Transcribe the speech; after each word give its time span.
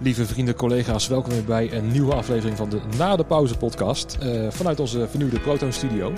Lieve 0.00 0.26
vrienden, 0.26 0.54
collega's, 0.54 1.08
welkom 1.08 1.32
weer 1.32 1.44
bij 1.44 1.72
een 1.72 1.90
nieuwe 1.90 2.14
aflevering 2.14 2.56
van 2.56 2.68
de 2.68 2.80
Na 2.96 3.16
de 3.16 3.24
Pauze 3.24 3.56
podcast. 3.56 4.16
eh, 4.20 4.50
vanuit 4.50 4.80
onze 4.80 5.08
vernieuwde 5.08 5.40
Proton 5.40 5.72
Studio. 5.72 6.12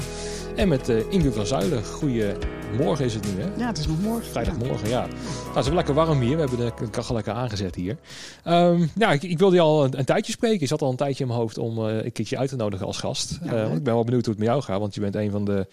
En 0.56 0.68
met 0.68 0.88
eh 0.88 1.12
Inge 1.12 1.32
van 1.32 1.46
Zuilen. 1.46 1.84
Goedemorgen 1.84 3.04
is 3.04 3.14
het 3.14 3.34
nu, 3.34 3.42
hè? 3.42 3.48
Ja, 3.56 3.66
het 3.66 3.78
is 3.78 3.86
nog 3.86 4.00
morgen. 4.00 4.24
Vrijdagmorgen, 4.30 4.88
ja. 4.88 5.06
Nou, 5.06 5.46
het 5.48 5.56
is 5.56 5.66
wel 5.66 5.74
lekker 5.74 5.94
warm 5.94 6.20
hier. 6.20 6.34
We 6.36 6.40
hebben 6.40 6.58
de 6.58 6.90
kachel 6.90 7.14
lekker 7.14 7.32
aangezet 7.32 7.74
hier. 7.74 7.96
Ehm, 8.44 8.86
ja, 8.94 9.12
ik, 9.12 9.22
ik 9.22 9.38
wilde 9.38 9.54
je 9.56 9.62
al 9.62 9.84
een, 9.84 9.98
een 9.98 10.04
tijdje 10.04 10.32
spreken. 10.32 10.60
Je 10.60 10.66
zat 10.66 10.82
al 10.82 10.90
een 10.90 10.96
tijdje 10.96 11.22
in 11.22 11.28
mijn 11.28 11.40
hoofd 11.40 11.58
om 11.58 11.88
eh, 11.88 12.04
een 12.04 12.12
keertje 12.12 12.38
uit 12.38 12.48
te 12.48 12.56
nodigen 12.56 12.86
als 12.86 12.98
gast. 12.98 13.38
Ja, 13.44 13.62
want 13.62 13.76
ik 13.76 13.82
ben 13.82 13.94
wel 13.94 14.04
benieuwd 14.04 14.24
hoe 14.24 14.34
het 14.34 14.42
met 14.42 14.52
jou 14.52 14.62
gaat. 14.62 14.80
Want 14.80 14.94
je 14.94 15.00
bent 15.00 15.14
een 15.14 15.30
van 15.30 15.44
de, 15.44 15.66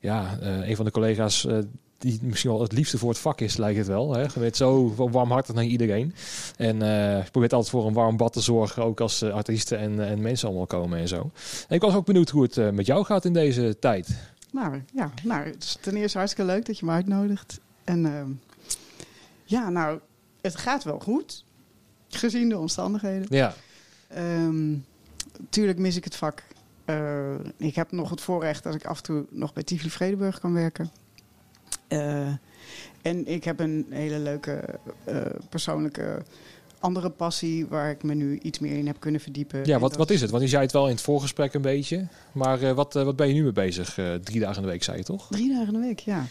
ja, 0.00 0.38
een 0.40 0.76
van 0.76 0.84
de 0.84 0.90
collega's 0.90 1.46
die 2.04 2.18
misschien 2.22 2.50
wel 2.50 2.60
het 2.60 2.72
liefste 2.72 2.98
voor 2.98 3.08
het 3.08 3.18
vak 3.18 3.40
is, 3.40 3.56
lijkt 3.56 3.78
het 3.78 3.86
wel. 3.86 4.14
Hè? 4.14 4.22
Je 4.22 4.38
bent 4.38 4.56
zo 4.56 4.94
warmhartig 4.94 5.54
naar 5.54 5.64
iedereen. 5.64 6.14
En 6.56 6.82
eh, 6.82 7.24
je 7.24 7.30
probeert 7.30 7.52
altijd 7.52 7.70
voor 7.70 7.86
een 7.86 7.92
warm 7.92 8.16
bad 8.16 8.32
te 8.32 8.40
zorgen. 8.40 8.84
Ook 8.84 9.00
als 9.00 9.22
eh, 9.22 9.34
artiesten 9.34 9.78
en, 9.78 10.06
en 10.06 10.20
mensen 10.20 10.48
allemaal 10.48 10.66
komen 10.66 10.98
en 10.98 11.08
zo. 11.08 11.30
En 11.68 11.74
ik 11.74 11.80
was 11.80 11.94
ook 11.94 12.06
benieuwd 12.06 12.30
hoe 12.30 12.42
het 12.42 12.56
eh, 12.56 12.70
met 12.70 12.86
jou 12.86 13.04
gaat 13.04 13.24
in 13.24 13.32
deze 13.32 13.76
tijd. 13.78 14.08
Nou, 14.52 14.82
ja, 14.92 15.10
nou, 15.22 15.44
het 15.44 15.62
is 15.62 15.78
ten 15.80 15.96
eerste 15.96 16.18
hartstikke 16.18 16.50
leuk 16.52 16.66
dat 16.66 16.78
je 16.78 16.86
me 16.86 16.92
uitnodigt. 16.92 17.60
En 17.84 18.06
ehm, 18.06 18.30
ja, 19.44 19.68
nou, 19.68 19.98
het 20.40 20.56
gaat 20.56 20.84
wel 20.84 20.98
goed. 20.98 21.44
Gezien 22.08 22.48
de 22.48 22.58
omstandigheden. 22.58 23.26
Ja, 23.30 23.54
Ehm, 24.14 24.74
tuurlijk 25.48 25.78
mis 25.78 25.96
ik 25.96 26.04
het 26.04 26.16
vak. 26.16 26.42
Ik 27.56 27.74
heb 27.74 27.92
nog 27.92 28.10
het 28.10 28.20
voorrecht 28.20 28.62
dat 28.62 28.74
ik 28.74 28.84
af 28.84 28.96
en 28.96 29.02
toe 29.02 29.26
nog 29.30 29.52
bij 29.52 29.62
Tivoli 29.62 29.90
Vredenburg 29.90 30.40
kan 30.40 30.52
werken. 30.52 30.90
Eh, 31.94 32.26
en 33.02 33.26
ik 33.26 33.44
heb 33.44 33.60
een 33.60 33.86
hele 33.90 34.18
leuke 34.18 34.64
eh, 35.04 35.16
persoonlijke 35.48 36.22
andere 36.78 37.10
passie 37.10 37.66
waar 37.66 37.90
ik 37.90 38.02
me 38.02 38.14
nu 38.14 38.38
iets 38.38 38.58
meer 38.58 38.76
in 38.76 38.86
heb 38.86 39.00
kunnen 39.00 39.20
verdiepen. 39.20 39.64
ja 39.64 39.78
wat, 39.78 39.96
wat 39.96 40.10
is 40.10 40.20
het? 40.20 40.30
Want 40.30 40.42
je 40.42 40.48
zei 40.48 40.62
het 40.62 40.72
wel 40.72 40.84
in 40.84 40.92
het 40.92 41.00
voorgesprek 41.00 41.54
een 41.54 41.62
beetje. 41.62 42.06
Maar 42.32 42.62
eh, 42.62 42.72
wat, 42.72 42.92
wat 42.92 43.16
ben 43.16 43.28
je 43.28 43.34
nu 43.34 43.42
mee 43.42 43.52
bezig? 43.52 43.98
Drie 44.22 44.40
dagen 44.40 44.56
in 44.56 44.62
de 44.62 44.68
week, 44.68 44.82
zei 44.82 44.96
je 44.96 45.04
toch? 45.04 45.26
Drie 45.30 45.48
dagen 45.48 45.66
in 45.66 45.72
de 45.72 45.86
week, 45.86 45.98
ja. 45.98 46.26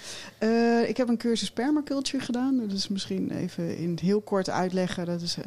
Ik 0.88 0.98
heb 0.98 1.08
een 1.08 1.18
cursus 1.18 1.52
permaculture 1.52 2.24
gedaan. 2.24 2.58
Dat 2.58 2.72
is 2.72 2.88
misschien 2.88 3.32
even 3.32 3.78
in 3.78 3.90
het 3.92 4.00
heel 4.00 4.22
kort 4.22 4.50
uitleggen. 4.50 5.06
Dat 5.06 5.22
is, 5.22 5.38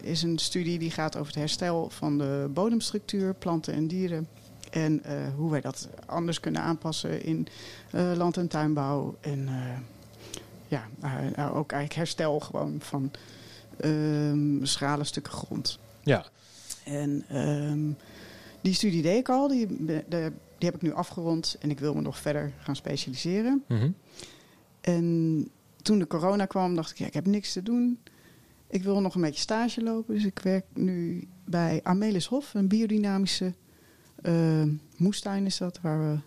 is 0.00 0.22
een 0.22 0.38
studie 0.38 0.78
die 0.78 0.90
gaat 0.90 1.16
over 1.16 1.26
het 1.26 1.40
herstel 1.40 1.90
van 1.90 2.18
de 2.18 2.50
bodemstructuur, 2.54 3.34
planten 3.34 3.74
en 3.74 3.86
dieren. 3.86 4.28
En 4.70 5.04
eh, 5.04 5.14
hoe 5.36 5.50
wij 5.50 5.60
dat 5.60 5.88
anders 6.06 6.40
kunnen 6.40 6.62
aanpassen 6.62 7.22
in 7.22 7.46
eh, 7.90 8.12
land- 8.16 8.36
en 8.36 8.48
tuinbouw. 8.48 9.16
En 9.20 9.48
eh, 9.48 9.78
ja, 10.68 10.88
nou, 11.00 11.54
ook 11.54 11.72
eigenlijk 11.72 11.94
herstel 11.94 12.40
gewoon 12.40 12.76
van 12.80 13.10
ehm 13.80 14.64
schrale 14.64 15.04
stukken 15.04 15.32
grond. 15.32 15.78
Ja. 16.02 16.26
En 16.84 17.24
ehm, 17.28 17.90
die 18.60 18.74
studie 18.74 19.02
deed 19.02 19.18
ik 19.18 19.28
al. 19.28 19.48
Die, 19.48 19.66
de- 19.84 20.04
die 20.58 20.68
heb 20.68 20.74
ik 20.74 20.82
nu 20.82 20.92
afgerond. 20.92 21.56
En 21.60 21.70
ik 21.70 21.78
wil 21.78 21.94
me 21.94 22.00
nog 22.00 22.18
verder 22.18 22.52
gaan 22.58 22.76
specialiseren. 22.76 23.64
Mhm. 23.68 23.90
En 24.80 25.48
toen 25.82 25.98
de 25.98 26.06
corona 26.06 26.44
kwam, 26.46 26.74
dacht 26.74 26.90
ik, 26.90 26.98
ja, 26.98 27.06
ik 27.06 27.14
heb 27.14 27.26
niks 27.26 27.52
te 27.52 27.62
doen. 27.62 27.98
Ik 28.68 28.82
wil 28.82 29.00
nog 29.00 29.14
een 29.14 29.20
beetje 29.20 29.40
stage 29.40 29.82
lopen. 29.82 30.14
Dus 30.14 30.24
ik 30.24 30.38
werk 30.38 30.64
nu 30.74 31.28
bij 31.44 31.80
Amelis 31.82 32.26
Hof, 32.26 32.54
een 32.54 32.68
biodynamische 32.68 33.54
eh, 34.26 34.62
moestuin 34.96 35.46
is 35.46 35.58
dat. 35.58 35.78
Waar 35.82 36.10
we 36.10 36.18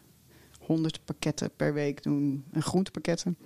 100 0.59 0.99
pakketten 1.05 1.49
per 1.55 1.73
week 1.73 2.03
doen. 2.03 2.43
En 2.51 2.61
groentepakketten. 2.61 3.37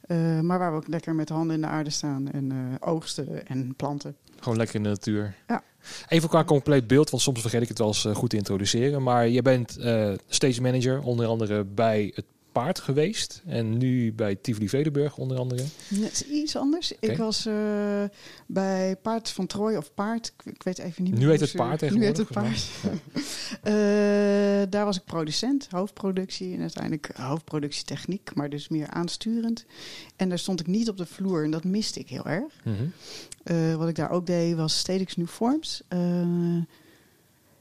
Eh, 0.00 0.40
maar 0.40 0.58
waar 0.58 0.70
we 0.70 0.76
ook 0.76 0.88
lekker 0.88 1.14
met 1.14 1.28
de 1.28 1.34
handen 1.34 1.54
in 1.54 1.60
de 1.60 1.66
aarde 1.66 1.90
staan. 1.90 2.30
En 2.30 2.52
eh, 2.52 2.88
oogsten 2.88 3.46
en 3.46 3.74
planten. 3.76 4.16
Gewoon 4.38 4.58
lekker 4.58 4.76
in 4.76 4.82
de 4.82 4.88
natuur. 4.88 5.34
Ja. 5.46 5.62
Even 6.08 6.28
qua 6.28 6.44
compleet 6.44 6.86
beeld, 6.86 7.10
want 7.10 7.22
soms 7.22 7.40
vergeet 7.40 7.62
ik 7.62 7.68
het 7.68 7.78
wel 7.78 7.86
eens 7.86 8.06
goed 8.12 8.30
te 8.30 8.36
introduceren. 8.36 9.02
Maar 9.02 9.28
je 9.28 9.42
bent 9.42 9.70
stage 10.26 10.60
manager, 10.60 11.02
onder 11.02 11.26
andere 11.26 11.64
bij 11.64 12.12
het 12.14 12.24
paard 12.58 12.78
geweest. 12.78 13.42
En 13.46 13.78
nu 13.78 14.12
bij 14.12 14.34
Tivoli 14.34 14.68
Vredenburg, 14.68 15.16
onder 15.16 15.38
andere. 15.38 15.62
Het 15.88 16.12
is 16.12 16.24
iets 16.26 16.56
anders. 16.56 16.92
Ik 17.00 17.16
was 17.16 17.46
eh, 17.46 17.54
bij 18.46 18.96
Paard 19.02 19.30
van 19.30 19.46
Trooi 19.46 19.76
of 19.76 19.94
Paard. 19.94 20.32
Ik, 20.36 20.52
ik 20.54 20.62
weet 20.62 20.78
even 20.78 21.02
niet 21.02 21.18
Nu 21.18 21.30
heet 21.30 21.40
het 21.40 21.52
Paard 21.52 21.80
Nu 21.90 22.04
heet 22.04 22.16
het 22.16 22.26
tegenwoordig, 22.26 22.32
Paard. 22.32 22.96
Eh, 23.62 23.74
daar 24.70 24.84
was 24.84 24.96
ik 24.96 25.04
producent, 25.04 25.66
hoofdproductie 25.70 26.54
en 26.54 26.60
uiteindelijk 26.60 27.10
hoofdproductietechniek, 27.14 28.34
maar 28.34 28.50
dus 28.50 28.68
meer 28.68 28.88
aansturend. 28.88 29.64
En 30.16 30.28
daar 30.28 30.38
stond 30.38 30.60
ik 30.60 30.66
niet 30.66 30.88
op 30.88 30.96
de 30.96 31.06
vloer 31.06 31.44
en 31.44 31.50
dat 31.50 31.64
miste 31.64 32.00
ik 32.00 32.08
heel 32.08 32.26
erg. 32.26 32.52
Mhm. 32.64 32.74
Eh, 33.42 33.74
wat 33.74 33.88
ik 33.88 33.94
daar 33.94 34.10
ook 34.10 34.26
deed 34.26 34.54
was 34.54 34.78
Stedix 34.78 35.16
New 35.16 35.26
Forms. 35.26 35.82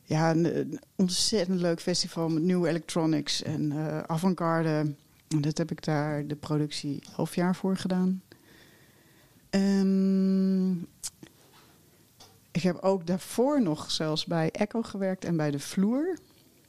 Ja, 0.08 0.32
een, 0.32 0.58
een 0.58 0.80
ontzettend 0.96 1.60
leuk 1.60 1.80
festival 1.82 2.30
met 2.30 2.44
nieuwe 2.44 2.68
electronics 2.68 3.44
en 3.44 3.72
eh 3.72 4.00
avant-garde. 4.00 4.96
En 5.28 5.42
dat 5.42 5.58
heb 5.58 5.72
ik 5.72 5.84
daar 5.84 6.28
de 6.28 6.36
productie 6.36 7.04
half 7.12 7.36
jaar 7.36 7.56
voor 7.56 7.78
gedaan. 7.78 8.22
Ehm, 9.50 10.72
ik 12.52 12.62
heb 12.62 12.78
ook 12.82 13.08
daarvoor 13.08 13.62
nog 13.62 13.92
zelfs 13.92 14.26
bij 14.26 14.52
Echo 14.52 14.82
gewerkt 14.82 15.26
en 15.26 15.38
bij 15.38 15.52
de 15.52 15.60
vloer. 15.60 16.18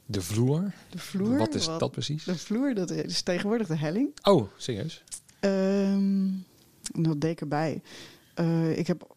De 0.05 0.21
vloer. 0.21 0.73
De 0.89 0.97
vloer. 0.97 1.37
Wat 1.37 1.55
is 1.55 1.65
dat 1.65 1.91
precies? 1.91 2.23
De 2.23 2.37
vloer, 2.37 2.73
dat 2.73 2.89
is 2.89 3.21
tegenwoordig 3.21 3.67
de 3.67 3.77
helling. 3.77 4.17
Oh, 4.21 4.49
serieus? 4.57 5.03
En 5.39 6.45
dat 6.91 7.21
deed 7.21 7.31
ik 7.31 7.41
erbij. 7.41 7.81
Ik 8.75 8.87
heb 8.87 9.15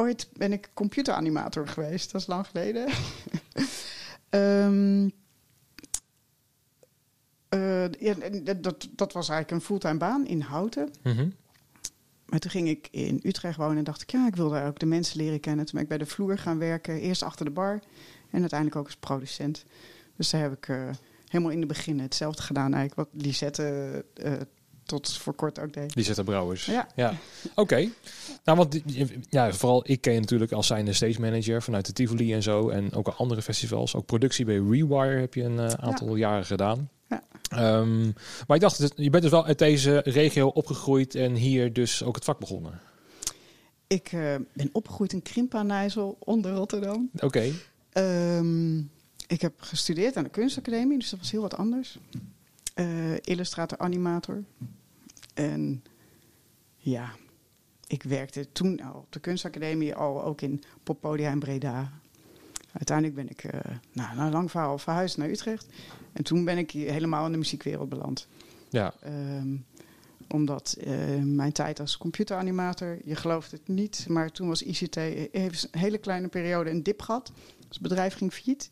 ooit 0.00 0.28
ben 0.32 0.52
ik 0.52 0.70
computeranimator 0.74 1.68
geweest. 1.68 2.12
Dat 2.12 2.20
is 2.20 2.26
lang 2.26 2.46
geleden. 2.46 2.88
Eh, 7.48 7.92
ja, 7.92 8.14
dat, 8.56 8.88
dat 8.90 9.12
was 9.12 9.28
eigenlijk 9.28 9.50
een 9.50 9.66
fulltime 9.66 9.98
baan 9.98 10.26
in 10.26 10.40
Houten. 10.40 10.90
Mhm. 11.02 11.28
Maar 12.26 12.38
toen 12.38 12.50
ging 12.50 12.68
ik 12.68 12.88
in 12.90 13.20
Utrecht 13.22 13.56
wonen 13.56 13.76
en 13.76 13.84
dacht 13.84 14.02
ik, 14.02 14.10
ja, 14.10 14.26
ik 14.26 14.36
wil 14.36 14.48
daar 14.48 14.66
ook 14.66 14.78
de 14.78 14.86
mensen 14.86 15.16
leren 15.16 15.40
kennen. 15.40 15.64
Toen 15.64 15.74
ben 15.74 15.82
ik 15.82 15.88
bij 15.88 15.98
de 15.98 16.06
vloer 16.06 16.38
gaan 16.38 16.58
werken, 16.58 17.00
eerst 17.00 17.22
achter 17.22 17.44
de 17.44 17.50
bar 17.50 17.80
en 18.30 18.40
uiteindelijk 18.40 18.78
ook 18.78 18.86
als 18.86 18.96
producent. 18.96 19.64
Dus 20.16 20.30
daar 20.30 20.40
heb 20.40 20.52
ik 20.52 20.68
eh, 20.68 20.88
helemaal 21.26 21.52
in 21.52 21.58
het 21.58 21.68
begin 21.68 22.00
hetzelfde 22.00 22.42
gedaan 22.42 22.74
eigenlijk 22.74 22.94
wat 22.94 23.22
Lisette 23.22 24.04
eh, 24.14 24.32
tot 24.84 25.12
voor 25.12 25.34
kort 25.34 25.60
ook 25.60 25.72
deed. 25.72 25.94
Die 25.94 26.04
zetten 26.04 26.24
brouwers. 26.24 26.66
Ja. 26.66 26.88
ja. 26.94 27.14
Oké. 27.54 27.88
Nou, 28.44 28.58
want 28.58 28.80
ja, 29.28 29.52
vooral 29.52 29.82
ik 29.86 30.00
ken 30.00 30.12
je 30.12 30.20
natuurlijk 30.20 30.52
als 30.52 30.66
zijnde 30.66 30.92
stage 30.92 31.20
manager 31.20 31.62
vanuit 31.62 31.86
de 31.86 31.92
Tivoli 31.92 32.34
en 32.34 32.42
zo. 32.42 32.68
En 32.68 32.92
ook 32.92 33.08
andere 33.08 33.42
festivals. 33.42 33.94
Ook 33.94 34.06
productie 34.06 34.44
bij 34.44 34.56
Rewire 34.56 35.20
heb 35.20 35.34
je 35.34 35.42
een 35.42 35.58
eh, 35.58 35.66
aantal 35.66 36.16
jaren 36.16 36.44
gedaan. 36.44 36.88
Ja. 37.08 37.22
Ehm, 37.50 38.04
maar 38.46 38.56
ik 38.56 38.60
dacht, 38.60 38.92
je 38.96 39.10
bent 39.10 39.22
dus 39.22 39.32
wel 39.32 39.46
uit 39.46 39.58
deze 39.58 40.02
regio 40.04 40.48
opgegroeid 40.48 41.14
en 41.14 41.34
hier 41.34 41.72
dus 41.72 42.02
ook 42.02 42.14
het 42.14 42.24
vak 42.24 42.38
begonnen. 42.38 42.80
Ik 43.86 44.12
eh, 44.12 44.34
ben 44.52 44.68
opgegroeid 44.72 45.12
in 45.12 45.22
Krimpa-Nijssel 45.22 46.16
onder 46.18 46.52
Rotterdam. 46.52 47.10
Oké. 47.20 47.52
Ehm, 47.92 48.78
ik 49.26 49.40
heb 49.40 49.52
gestudeerd 49.56 50.16
aan 50.16 50.24
de 50.24 50.30
kunstacademie, 50.30 50.98
dus 50.98 51.10
dat 51.10 51.18
was 51.18 51.30
heel 51.30 51.40
wat 51.40 51.56
anders. 51.56 51.98
Eh, 52.80 53.16
illustrator, 53.20 53.78
animator. 53.78 54.44
En 55.34 55.82
ja, 56.76 57.12
ik 57.86 58.02
werkte 58.02 58.52
toen 58.52 58.80
al 58.80 58.94
op 58.94 59.12
de 59.12 59.20
kunstacademie, 59.20 59.94
al 59.94 60.24
ook 60.24 60.40
in 60.40 60.62
poppodia 60.82 61.30
in 61.30 61.38
Breda. 61.38 61.92
Uiteindelijk 62.72 63.16
ben 63.16 63.28
ik, 63.28 63.44
eh 63.44 63.76
nou, 63.92 64.16
na 64.16 64.26
een 64.26 64.32
lang 64.32 64.50
verhaal, 64.50 64.78
verhuisd 64.78 65.16
naar 65.16 65.28
Utrecht. 65.28 65.66
En 66.12 66.24
toen 66.24 66.44
ben 66.44 66.58
ik 66.58 66.70
helemaal 66.70 67.26
in 67.26 67.32
de 67.32 67.38
muziekwereld 67.38 67.88
beland. 67.88 68.26
Ja. 68.68 68.94
Ehm, 69.00 69.56
omdat 70.28 70.76
eh, 70.80 71.22
mijn 71.22 71.52
tijd 71.52 71.80
als 71.80 71.96
computeranimator, 71.96 72.98
je 73.04 73.16
gelooft 73.16 73.50
het 73.50 73.68
niet, 73.68 74.06
maar 74.08 74.30
toen 74.30 74.48
was 74.48 74.62
ICT 74.62 74.94
heeft 75.32 75.68
een 75.70 75.80
hele 75.80 75.98
kleine 75.98 76.28
periode 76.28 76.70
een 76.70 76.82
dip 76.82 77.02
gehad. 77.02 77.32
Dus 77.34 77.78
het 77.78 77.80
bedrijf 77.80 78.14
ging 78.14 78.32
failliet. 78.32 78.68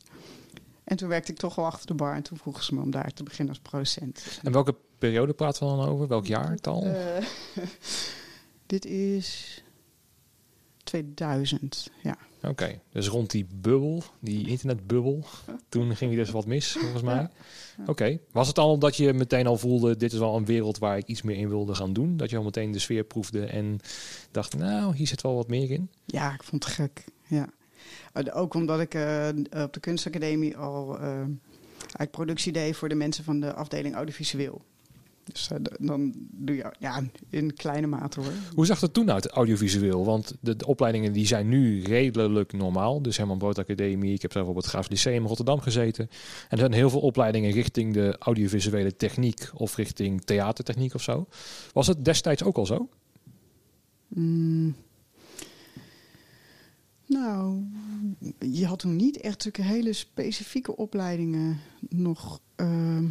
En 0.89 0.97
toen 0.97 1.09
werkte 1.09 1.33
ik 1.33 1.39
toch 1.39 1.55
wel 1.55 1.65
achter 1.65 1.87
de 1.87 1.95
bar 1.95 2.15
en 2.15 2.23
toen 2.23 2.39
vroegen 2.39 2.65
ze 2.65 2.75
me 2.75 2.81
om 2.81 2.91
daar 2.91 3.13
te 3.13 3.23
beginnen 3.23 3.55
als 3.55 3.63
producent. 3.63 4.41
En 4.43 4.53
welke 4.53 4.75
periode 4.99 5.33
praten 5.33 5.67
we 5.67 5.77
dan 5.77 5.89
over? 5.89 6.09
Welk 6.09 6.27
jaartal? 6.27 6.85
Eh, 6.85 7.25
dit 8.67 8.85
is 8.85 9.63
2000, 10.85 11.91
ja. 12.03 12.17
Oké, 12.43 12.81
dus 12.93 13.09
rond 13.09 13.31
die 13.31 13.47
bubbel, 13.55 14.03
die 14.21 14.49
internetbubbel, 14.49 15.25
toen 15.69 15.97
ging 15.97 16.11
je 16.11 16.17
dus 16.17 16.31
wat 16.31 16.47
mis, 16.47 16.73
volgens 16.73 17.03
mij. 17.03 17.15
Ja. 17.15 17.31
Oké, 17.87 18.19
was 18.33 18.49
het 18.49 18.59
al 18.59 18.79
dat 18.79 18.97
je 18.97 19.13
meteen 19.13 19.47
al 19.47 19.59
voelde, 19.59 19.97
dit 19.97 20.13
is 20.13 20.19
wel 20.19 20.37
een 20.37 20.45
wereld 20.45 20.79
waar 20.79 20.99
ik 20.99 21.07
iets 21.07 21.23
meer 21.23 21.37
in 21.37 21.49
wilde 21.49 21.75
gaan 21.75 21.93
doen? 21.93 22.17
Dat 22.17 22.31
je 22.31 22.37
al 22.37 22.43
meteen 22.43 22.73
de 22.73 22.79
sfeer 22.79 23.05
proefde 23.05 23.45
en 23.45 23.81
dacht, 24.31 24.57
nou, 24.57 24.97
hier 24.97 25.07
zit 25.07 25.23
wel 25.23 25.35
wat 25.35 25.49
meer 25.49 25.71
in? 25.71 25.91
Ja, 26.05 26.33
ik 26.35 26.43
vond 26.43 26.65
het 26.65 26.73
gek. 26.73 27.05
Ja. 27.27 27.49
Eh, 28.27 28.37
Ook 28.37 28.55
omdat 28.55 28.81
ik 28.81 28.95
eh, 28.95 29.29
op 29.63 29.73
de 29.73 29.81
kunstacademie 29.81 30.57
al 30.57 30.99
eh, 30.99 31.03
eigenlijk 31.79 32.11
productie 32.11 32.53
deed 32.53 32.77
voor 32.77 32.89
de 32.89 32.95
mensen 32.95 33.25
van 33.25 33.41
de 33.41 33.55
afdeling 33.55 33.95
audiovisueel. 33.95 34.63
Dus 35.25 35.51
eh, 35.51 35.59
dan 35.79 36.13
doe 36.31 36.57
je 36.57 36.73
ja, 36.79 37.03
in 37.31 37.55
kleine 37.55 37.87
mate 37.87 38.21
hoor. 38.21 38.33
Hoe 38.55 38.67
zag 38.67 38.81
het 38.81 38.93
toen 38.93 39.11
uit, 39.11 39.27
audiovisueel? 39.27 40.05
Want 40.05 40.35
de, 40.41 40.57
de 40.57 40.67
opleidingen 40.67 41.13
die 41.13 41.27
zijn 41.27 41.49
nu 41.49 41.83
redelijk 41.83 42.53
normaal. 42.53 43.03
Dus 43.03 43.17
Herman 43.17 43.39
Brood 43.39 43.59
Academie, 43.59 44.15
ik 44.15 44.23
heb 44.23 44.33
zelf 44.33 44.49
op 44.49 44.57
het 44.57 44.67
Graafs 44.67 44.89
Lyceum 44.89 45.23
in 45.23 45.27
Rotterdam 45.29 45.61
gezeten. 45.61 46.09
En 46.11 46.49
er 46.49 46.59
zijn 46.59 46.73
heel 46.73 46.91
veel 46.91 47.01
opleidingen 47.01 47.51
richting 47.51 47.95
de 47.95 48.17
audiovisuele 48.19 48.97
techniek 48.97 49.51
of 49.55 49.77
richting 49.77 50.25
theatertechniek 50.25 50.95
of 50.95 51.03
zo. 51.03 51.27
Was 51.73 51.87
het 51.87 52.05
destijds 52.05 52.43
ook 52.43 52.57
al 52.57 52.67
zo? 52.67 52.89
Mm. 54.09 54.75
Nou, 57.09 57.63
je 58.39 58.67
had 58.67 58.79
toen 58.79 58.97
niet 58.97 59.21
echt 59.21 59.43
zulke 59.43 59.63
hele 59.63 59.93
specifieke 59.93 60.77
opleidingen 60.77 61.61
nog. 61.89 62.41
ehm, 62.57 63.05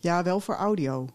ja, 0.00 0.22
wel 0.22 0.40
voor 0.40 0.54
audio. 0.54 1.08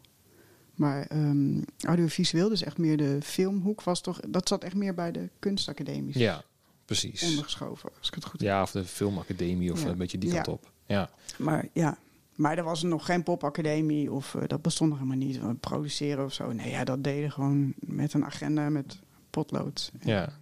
Maar 0.75 1.05
ehm, 1.05 1.61
audiovisueel, 1.79 2.49
dus 2.49 2.63
echt 2.63 2.77
meer 2.77 2.97
de 2.97 3.17
filmhoek, 3.21 3.83
was 3.83 4.01
toch. 4.01 4.19
Dat 4.29 4.47
zat 4.47 4.63
echt 4.63 4.75
meer 4.75 4.93
bij 4.93 5.11
de 5.11 5.29
kunstacademies 5.39 6.15
Ja, 6.15 6.43
precies. 6.85 7.23
ondergeschoven, 7.23 7.89
als 7.99 8.07
ik 8.07 8.13
het 8.13 8.23
goed 8.25 8.39
heb. 8.39 8.49
Ja, 8.49 8.61
of 8.61 8.71
de 8.71 8.83
filmacademie 8.85 9.71
of 9.71 9.83
Ja. 9.83 9.89
een 9.89 9.97
beetje 9.97 10.17
die 10.17 10.29
Ja. 10.29 10.35
kant 10.41 10.47
op. 10.47 10.71
Ja, 10.85 11.09
Maar 11.37 11.67
ja. 11.73 11.97
Maar 12.35 12.57
er 12.57 12.63
was 12.63 12.83
nog 12.83 13.05
geen 13.05 13.23
popacademie 13.23 14.11
of 14.11 14.35
eh, 14.35 14.41
dat 14.47 14.61
bestond 14.61 14.89
nog 14.89 14.99
helemaal 14.99 15.27
niet. 15.27 15.37
eh, 15.37 15.49
Produceren 15.59 16.25
of 16.25 16.33
zo. 16.33 16.51
Nee, 16.51 16.69
ja, 16.69 16.83
dat 16.83 17.03
deden 17.03 17.31
gewoon 17.31 17.73
met 17.79 18.13
een 18.13 18.25
agenda, 18.25 18.69
met 18.69 18.99
potlood. 19.29 19.91
ja. 20.03 20.41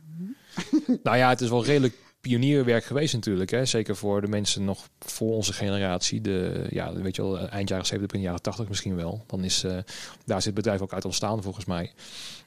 nou 1.04 1.18
ja, 1.18 1.30
het 1.30 1.42
is 1.42 1.50
wel 1.50 1.66
redelijk 1.66 1.94
pionierwerk 2.22 2.84
geweest 2.84 3.14
natuurlijk. 3.14 3.50
Hè? 3.52 3.66
Zeker 3.66 3.96
voor 3.96 4.22
de 4.22 4.28
mensen 4.28 4.64
nog 4.64 4.88
voor 5.00 5.36
onze 5.36 5.54
generatie. 5.54 6.22
De, 6.22 6.66
ja, 6.70 6.94
weet 6.94 7.16
je 7.16 7.22
wel, 7.22 7.40
eind 7.40 7.70
jaren 7.70 7.86
70, 7.86 8.08
begin 8.12 8.22
jaren 8.26 8.42
80 8.42 8.68
misschien 8.68 8.96
wel. 8.96 9.24
Dan 9.28 9.44
is, 9.44 9.64
eh, 9.64 9.78
daar 10.26 10.38
is 10.38 10.46
het 10.46 10.54
bedrijf 10.54 10.82
ook 10.82 10.94
uit 10.94 11.06
ontstaan 11.06 11.44
volgens 11.44 11.66
mij. 11.66 11.92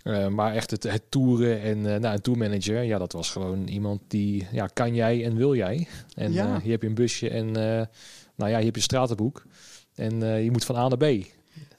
Eh, 0.05 0.29
maar 0.29 0.55
echt 0.55 0.71
het, 0.71 0.83
het 0.83 1.03
toeren 1.09 1.61
en 1.61 1.79
uh, 1.79 1.85
nou, 1.97 2.15
een 2.15 2.21
tourmanager, 2.21 2.83
ja, 2.83 2.99
dat 2.99 3.13
was 3.13 3.31
gewoon 3.31 3.67
iemand 3.67 4.01
die, 4.09 4.47
ja, 4.53 4.67
kan 4.67 4.95
jij 4.95 5.25
en 5.25 5.37
wil 5.37 5.55
jij. 5.55 5.89
En 6.15 6.33
Ja. 6.33 6.55
eh, 6.55 6.61
hier 6.63 6.71
heb 6.73 6.83
je 6.83 6.89
een 6.89 6.95
busje 6.95 7.31
en, 7.31 7.47
eh, 7.47 7.87
nou 8.35 8.51
ja, 8.51 8.57
hier 8.57 8.65
heb 8.65 8.65
je 8.65 8.73
een 8.75 8.83
stratenboek. 8.83 9.45
En 9.95 10.23
eh, 10.23 10.45
je 10.45 10.51
moet 10.51 10.65
van 10.65 10.77
A 10.77 10.89
naar 10.89 10.97
B. 10.99 11.03
Ja, 11.03 11.25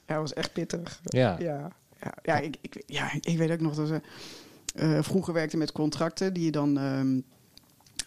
dat 0.06 0.16
was 0.16 0.32
echt 0.34 0.52
pittig. 0.52 1.00
Ja, 1.04 1.36
Ja, 1.38 1.70
ja, 2.02 2.14
ja, 2.22 2.38
ik, 2.38 2.56
ik, 2.60 2.82
ja 2.86 3.12
ik 3.20 3.38
weet 3.38 3.50
ook 3.50 3.60
nog 3.60 3.74
dat 3.74 3.88
ze 3.88 4.00
eh, 4.76 5.02
vroeger 5.02 5.32
werkte 5.34 5.56
met 5.56 5.72
contracten 5.72 6.34
die 6.34 6.44
je 6.44 6.50
dan 6.50 6.78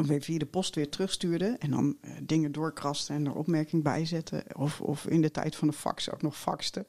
weer 0.08 0.22
via 0.22 0.38
de 0.38 0.46
post 0.46 0.76
weer 0.76 0.90
terugstuurde. 0.90 1.56
En 1.60 1.72
dan 1.72 1.98
eh, 2.02 2.12
dingen 2.24 2.52
doorkrasten 2.52 3.16
en 3.16 3.26
er 3.26 3.34
opmerking 3.34 3.84
bij 3.84 4.06
zetten. 4.06 4.44
Of, 4.56 4.82
of 4.82 5.06
in 5.08 5.22
de 5.22 5.32
tijd 5.32 5.56
van 5.56 5.68
de 5.68 5.74
fax 5.74 6.12
ook 6.12 6.22
nog 6.22 6.38
faxten. 6.38 6.86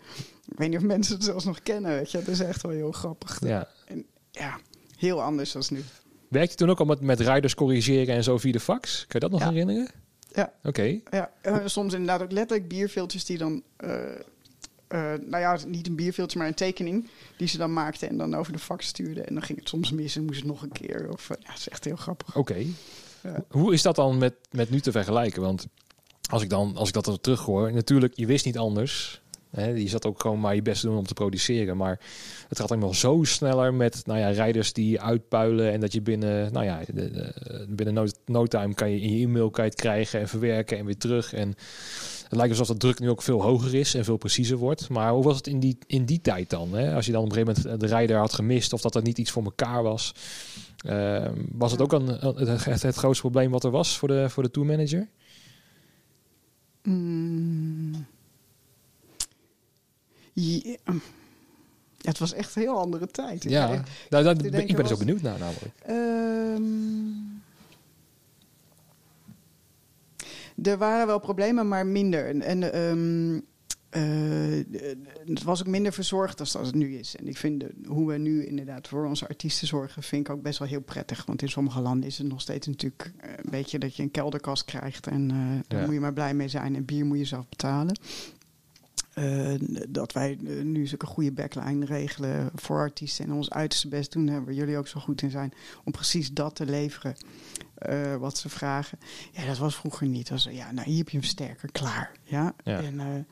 Ik 0.51 0.59
weet 0.59 0.69
niet 0.69 0.79
of 0.79 0.85
mensen 0.85 1.15
het 1.15 1.25
zelfs 1.25 1.45
nog 1.45 1.63
kennen. 1.63 1.91
Weet 1.91 2.11
je. 2.11 2.19
Dat 2.19 2.29
is 2.29 2.41
echt 2.41 2.63
wel 2.63 2.73
heel 2.73 2.93
grappig. 2.93 3.41
ja. 3.45 3.69
Ja, 4.31 4.59
heel 4.97 5.23
anders 5.23 5.53
dan 5.53 5.63
nu. 5.71 5.83
Werkte 6.29 6.51
je 6.51 6.57
toen 6.57 6.71
ook 6.71 6.79
al 6.79 6.85
met, 6.85 7.01
met 7.01 7.21
rijders 7.21 7.55
corrigeren 7.55 8.15
en 8.15 8.25
zo 8.25 8.39
via 8.39 8.53
de 8.53 8.61
fax? 8.61 9.07
Kan 9.07 9.07
je 9.09 9.19
dat 9.19 9.31
nog 9.31 9.41
Ja. 9.41 9.49
herinneren? 9.51 9.89
Ja. 10.33 10.53
Oké. 10.63 11.01
Ja, 11.11 11.33
eh, 11.41 11.59
soms 11.65 11.93
inderdaad 11.93 12.23
ook 12.23 12.33
letterlijk 12.33 12.69
bierveeltjes 12.69 13.25
die 13.25 13.39
dan... 13.39 13.63
eh, 14.91 15.01
nou 15.01 15.43
ja, 15.43 15.59
niet 15.67 15.87
een 15.87 15.95
bierveeltje, 15.95 16.39
maar 16.39 16.47
een 16.47 16.55
tekening 16.55 17.09
die 17.37 17.49
ze 17.49 17.59
dan 17.59 17.73
maakten 17.73 18.09
en 18.09 18.17
dan 18.17 18.35
over 18.35 18.53
de 18.53 18.59
fax 18.59 18.87
stuurden. 18.87 19.27
En 19.27 19.35
dan 19.35 19.43
ging 19.43 19.59
het 19.59 19.69
soms 19.69 19.91
mis 19.91 20.17
en 20.17 20.25
moest 20.25 20.39
het 20.39 20.47
nog 20.47 20.63
een 20.63 20.73
keer. 20.73 21.09
Of, 21.13 21.31
eh, 21.31 21.37
ja, 21.41 21.49
dat 21.49 21.59
is 21.59 21.69
echt 21.69 21.85
heel 21.85 21.97
grappig. 21.97 22.37
Oké. 22.37 22.65
Ja. 23.23 23.45
Hoe 23.49 23.73
is 23.73 23.83
dat 23.83 23.97
dan 23.97 24.19
met, 24.19 24.35
met 24.51 24.71
nu 24.71 24.81
te 24.81 24.93
vergelijken? 24.93 25.43
Want 25.43 25.67
als 26.31 26.43
ik, 26.43 26.51
dan, 26.51 26.77
als 26.77 26.89
ik 26.89 26.95
dat 26.95 27.07
er 27.07 27.21
terug 27.21 27.41
hoor, 27.41 27.73
natuurlijk, 27.73 28.17
je 28.17 28.27
wist 28.27 28.45
niet 28.45 28.59
anders. 28.59 29.23
Hè, 29.51 29.67
je 29.67 29.89
zat 29.89 30.07
ook 30.07 30.21
gewoon 30.21 30.41
maar 30.41 30.55
je 30.55 30.63
best 30.63 30.81
te 30.81 30.87
doen 30.87 30.97
om 30.97 31.07
te 31.07 31.15
produceren. 31.15 31.77
Maar 31.77 32.01
het 32.49 32.61
gaat 32.61 32.71
allemaal 32.71 32.95
zo 32.95 33.25
sneller 33.25 33.75
met 33.75 34.03
nou 34.07 34.19
ja, 34.19 34.29
rijders 34.29 34.73
die 34.73 35.01
uitpuilen. 35.01 35.73
En 35.73 35.81
dat 35.81 35.93
je 35.93 36.01
binnen, 36.01 36.53
nou 36.53 36.65
ja, 36.65 36.81
binnen 37.69 37.95
no, 37.95 38.07
no 38.27 38.47
time 38.47 38.75
kan 38.75 38.91
je 38.91 39.01
in 39.01 39.17
je 39.17 39.25
e-mail 39.25 39.51
kan 39.51 39.65
je 39.65 39.71
het 39.71 39.81
krijgen 39.81 40.21
en 40.21 40.29
verwerken 40.29 40.79
en 40.79 40.85
weer 40.85 40.99
terug. 40.99 41.33
En 41.33 41.55
het 42.31 42.39
lijkt 42.39 42.51
alsof 42.59 42.67
de 42.67 42.77
druk 42.77 42.99
nu 43.01 43.11
ook 43.11 43.23
veel 43.23 43.43
hoger 43.43 43.75
is 43.75 43.95
en 43.95 44.05
veel 44.05 44.17
preciezer 44.17 44.57
wordt. 44.57 44.89
Maar 44.89 45.13
hoe 45.13 45.23
was 45.25 45.37
het 45.37 45.47
in 45.47 45.61
die, 45.61 45.79
in 45.87 46.05
die 46.05 46.21
tijd 46.21 46.51
dan? 46.51 46.75
Hè? 46.75 46.95
Als 46.95 47.07
je 47.07 47.13
dan 47.13 47.23
op 47.23 47.27
een 47.29 47.35
gegeven 47.35 47.63
moment 47.63 47.81
de 47.81 47.87
rijder 47.87 48.17
had 48.17 48.33
gemist 48.33 48.73
of 48.73 48.81
dat 48.81 48.95
er 48.95 49.03
niet 49.03 49.19
iets 49.19 49.31
voor 49.31 49.45
elkaar 49.45 49.83
was. 49.83 50.15
Ehm, 50.85 51.35
was 51.53 51.71
het 51.73 51.81
ook 51.81 51.93
een, 51.93 52.07
het, 52.07 52.65
het, 52.65 52.83
het 52.83 52.97
grootste 52.97 53.21
probleem 53.23 53.51
wat 53.51 53.65
er 53.65 53.71
was 53.71 53.99
voor 53.99 54.09
de, 54.09 54.31
voor 54.31 54.43
de 54.43 54.51
tourmanager? 54.51 55.09
Mm. 56.83 58.07
Ja, 60.33 60.87
het 62.03 62.19
was 62.19 62.33
echt 62.33 62.57
een 62.57 62.63
heel 62.63 62.79
andere 62.79 63.07
tijd. 63.07 63.45
Ik- 63.45 63.51
Ja, 63.51 63.69
ik- 63.69 63.81
nou, 64.11 64.25
dat, 64.25 64.39
ik 64.39 64.45
ik 64.45 64.51
ben 64.53 64.69
er 64.69 64.75
zo 64.77 64.89
was- 64.89 64.99
benieuwd 64.99 65.23
naar 65.23 65.39
namelijk. 65.39 65.75
Ehm, 65.83 67.30
er 70.63 70.79
waren 70.79 71.07
wel 71.07 71.19
problemen, 71.21 71.69
maar 71.69 71.87
minder. 71.87 72.27
En, 72.27 72.73
eh, 73.91 74.01
het 75.27 75.43
was 75.43 75.61
ook 75.61 75.67
minder 75.67 75.93
verzorgd 75.93 76.41
als 76.41 76.53
dat 76.53 76.67
het 76.67 76.75
nu 76.75 76.95
is. 76.99 77.17
En 77.17 77.29
ik 77.29 77.37
vind 77.37 77.61
de- 77.61 77.75
hoe 77.87 78.07
we 78.13 78.19
nu 78.19 78.47
inderdaad 78.47 78.89
voor 78.89 79.07
onze 79.07 79.29
artiesten 79.29 79.67
zorgen, 79.67 80.03
vind 80.03 80.29
ik 80.29 80.35
ook 80.35 80.43
best 80.43 80.59
wel 80.59 80.69
heel 80.69 80.81
prettig. 80.81 81.25
Want 81.27 81.43
in 81.43 81.49
sommige 81.49 81.81
landen 81.81 82.09
is 82.09 82.19
het 82.19 82.27
nog 82.29 82.41
steeds 82.41 82.67
natuurlijk 82.67 83.13
eh, 83.17 83.31
een 83.37 83.51
beetje 83.51 83.79
dat 83.79 83.97
je 83.97 84.03
een 84.03 84.11
kelderkast 84.11 84.65
krijgt. 84.65 85.07
En 85.07 85.31
eh, 85.31 85.37
daar 85.69 85.81
Ja. 85.81 85.85
moet 85.85 85.95
je 85.95 86.01
maar 86.01 86.13
blij 86.13 86.35
mee 86.35 86.49
zijn. 86.49 86.77
En 86.77 86.85
bier 86.85 87.07
moet 87.07 87.19
je 87.19 87.25
zelf 87.25 87.49
betalen. 87.49 87.99
Eh, 89.21 89.55
dat 89.89 90.13
wij 90.13 90.39
eh, 90.47 90.63
nu 90.63 90.87
zulke 90.87 91.07
goede 91.07 91.33
backline 91.33 91.85
regelen 91.85 92.51
voor 92.55 92.79
artiesten 92.79 93.25
en 93.25 93.33
ons 93.33 93.51
uiterste 93.51 93.89
best 93.89 94.13
doen, 94.13 94.27
hebben 94.27 94.45
waar 94.45 94.55
jullie 94.55 94.77
ook 94.77 94.89
zo 94.89 95.01
goed 95.01 95.23
in 95.23 95.31
zijn, 95.31 95.53
om 95.85 95.93
precies 95.93 96.33
dat 96.33 96.55
te 96.55 96.67
leveren 96.67 97.17
eh, 97.75 98.17
wat 98.17 98.39
ze 98.39 98.49
vragen. 98.49 98.99
Ja, 99.33 99.47
dat 99.47 99.59
was 99.59 99.77
vroeger 99.77 100.07
niet. 100.07 100.29
Dat 100.29 100.45
was, 100.45 100.55
ja, 100.55 100.73
nou, 100.73 100.89
hier 100.89 100.99
heb 100.99 101.09
je 101.09 101.19
hem 101.19 101.27
sterker, 101.27 101.73
klaar. 101.73 102.13
Ja? 102.23 102.55
Ja. 102.65 102.81
En 102.83 103.27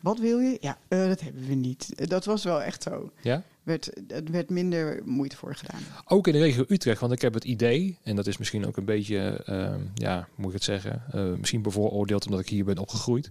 wat 0.00 0.18
wil 0.18 0.38
je? 0.38 0.58
Ja, 0.60 0.78
dat 0.88 1.20
hebben 1.20 1.46
we 1.46 1.54
niet. 1.54 2.08
Dat 2.08 2.24
was 2.24 2.44
wel 2.44 2.62
echt 2.62 2.82
zo. 2.82 3.12
Ja? 3.22 3.42
Werd, 3.62 4.12
er 4.12 4.22
werd 4.30 4.50
minder 4.50 5.02
moeite 5.04 5.36
voor 5.36 5.54
gedaan. 5.54 5.80
Ook 6.04 6.26
in 6.26 6.32
de 6.32 6.38
regio 6.38 6.64
Utrecht, 6.68 7.00
want 7.00 7.12
ik 7.12 7.20
heb 7.20 7.34
het 7.34 7.44
idee, 7.44 7.98
en 8.02 8.16
dat 8.16 8.26
is 8.26 8.36
misschien 8.36 8.66
ook 8.66 8.76
een 8.76 8.84
beetje, 8.84 9.42
ehm, 9.44 9.80
ja, 9.94 10.28
moet 10.34 10.48
ik 10.48 10.54
het 10.54 10.64
zeggen, 10.64 11.02
misschien 11.38 11.62
bevooroordeeld 11.62 12.24
omdat 12.24 12.40
ik 12.40 12.48
hier 12.48 12.64
ben 12.64 12.78
opgegroeid. 12.78 13.30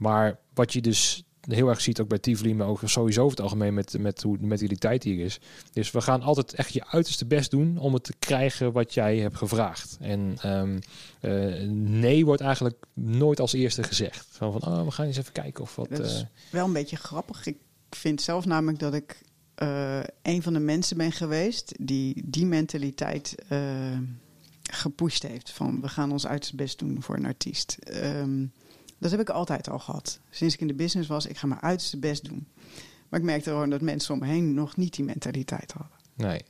Maar 0.00 0.38
wat 0.54 0.72
je 0.72 0.80
dus 0.80 1.24
heel 1.40 1.68
erg 1.68 1.80
ziet 1.80 2.00
ook 2.00 2.08
bij 2.08 2.18
Tivoli, 2.18 2.54
maar 2.54 2.66
ook 2.66 2.80
sowieso 2.84 3.20
over 3.20 3.36
het 3.36 3.40
algemeen 3.40 3.74
met, 3.74 3.98
met 3.98 4.22
hoe 4.22 4.36
met 4.40 4.58
die 4.58 4.78
tijd 4.78 5.02
hier 5.02 5.24
is. 5.24 5.40
Dus 5.72 5.90
we 5.90 6.00
gaan 6.00 6.22
altijd 6.22 6.54
echt 6.54 6.72
je 6.72 6.86
uiterste 6.86 7.26
best 7.26 7.50
doen 7.50 7.78
om 7.78 7.94
het 7.94 8.04
te 8.04 8.14
krijgen 8.18 8.72
wat 8.72 8.94
jij 8.94 9.18
hebt 9.18 9.36
gevraagd. 9.36 9.96
En 10.00 10.36
ehm, 10.40 10.78
eh, 11.20 11.68
nee 11.70 12.24
wordt 12.24 12.40
eigenlijk 12.40 12.86
nooit 12.94 13.40
als 13.40 13.52
eerste 13.52 13.82
gezegd. 13.82 14.26
Van, 14.30 14.60
van 14.60 14.72
oh, 14.72 14.84
we 14.84 14.90
gaan 14.90 15.06
eens 15.06 15.16
even 15.16 15.32
kijken 15.32 15.62
of 15.62 15.76
wat. 15.76 15.88
Dat 15.88 16.06
is 16.06 16.20
eh, 16.20 16.26
wel 16.50 16.66
een 16.66 16.72
beetje 16.72 16.96
grappig. 16.96 17.46
Ik 17.46 17.58
vind 17.90 18.22
zelf 18.22 18.44
namelijk 18.44 18.78
dat 18.78 18.94
ik 18.94 19.22
eh, 19.54 20.00
een 20.22 20.42
van 20.42 20.52
de 20.52 20.58
mensen 20.58 20.96
ben 20.96 21.12
geweest 21.12 21.74
die 21.78 22.22
die 22.26 22.46
mentaliteit 22.46 23.34
gepusht 24.70 25.22
heeft. 25.22 25.50
Van 25.50 25.80
we 25.80 25.88
gaan 25.88 26.12
ons 26.12 26.26
uiterste 26.26 26.56
best 26.56 26.78
doen 26.78 27.02
voor 27.02 27.16
een 27.16 27.26
artiest. 27.26 27.76
Ehm, 27.82 28.44
dat 29.00 29.10
heb 29.10 29.20
ik 29.20 29.30
altijd 29.30 29.68
al 29.68 29.78
gehad. 29.78 30.20
Sinds 30.30 30.54
ik 30.54 30.60
in 30.60 30.66
de 30.66 30.74
business 30.74 31.08
was, 31.08 31.26
ik 31.26 31.36
ga 31.36 31.46
mijn 31.46 31.60
uiterste 31.60 31.98
best 31.98 32.24
doen. 32.24 32.46
Maar 33.08 33.20
ik 33.20 33.26
merkte 33.26 33.50
gewoon 33.50 33.70
dat 33.70 33.80
mensen 33.80 34.14
om 34.14 34.20
me 34.20 34.26
heen 34.26 34.54
nog 34.54 34.76
niet 34.76 34.94
die 34.94 35.04
mentaliteit 35.04 35.72
hadden. 35.72 35.96
nee. 36.14 36.40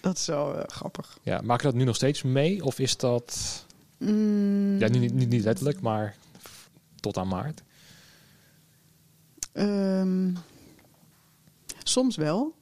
Dat 0.00 0.16
is 0.16 0.26
wel 0.26 0.56
eh, 0.58 0.62
grappig. 0.66 1.18
Ja, 1.22 1.40
maak 1.44 1.60
je 1.60 1.66
dat 1.66 1.74
nu 1.76 1.84
nog 1.84 1.94
steeds 1.96 2.22
mee? 2.22 2.64
Of 2.64 2.78
is 2.78 2.96
dat. 2.96 3.64
Mm, 3.98 4.78
Ja, 4.78 4.88
niet, 4.88 5.12
niet, 5.14 5.28
niet 5.28 5.44
letterlijk, 5.44 5.80
maar 5.80 6.16
tot 7.00 7.16
aan 7.16 7.28
maart. 7.28 7.62
Ehm, 9.52 10.34
soms 11.82 12.16
wel. 12.16 12.54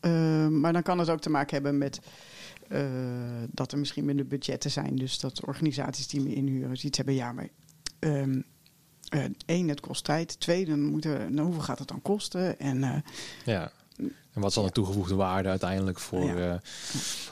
Ehm, 0.00 0.60
maar 0.60 0.72
dan 0.72 0.82
kan 0.82 0.98
het 0.98 1.08
ook 1.10 1.20
te 1.20 1.30
maken 1.30 1.54
hebben 1.54 1.78
met 1.78 2.00
eh, 2.68 2.86
dat 3.50 3.72
er 3.72 3.78
misschien 3.78 4.04
minder 4.04 4.26
budgetten 4.26 4.70
zijn. 4.70 4.96
Dus 4.96 5.18
dat 5.18 5.46
organisaties 5.46 6.06
die 6.08 6.20
me 6.20 6.34
inhuren 6.34 6.76
zoiets 6.76 6.96
hebben. 6.96 7.14
Ja, 7.14 7.32
maar 7.32 7.48
ehm, 8.00 8.40
eh, 9.08 9.24
één, 9.46 9.68
het 9.68 9.80
kost 9.80 10.04
tijd. 10.04 10.40
Twee, 10.40 10.64
dan 10.64 10.80
moeten, 10.80 11.34
nou, 11.34 11.46
hoeveel 11.46 11.62
gaat 11.62 11.78
het 11.78 11.88
dan 11.88 12.02
kosten? 12.02 12.58
En 12.58 12.84
eh, 12.84 12.96
Ja. 13.44 13.72
En 14.32 14.40
wat 14.40 14.48
is 14.48 14.54
dan 14.54 14.64
de 14.64 14.72
toegevoegde 14.72 15.14
waarde 15.14 15.48
uiteindelijk 15.48 15.98
voor... 15.98 16.24
Ja. 16.24 16.38
Ja, 16.38 16.60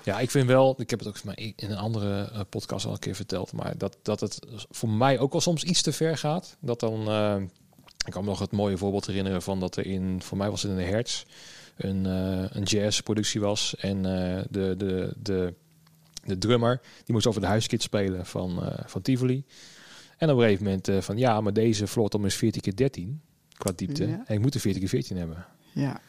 ja 0.05 0.21
ik 0.21 0.31
vind 0.31 0.47
wel... 0.47 0.75
Ik 0.79 0.91
heb 0.91 0.99
het 0.99 1.09
ook 1.09 1.35
in 1.37 1.55
een 1.71 1.77
andere 1.77 2.31
eh, 2.33 2.41
podcast 2.49 2.87
al 2.87 2.93
een 2.93 2.99
keer 2.99 3.15
verteld. 3.15 3.53
Maar 3.53 3.79
dat, 3.79 3.97
dat 4.03 4.21
het 4.21 4.39
voor 4.71 4.89
mij 4.89 5.19
ook 5.19 5.33
wel 5.33 5.41
soms 5.41 5.65
iets 5.65 5.83
te 5.83 5.93
ver 5.93 6.19
gaat. 6.19 6.57
Dat 6.61 6.81
dan... 6.81 7.09
eh, 7.09 7.37
ik 8.07 8.13
kan 8.13 8.23
me 8.25 8.29
nog 8.29 8.39
het 8.39 8.53
mooie 8.53 8.77
voorbeeld 8.77 9.07
herinneren 9.07 9.43
van 9.43 9.61
dat 9.61 9.77
er 9.77 9.87
in... 9.87 10.23
Voor 10.23 10.39
mij 10.39 10.51
was 10.51 10.63
het 10.63 10.71
in 10.71 10.77
de 10.77 10.83
Hertz 10.85 11.25
een, 11.77 12.07
eh 12.07 12.57
een 12.57 12.63
jazzproductie 12.63 13.41
was. 13.41 13.77
En 13.77 13.97
eh, 13.97 14.45
de, 14.51 14.75
de, 14.77 15.15
de, 15.23 15.55
de 16.25 16.39
drummer, 16.39 16.81
die 17.05 17.15
moest 17.15 17.27
over 17.27 17.41
de 17.41 17.47
huiskit 17.47 17.83
spelen 17.83 18.27
van, 18.27 18.65
eh, 18.65 18.85
van 18.87 19.03
Tivoli. 19.03 19.45
En 20.19 20.31
op 20.31 20.37
een 20.37 20.43
gegeven 20.43 20.65
moment 20.65 20.89
eh, 20.89 21.01
van... 21.01 21.19
Ja, 21.19 21.41
maar 21.41 21.53
deze 21.53 21.87
floor 21.87 22.09
tom 22.09 22.25
is 22.25 22.35
14 22.35 22.61
keer 22.63 22.77
13. 22.77 23.21
qua 23.57 23.73
diepte. 23.77 24.09
Ja. 24.09 24.23
En 24.27 24.35
ik 24.35 24.41
moet 24.41 24.55
een 24.55 24.61
40 24.61 24.81
keer 24.81 24.91
14 24.91 25.17
hebben. 25.17 25.47
Ja. 25.73 26.01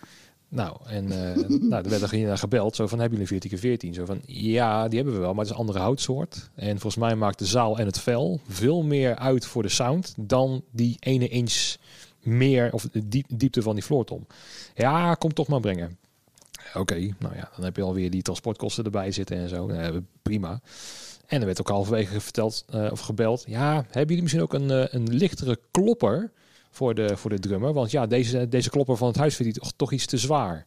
Nou, 0.48 0.78
en 0.86 1.12
eh 1.12 1.36
nou, 1.70 1.84
er 1.84 1.90
werd 1.90 2.12
er 2.12 2.18
naar 2.20 2.38
gebeld. 2.38 2.76
Zo 2.76 2.88
van, 2.88 3.00
hebben 3.00 3.18
jullie 3.18 3.34
een 3.34 3.40
40 3.42 3.50
keer 3.50 3.70
14? 3.70 3.94
Zo 3.94 4.06
van, 4.06 4.22
ja, 4.26 4.88
die 4.88 4.98
hebben 4.98 5.16
we 5.16 5.20
wel, 5.22 5.30
maar 5.34 5.40
het 5.40 5.48
is 5.48 5.52
een 5.54 5.60
andere 5.62 5.80
houtsoort. 5.80 6.50
En 6.56 6.70
volgens 6.70 6.96
mij 6.96 7.16
maakt 7.16 7.40
de 7.40 7.46
zaal 7.46 7.78
en 7.80 7.86
het 7.86 8.00
vel 8.00 8.40
veel 8.48 8.82
meer 8.84 9.16
uit 9.16 9.46
voor 9.46 9.62
de 9.64 9.70
sound... 9.70 10.14
dan 10.18 10.64
die 10.72 10.96
ene 11.00 11.28
inch 11.28 11.76
meer, 12.20 12.74
of 12.74 12.84
de 12.92 13.08
diep- 13.08 13.30
diepte 13.34 13.62
van 13.62 13.76
die 13.76 13.84
floortom. 13.84 14.28
Ja, 14.76 15.14
kom 15.14 15.34
toch 15.34 15.48
maar 15.48 15.60
brengen. 15.60 15.98
Oké, 16.74 16.96
nou 17.20 17.36
ja, 17.36 17.50
dan 17.56 17.66
heb 17.66 17.76
je 17.76 17.82
alweer 17.82 18.10
die 18.10 18.22
transportkosten 18.22 18.84
erbij 18.84 19.12
zitten 19.12 19.38
en 19.38 19.50
zo. 19.50 19.72
Prima. 20.22 20.62
En 21.30 21.40
er 21.40 21.46
werd 21.46 21.60
ook 21.60 21.68
halverwege 21.68 22.22
verteld 22.22 22.66
eh, 22.70 22.88
of 22.92 23.00
gebeld. 23.00 23.44
Ja, 23.48 23.74
hebben 23.74 24.08
jullie 24.08 24.22
misschien 24.22 24.44
ook 24.44 24.54
een, 24.54 24.72
eh, 24.72 24.94
een 24.94 25.14
lichtere 25.14 25.60
klopper 25.72 26.32
voor 26.72 26.96
de, 26.96 27.18
voor 27.18 27.30
de 27.30 27.40
drummer? 27.40 27.74
Want 27.74 27.92
ja, 27.92 28.08
deze, 28.08 28.48
deze 28.48 28.70
klopper 28.70 28.98
van 28.98 29.08
het 29.08 29.18
huis 29.18 29.36
vindt 29.36 29.60
hij 29.62 29.72
toch, 29.76 29.92
iets 29.92 30.06
te 30.06 30.18
zwaar. 30.18 30.66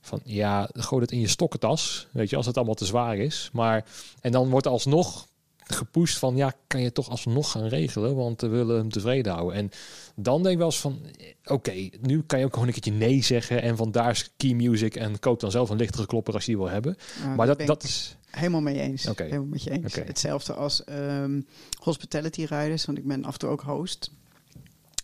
Van 0.00 0.20
ja, 0.24 0.68
gooi 0.72 1.02
het 1.02 1.12
in 1.12 1.20
je 1.20 1.28
stokkentas. 1.28 2.06
Weet 2.12 2.30
je, 2.30 2.36
als 2.36 2.46
het 2.46 2.56
allemaal 2.56 2.74
te 2.74 2.84
zwaar 2.84 3.16
is. 3.16 3.50
Maar, 3.52 3.84
en 4.20 4.32
dan 4.32 4.48
wordt 4.48 4.66
alsnog 4.66 5.26
gepusht 5.72 6.18
van 6.18 6.36
ja, 6.36 6.54
kan 6.66 6.80
je 6.80 6.92
toch 6.92 7.08
alsnog 7.08 7.50
gaan 7.50 7.66
regelen, 7.66 8.14
want 8.16 8.40
we 8.40 8.48
willen 8.48 8.76
hem 8.76 8.90
tevreden 8.90 9.32
houden. 9.32 9.56
En 9.56 9.70
dan 10.14 10.42
denk 10.42 10.52
ik 10.52 10.58
wel 10.58 10.66
eens 10.66 10.80
van, 10.80 11.00
eh, 11.18 11.26
oké, 11.44 11.88
nu 12.00 12.22
kan 12.22 12.38
je 12.38 12.44
ook 12.44 12.52
gewoon 12.52 12.66
een 12.66 12.72
keertje 12.72 12.92
nee 12.92 13.22
zeggen 13.22 13.62
en 13.62 13.76
vandaar 13.76 14.10
is 14.10 14.30
key 14.36 14.52
music 14.52 14.96
en 14.96 15.18
koop 15.18 15.40
dan 15.40 15.50
zelf 15.50 15.70
een 15.70 15.76
lichtere 15.76 16.06
klopper 16.06 16.34
als 16.34 16.44
je 16.44 16.50
die 16.50 16.60
wil 16.60 16.70
hebben. 16.70 16.96
Maar 17.36 17.46
dat, 17.46 17.66
dat 17.66 17.82
is, 17.82 18.16
helemaal 18.30 18.60
mee 18.60 18.80
eens. 18.80 19.04
Helemaal 19.04 19.44
met 19.44 19.62
je 19.62 19.70
eens. 19.70 19.94
Hetzelfde 19.94 20.52
als 20.54 20.84
ehm, 20.84 21.40
hospitality 21.78 22.44
riders, 22.44 22.84
want 22.84 22.98
ik 22.98 23.06
ben 23.06 23.24
af 23.24 23.32
en 23.32 23.38
toe 23.38 23.48
ook 23.48 23.62
host. 23.62 24.10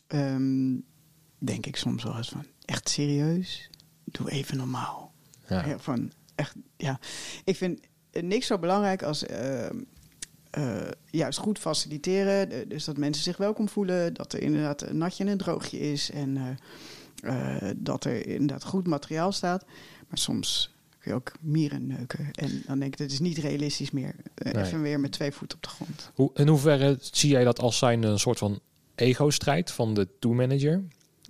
Ehm, 0.07 0.75
denk 1.39 1.67
ik 1.67 1.77
soms 1.77 2.03
wel 2.05 2.17
eens 2.17 2.29
van, 2.29 2.47
echt 2.65 2.89
serieus? 2.89 3.71
Doe 4.05 4.31
even 4.31 4.57
normaal. 4.57 5.13
ja, 5.49 5.67
Ja, 5.67 5.79
van 5.79 6.13
echt, 6.35 6.55
ja. 6.77 6.99
Ik 7.45 7.57
vind 7.57 7.81
eh, 8.11 8.23
niks 8.23 8.47
zo 8.47 8.59
belangrijk 8.59 9.03
als 9.03 9.27
ehm, 9.27 9.41
eh, 9.41 9.83
juist 11.11 11.38
goed 11.38 11.59
faciliteren. 11.59 12.50
eh, 12.50 12.59
Dus 12.69 12.85
dat 12.85 12.97
mensen 12.97 13.23
zich 13.23 13.37
welkom 13.37 13.69
voelen. 13.69 14.15
Dat 14.15 14.33
er 14.33 14.43
inderdaad 14.43 14.83
een 14.83 14.99
natje 14.99 15.25
en 15.25 15.31
een 15.31 15.38
droogje 15.38 15.79
is. 15.79 16.11
En 16.11 16.37
eh, 17.23 17.67
eh, 17.69 17.75
dat 17.77 18.05
er 18.05 18.27
inderdaad 18.27 18.65
goed 18.65 18.87
materiaal 18.87 19.33
staat. 19.33 19.65
Maar 20.09 20.19
soms 20.19 20.75
kun 20.99 21.11
je 21.11 21.17
ook 21.17 21.33
mieren 21.41 21.87
neuken. 21.87 22.29
En 22.33 22.62
dan 22.67 22.79
denk 22.79 22.93
ik, 22.93 22.99
dat 22.99 23.11
is 23.11 23.19
niet 23.21 23.38
realistisch 23.38 23.91
meer. 23.91 24.15
Eh, 24.35 24.53
Nee. 24.53 24.65
Even 24.65 24.83
weer 24.83 25.00
met 25.00 25.12
twee 25.12 25.33
voeten 25.33 25.57
op 25.57 25.62
de 25.62 25.69
grond. 25.69 26.11
Hoe, 26.15 26.31
in 26.35 26.49
hoeverre 26.49 26.99
zie 27.00 27.31
jij 27.31 27.45
dat 27.45 27.59
als 27.61 27.79
zijn 27.79 28.03
een 28.03 28.19
soort 28.19 28.38
van 28.38 28.61
ego-strijd 28.95 29.71
van 29.71 29.95
de 29.95 30.09
tourmanager? 30.19 30.83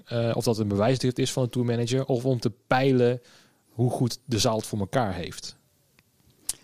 Eh 0.05 0.33
of 0.35 0.45
dat 0.45 0.59
een 0.59 0.69
bewijsdrift 0.69 1.19
is 1.19 1.33
van 1.33 1.43
de 1.43 1.49
tourmanager? 1.51 2.05
Of 2.05 2.25
om 2.25 2.39
te 2.41 2.53
peilen 2.67 3.21
hoe 3.69 3.91
goed 3.91 4.19
de 4.25 4.39
zaal 4.39 4.57
het 4.57 4.67
voor 4.67 4.79
elkaar 4.79 5.15
heeft? 5.15 5.57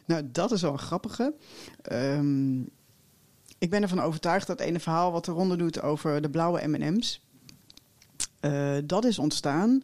Nou, 0.05 0.29
dat 0.33 0.53
is 0.53 0.63
wel 0.63 0.73
een 0.73 0.79
grappige. 0.79 1.35
Ehm, 1.83 2.61
ik 3.59 3.71
ben 3.71 3.83
ervan 3.83 4.01
overtuigd 4.01 4.47
dat 4.47 4.61
ene 4.61 4.81
verhaal 4.81 5.13
wat 5.13 5.25
de 5.25 5.33
ronde 5.33 5.57
doet 5.57 5.83
over 5.83 6.23
de 6.23 6.31
blauwe 6.31 6.67
M&M's... 6.67 7.27
eh, 8.41 8.77
dat 8.85 9.05
is 9.05 9.19
ontstaan 9.19 9.83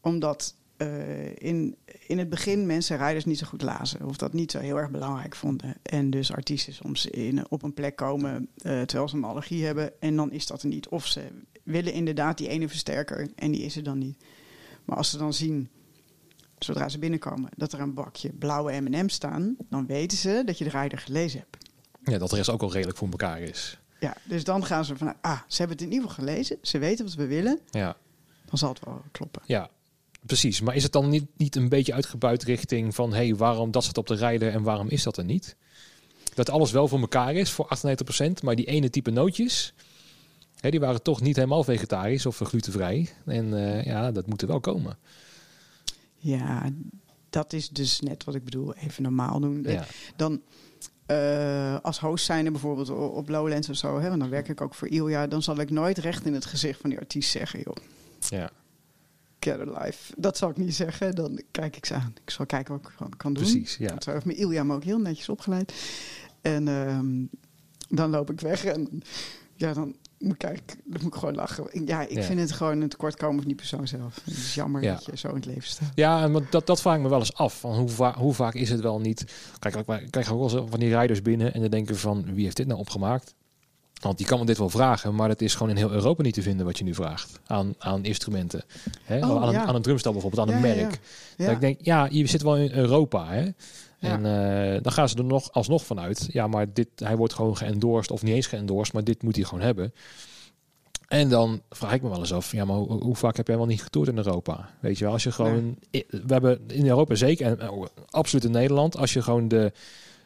omdat 0.00 0.54
eh, 0.76 1.36
in, 1.36 1.76
in 2.06 2.18
het 2.18 2.28
begin 2.28 2.66
mensen 2.66 2.96
rijders 2.96 3.24
niet 3.24 3.38
zo 3.38 3.46
goed 3.46 3.62
lazen. 3.62 4.06
Of 4.06 4.16
dat 4.16 4.32
niet 4.32 4.50
zo 4.50 4.58
heel 4.58 4.76
erg 4.76 4.90
belangrijk 4.90 5.34
vonden. 5.34 5.76
En 5.82 6.10
dus 6.10 6.32
artiesten 6.32 6.72
soms 6.72 7.06
in, 7.06 7.50
op 7.50 7.62
een 7.62 7.74
plek 7.74 7.96
komen 7.96 8.48
eh, 8.56 8.82
terwijl 8.82 9.08
ze 9.08 9.16
een 9.16 9.24
allergie 9.24 9.64
hebben. 9.64 10.00
En 10.00 10.16
dan 10.16 10.32
is 10.32 10.46
dat 10.46 10.62
er 10.62 10.68
niet. 10.68 10.88
Of 10.88 11.06
ze 11.06 11.22
willen 11.62 11.92
inderdaad 11.92 12.38
die 12.38 12.48
ene 12.48 12.68
versterker 12.68 13.28
en 13.34 13.50
die 13.50 13.62
is 13.62 13.76
er 13.76 13.82
dan 13.82 13.98
niet. 13.98 14.24
Maar 14.84 14.96
als 14.96 15.10
ze 15.10 15.18
dan 15.18 15.32
zien 15.32 15.68
zodra 16.58 16.88
ze 16.88 16.98
binnenkomen, 16.98 17.50
dat 17.56 17.72
er 17.72 17.80
een 17.80 17.94
bakje 17.94 18.32
blauwe 18.32 18.80
M&M's 18.80 19.14
staan, 19.14 19.56
dan 19.68 19.86
weten 19.86 20.18
ze 20.18 20.42
dat 20.46 20.58
je 20.58 20.64
de 20.64 20.70
rijder 20.70 20.98
gelezen 20.98 21.38
hebt. 21.38 21.68
Ja, 22.04 22.18
dat 22.18 22.30
de 22.30 22.36
rest 22.36 22.50
ook 22.50 22.62
al 22.62 22.72
redelijk 22.72 22.98
voor 22.98 23.08
elkaar 23.10 23.40
is. 23.40 23.78
Ja, 24.00 24.16
dus 24.24 24.44
dan 24.44 24.64
gaan 24.64 24.84
ze 24.84 24.96
van, 24.96 25.14
ah, 25.20 25.40
ze 25.46 25.56
hebben 25.56 25.76
het 25.76 25.86
in 25.86 25.92
ieder 25.92 26.08
geval 26.08 26.24
gelezen, 26.24 26.58
ze 26.62 26.78
weten 26.78 27.04
wat 27.04 27.14
we 27.14 27.26
willen, 27.26 27.60
Ja, 27.70 27.96
dan 28.44 28.58
zal 28.58 28.68
het 28.68 28.84
wel 28.84 29.02
kloppen. 29.12 29.42
ja 29.46 29.70
precies. 30.26 30.60
Maar 30.60 30.74
is 30.74 30.82
het 30.82 30.92
dan 30.92 31.08
niet, 31.08 31.26
niet 31.36 31.56
een 31.56 31.68
beetje 31.68 31.94
uitgebuit 31.94 32.42
richting 32.42 32.94
van... 32.94 33.10
hé, 33.10 33.16
hey, 33.26 33.36
waarom 33.36 33.70
dat 33.70 33.84
zit 33.84 33.98
op 33.98 34.06
de 34.06 34.14
rijder 34.14 34.52
en 34.52 34.62
waarom 34.62 34.88
is 34.88 35.02
dat 35.02 35.16
er 35.16 35.24
niet? 35.24 35.56
Dat 36.34 36.50
alles 36.50 36.70
wel 36.70 36.88
voor 36.88 37.00
elkaar 37.00 37.34
is 37.34 37.50
voor 37.50 37.78
98%, 38.22 38.26
maar 38.42 38.54
die 38.54 38.66
ene 38.66 38.90
type 38.90 39.10
nootjes... 39.10 39.74
Hè, 40.60 40.70
die 40.70 40.80
waren 40.80 41.02
toch 41.02 41.20
niet 41.20 41.36
helemaal 41.36 41.64
vegetarisch 41.64 42.26
of 42.26 42.38
glutenvrij. 42.38 43.08
En 43.26 43.54
eh, 43.54 43.84
ja, 43.84 44.12
dat 44.12 44.26
moet 44.26 44.42
er 44.42 44.48
wel 44.48 44.60
komen. 44.60 44.98
Ja, 46.24 46.70
dat 47.30 47.52
is 47.52 47.68
dus 47.68 48.00
net 48.00 48.24
wat 48.24 48.34
ik 48.34 48.44
bedoel, 48.44 48.74
even 48.74 49.02
normaal 49.02 49.40
doen. 49.40 49.62
Ja, 49.62 49.86
Dan 50.16 50.42
eh, 51.06 51.76
als 51.82 52.00
host 52.00 52.24
zijnde 52.24 52.50
bijvoorbeeld 52.50 52.90
op 52.90 53.28
Lowlands 53.28 53.68
of 53.68 53.76
zo, 53.76 53.98
hè, 54.00 54.08
want 54.08 54.20
dan 54.20 54.30
werk 54.30 54.48
ik 54.48 54.60
ook 54.60 54.74
voor 54.74 54.88
Ilja, 54.88 55.26
dan 55.26 55.42
zal 55.42 55.60
ik 55.60 55.70
nooit 55.70 55.98
recht 55.98 56.26
in 56.26 56.34
het 56.34 56.44
gezicht 56.44 56.80
van 56.80 56.90
die 56.90 56.98
artiest 56.98 57.30
zeggen, 57.30 57.60
joh, 57.64 57.76
ja. 58.28 58.50
get 59.40 59.60
a 59.60 59.82
life. 59.82 60.14
Dat 60.16 60.36
zal 60.36 60.50
ik 60.50 60.56
niet 60.56 60.74
zeggen, 60.74 61.14
dan 61.14 61.42
kijk 61.50 61.76
ik 61.76 61.86
ze 61.86 61.94
aan. 61.94 62.14
Ik 62.24 62.30
zal 62.30 62.46
kijken 62.46 62.80
wat 62.80 62.90
ik 62.90 63.18
kan 63.18 63.32
doen. 63.32 63.42
precies. 63.42 63.76
Ja. 63.76 63.88
Want 63.88 64.04
zo 64.04 64.12
heeft 64.12 64.24
me 64.24 64.34
Ilja 64.34 64.64
me 64.64 64.74
ook 64.74 64.84
heel 64.84 65.00
netjes 65.00 65.28
opgeleid. 65.28 65.72
En 66.40 66.68
ehm, 66.68 67.24
dan 67.88 68.10
loop 68.10 68.30
ik 68.30 68.40
weg 68.40 68.64
en 68.64 69.02
ja, 69.54 69.72
dan 69.72 69.96
eigenlijk, 70.28 70.76
dan 70.84 71.02
moet 71.02 71.12
ik 71.12 71.18
gewoon 71.18 71.34
lachen. 71.34 71.86
Ja, 71.86 72.02
ik 72.02 72.10
Ja. 72.16 72.22
vind 72.22 72.40
het 72.40 72.52
gewoon 72.52 72.80
een 72.80 72.88
tekortkomen 72.88 73.36
van 73.38 73.46
die 73.46 73.54
persoon 73.56 73.88
zelf. 73.88 74.20
Het 74.24 74.36
is 74.36 74.54
jammer 74.54 74.82
Ja. 74.82 74.94
dat 74.94 75.04
je 75.04 75.16
zo 75.16 75.28
in 75.28 75.34
het 75.34 75.46
leven 75.46 75.62
staat. 75.68 75.92
Ja, 75.94 76.22
en 76.22 76.32
want 76.32 76.52
dat, 76.52 76.66
dat 76.66 76.80
vraag 76.80 76.96
ik 76.96 77.02
me 77.02 77.08
wel 77.08 77.18
eens 77.18 77.34
af. 77.34 77.60
Van 77.60 77.74
hoe, 77.74 77.88
va 77.88 78.14
hoe 78.18 78.34
vaak 78.34 78.54
is 78.54 78.70
het 78.70 78.80
wel 78.80 79.00
niet... 79.00 79.24
Kijk, 79.58 79.74
ik 79.76 80.10
krijg 80.10 80.32
ook 80.32 80.50
wel 80.50 80.60
eens 80.60 80.70
van 80.70 80.80
die 80.80 80.88
rijders 80.88 81.22
binnen... 81.22 81.54
en 81.54 81.60
dan 81.60 81.70
denken 81.70 81.96
van, 81.96 82.34
wie 82.34 82.44
heeft 82.44 82.56
dit 82.56 82.66
nou 82.66 82.78
opgemaakt? 82.80 83.34
Want 84.00 84.18
die 84.18 84.26
kan 84.26 84.38
me 84.38 84.44
dit 84.44 84.58
wel 84.58 84.70
vragen... 84.70 85.14
maar 85.14 85.28
het 85.28 85.42
is 85.42 85.54
gewoon 85.54 85.70
in 85.70 85.76
heel 85.76 85.90
Europa 85.92 86.22
niet 86.22 86.34
te 86.34 86.42
vinden 86.42 86.66
wat 86.66 86.78
je 86.78 86.84
nu 86.84 86.94
vraagt. 86.94 87.40
Aan, 87.46 87.74
aan 87.78 88.04
instrumenten. 88.04 88.62
Hè? 89.04 89.18
Oh, 89.26 89.42
aan, 89.42 89.48
een, 89.48 89.60
aan 89.60 89.74
een 89.74 89.82
drumstel 89.82 90.12
bijvoorbeeld, 90.12 90.48
aan 90.48 90.54
een 90.54 90.60
merk. 90.60 90.98
Ja. 91.36 91.44
Dat 91.44 91.54
ik 91.54 91.60
denk, 91.60 91.78
ja, 91.82 92.08
je 92.10 92.26
zit 92.26 92.42
wel 92.42 92.56
in 92.56 92.72
Europa, 92.72 93.26
hè? 93.28 93.48
En 94.00 94.26
eh, 94.26 94.82
dan 94.82 94.92
gaan 94.92 95.08
ze 95.08 95.16
er 95.16 95.24
nog 95.24 95.52
alsnog 95.52 95.84
vanuit. 95.84 96.28
Ja, 96.32 96.46
maar 96.46 96.72
dit, 96.72 96.88
hij 96.94 97.16
wordt 97.16 97.34
gewoon 97.34 97.56
geëndorsed 97.56 98.10
of 98.12 98.22
niet 98.22 98.34
eens 98.34 98.46
geëndorsed, 98.46 98.94
maar 98.94 99.04
dit 99.04 99.22
moet 99.22 99.36
hij 99.36 99.44
gewoon 99.44 99.64
hebben. 99.64 99.94
En 101.08 101.28
dan 101.28 101.62
vraag 101.70 101.92
ik 101.92 102.02
me 102.02 102.08
wel 102.08 102.18
eens 102.18 102.32
af, 102.32 102.52
ja, 102.52 102.64
maar 102.64 102.76
hoe, 102.76 103.02
hoe 103.02 103.16
vaak 103.16 103.36
heb 103.36 103.46
jij 103.46 103.56
wel 103.56 103.66
niet 103.66 103.82
getoerd 103.82 104.08
in 104.08 104.16
Europa? 104.16 104.70
Weet 104.80 104.98
je 104.98 105.04
wel, 105.04 105.12
als 105.12 105.22
je 105.22 105.32
gewoon, 105.32 105.78
we 105.90 106.22
hebben 106.26 106.60
in 106.66 106.86
Europa 106.86 107.14
zeker, 107.14 107.58
en 107.58 107.70
oh, 107.70 107.86
absoluut 108.10 108.44
in 108.44 108.50
Nederland, 108.50 108.96
als 108.96 109.12
je 109.12 109.22
gewoon 109.22 109.48
de, 109.48 109.72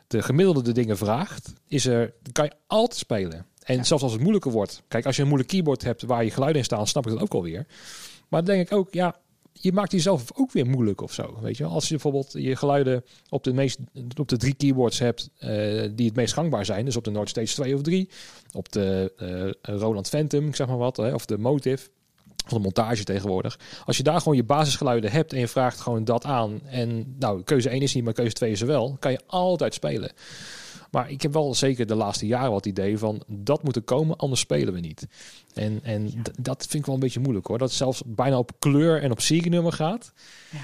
de 0.06 0.22
gemiddelde 0.22 0.62
de 0.62 0.72
dingen 0.72 0.96
vraagt, 0.96 1.52
is 1.66 1.86
er, 1.86 2.12
kan 2.32 2.44
je 2.44 2.52
altijd 2.66 2.98
spelen. 2.98 3.46
En 3.64 3.76
Ja. 3.76 3.82
zelfs 3.82 4.02
als 4.02 4.12
het 4.12 4.20
moeilijker 4.20 4.50
wordt, 4.50 4.82
kijk, 4.88 5.06
als 5.06 5.16
je 5.16 5.22
een 5.22 5.28
moeilijk 5.28 5.50
keyboard 5.50 5.82
hebt 5.84 6.02
waar 6.02 6.24
je 6.24 6.30
geluiden 6.30 6.58
in 6.58 6.64
staan, 6.64 6.86
snap 6.86 7.06
ik 7.06 7.12
dat 7.12 7.22
ook 7.22 7.34
alweer. 7.34 7.66
Maar 8.28 8.44
dan 8.44 8.54
denk 8.54 8.70
ik 8.70 8.76
ook, 8.76 8.92
ja, 8.92 9.16
je 9.60 9.72
maakt 9.72 9.92
jezelf 9.92 10.30
ook 10.34 10.52
weer 10.52 10.66
moeilijk 10.66 11.00
of 11.00 11.12
zo. 11.12 11.38
Weet 11.40 11.56
je, 11.56 11.64
als 11.64 11.84
je 11.84 11.90
bijvoorbeeld 11.90 12.32
je 12.32 12.56
geluiden 12.56 13.04
op 13.28 13.44
de, 13.44 13.52
meest, 13.52 13.78
op 14.16 14.28
de 14.28 14.36
drie 14.36 14.54
keyboards 14.54 14.98
hebt 14.98 15.30
eh, 15.38 15.48
die 15.94 16.06
het 16.06 16.16
meest 16.16 16.32
gangbaar 16.32 16.64
zijn, 16.64 16.84
dus 16.84 16.96
op 16.96 17.04
de 17.04 17.10
Nord 17.10 17.28
Stage 17.28 17.54
2 17.54 17.74
of 17.74 17.82
3, 17.82 18.08
op 18.52 18.72
de 18.72 19.12
eh, 19.60 19.76
Roland 19.76 20.08
Phantom, 20.08 20.46
ik 20.46 20.56
zeg 20.56 20.66
maar 20.66 20.76
wat, 20.76 20.96
hè, 20.96 21.14
of 21.14 21.26
de 21.26 21.38
Motive, 21.38 21.88
of 22.44 22.52
de 22.52 22.58
montage 22.58 23.04
tegenwoordig. 23.04 23.58
Als 23.84 23.96
je 23.96 24.02
daar 24.02 24.18
gewoon 24.18 24.36
je 24.36 24.44
basisgeluiden 24.44 25.10
hebt 25.10 25.32
en 25.32 25.38
je 25.38 25.48
vraagt 25.48 25.80
gewoon 25.80 26.04
dat 26.04 26.24
aan, 26.24 26.60
en 26.66 27.14
nou, 27.18 27.42
keuze 27.42 27.68
1 27.68 27.80
is 27.80 27.94
niet, 27.94 28.04
maar 28.04 28.12
keuze 28.12 28.32
2 28.32 28.50
is 28.50 28.60
wel, 28.60 28.96
kan 28.98 29.12
je 29.12 29.20
altijd 29.26 29.74
spelen. 29.74 30.10
Maar 30.90 31.10
ik 31.10 31.22
heb 31.22 31.32
wel 31.32 31.54
zeker 31.54 31.86
de 31.86 31.94
laatste 31.94 32.26
jaren 32.26 32.50
wat 32.50 32.66
idee 32.66 32.98
van 32.98 33.22
dat 33.26 33.62
moet 33.62 33.76
er 33.76 33.82
komen, 33.82 34.16
anders 34.16 34.40
spelen 34.40 34.74
we 34.74 34.80
niet. 34.80 35.06
En, 35.54 35.80
en 35.82 36.22
dat 36.40 36.60
vind 36.60 36.74
ik 36.74 36.86
wel 36.86 36.94
een 36.94 37.00
beetje 37.00 37.20
moeilijk 37.20 37.46
hoor. 37.46 37.58
Dat 37.58 37.68
het 37.68 37.76
zelfs 37.76 38.02
bijna 38.06 38.38
op 38.38 38.52
kleur 38.58 39.02
en 39.02 39.10
op 39.10 39.20
serienummer 39.20 39.72
gaat. 39.72 40.12
Ja. 40.50 40.58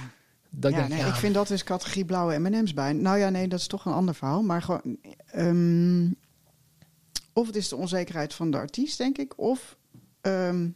Dat 0.51 0.71
ik 0.71 0.77
ja, 0.77 0.83
denk, 0.83 0.95
nee, 0.95 1.07
ja, 1.07 1.13
ik 1.13 1.21
vind 1.21 1.35
dat 1.35 1.51
is 1.51 1.65
categorie 1.65 2.05
blauwe 2.05 2.39
M&M's 2.39 2.75
bij. 2.75 2.93
Nou 2.93 3.19
ja, 3.19 3.29
nee, 3.29 3.49
dat 3.49 3.59
is 3.59 3.67
toch 3.67 3.85
een 3.85 3.93
ander 3.93 4.15
verhaal. 4.15 4.43
Maar 4.43 4.63
gewoon, 4.63 4.99
ehm, 5.27 6.09
of 7.33 7.47
het 7.47 7.57
is 7.57 7.69
de 7.69 7.77
onzekerheid 7.77 8.35
van 8.35 8.51
de 8.51 8.57
artiest, 8.57 8.99
denk 8.99 9.19
ik, 9.19 9.39
of 9.39 9.77
ehm, 10.21 10.69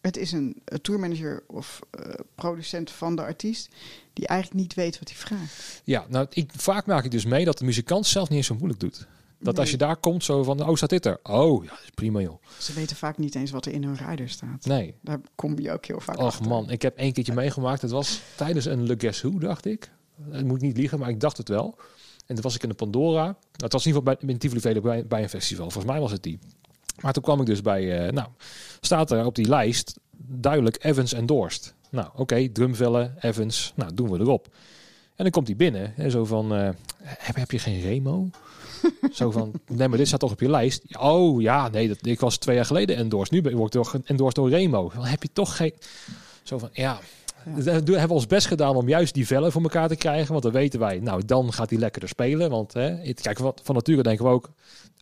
het 0.00 0.16
is 0.16 0.32
een, 0.32 0.62
een 0.64 0.80
tourmanager 0.80 1.42
of 1.46 1.80
eh, 1.90 2.14
producent 2.34 2.90
van 2.90 3.16
de 3.16 3.22
artiest 3.22 3.68
die 4.20 4.28
eigenlijk 4.28 4.60
niet 4.60 4.74
weet 4.74 4.98
wat 4.98 5.08
hij 5.08 5.18
vraagt. 5.18 5.80
ja, 5.84 6.06
nou, 6.08 6.26
ik, 6.30 6.50
vaak 6.56 6.86
maak 6.86 7.04
ik 7.04 7.10
dus 7.10 7.24
mee 7.24 7.44
dat 7.44 7.58
de 7.58 7.64
muzikant 7.64 8.06
zelf 8.06 8.28
niet 8.28 8.38
eens 8.38 8.46
zo 8.46 8.54
moeilijk 8.54 8.80
doet. 8.80 9.06
Dat 9.42 9.58
als 9.58 9.70
je 9.70 9.76
daar 9.76 9.96
komt 9.96 10.24
zo 10.24 10.42
van, 10.42 10.68
oh, 10.68 10.74
staat 10.76 10.90
dit 10.90 11.06
er? 11.06 11.20
Oh, 11.22 11.64
ja, 11.64 11.70
dat 11.70 11.80
is 11.82 11.90
prima 11.94 12.20
joh. 12.20 12.42
Ze 12.58 12.72
weten 12.72 12.96
vaak 12.96 13.18
niet 13.18 13.34
eens 13.34 13.50
wat 13.50 13.66
er 13.66 13.72
in 13.72 13.84
hun 13.84 13.96
rider 13.96 14.28
staat. 14.28 14.64
Nee. 14.64 14.94
Daar 15.00 15.20
kom 15.34 15.58
je 15.58 15.72
ook 15.72 15.86
heel 15.86 16.00
vaak 16.00 16.18
Och 16.18 16.24
achter. 16.24 16.48
man, 16.48 16.70
ik 16.70 16.82
heb 16.82 16.96
één 16.96 17.12
keertje 17.12 17.32
meegemaakt. 17.32 17.82
Het 17.82 17.90
was 17.90 18.20
tijdens 18.36 18.64
een 18.64 18.86
Le 18.86 18.94
Guess 18.98 19.20
Who, 19.22 19.38
dacht 19.38 19.64
ik. 19.66 19.90
Ik 20.32 20.44
moet 20.44 20.60
niet 20.60 20.76
liegen, 20.76 20.98
maar 20.98 21.08
ik 21.08 21.20
dacht 21.20 21.36
het 21.36 21.48
wel. 21.48 21.78
En 22.26 22.34
toen 22.34 22.44
was 22.44 22.54
ik 22.54 22.62
in 22.62 22.68
de 22.68 22.74
Pandora. 22.74 23.24
Nou, 23.24 23.34
Het 23.52 23.72
was 23.72 23.86
in 23.86 23.92
ieder 23.92 24.02
geval 24.02 24.18
bij, 24.20 24.30
in 24.30 24.38
Tivoli 24.38 24.80
bij, 24.80 25.06
bij 25.06 25.22
een 25.22 25.28
festival. 25.28 25.70
Volgens 25.70 25.92
mij 25.92 26.00
was 26.00 26.12
het 26.12 26.22
die. 26.22 26.38
Maar 27.00 27.12
toen 27.12 27.22
kwam 27.22 27.40
ik 27.40 27.46
dus 27.46 27.62
bij, 27.62 28.06
eh, 28.06 28.12
nou, 28.12 28.28
staat 28.80 29.10
er 29.10 29.24
op 29.24 29.34
die 29.34 29.48
lijst 29.48 29.98
duidelijk 30.16 30.84
Evans 30.84 31.12
endorsed. 31.12 31.74
Nou, 31.90 32.08
oké, 32.16 32.48
drumvellen, 32.48 33.14
Evans, 33.20 33.72
nou, 33.76 33.94
doen 33.94 34.10
we 34.10 34.18
erop. 34.18 34.48
En 35.14 35.26
dan 35.26 35.30
komt 35.30 35.46
hij 35.46 35.56
binnen 35.56 35.96
en 35.96 36.10
zo 36.10 36.24
van, 36.24 36.54
eh, 36.54 36.68
heb, 37.02 37.36
heb 37.36 37.50
je 37.50 37.58
geen 37.58 37.80
Remo? 37.80 38.30
zo 39.12 39.30
van, 39.30 39.52
nee, 39.66 39.88
maar 39.88 39.98
dit 39.98 40.06
staat 40.06 40.20
toch 40.20 40.32
op 40.32 40.40
je 40.40 40.50
lijst? 40.50 40.96
Oh 40.98 41.40
ja, 41.40 41.68
nee, 41.68 41.88
dat, 41.88 42.06
ik 42.06 42.20
was 42.20 42.36
twee 42.36 42.56
jaar 42.56 42.64
geleden 42.64 42.96
endorsed. 42.96 43.34
Nu 43.34 43.42
ben 43.42 43.58
ik 43.58 43.68
toch 43.68 43.98
endorsed 44.04 44.36
door 44.36 44.50
Remo. 44.50 44.90
Dan 44.94 45.04
heb 45.04 45.22
je 45.22 45.28
toch 45.32 45.56
geen... 45.56 45.72
Zo 46.42 46.58
van, 46.58 46.68
ja, 46.72 47.00
ja. 47.44 47.82
We 47.82 47.98
hebben 47.98 48.16
ons 48.16 48.26
best 48.26 48.46
gedaan 48.46 48.76
om 48.76 48.88
juist 48.88 49.14
die 49.14 49.26
vellen 49.26 49.52
voor 49.52 49.62
elkaar 49.62 49.88
te 49.88 49.96
krijgen. 49.96 50.30
Want 50.30 50.42
dan 50.42 50.52
weten 50.52 50.80
wij, 50.80 50.98
nou 50.98 51.24
dan 51.24 51.52
gaat 51.52 51.70
hij 51.70 51.78
lekkerder 51.78 52.08
spelen. 52.08 52.50
Want 52.50 52.72
hè, 52.72 53.12
kijk, 53.12 53.38
van 53.62 53.74
nature 53.74 54.02
denken 54.02 54.24
we 54.24 54.30
ook, 54.30 54.50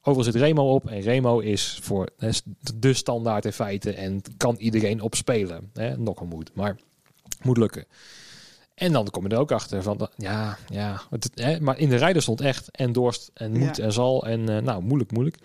Overigens 0.09 0.37
zit 0.37 0.45
Remo 0.45 0.75
op 0.75 0.91
en 0.91 1.01
Remo 1.01 1.39
is 1.39 1.79
voor 1.83 2.09
hè, 2.19 2.31
de 2.75 2.93
standaard 2.93 3.45
in 3.45 3.53
feite 3.53 3.95
en 3.95 4.23
kan 4.37 4.57
iedereen 4.57 5.01
op 5.01 5.15
spelen. 5.15 5.71
Hè? 5.75 5.97
Nog 5.97 6.21
een 6.21 6.29
moet, 6.29 6.51
maar 6.55 6.77
moet 7.43 7.57
lukken. 7.57 7.85
En 8.75 8.93
dan 8.93 9.11
kom 9.11 9.23
je 9.23 9.35
er 9.35 9.41
ook 9.41 9.53
achter 9.53 9.83
van, 9.83 10.09
ja, 10.17 10.59
ja, 10.69 11.03
het, 11.11 11.31
hè, 11.35 11.61
maar 11.61 11.79
in 11.79 11.89
de 11.89 11.97
rijder 11.97 12.23
stond 12.23 12.41
echt 12.41 12.71
en 12.71 12.93
dorst 12.93 13.31
en 13.35 13.59
moet 13.59 13.79
en 13.79 13.93
zal 13.93 14.27
en 14.27 14.51
uh, 14.51 14.59
nou, 14.59 14.83
moeilijk, 14.83 15.13
moeilijk. 15.13 15.37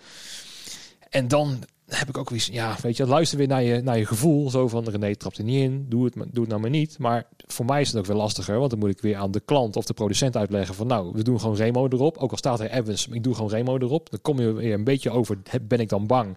En 1.10 1.28
dan 1.28 1.64
heb 1.86 2.08
ik 2.08 2.18
ook 2.18 2.30
weer, 2.30 2.48
ja, 2.50 2.76
weet 2.82 2.96
je, 2.96 3.06
luister 3.06 3.38
weer 3.38 3.46
naar 3.46 3.62
je, 3.62 3.82
naar 3.82 3.98
je 3.98 4.06
gevoel. 4.06 4.50
Zo 4.50 4.68
van 4.68 4.88
René 4.88 5.16
trapt 5.16 5.38
er 5.38 5.44
niet 5.44 5.62
in, 5.62 5.86
doe 5.88 6.04
het, 6.04 6.14
doe 6.14 6.40
het 6.40 6.48
nou 6.48 6.60
maar 6.60 6.70
niet. 6.70 6.98
Maar 6.98 7.26
voor 7.36 7.64
mij 7.64 7.80
is 7.80 7.88
het 7.88 7.96
ook 7.96 8.06
wel 8.06 8.16
lastiger, 8.16 8.58
want 8.58 8.70
dan 8.70 8.78
moet 8.78 8.90
ik 8.90 9.00
weer 9.00 9.16
aan 9.16 9.30
de 9.30 9.40
klant 9.40 9.76
of 9.76 9.84
de 9.84 9.94
producent 9.94 10.36
uitleggen 10.36 10.74
van, 10.74 10.86
nou, 10.86 11.12
we 11.12 11.22
doen 11.22 11.40
gewoon 11.40 11.56
Remo 11.56 11.88
erop. 11.88 12.16
Ook 12.16 12.30
al 12.30 12.36
staat 12.36 12.60
er 12.60 12.70
Evans, 12.70 13.08
ik 13.08 13.22
doe 13.22 13.34
gewoon 13.34 13.50
Remo 13.50 13.78
erop. 13.78 14.10
Dan 14.10 14.20
kom 14.22 14.40
je 14.40 14.52
weer 14.52 14.74
een 14.74 14.84
beetje 14.84 15.10
over, 15.10 15.38
ben 15.62 15.80
ik 15.80 15.88
dan 15.88 16.06
bang? 16.06 16.36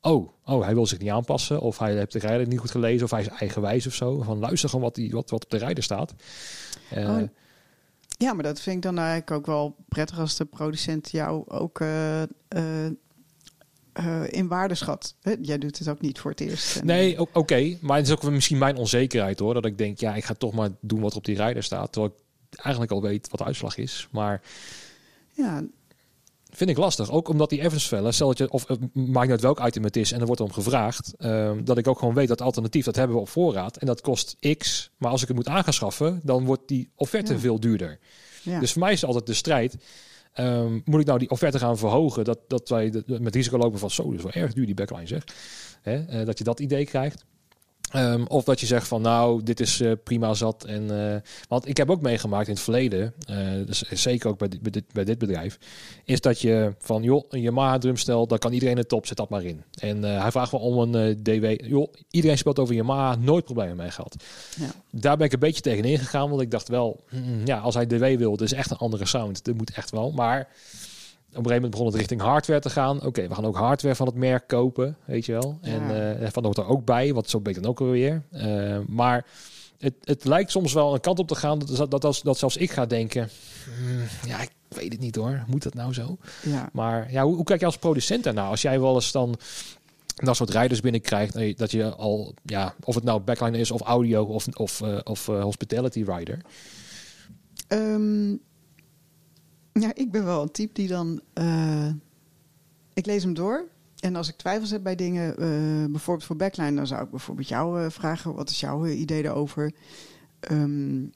Oh, 0.00 0.28
oh, 0.44 0.64
hij 0.64 0.74
wil 0.74 0.86
zich 0.86 0.98
niet 0.98 1.10
aanpassen, 1.10 1.60
of 1.60 1.78
hij 1.78 1.94
heeft 1.94 2.12
de 2.12 2.18
rijder 2.18 2.46
niet 2.46 2.58
goed 2.58 2.70
gelezen, 2.70 3.04
of 3.04 3.10
hij 3.10 3.20
is 3.20 3.28
eigenwijs 3.28 3.86
of 3.86 3.94
zo. 3.94 4.20
Van 4.20 4.38
luister 4.38 4.68
gewoon 4.68 4.84
wat, 4.84 4.94
die, 4.94 5.10
wat, 5.10 5.30
wat 5.30 5.44
op 5.44 5.50
de 5.50 5.56
rijder 5.56 5.82
staat. 5.82 6.14
Uh, 6.94 7.22
ja, 8.18 8.32
maar 8.32 8.42
dat 8.42 8.60
vind 8.60 8.76
ik 8.76 8.82
dan 8.82 8.98
eigenlijk 8.98 9.30
ook 9.30 9.46
wel 9.46 9.76
prettig 9.88 10.18
als 10.18 10.36
de 10.36 10.44
producent 10.44 11.10
jou 11.10 11.48
ook 11.48 11.80
uh, 11.80 12.22
uh, 12.22 12.90
in 14.26 14.48
waardeschat. 14.48 15.14
Jij 15.40 15.58
doet 15.58 15.78
het 15.78 15.88
ook 15.88 16.00
niet 16.00 16.18
voor 16.18 16.30
het 16.30 16.40
eerst. 16.40 16.82
Nee, 16.82 17.20
oké. 17.32 17.76
Maar 17.80 17.96
het 17.96 18.06
is 18.06 18.12
ook 18.12 18.22
misschien 18.22 18.58
mijn 18.58 18.76
onzekerheid 18.76 19.38
hoor. 19.38 19.54
Dat 19.54 19.66
ik 19.66 19.78
denk, 19.78 19.98
ja, 19.98 20.14
ik 20.14 20.24
ga 20.24 20.34
toch 20.34 20.52
maar 20.52 20.70
doen 20.80 21.00
wat 21.00 21.16
op 21.16 21.24
die 21.24 21.36
rijder 21.36 21.62
staat. 21.62 21.92
Terwijl 21.92 22.14
ik 22.14 22.20
eigenlijk 22.58 22.92
al 22.92 23.02
weet 23.02 23.28
wat 23.30 23.38
de 23.38 23.46
uitslag 23.46 23.76
is. 23.76 24.08
Maar 24.10 24.42
ja. 25.32 25.62
vind 26.50 26.70
ik 26.70 26.76
lastig. 26.76 27.10
Ook 27.10 27.28
omdat 27.28 27.50
die 27.50 27.60
Evans-vellen, 27.60 28.14
stel 28.14 28.28
dat 28.28 28.38
je, 28.38 28.50
of 28.50 28.70
uh, 28.70 28.76
maakt 28.92 29.30
uit 29.30 29.40
welk 29.40 29.66
item 29.66 29.84
het 29.84 29.96
is 29.96 30.12
en 30.12 30.20
er 30.20 30.26
wordt 30.26 30.40
om 30.40 30.52
gevraagd. 30.52 31.14
Uh, 31.18 31.52
dat 31.64 31.78
ik 31.78 31.86
ook 31.86 31.98
gewoon 31.98 32.14
weet 32.14 32.28
dat 32.28 32.40
alternatief, 32.40 32.84
dat 32.84 32.96
hebben 32.96 33.16
we 33.16 33.22
op 33.22 33.28
voorraad. 33.28 33.76
En 33.76 33.86
dat 33.86 34.00
kost 34.00 34.36
x. 34.58 34.90
Maar 34.96 35.10
als 35.10 35.22
ik 35.22 35.28
het 35.28 35.36
moet 35.36 35.48
aanschaffen, 35.48 36.20
dan 36.22 36.44
wordt 36.44 36.68
die 36.68 36.90
offerte 36.94 37.38
veel 37.38 37.60
duurder. 37.60 37.98
Ja. 38.42 38.60
Dus 38.60 38.72
voor 38.72 38.82
mij 38.82 38.92
is 38.92 39.04
altijd 39.04 39.26
de 39.26 39.34
strijd 39.34 39.76
Um, 40.40 40.82
moet 40.84 41.00
ik 41.00 41.06
nou 41.06 41.18
die 41.18 41.30
offerte 41.30 41.58
gaan 41.58 41.78
verhogen? 41.78 42.24
Dat, 42.24 42.38
dat 42.46 42.68
wij 42.68 43.02
met 43.06 43.34
risico 43.34 43.58
lopen 43.58 43.78
van 43.78 43.90
zo, 43.90 44.10
dus 44.10 44.22
wel 44.22 44.32
erg 44.32 44.52
duur 44.52 44.66
die 44.66 44.74
backline 44.74 45.06
zeg. 45.06 45.24
Hè? 45.82 46.20
Uh, 46.20 46.26
dat 46.26 46.38
je 46.38 46.44
dat 46.44 46.60
idee 46.60 46.84
krijgt. 46.84 47.24
Um, 47.96 48.26
of 48.26 48.44
dat 48.44 48.60
je 48.60 48.66
zegt 48.66 48.88
van 48.88 49.02
nou, 49.02 49.42
dit 49.42 49.60
is 49.60 49.80
uh, 49.80 49.92
prima 50.04 50.34
zat. 50.34 50.64
En, 50.64 50.82
uh, 50.92 51.14
want 51.48 51.68
ik 51.68 51.76
heb 51.76 51.90
ook 51.90 52.00
meegemaakt 52.00 52.46
in 52.48 52.54
het 52.54 52.62
verleden, 52.62 53.14
uh, 53.30 53.66
dus 53.66 53.82
zeker 53.82 54.28
ook 54.28 54.38
bij 54.38 54.48
dit, 54.48 54.62
bij, 54.62 54.70
dit, 54.70 54.84
bij 54.92 55.04
dit 55.04 55.18
bedrijf, 55.18 55.58
is 56.04 56.20
dat 56.20 56.40
je 56.40 56.74
van 56.78 57.02
joh, 57.02 57.24
een 57.28 57.40
Yamaha 57.40 57.78
drumstel, 57.78 58.26
daar 58.26 58.38
kan 58.38 58.52
iedereen 58.52 58.76
het 58.76 58.88
top, 58.88 59.06
zet 59.06 59.16
dat 59.16 59.30
maar 59.30 59.44
in. 59.44 59.62
En 59.80 60.02
hij 60.02 60.30
vraagt 60.30 60.50
wel 60.50 60.60
om 60.60 60.94
een 60.94 61.22
DW. 61.22 61.66
Joh, 61.66 61.92
iedereen 62.10 62.38
speelt 62.38 62.58
over 62.58 62.74
Yamaha, 62.74 63.16
nooit 63.16 63.44
problemen 63.44 63.76
mee 63.76 63.90
gehad. 63.90 64.16
Ja. 64.60 64.70
Daar 64.90 65.16
ben 65.16 65.26
ik 65.26 65.32
een 65.32 65.38
beetje 65.38 65.62
tegen 65.62 65.84
ingegaan, 65.84 66.28
want 66.28 66.42
ik 66.42 66.50
dacht 66.50 66.68
wel, 66.68 67.04
mm, 67.10 67.40
ja, 67.44 67.58
als 67.58 67.74
hij 67.74 67.86
DW 67.86 68.04
wil, 68.18 68.32
het 68.32 68.40
is 68.40 68.52
echt 68.52 68.70
een 68.70 68.76
andere 68.76 69.06
sound. 69.06 69.44
Dat 69.44 69.54
moet 69.54 69.70
echt 69.70 69.90
wel. 69.90 70.10
Maar 70.10 70.48
op 71.32 71.38
een 71.38 71.44
gegeven 71.44 71.54
moment 71.54 71.70
begon 71.70 71.86
het 71.86 71.94
richting 71.94 72.20
hardware 72.20 72.60
te 72.60 72.70
gaan. 72.70 73.02
Oké, 73.02 73.28
we 73.28 73.34
gaan 73.34 73.44
ook 73.44 73.56
hardware 73.56 73.94
van 73.94 74.06
het 74.06 74.14
merk 74.14 74.46
kopen, 74.46 74.96
weet 75.04 75.26
je 75.26 75.32
wel. 75.32 75.58
En 75.60 75.82
uh, 76.22 76.28
van 76.30 76.44
hoort 76.44 76.58
er 76.58 76.66
ook 76.66 76.84
bij, 76.84 77.14
wat 77.14 77.30
zo 77.30 77.40
ik 77.44 77.54
dan 77.54 77.66
ook 77.66 77.78
weer. 77.78 78.22
Uh, 78.32 78.78
maar 78.86 79.26
het, 79.78 79.94
het 80.00 80.24
lijkt 80.24 80.50
soms 80.50 80.72
wel 80.72 80.94
een 80.94 81.00
kant 81.00 81.18
op 81.18 81.28
te 81.28 81.34
gaan 81.34 81.58
dat, 81.58 81.90
dat, 81.90 82.00
dat, 82.00 82.20
dat 82.22 82.38
zelfs 82.38 82.56
ik 82.56 82.70
ga 82.70 82.86
denken... 82.86 83.28
Hmm, 83.64 84.30
ja, 84.30 84.40
ik 84.40 84.50
weet 84.68 84.92
het 84.92 85.00
niet 85.00 85.16
hoor. 85.16 85.44
Moet 85.46 85.62
dat 85.62 85.74
nou 85.74 85.92
zo? 85.92 86.16
Ja. 86.42 86.68
Maar 86.72 87.12
ja, 87.12 87.24
hoe, 87.24 87.34
hoe 87.34 87.44
kijk 87.44 87.60
je 87.60 87.66
als 87.66 87.78
producent 87.78 88.24
daarna? 88.24 88.46
Als 88.46 88.62
jij 88.62 88.80
wel 88.80 88.94
eens 88.94 89.12
dan 89.12 89.36
dat 90.14 90.36
soort 90.36 90.50
rijders 90.50 90.80
binnenkrijgt, 90.80 91.58
dat 91.58 91.70
je 91.70 91.94
al, 91.94 92.34
ja, 92.44 92.74
of 92.84 92.94
het 92.94 93.04
nou 93.04 93.20
backline 93.20 93.58
is 93.58 93.70
of 93.70 93.80
audio 93.80 94.24
of, 94.24 94.46
of, 94.54 94.80
uh, 94.80 94.98
of 95.04 95.26
hospitality 95.26 96.04
rider... 96.06 96.38
Um, 97.68 98.40
ja, 99.72 99.94
ik 99.94 100.10
ben 100.10 100.24
wel 100.24 100.42
een 100.42 100.50
type 100.50 100.72
die 100.72 100.88
dan. 100.88 101.20
Uh, 101.34 101.90
ik 102.94 103.06
lees 103.06 103.22
hem 103.22 103.34
door. 103.34 103.64
En 103.98 104.16
als 104.16 104.28
ik 104.28 104.36
twijfels 104.36 104.70
heb 104.70 104.82
bij 104.82 104.94
dingen, 104.94 105.28
uh, 105.28 105.90
bijvoorbeeld 105.90 106.26
voor 106.26 106.36
backline, 106.36 106.76
dan 106.76 106.86
zou 106.86 107.02
ik 107.02 107.10
bijvoorbeeld 107.10 107.48
jou 107.48 107.82
uh, 107.82 107.90
vragen: 107.90 108.34
wat 108.34 108.50
is 108.50 108.60
jouw 108.60 108.86
idee 108.86 109.22
daarover? 109.22 109.72
Um, 110.50 111.12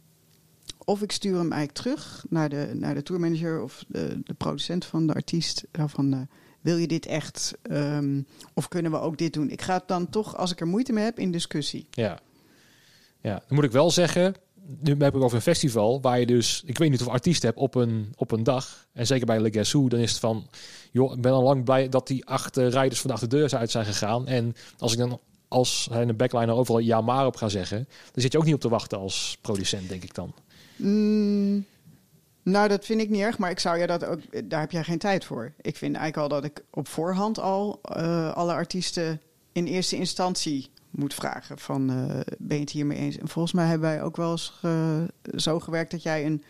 of 0.85 1.03
ik 1.03 1.13
stuur 1.13 1.39
hem 1.39 1.53
eigenlijk 1.53 1.73
terug 1.73 2.25
naar 2.29 2.49
de, 2.49 2.71
naar 2.75 2.95
de 2.95 3.03
tourmanager 3.03 3.63
of 3.63 3.85
de, 3.89 4.21
de 4.25 4.35
producent 4.35 4.85
van 4.85 5.07
de 5.07 5.15
artiest. 5.15 5.65
Van, 5.73 6.29
wil 6.61 6.77
je 6.77 6.87
dit 6.87 7.07
echt? 7.07 7.55
Um, 7.71 8.27
of 8.55 8.69
kunnen 8.69 8.91
we 8.91 9.01
ook 9.01 9.19
dit 9.19 9.33
doen? 9.33 9.51
Ik 9.51 9.63
ga 9.63 9.75
het 9.75 9.89
dan 9.89 10.11
toch, 10.11 10.37
als 10.37 10.53
ik 10.53 10.61
er 10.61 10.67
moeite 10.67 10.93
mee 10.93 11.05
heb, 11.05 11.19
in 11.19 11.31
discussie. 11.31 11.87
Ja. 11.91 12.21
Ja, 13.21 13.43
dan 13.47 13.57
moet 13.57 13.65
ik 13.65 13.71
wel 13.71 13.91
zeggen, 13.91 14.35
nu 14.81 14.97
heb 14.99 15.15
ik 15.15 15.23
over 15.23 15.37
een 15.37 15.43
festival 15.43 16.01
waar 16.01 16.21
je 16.21 16.27
dus, 16.27 16.63
ik 16.67 16.79
weet 16.79 16.91
niet 16.91 17.01
of 17.01 17.09
artiesten 17.09 17.49
hebt 17.49 17.61
op 17.61 17.75
een, 17.75 18.13
op 18.17 18.31
een 18.31 18.43
dag. 18.43 18.87
En 18.93 19.07
zeker 19.07 19.27
bij 19.27 19.41
Le 19.41 19.51
dan 19.89 20.01
is 20.01 20.11
het 20.11 20.21
van, 20.21 20.47
joh, 20.91 21.13
ik 21.13 21.21
ben 21.21 21.33
al 21.33 21.43
lang 21.43 21.65
blij 21.65 21.89
dat 21.89 22.07
die 22.07 22.27
acht 22.27 22.59
uh, 22.59 22.69
rijders 22.69 23.01
van 23.01 23.17
de 23.21 23.27
deur 23.27 23.57
uit 23.57 23.71
zijn 23.71 23.85
gegaan. 23.85 24.27
En 24.27 24.55
als 24.79 24.93
ik 24.93 24.99
dan 24.99 25.21
als 25.49 25.89
hij 25.91 26.03
een 26.03 26.17
backliner 26.17 26.55
overal 26.55 26.81
ja 26.81 27.01
maar 27.01 27.27
op 27.27 27.37
ga 27.37 27.49
zeggen, 27.49 27.89
dan 28.13 28.23
zit 28.23 28.33
je 28.33 28.39
ook 28.39 28.45
niet 28.45 28.55
op 28.55 28.61
te 28.61 28.69
wachten 28.69 28.99
als 28.99 29.39
producent, 29.41 29.89
denk 29.89 30.03
ik 30.03 30.15
dan. 30.15 30.35
Mm, 30.77 31.65
nou, 32.43 32.69
dat 32.69 32.85
vind 32.85 33.01
ik 33.01 33.09
niet 33.09 33.21
erg, 33.21 33.39
maar 33.39 33.51
ik 33.51 33.59
zou 33.59 33.79
je 33.79 33.87
dat 33.87 34.05
ook, 34.05 34.21
daar 34.51 34.61
heb 34.61 34.71
jij 34.71 34.85
geen 34.85 34.99
tijd 34.99 35.25
voor. 35.25 35.53
Ik 35.61 35.77
vind 35.77 35.97
eigenlijk 35.97 36.33
al 36.33 36.41
dat 36.41 36.51
ik 36.51 36.65
op 36.71 36.89
voorhand 36.89 37.39
al 37.39 37.81
uh, 37.97 38.33
alle 38.33 38.53
artiesten 38.53 39.21
in 39.53 39.67
eerste 39.67 39.97
instantie 39.97 40.71
moet 40.91 41.15
vragen 41.15 41.59
van 41.59 41.91
uh, 41.91 42.21
ben 42.39 42.57
je 42.57 42.63
het 42.63 42.71
hiermee 42.71 42.99
eens? 42.99 43.19
En 43.19 43.29
volgens 43.29 43.55
mij 43.55 43.67
hebben 43.67 43.89
wij 43.89 44.03
ook 44.03 44.17
wel 44.17 44.31
eens 44.31 44.61
zo 45.37 45.61
gewerkt 45.61 45.91
dat 45.91 46.03
jij 46.03 46.27
een 46.27 46.43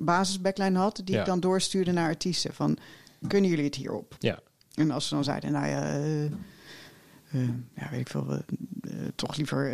basis 0.00 0.40
backline 0.40 0.78
had 0.78 1.00
die 1.04 1.18
ik 1.18 1.24
dan 1.24 1.40
doorstuurde 1.40 1.92
naar 1.92 2.08
artiesten 2.08 2.54
van 2.54 2.78
kunnen 3.26 3.50
jullie 3.50 3.64
het 3.64 3.74
hierop? 3.74 4.16
Ja. 4.18 4.38
En 4.74 4.90
als 4.90 5.08
ze 5.08 5.14
dan 5.14 5.24
zeiden, 5.24 5.52
nou 5.52 5.66
ja, 5.66 5.98
uh, 5.98 6.32
ja 7.74 7.90
weet 7.90 8.00
ik 8.00 8.08
veel, 8.08 8.26
uh, 8.32 8.38
toch 9.14 9.36
liever 9.36 9.72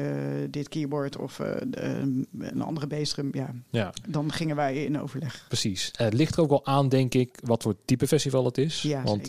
dit 0.51 0.68
keyboard 0.68 1.16
of 1.16 1.38
een 1.38 2.62
andere 2.62 2.87
bassdrum, 2.87 3.29
ja. 3.33 3.55
ja, 3.70 3.92
dan 4.09 4.33
gingen 4.33 4.57
wij 4.57 4.85
in 4.85 5.01
overleg. 5.01 5.44
Precies. 5.48 5.90
het 5.96 6.14
ligt 6.14 6.37
er 6.37 6.42
ook 6.42 6.48
wel 6.48 6.66
aan, 6.66 6.88
denk 6.88 7.14
ik, 7.14 7.38
wat 7.44 7.62
voor 7.62 7.77
type 7.85 8.07
festival 8.07 8.44
het 8.44 8.59
is. 8.59 8.83
Ja, 8.83 9.03
Want 9.03 9.27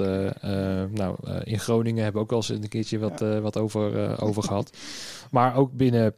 nou, 0.92 1.16
in 1.44 1.60
Groningen 1.60 2.04
hebben 2.04 2.22
we 2.22 2.28
ook 2.28 2.30
wel 2.30 2.40
eens 2.40 2.64
een 2.64 2.70
keertje 2.70 3.00
wat, 3.00 3.20
ja. 3.20 3.42
wat 3.42 3.58
over, 3.58 4.22
over 4.22 4.44
gehad. 4.44 4.78
Maar 5.32 5.56
ook 5.56 5.72
binnen 5.72 6.14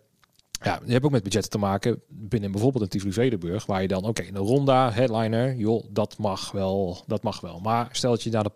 ja, 0.65 0.79
je 0.85 0.91
hebt 0.91 1.05
ook 1.05 1.11
met 1.11 1.23
budgetten 1.23 1.51
te 1.51 1.57
maken 1.57 2.01
binnen 2.07 2.51
bijvoorbeeld 2.51 2.83
een 2.83 2.89
Tivoli 2.89 3.13
Vredenburg, 3.13 3.65
waar 3.65 3.81
je 3.81 3.87
dan, 3.87 3.97
oké, 3.97 4.07
okay, 4.07 4.27
een 4.27 4.37
ronda, 4.37 4.91
headliner, 4.91 5.55
joh, 5.55 5.85
dat 5.89 6.17
mag 6.17 6.51
wel, 6.51 7.03
dat 7.07 7.23
mag 7.23 7.41
wel. 7.41 7.59
Maar 7.59 7.89
stel 7.91 8.11
dat 8.11 8.23
je 8.23 8.29
naar 8.29 8.43
de 8.43 8.51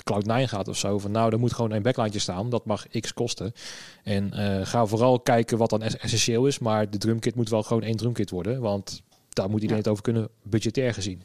Cloud9 0.00 0.48
gaat 0.48 0.68
of 0.68 0.76
zo, 0.76 0.98
van 0.98 1.10
nou, 1.10 1.32
er 1.32 1.38
moet 1.38 1.52
gewoon 1.52 1.72
een 1.72 1.82
backline 1.82 2.18
staan, 2.18 2.50
dat 2.50 2.64
mag 2.64 2.88
x 2.88 3.14
kosten. 3.14 3.52
En 4.02 4.30
uh, 4.34 4.66
ga 4.66 4.86
vooral 4.86 5.20
kijken 5.20 5.58
wat 5.58 5.70
dan 5.70 5.82
essentieel 5.82 6.46
is, 6.46 6.58
maar 6.58 6.90
de 6.90 6.98
drumkit 6.98 7.34
moet 7.34 7.48
wel 7.48 7.62
gewoon 7.62 7.82
één 7.82 7.96
drumkit 7.96 8.30
worden, 8.30 8.60
want 8.60 9.02
daar 9.28 9.50
moet 9.50 9.60
iedereen 9.62 9.82
ja. 9.82 9.90
het 9.90 9.92
over 9.92 10.02
kunnen, 10.02 10.28
budgetair 10.42 10.94
gezien. 10.94 11.22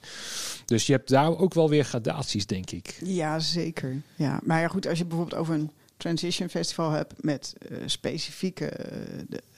Dus 0.65 0.87
je 0.87 0.93
hebt 0.93 1.09
daar 1.09 1.37
ook 1.37 1.53
wel 1.53 1.69
weer 1.69 1.85
gradaties, 1.85 2.45
denk 2.45 2.71
ik. 2.71 2.99
Ja, 3.03 3.39
zeker. 3.39 4.01
Ja, 4.15 4.39
maar 4.43 4.61
ja, 4.61 4.67
goed, 4.67 4.87
als 4.87 4.97
je 4.97 5.05
bijvoorbeeld 5.05 5.41
over 5.41 5.53
een 5.53 5.71
Transition 5.97 6.49
Festival 6.49 6.91
heb 6.91 7.13
met 7.19 7.53
uh, 7.71 7.77
specifieke 7.85 8.71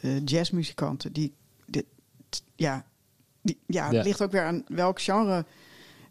uh, 0.02 0.26
jazzmuzikanten 0.26 1.14
die, 1.14 1.34
dit, 1.66 1.86
ja, 2.56 2.86
die, 3.42 3.58
ja, 3.66 3.84
het 3.84 3.94
ja. 3.94 4.02
ligt 4.02 4.22
ook 4.22 4.32
weer 4.32 4.44
aan 4.44 4.64
welk 4.68 5.02
genre 5.02 5.46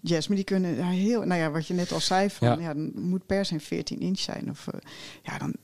jazz, 0.01 0.27
maar 0.27 0.37
die 0.37 0.45
kunnen 0.45 0.87
heel, 0.87 1.23
nou 1.23 1.41
ja, 1.41 1.51
wat 1.51 1.67
je 1.67 1.75
net 1.75 1.93
al 1.93 2.01
zei 2.01 2.31
van, 2.31 2.49
ja, 2.49 2.59
ja 2.59 2.75
dan 2.75 2.91
moet 2.95 3.27
per 3.27 3.45
se 3.45 3.61
14 3.61 4.01
inch 4.01 4.19
zijn 4.19 4.51
of 4.51 4.67
uh, 4.75 4.81
ja, 5.23 5.39
dan 5.39 5.55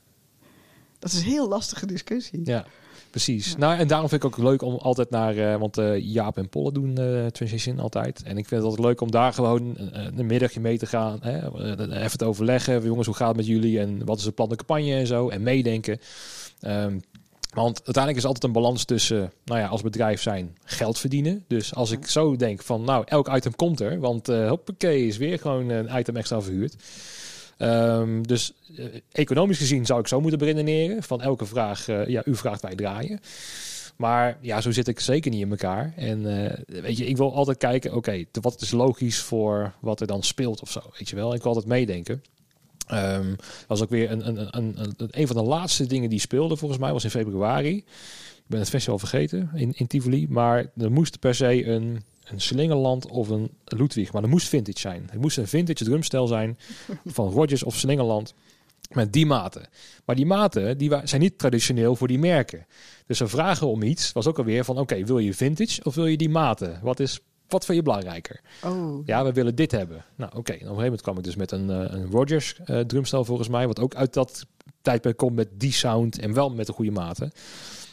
dat 0.99 1.13
is 1.13 1.19
een 1.19 1.25
heel 1.25 1.49
lastige 1.49 1.87
discussie. 1.87 2.41
Ja. 2.45 2.67
Precies. 3.11 3.57
Nou, 3.57 3.79
en 3.79 3.87
daarom 3.87 4.09
vind 4.09 4.25
ik 4.25 4.29
ook 4.29 4.45
leuk 4.45 4.63
om 4.63 4.75
altijd 4.75 5.11
naar, 5.11 5.37
eh, 5.37 5.59
want 5.59 5.79
eh, 5.79 5.99
Jaap 5.99 6.37
en 6.37 6.49
Polle 6.49 6.73
doen 6.73 6.99
eh, 6.99 7.27
Transition 7.27 7.79
altijd. 7.79 8.23
En 8.23 8.39
ik 8.39 8.47
vind 8.47 8.61
het 8.61 8.71
altijd 8.71 8.87
leuk 8.87 9.01
om 9.01 9.11
daar 9.11 9.33
gewoon 9.33 9.77
eh, 9.77 10.07
een 10.15 10.27
middagje 10.27 10.61
mee 10.61 10.79
te 10.79 10.87
gaan. 10.87 11.19
Hè? 11.21 11.39
Eh, 11.39 12.03
even 12.03 12.19
te 12.19 12.25
overleggen. 12.25 12.85
Jongens, 12.85 13.07
hoe 13.07 13.17
gaat 13.17 13.29
het 13.29 13.37
met 13.37 13.47
jullie? 13.47 13.81
En 13.81 14.05
wat 14.05 14.19
is 14.19 14.25
het 14.25 14.35
plan 14.35 14.49
de 14.49 14.57
campagne 14.57 14.95
en 14.95 15.07
zo? 15.07 15.29
En 15.29 15.43
meedenken. 15.43 15.99
Ehm, 16.61 16.99
want 17.55 17.77
uiteindelijk 17.77 18.17
is 18.17 18.25
altijd 18.25 18.45
een 18.45 18.53
balans 18.53 18.85
tussen, 18.85 19.33
nou 19.45 19.61
ja, 19.61 19.67
als 19.67 19.83
bedrijf 19.83 20.23
zijn, 20.23 20.57
geld 20.65 20.99
verdienen. 20.99 21.45
Dus 21.47 21.75
als 21.75 21.91
ik 21.91 22.07
zo 22.07 22.37
denk 22.37 22.63
van, 22.63 22.85
nou, 22.85 23.05
elk 23.07 23.35
item 23.37 23.57
komt 23.57 23.81
er. 23.81 24.01
Want 24.01 24.29
eh 24.29 24.49
hoppakee, 24.49 25.07
is 25.07 25.17
weer 25.17 25.39
gewoon 25.39 25.69
een 25.69 25.99
item 25.99 26.17
extra 26.17 26.41
verhuurd. 26.41 26.77
Ehm, 27.57 28.23
dus 28.23 28.53
eh, 28.77 28.85
economisch 29.13 29.59
gezien 29.59 29.87
zou 29.87 30.01
ik 30.01 30.07
zo 30.07 30.21
moeten 30.21 30.39
beredeneren. 30.39 31.03
Van 31.03 31.23
elke 31.23 31.47
vraag, 31.47 31.89
eh, 31.89 32.07
ja, 32.07 32.23
u 32.25 32.37
vraagt, 32.37 32.63
wij 32.63 32.75
draaien. 32.75 33.21
Maar 33.97 34.39
ja, 34.41 34.61
zo 34.61 34.71
zit 34.71 34.89
ik 34.89 35.01
zeker 35.01 35.31
niet 35.31 35.41
in 35.41 35.51
elkaar. 35.51 35.93
En 35.97 36.23
weet 36.67 36.99
je, 36.99 37.07
ik 37.07 37.17
wil 37.17 37.35
altijd 37.35 37.57
kijken, 37.57 37.95
oké, 37.95 38.25
wat 38.41 38.61
is 38.61 38.71
logisch 38.71 39.19
voor 39.21 39.75
wat 39.81 40.01
er 40.01 40.07
dan 40.07 40.23
speelt 40.23 40.63
of 40.63 40.71
zo, 40.71 40.81
weet 40.99 41.09
je 41.09 41.17
wel. 41.17 41.35
Ik 41.35 41.43
wil 41.43 41.53
altijd 41.53 41.67
meedenken. 41.67 42.23
Dat 42.87 43.67
was 43.67 43.83
ook 43.83 43.91
weer 43.91 44.11
een, 44.11 44.29
een, 44.29 44.57
een, 44.57 44.75
een, 44.79 45.09
een 45.11 45.27
van 45.27 45.37
de 45.37 45.43
laatste 45.43 45.87
dingen 45.87 46.11
die 46.11 46.21
speelde 46.21 46.57
volgens 46.57 46.81
mij, 46.81 46.93
was 46.93 47.05
in 47.05 47.11
februari. 47.11 47.77
Ik 47.77 48.51
ben 48.51 48.59
het 48.59 48.69
festival 48.69 48.99
vergeten 48.99 49.51
in, 49.55 49.73
in 49.77 49.87
Tivoli. 49.87 50.27
Maar 50.29 50.71
er 50.77 50.93
moest 50.93 51.19
per 51.19 51.35
se 51.35 51.67
een, 51.67 52.03
een 52.25 52.41
Slingerland 52.41 53.07
of 53.07 53.29
een 53.29 53.51
Ludwig. 53.65 54.13
Maar 54.13 54.23
er 54.23 54.29
moest 54.29 54.49
vintage 54.49 54.79
zijn. 54.79 55.09
Het 55.11 55.21
moest 55.21 55.39
een 55.39 55.49
vintage 55.49 55.85
drumstel 55.85 56.27
zijn 56.27 56.59
van 57.05 57.31
Rogers 57.31 57.63
of 57.63 57.77
Slingerland. 57.77 58.35
Met 58.91 59.13
die 59.13 59.27
maten. 59.27 59.69
Maar 60.05 60.17
die 60.17 60.27
maten 60.27 60.79
die 60.79 60.91
zijn 61.05 61.21
niet 61.21 61.39
traditioneel 61.39 61.97
voor 61.97 62.09
die 62.09 62.19
merken. 62.19 62.67
Dus 63.07 63.21
een 63.21 63.29
vragen 63.29 63.67
om 63.67 63.83
iets 63.83 64.13
was 64.13 64.27
ook 64.27 64.39
alweer 64.39 64.65
van... 64.65 64.79
oké, 64.79 65.05
wil 65.05 65.19
je 65.19 65.35
vintage 65.35 65.85
of 65.85 65.95
wil 65.95 66.07
je 66.07 66.17
die 66.17 66.29
maten? 66.29 66.79
Wat, 66.83 67.01
is, 67.01 67.21
wat 67.49 67.65
vind 67.65 67.79
je 67.79 67.85
belangrijker? 67.85 68.41
Oh, 68.65 69.07
Ja, 69.07 69.25
we 69.25 69.33
willen 69.33 69.55
dit 69.55 69.71
hebben. 69.71 70.05
Nou, 70.17 70.31
oké. 70.31 70.39
Op 70.39 70.49
een 70.49 70.59
gegeven 70.59 70.83
moment 70.83 71.03
kwam 71.03 71.19
ik 71.19 71.25
dus 71.25 71.37
met 71.37 71.51
een, 71.53 71.71
eh, 71.71 71.99
een 71.99 72.11
Rogers 72.11 72.57
eh, 72.65 72.81
drumstel 72.81 73.25
volgens 73.25 73.49
mij. 73.49 73.67
Wat 73.67 73.81
ook 73.81 73.95
uit 73.95 74.13
dat 74.15 74.47
tijdperk 74.83 75.17
komt 75.17 75.35
met 75.35 75.49
die 75.53 75.73
sound 75.73 76.19
en 76.19 76.35
wel 76.35 76.51
met 76.51 76.67
de 76.67 76.73
goede 76.73 76.91
maten. 76.91 77.33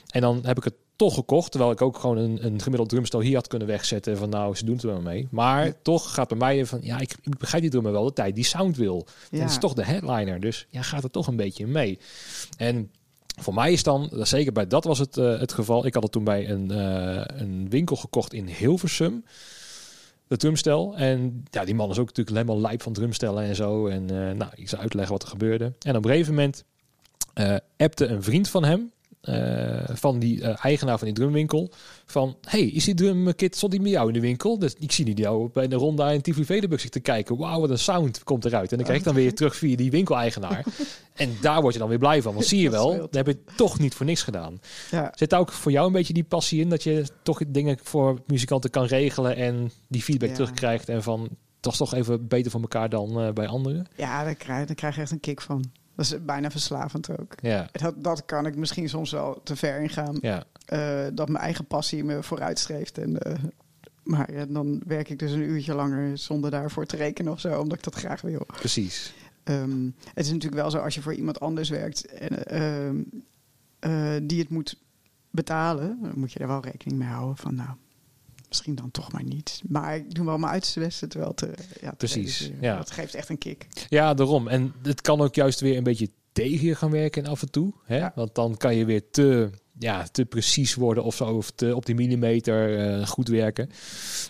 En 0.09 0.21
dan 0.21 0.39
heb 0.43 0.57
ik 0.57 0.63
het 0.63 0.73
toch 0.95 1.13
gekocht. 1.13 1.51
Terwijl 1.51 1.71
ik 1.71 1.81
ook 1.81 1.97
gewoon 1.97 2.17
een, 2.17 2.45
een 2.45 2.61
gemiddeld 2.61 2.89
drumstel 2.89 3.19
hier 3.21 3.35
had 3.35 3.47
kunnen 3.47 3.67
wegzetten. 3.67 4.17
Van 4.17 4.29
nou, 4.29 4.55
ze 4.55 4.65
doen 4.65 4.75
het 4.75 4.83
er 4.83 4.89
wel 4.89 5.01
mee. 5.01 5.27
Maar 5.31 5.81
toch 5.81 6.13
gaat 6.13 6.27
bij 6.27 6.37
mij 6.37 6.65
van... 6.65 6.79
Ja, 6.81 6.99
ik, 6.99 7.15
ik 7.21 7.37
begrijp 7.37 7.61
die 7.61 7.71
drummer 7.71 7.91
wel 7.91 8.03
de 8.03 8.13
tijd 8.13 8.35
die 8.35 8.43
sound 8.43 8.77
wil. 8.77 9.07
ja. 9.31 9.39
Het 9.39 9.49
is 9.49 9.57
toch 9.57 9.73
de 9.73 9.85
headliner. 9.85 10.39
Dus 10.39 10.67
ja, 10.69 10.81
gaat 10.81 11.03
er 11.03 11.11
toch 11.11 11.27
een 11.27 11.35
beetje 11.35 11.67
mee. 11.67 11.99
En 12.57 12.91
voor 13.39 13.54
mij 13.54 13.72
is 13.72 13.84
dan, 13.84 14.10
zeker 14.13 14.52
bij 14.52 14.67
dat 14.67 14.84
was 14.84 15.00
het, 15.00 15.17
eh, 15.17 15.39
het 15.39 15.54
geval. 15.54 15.86
Ik 15.86 15.94
had 15.94 16.04
het 16.04 16.12
toen 16.12 16.24
bij 16.24 16.50
een, 16.50 16.72
eh, 16.72 17.39
een 17.39 17.70
winkel 17.70 17.96
gekocht 17.96 18.34
in 18.34 18.48
Hilversum. 18.48 19.26
De 20.28 20.38
drumstel. 20.38 20.96
En 20.96 21.44
ja, 21.50 21.65
die 21.65 21.76
man 21.76 21.89
is 21.89 22.00
ook 22.00 22.08
natuurlijk 22.08 22.38
helemaal 22.38 22.62
lijp 22.62 22.82
van 22.82 22.94
drumstellen 22.94 23.44
en 23.44 23.56
zo. 23.56 23.88
En 23.88 24.10
eh, 24.10 24.36
nou, 24.36 24.52
ik 24.56 24.70
zou 24.70 24.82
uitleggen 24.82 25.13
wat 25.13 25.24
er 25.24 25.30
gebeurde. 25.30 25.74
En 25.80 25.96
op 25.96 26.06
een 26.06 26.12
gegeven 26.12 26.34
moment 26.34 26.63
appte 27.78 28.06
een 28.06 28.24
vriend 28.24 28.50
van 28.50 28.63
hem. 28.63 28.91
Eh, 29.21 29.84
van 29.93 30.19
die 30.19 30.41
eh, 30.41 30.65
eigenaar 30.65 30.97
van 30.97 31.07
die 31.07 31.15
drumwinkel. 31.15 31.71
Van, 32.05 32.38
hey, 32.41 32.62
is 32.62 32.86
die 32.86 32.93
drumkit, 32.93 33.55
stond 33.55 33.71
die 33.71 33.81
bij 33.81 33.91
jou 33.91 34.07
in 34.07 34.13
de 34.13 34.19
winkel? 34.19 34.60
Dus 34.60 34.73
ik 34.79 34.91
zie 34.91 35.05
die 35.05 35.15
jou 35.15 35.49
bij 35.53 35.67
de 35.67 35.75
ronda 35.75 36.10
in 36.12 36.21
Tivoli 36.21 36.45
Vredenburg 36.45 36.81
zitten 36.81 37.01
kijken. 37.01 37.38
Wauw, 37.38 37.60
wat 37.60 37.69
een 37.69 37.79
sound 37.79 38.23
komt 38.23 38.45
eruit. 38.45 38.69
En 38.71 38.75
dan 38.77 38.86
krijg 38.86 38.99
ik 38.99 39.05
dan 39.05 39.15
weer 39.15 39.34
terug 39.34 39.55
via 39.55 39.75
die 39.75 39.91
winkeleigenaar. 39.91 40.65
en 41.13 41.38
daar 41.41 41.62
word 41.62 41.73
je 41.73 41.79
dan 41.79 41.89
weer 41.89 41.97
blij 41.97 42.21
van. 42.21 42.34
Want 42.34 42.45
zie 42.45 42.62
je 42.62 42.69
wel, 42.69 42.97
dat 42.97 43.13
heb 43.13 43.27
je 43.27 43.38
toch 43.55 43.79
niet 43.79 43.93
voor 43.93 44.05
niks 44.05 44.23
gedaan. 44.23 44.60
ja. 44.91 45.12
Zit 45.15 45.29
daar 45.29 45.39
ook 45.39 45.51
voor 45.51 45.71
jou 45.71 45.88
een 45.88 45.93
beetje 45.93 46.13
die 46.13 46.23
passie 46.23 46.62
in? 46.62 46.69
Dat 46.69 46.84
je 46.84 47.05
toch 47.23 47.41
dingen 47.47 47.77
voor 47.84 48.21
muzikanten 48.27 48.69
kan 48.69 48.86
regelen 48.86 49.36
en 49.36 49.71
die 49.88 50.01
feedback 50.01 50.29
Ja. 50.29 50.36
terugkrijgt. 50.36 50.89
En 50.89 51.03
van, 51.03 51.29
dat 51.60 51.71
is 51.71 51.77
toch 51.77 51.93
even 51.93 52.27
beter 52.27 52.51
voor 52.51 52.62
elkaar 52.62 52.89
dan 52.89 53.19
eh, 53.21 53.34
bij 53.34 53.47
anderen. 53.47 53.88
ja 53.97 54.23
daar, 54.23 54.36
krijg, 54.36 54.65
daar 54.67 54.75
krijg 54.75 54.95
je 54.95 55.01
echt 55.01 55.12
een 55.12 55.19
kick 55.19 55.41
van. 55.41 55.71
Dat 56.01 56.11
is 56.11 56.25
bijna 56.25 56.51
verslavend 56.51 57.19
ook. 57.19 57.33
Ja, 57.41 57.69
Dat, 57.71 58.03
dat 58.03 58.25
kan 58.25 58.45
ik 58.45 58.55
misschien 58.55 58.89
soms 58.89 59.11
wel 59.11 59.41
te 59.43 59.55
ver 59.55 59.81
ingaan. 59.81 60.17
ja, 60.21 60.43
eh, 60.65 61.05
dat 61.13 61.29
mijn 61.29 61.43
eigen 61.43 61.65
passie 61.65 62.03
me 62.03 62.23
vooruitstreeft. 62.23 62.97
En, 62.97 63.17
eh, 63.17 63.33
maar 64.03 64.47
dan 64.47 64.81
werk 64.85 65.09
ik 65.09 65.19
dus 65.19 65.31
een 65.31 65.49
uurtje 65.49 65.73
langer 65.73 66.17
zonder 66.17 66.51
daarvoor 66.51 66.85
te 66.85 66.95
rekenen 66.95 67.31
of 67.31 67.39
zo, 67.39 67.59
omdat 67.59 67.77
ik 67.77 67.83
dat 67.83 67.95
graag 67.95 68.21
wil. 68.21 68.45
precies. 68.45 69.13
Ehm, 69.43 69.85
het 70.13 70.25
is 70.25 70.31
natuurlijk 70.31 70.61
wel 70.61 70.71
zo 70.71 70.77
als 70.77 70.95
je 70.95 71.01
voor 71.01 71.13
iemand 71.13 71.39
anders 71.39 71.69
werkt 71.69 72.05
en, 72.05 72.45
eh, 72.45 72.87
ehm, 72.87 73.01
eh, 73.79 74.21
die 74.23 74.39
het 74.39 74.49
moet 74.49 74.77
betalen, 75.29 75.97
dan 76.01 76.11
moet 76.15 76.31
je 76.31 76.39
er 76.39 76.47
wel 76.47 76.63
rekening 76.63 76.99
mee 76.99 77.09
houden 77.09 77.37
van 77.37 77.55
nou. 77.55 77.69
Misschien 78.51 78.75
dan 78.75 78.91
toch 78.91 79.11
maar 79.11 79.23
niet. 79.23 79.61
Maar 79.67 79.95
ik 79.95 80.13
doe 80.13 80.25
wel 80.25 80.37
mijn 80.37 80.51
uiterste 80.51 81.07
wel 81.19 81.33
te, 81.33 81.53
ja, 81.81 81.91
Precies, 81.91 82.51
ja. 82.61 82.77
Dat 82.77 82.91
geeft 82.91 83.15
echt 83.15 83.29
een 83.29 83.37
kick. 83.37 83.67
Ja, 83.89 84.13
daarom. 84.13 84.47
En 84.47 84.73
het 84.83 85.01
kan 85.01 85.21
ook 85.21 85.35
juist 85.35 85.59
weer 85.59 85.77
een 85.77 85.83
beetje 85.83 86.09
tegen 86.31 86.67
je 86.67 86.75
gaan 86.75 86.91
werken 86.91 87.25
af 87.25 87.41
en 87.41 87.51
toe. 87.51 87.73
Hè? 87.85 87.97
Ja. 87.97 88.11
Want 88.15 88.35
dan 88.35 88.57
kan 88.57 88.75
je 88.75 88.85
weer 88.85 89.09
te, 89.11 89.49
ja, 89.79 90.03
te 90.03 90.25
precies 90.25 90.75
worden 90.75 91.03
of 91.03 91.15
zo. 91.15 91.25
Of 91.25 91.51
te 91.51 91.75
op 91.75 91.85
die 91.85 91.95
millimeter 91.95 92.79
eh, 92.79 93.07
goed 93.07 93.27
werken. 93.27 93.69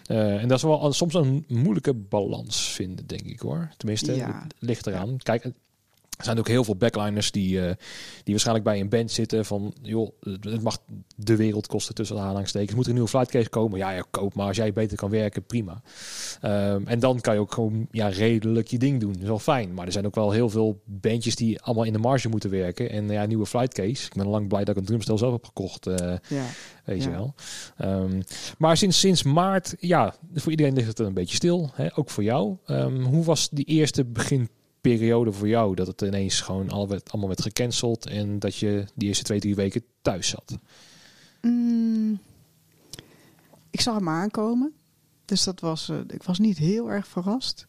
Eh, 0.05 0.41
en 0.41 0.47
dat 0.47 0.57
is 0.57 0.63
wel 0.63 0.93
soms 0.93 1.13
een 1.13 1.45
moeilijke 1.47 1.93
balans 1.93 2.69
vinden, 2.69 3.07
denk 3.07 3.21
ik 3.25 3.39
hoor. 3.39 3.69
Tenminste, 3.77 4.15
Ja. 4.15 4.41
het 4.43 4.53
ligt 4.59 4.87
eraan. 4.87 5.17
Kijk, 5.17 5.51
er 6.21 6.27
zijn 6.27 6.39
ook 6.39 6.47
heel 6.47 6.63
veel 6.63 6.75
backliners 6.75 7.31
die, 7.31 7.59
eh, 7.61 7.73
die 8.23 8.33
waarschijnlijk 8.33 8.65
bij 8.65 8.79
een 8.79 8.89
band 8.89 9.11
zitten 9.11 9.45
van... 9.45 9.73
joh, 9.81 10.09
het 10.41 10.61
mag 10.61 10.77
de 11.15 11.35
wereld 11.35 11.67
kosten 11.67 11.95
tussen 11.95 12.15
de 12.15 12.21
aanhalingstekens. 12.21 12.73
Moet 12.73 12.83
er 12.83 12.87
een 12.89 12.93
nieuwe 12.95 13.09
flightcase 13.09 13.49
komen? 13.49 13.77
Ja, 13.77 13.91
ja, 13.91 14.03
koop 14.11 14.33
maar. 14.35 14.47
Als 14.47 14.57
jij 14.57 14.73
beter 14.73 14.97
kan 14.97 15.09
werken, 15.09 15.43
prima. 15.45 15.81
Ehm, 16.41 16.81
en 16.85 16.99
dan 16.99 17.21
kan 17.21 17.33
je 17.33 17.39
ook 17.39 17.53
gewoon 17.53 17.87
ja, 17.91 18.07
redelijk 18.07 18.67
je 18.67 18.77
ding 18.77 18.99
doen. 18.99 19.11
Dat 19.11 19.21
is 19.21 19.27
wel 19.27 19.39
fijn. 19.39 19.73
Maar 19.73 19.85
er 19.85 19.91
zijn 19.91 20.05
ook 20.05 20.15
wel 20.15 20.31
heel 20.31 20.49
veel 20.49 20.81
bandjes 20.85 21.35
die 21.35 21.61
allemaal 21.61 21.83
in 21.83 21.93
de 21.93 21.99
marge 21.99 22.29
moeten 22.29 22.49
werken. 22.49 22.89
En 22.89 23.09
ja, 23.09 23.25
nieuwe 23.25 23.45
flightcase. 23.45 24.05
Ik 24.05 24.13
ben 24.13 24.27
lang 24.27 24.47
blij 24.47 24.63
dat 24.63 24.75
ik 24.75 24.81
een 24.81 24.87
drumstel 24.87 25.17
zelf 25.17 25.31
heb 25.31 25.45
gekocht. 25.45 25.87
eh, 25.87 25.95
Ja. 26.29 26.45
weet 26.85 27.03
je 27.03 27.09
Ja. 27.09 27.15
wel. 27.15 27.33
Ehm, 27.77 28.21
maar 28.57 28.77
sinds, 28.77 28.99
sinds 28.99 29.23
maart, 29.23 29.75
ja, 29.79 30.15
voor 30.33 30.51
iedereen 30.51 30.73
ligt 30.73 30.87
het 30.87 30.99
een 30.99 31.13
beetje 31.13 31.35
stil. 31.35 31.71
Hè? 31.73 31.97
Ook 31.97 32.09
voor 32.09 32.23
jou. 32.23 32.57
Ehm, 32.65 33.01
hoe 33.01 33.23
was 33.23 33.49
die 33.49 33.65
eerste 33.65 34.05
beginperiode 34.81 35.31
voor 35.31 35.47
jou? 35.47 35.75
Dat 35.75 35.87
het 35.87 36.01
ineens 36.01 36.41
gewoon 36.41 36.69
al 36.69 36.87
werd, 36.87 37.11
allemaal 37.11 37.29
werd 37.29 37.41
gecanceld. 37.41 38.07
En 38.07 38.39
dat 38.39 38.55
je 38.55 38.85
die 38.95 39.07
eerste 39.07 39.23
twee, 39.23 39.39
drie 39.39 39.55
weken 39.55 39.83
thuis 40.01 40.27
zat. 40.27 40.57
Mm, 41.41 42.19
ik 43.69 43.81
zag 43.81 43.95
hem 43.95 44.09
aankomen. 44.09 44.73
Dus 45.25 45.43
dat 45.43 45.59
was, 45.59 45.89
eh, 45.89 45.97
ik 46.07 46.23
was 46.23 46.39
niet 46.39 46.57
heel 46.57 46.91
erg 46.91 47.07
verrast. 47.07 47.67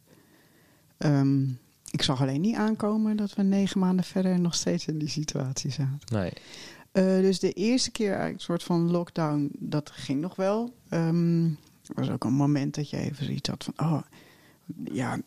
Ehm, 0.98 1.42
ik 1.90 2.02
zag 2.02 2.20
alleen 2.20 2.40
niet 2.40 2.56
aankomen 2.56 3.16
dat 3.16 3.34
we 3.34 3.42
negen 3.42 3.80
maanden 3.80 4.04
verder 4.04 4.40
nog 4.40 4.54
steeds 4.54 4.86
in 4.86 4.98
die 4.98 5.08
situatie 5.08 5.70
zaten. 5.70 5.98
Nee. 6.12 6.32
Eh, 6.92 7.04
dus 7.04 7.38
de 7.38 7.52
eerste 7.52 7.90
keer 7.90 8.08
eigenlijk 8.08 8.38
een 8.38 8.44
soort 8.44 8.62
van 8.62 8.90
lockdown, 8.90 9.50
dat 9.58 9.90
ging 9.90 10.20
nog 10.20 10.36
wel. 10.36 10.74
Ehm, 10.88 11.44
er 11.86 11.94
was 11.94 12.10
ook 12.10 12.24
een 12.24 12.32
moment 12.32 12.74
dat 12.74 12.90
je 12.90 12.96
even 12.96 13.24
zoiets 13.24 13.48
had 13.48 13.64
van... 13.64 13.86
Oh, 13.86 14.02
ja, 14.84 15.18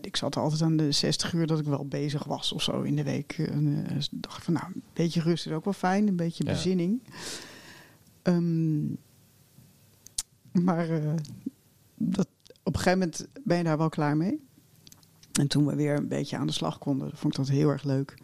ik 0.00 0.16
zat 0.16 0.36
altijd 0.36 0.62
aan 0.62 0.76
de 0.76 0.92
60 0.92 1.32
uur 1.32 1.46
dat 1.46 1.58
ik 1.58 1.64
wel 1.64 1.86
bezig 1.86 2.24
was 2.24 2.52
of 2.52 2.62
zo 2.62 2.82
in 2.82 2.96
de 2.96 3.02
week. 3.02 3.32
En 3.38 3.86
eh, 3.88 4.02
dacht 4.10 4.36
ik 4.38 4.42
van 4.44 4.52
nou, 4.54 4.66
een 4.74 4.82
beetje 4.92 5.20
rust 5.20 5.46
is 5.46 5.52
ook 5.52 5.64
wel 5.64 5.72
fijn, 5.72 6.08
een 6.08 6.16
beetje 6.16 6.44
Ja. 6.44 6.52
bezinning. 6.52 7.02
Ehm, 8.22 8.84
maar 10.52 10.90
eh, 10.90 11.12
dat, 11.96 12.28
op 12.62 12.74
een 12.74 12.80
gegeven 12.80 12.98
moment 12.98 13.26
ben 13.44 13.56
je 13.56 13.64
daar 13.64 13.78
wel 13.78 13.88
klaar 13.88 14.16
mee. 14.16 14.40
En 15.32 15.48
toen 15.48 15.66
we 15.66 15.74
weer 15.74 15.96
een 15.96 16.08
beetje 16.08 16.36
aan 16.36 16.46
de 16.46 16.52
slag 16.52 16.78
konden, 16.78 17.10
vond 17.16 17.32
ik 17.38 17.44
dat 17.44 17.48
heel 17.56 17.68
erg 17.68 17.82
leuk. 17.84 18.14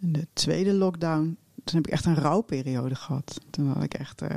En 0.00 0.12
de 0.12 0.26
tweede 0.32 0.72
lockdown, 0.72 1.36
toen 1.64 1.76
heb 1.76 1.86
ik 1.86 1.92
echt 1.92 2.04
een 2.04 2.14
rouwperiode 2.14 2.94
gehad. 2.94 3.40
Toen 3.50 3.66
had 3.66 3.82
ik 3.82 3.94
echt 3.94 4.22
eh 4.22 4.36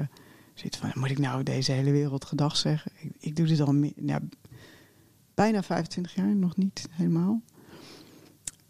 zoiets 0.53 0.77
van, 0.77 0.91
moet 0.95 1.09
ik 1.09 1.19
nou 1.19 1.43
deze 1.43 1.71
hele 1.71 1.91
wereld 1.91 2.25
gedag 2.25 2.57
zeggen? 2.57 2.91
Ik, 2.99 3.11
ik 3.19 3.35
doe 3.35 3.45
dit 3.47 3.59
al 3.61 3.73
meer, 3.73 3.91
ja, 3.95 4.19
bijna 5.41 5.63
25 5.63 6.15
jaar, 6.15 6.35
nog 6.35 6.55
niet 6.55 6.87
helemaal. 6.91 7.41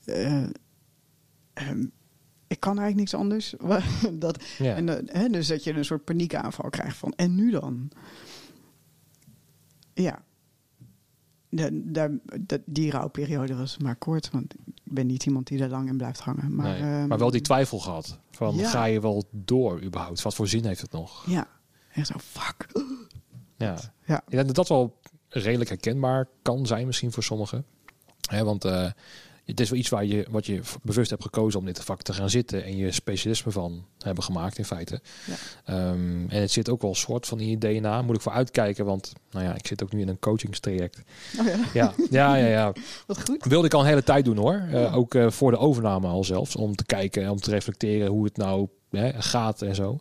Eh, 0.06 0.44
ehm, 1.54 1.86
ik 2.48 2.60
kan 2.60 2.80
eigenlijk 2.80 2.96
niks 2.96 3.14
anders. 3.14 3.56
dat, 4.24 4.44
Ja. 4.58 4.76
en, 4.76 4.90
eh, 5.08 5.22
hè, 5.22 5.30
dus 5.30 5.48
dat 5.48 5.64
je 5.64 5.74
een 5.74 5.86
soort 5.86 6.04
paniekaanval 6.04 6.70
krijgt 6.70 6.98
van, 6.98 7.14
en 7.14 7.36
nu 7.36 7.52
dan? 7.52 7.92
Ja. 9.94 10.24
De, 11.50 11.92
daar, 11.92 12.12
dat, 12.42 12.62
die 12.66 12.92
rouwperiode 12.92 13.56
was 13.56 13.78
maar 13.78 13.96
kort, 13.96 14.30
want 14.30 14.54
ik 14.66 14.94
ben 14.94 15.08
niet 15.08 15.26
iemand 15.26 15.48
die 15.48 15.58
daar 15.58 15.70
lang 15.70 15.90
in 15.90 15.98
blijft 15.98 16.20
hangen. 16.20 16.56
Maar, 16.56 16.80
nee. 16.80 16.82
ehm, 16.82 17.08
maar 17.08 17.18
wel 17.18 17.32
die 17.32 17.42
twijfel 17.42 17.80
gehad. 17.80 18.20
Van, 18.32 18.56
ja. 18.56 18.70
ga 18.70 18.86
je 18.86 19.02
wel 19.02 19.24
door 19.32 19.84
überhaupt? 19.84 20.22
Wat 20.22 20.36
voor 20.36 20.48
zin 20.48 20.66
heeft 20.66 20.82
het 20.82 20.92
nog? 20.92 21.26
Ja, 21.30 21.48
echt 21.94 22.08
zo, 22.08 22.20
fuck. 22.20 22.68
Ja. 23.58 23.78
Ja. 24.06 24.22
Ik 24.26 24.32
denk 24.32 24.46
dat 24.46 24.56
dat 24.56 24.68
wel 24.68 25.00
redelijk 25.32 25.70
herkenbaar 25.70 26.28
kan 26.42 26.66
zijn 26.66 26.86
misschien 26.86 27.12
voor 27.12 27.24
sommigen. 27.24 27.66
Hè, 28.30 28.44
want 28.44 28.66
eh, 28.66 28.92
het 29.46 29.60
is 29.60 29.70
wel 29.70 29.80
iets 29.80 29.90
waar 29.90 30.06
je, 30.06 30.26
wat 30.30 30.46
je 30.46 30.62
bewust 30.82 31.10
hebt 31.10 31.24
gekozen 31.24 31.60
om 31.60 31.66
dit 31.66 31.84
vak 31.84 32.02
te 32.02 32.14
gaan 32.14 32.30
zitten 32.30 32.64
en 32.64 32.78
je 32.78 32.92
specialisme 32.92 33.52
van 33.52 33.86
hebben 33.98 34.24
gemaakt 34.24 34.58
in 34.58 34.66
feite. 34.66 35.02
Ja. 35.26 35.34
Ehm, 35.66 36.30
en 36.30 36.42
het 36.42 36.52
zit 36.52 36.70
ook 36.70 36.82
wel 36.82 36.90
een 36.90 36.96
soort 36.96 37.28
van 37.28 37.40
in 37.40 37.50
je 37.50 37.58
DNA. 37.58 38.02
Moet 38.02 38.16
ik 38.16 38.22
voor 38.22 38.32
uitkijken, 38.32 38.86
want 38.86 39.14
nou 39.32 39.46
ja, 39.46 39.56
ik 39.56 39.68
zit 39.68 39.84
ook 39.84 39.92
nu 39.92 40.02
in 40.02 40.08
een 40.08 40.20
coachingstraject. 40.20 41.02
Oh 41.40 41.46
ja, 41.46 41.56
Ja, 41.74 41.94
ja, 42.10 42.36
ja, 42.36 42.48
ja. 42.48 42.74
wat 43.08 43.22
goed. 43.24 43.46
Wilde 43.46 43.68
ik 43.68 43.74
al 43.74 43.80
een 43.80 43.86
hele 43.86 44.04
tijd 44.04 44.26
doen 44.26 44.38
hoor. 44.38 44.64
Eh. 44.72 44.96
Ook 44.96 45.16
eh, 45.16 45.30
voor 45.30 45.52
de 45.52 45.58
overname 45.58 46.08
al 46.08 46.24
zelfs. 46.24 46.56
Om 46.56 46.76
te 46.76 46.86
kijken, 46.86 47.30
om 47.30 47.40
te 47.40 47.50
reflecteren 47.50 48.08
hoe 48.08 48.24
het 48.24 48.38
nou 48.38 48.68
hè, 48.90 49.22
gaat 49.22 49.62
en 49.62 49.76
zo. 49.76 50.00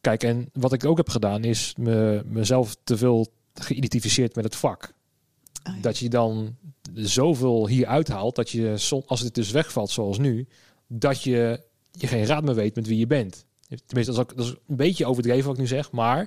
Kijk, 0.00 0.22
en 0.22 0.50
wat 0.52 0.72
ik 0.72 0.84
ook 0.84 0.96
heb 0.96 1.08
gedaan 1.08 1.44
is 1.44 1.74
me, 1.76 2.22
mezelf 2.24 2.76
te 2.84 2.96
veel 2.96 3.26
geïdentificeerd 3.60 4.34
met 4.34 4.44
het 4.44 4.56
vak. 4.56 4.92
Ah, 5.62 5.74
ja. 5.74 5.80
Dat 5.80 5.98
je 5.98 6.08
dan 6.08 6.56
zoveel 6.94 7.66
hier 7.68 7.86
uithaalt 7.86 8.36
dat 8.36 8.50
je, 8.50 8.76
als 9.06 9.20
het 9.20 9.34
dus 9.34 9.50
wegvalt 9.50 9.90
zoals 9.90 10.18
nu, 10.18 10.46
dat 10.86 11.22
je, 11.22 11.60
je 11.90 12.06
geen 12.06 12.26
raad 12.26 12.44
meer 12.44 12.54
weet 12.54 12.74
met 12.74 12.86
wie 12.86 12.98
je 12.98 13.06
bent. 13.06 13.44
Tenminste, 13.86 14.14
dat 14.14 14.14
is, 14.14 14.18
ook, 14.30 14.36
dat 14.36 14.46
is 14.46 14.54
een 14.68 14.76
beetje 14.76 15.06
overdreven 15.06 15.44
wat 15.44 15.54
ik 15.54 15.60
nu 15.60 15.66
zeg, 15.66 15.90
maar 15.90 16.20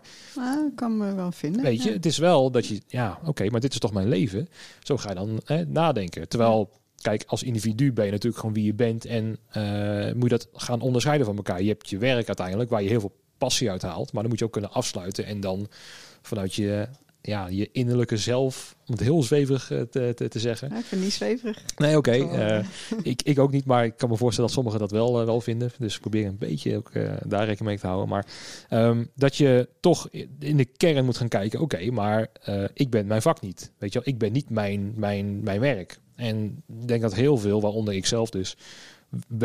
ik 0.68 0.76
kan 0.76 0.98
me 0.98 1.14
wel 1.16 1.32
vinden. 1.32 1.62
Weet 1.62 1.84
je, 1.84 1.90
Ja. 1.90 1.96
het 1.96 2.06
is 2.06 2.18
wel 2.18 2.52
dat 2.52 2.68
je, 2.68 2.82
ja, 2.88 3.20
oké, 3.26 3.50
maar 3.50 3.60
dit 3.60 3.74
is 3.74 3.80
toch 3.80 3.94
mijn 3.94 4.08
leven. 4.08 4.48
Zo 4.84 4.98
ga 4.98 5.10
je 5.10 5.16
dan 5.16 5.42
hè, 5.46 5.66
nadenken. 5.66 6.28
Terwijl, 6.28 6.70
kijk, 7.02 7.24
als 7.28 7.44
individu 7.44 7.94
ben 7.94 8.06
je 8.06 8.12
natuurlijk 8.12 8.40
gewoon 8.40 8.56
wie 8.56 8.66
je 8.66 8.74
bent 8.74 9.06
en 9.06 9.38
eh, 9.50 10.14
moet 10.14 10.24
je 10.24 10.38
dat 10.38 10.48
gaan 10.54 10.82
onderscheiden 10.82 11.26
van 11.26 11.36
elkaar. 11.36 11.62
Je 11.62 11.68
hebt 11.70 11.90
je 11.90 11.98
werk 11.98 12.28
uiteindelijk 12.28 12.70
waar 12.70 12.84
je 12.84 12.90
heel 12.90 13.00
veel 13.00 13.16
passie 13.38 13.70
uit 13.72 13.82
haalt, 13.82 14.12
maar 14.12 14.22
dan 14.22 14.32
moet 14.32 14.40
je 14.40 14.46
ook 14.46 14.52
kunnen 14.52 14.72
afsluiten 14.72 15.26
en 15.26 15.40
dan 15.40 15.68
vanuit 16.22 16.54
je, 16.54 16.88
ja, 17.22 17.48
je 17.48 17.70
innerlijke 17.72 18.18
zelf, 18.18 18.76
om 18.88 18.94
het 18.94 19.04
heel 19.04 19.24
zweverig 19.24 19.72
eh, 19.72 19.82
te, 19.82 20.12
te, 20.16 20.28
te 20.28 20.40
zeggen. 20.40 20.70
Ja, 20.70 20.78
ik 20.78 20.86
vind 20.86 20.92
het 20.92 21.10
niet 21.10 21.14
zweverig. 21.14 21.64
Nee, 21.78 21.98
oké. 21.98 22.12
Eh, 22.12 22.66
ik, 23.02 23.22
ik 23.22 23.40
ook 23.40 23.52
niet, 23.52 23.66
maar 23.66 23.86
ik 23.86 23.98
kan 23.98 24.10
me 24.10 24.18
voorstellen 24.18 24.50
dat 24.50 24.60
sommigen 24.60 24.80
dat 24.80 24.92
wel, 24.92 25.20
eh, 25.20 25.26
wel 25.26 25.42
vinden. 25.42 25.72
Dus 25.78 25.96
ik 25.96 26.02
probeer 26.02 26.26
een 26.26 26.38
beetje 26.38 26.78
ook 26.78 26.92
daar 27.26 27.46
rekening 27.46 27.60
mee 27.60 27.80
te 27.80 27.88
houden. 27.88 28.10
Maar 28.10 28.26
ehm, 28.70 29.04
dat 29.16 29.36
je 29.36 29.70
toch 29.80 30.10
in 30.40 30.58
de 30.58 30.66
kern 30.66 31.06
moet 31.06 31.18
gaan 31.18 31.28
kijken. 31.28 31.60
Oké, 31.60 31.92
maar 31.92 32.28
ik 32.74 32.90
ben 32.90 33.08
mijn 33.08 33.22
vak 33.22 33.42
niet. 33.42 33.72
Weet 33.78 33.94
je 33.94 34.00
wel, 34.00 34.14
ik 34.14 34.20
ben 34.20 34.32
niet 34.32 34.50
mijn, 34.50 34.94
mijn, 34.96 35.44
mijn 35.44 35.60
werk. 35.60 36.00
En 36.16 36.64
ik 36.68 36.88
denk 36.88 37.02
dat 37.02 37.16
heel 37.16 37.38
veel, 37.38 37.62
waaronder 37.62 37.94
ik 37.94 38.06
zelf 38.06 38.30
dus, 38.30 38.58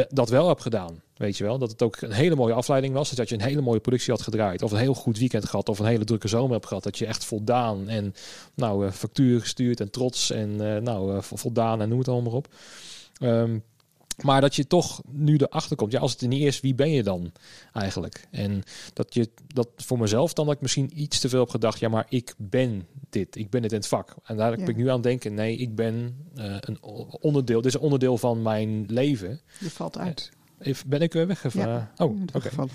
dat 0.09 0.29
wel 0.29 0.49
heb 0.49 0.61
gedaan. 0.61 1.03
Weet 1.17 1.37
je 1.39 1.45
wel, 1.45 1.59
dat 1.59 1.71
het 1.71 1.83
ook 1.83 2.01
een 2.01 2.13
hele 2.13 2.35
mooie 2.35 2.53
afleiding 2.55 2.95
was. 2.95 3.09
Dus 3.09 3.19
dat 3.19 3.29
je 3.29 3.35
een 3.35 3.41
hele 3.41 3.61
mooie 3.61 3.81
productie 3.81 4.13
had 4.13 4.23
gedraaid. 4.23 4.63
Of 4.63 4.73
een 4.73 4.79
heel 4.79 4.95
goed 4.95 5.19
weekend 5.19 5.45
gehad. 5.45 5.69
Of 5.69 5.79
een 5.79 5.87
hele 5.87 6.05
drukke 6.05 6.29
zomer 6.29 6.53
hebt 6.53 6.67
gehad. 6.67 6.83
Dat 6.83 6.99
je 6.99 7.07
echt 7.07 7.25
voldaan 7.25 7.89
en 7.89 8.15
nou, 8.55 8.87
eh, 8.87 8.93
factuur 8.93 9.41
gestuurd 9.41 9.81
en 9.81 9.91
trots. 9.91 10.31
En 10.31 10.75
eh, 10.75 10.81
nou, 10.83 11.17
eh, 11.17 11.23
vo- 11.23 11.37
voldaan 11.37 11.81
en 11.81 11.89
noem 11.89 11.99
het 11.99 12.09
allemaal 12.09 12.33
op. 12.33 12.49
Ehm, 13.19 13.59
maar 14.23 14.41
dat 14.41 14.55
je 14.55 14.67
toch 14.67 15.01
nu 15.11 15.37
erachter 15.37 15.77
komt. 15.77 15.93
Ja, 15.93 16.01
als 16.01 16.13
het 16.13 16.21
er 16.21 16.29
niet 16.29 16.43
is, 16.43 16.61
wie 16.61 16.75
ben 16.75 16.91
je 16.91 17.03
dan 17.03 17.33
eigenlijk? 17.73 18.27
En 18.31 18.63
dat 18.93 19.15
je 19.15 19.29
dat 19.47 19.69
voor 19.77 19.99
mezelf 19.99 20.33
dan 20.33 20.47
dat 20.47 20.55
ik 20.55 20.61
misschien 20.61 20.91
iets 21.01 21.21
te 21.21 21.29
veel 21.29 21.41
heb 21.41 21.49
gedacht. 21.49 21.79
Ja, 21.79 21.89
maar 21.89 22.07
ik 22.09 22.35
ben 22.37 22.87
dit. 23.11 23.37
Ik 23.37 23.51
ben 23.51 23.63
dit 23.63 23.71
in 23.73 23.77
het 23.79 23.87
vak. 23.87 24.15
En 24.25 24.37
daar 24.37 24.51
Ja. 24.51 24.57
ben 24.57 24.69
ik 24.69 24.77
nu 24.77 24.89
aan 24.89 24.95
het 24.95 25.03
denken. 25.03 25.35
Nee, 25.35 25.57
ik 25.57 25.75
ben 25.75 26.17
eh, 26.35 26.57
een 26.61 26.79
onderdeel. 27.21 27.57
Dit 27.61 27.67
is 27.67 27.75
een 27.75 27.85
onderdeel 27.85 28.19
van 28.19 28.43
mijn 28.43 28.85
leven. 28.89 29.41
Je 29.61 29.71
valt 29.71 29.99
uit. 29.99 30.31
Even, 30.61 30.89
ben 30.89 31.01
ik 31.01 31.13
weer 31.13 31.27
weggevallen? 31.27 31.69
Ja, 31.97 32.05
oh, 32.05 32.21
oké. 32.35 32.49
Even 32.49 32.69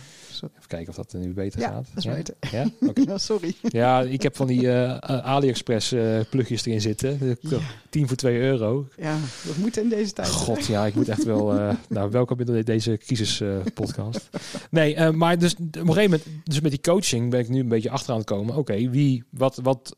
kijken 0.67 0.89
of 0.89 0.95
dat 0.95 1.13
nu 1.13 1.33
beter 1.33 1.59
Ja, 1.59 1.67
gaat. 1.67 1.85
dat 1.93 1.97
is 1.97 2.03
ja? 2.03 2.13
beter. 2.13 2.35
Ja? 3.07 3.17
Sorry. 3.17 3.53
ja, 3.61 4.01
ik 4.01 4.21
heb 4.21 4.35
van 4.35 4.47
die 4.47 4.67
eh, 4.67 4.89
eh, 4.91 4.99
AliExpress 5.25 5.91
eh, 5.91 6.19
plugjes 6.29 6.65
erin 6.65 6.81
zitten. 6.81 7.19
De- 7.19 7.37
Ja. 7.39 7.57
10 7.89 8.07
voor 8.07 8.17
2 8.17 8.39
euro. 8.39 8.87
Ja, 8.97 9.17
dat 9.45 9.57
moet 9.57 9.77
in 9.77 9.89
deze 9.89 10.13
tijd. 10.13 10.27
God, 10.29 10.65
ja, 10.65 10.85
ik 10.85 10.95
moet 10.95 11.09
echt 11.09 11.23
wel. 11.23 11.53
eh 11.59 11.75
nou, 11.89 12.11
welkom 12.11 12.39
in 12.39 12.61
deze 12.61 12.97
kiezerspodcast. 12.97 14.29
nee, 14.71 14.95
eh, 14.95 15.09
maar 15.11 15.37
dus 15.37 15.53
op 15.53 15.59
een 15.59 15.69
gegeven 15.73 16.01
moment, 16.03 16.25
dus 16.43 16.59
met 16.61 16.71
die 16.71 16.81
coaching 16.81 17.29
ben 17.29 17.39
ik 17.39 17.49
nu 17.49 17.59
een 17.59 17.67
beetje 17.67 17.89
achteraan 17.89 18.17
het 18.19 18.27
komen. 18.27 18.55
Oké, 18.55 18.89
wie, 18.89 19.23
wat, 19.29 19.59
wat. 19.63 19.95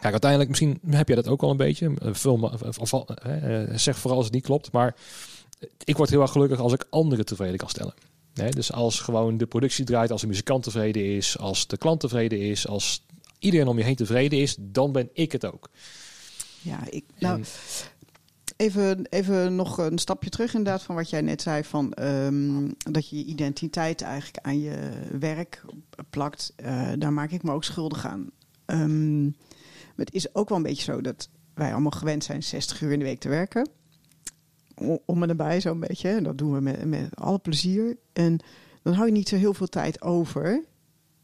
Kijk, 0.00 0.12
uiteindelijk, 0.12 0.50
misschien 0.50 0.78
heb 0.86 1.06
jij 1.06 1.16
dat 1.16 1.28
ook 1.28 1.42
al 1.42 1.50
een 1.50 1.56
beetje. 1.56 1.86
Eh, 1.86 2.24
me, 2.24 2.50
of, 2.66 2.78
of, 2.92 2.92
eh, 3.22 3.62
eh, 3.62 3.68
zeg 3.74 3.98
vooral 3.98 4.16
als 4.16 4.26
het 4.26 4.34
niet 4.34 4.44
klopt. 4.44 4.72
Maar 4.72 4.94
ik 5.84 5.96
word 5.96 6.10
heel 6.10 6.20
erg 6.20 6.32
gelukkig 6.32 6.58
als 6.58 6.72
ik 6.72 6.86
anderen 6.90 7.24
tevreden 7.24 7.56
kan 7.56 7.68
stellen. 7.68 7.94
Nee, 8.34 8.50
dus 8.50 8.72
als 8.72 9.00
gewoon 9.00 9.36
de 9.36 9.46
productie 9.46 9.84
draait, 9.84 10.10
als 10.10 10.20
de 10.20 10.26
muzikant 10.26 10.62
tevreden 10.62 11.16
is, 11.16 11.38
als 11.38 11.66
de 11.66 11.76
klant 11.76 12.00
tevreden 12.00 12.40
is, 12.40 12.66
als 12.66 13.06
iedereen 13.38 13.68
om 13.68 13.78
je 13.78 13.84
heen 13.84 13.96
tevreden 13.96 14.38
is, 14.38 14.56
dan 14.58 14.92
ben 14.92 15.08
ik 15.12 15.32
het 15.32 15.44
ook. 15.44 15.70
Ja, 16.62 16.78
ik, 16.90 17.04
nou, 17.18 17.38
En- 17.38 17.44
even, 18.56 19.06
even 19.06 19.54
nog 19.56 19.78
een 19.78 19.98
stapje 19.98 20.30
terug 20.30 20.54
inderdaad 20.54 20.82
van 20.82 20.94
wat 20.94 21.10
jij 21.10 21.20
net 21.20 21.42
zei. 21.42 21.64
Van, 21.64 21.92
ehm, 21.92 22.68
dat 22.76 23.08
je 23.08 23.16
je 23.16 23.24
identiteit 23.24 24.02
eigenlijk 24.02 24.38
aan 24.46 24.60
je 24.60 24.90
werk 25.18 25.62
plakt. 26.10 26.52
Eh, 26.56 26.92
daar 26.98 27.12
maak 27.12 27.30
ik 27.30 27.42
me 27.42 27.52
ook 27.52 27.64
schuldig 27.64 28.06
aan. 28.06 28.30
Maar 28.66 30.06
het 30.06 30.14
is 30.14 30.34
ook 30.34 30.48
wel 30.48 30.58
een 30.58 30.64
beetje 30.64 30.92
zo 30.92 31.00
dat 31.00 31.28
wij 31.54 31.72
allemaal 31.72 31.90
gewend 31.90 32.24
zijn 32.24 32.42
60 32.42 32.80
uur 32.80 32.92
in 32.92 32.98
de 32.98 33.04
week 33.04 33.20
te 33.20 33.28
werken. 33.28 33.68
Om 35.04 35.22
en 35.22 35.28
nabij 35.28 35.60
zo'n 35.60 35.80
beetje. 35.80 36.08
En 36.08 36.22
dat 36.22 36.38
doen 36.38 36.52
we 36.52 36.60
met, 36.60 36.84
met 36.84 37.16
alle 37.16 37.38
plezier. 37.38 37.96
En 38.12 38.38
dan 38.82 38.92
hou 38.92 39.06
je 39.06 39.12
niet 39.12 39.28
zo 39.28 39.36
heel 39.36 39.54
veel 39.54 39.66
tijd 39.66 40.02
over 40.02 40.64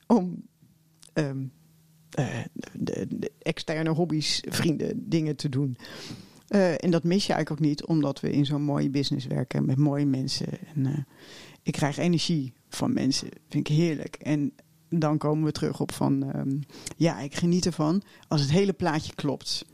om 0.06 0.42
ehm, 1.12 1.44
eh, 2.10 2.44
de 2.72 3.32
externe 3.38 3.90
hobby's, 3.90 4.42
vrienden, 4.48 5.08
dingen 5.08 5.36
te 5.36 5.48
doen. 5.48 5.76
Eh, 6.48 6.84
en 6.84 6.90
dat 6.90 7.04
mis 7.04 7.26
je 7.26 7.32
eigenlijk 7.32 7.50
ook 7.50 7.68
niet, 7.68 7.84
omdat 7.84 8.20
we 8.20 8.30
in 8.30 8.46
zo'n 8.46 8.62
mooie 8.62 8.90
business 8.90 9.26
werken 9.26 9.66
met 9.66 9.76
mooie 9.76 10.06
mensen. 10.06 10.46
En 10.74 10.86
eh, 10.86 10.98
ik 11.62 11.72
krijg 11.72 11.96
energie 11.96 12.52
van 12.68 12.92
mensen, 12.92 13.28
vind 13.48 13.68
ik 13.68 13.76
heerlijk. 13.76 14.14
En 14.14 14.52
dan 14.88 15.18
komen 15.18 15.44
we 15.44 15.52
terug 15.52 15.80
op 15.80 15.92
van, 15.92 16.32
ehm, 16.32 16.58
ja, 16.96 17.20
ik 17.20 17.34
geniet 17.34 17.66
ervan 17.66 18.02
als 18.28 18.40
het 18.40 18.50
hele 18.50 18.72
plaatje 18.72 19.14
klopt. 19.14 19.64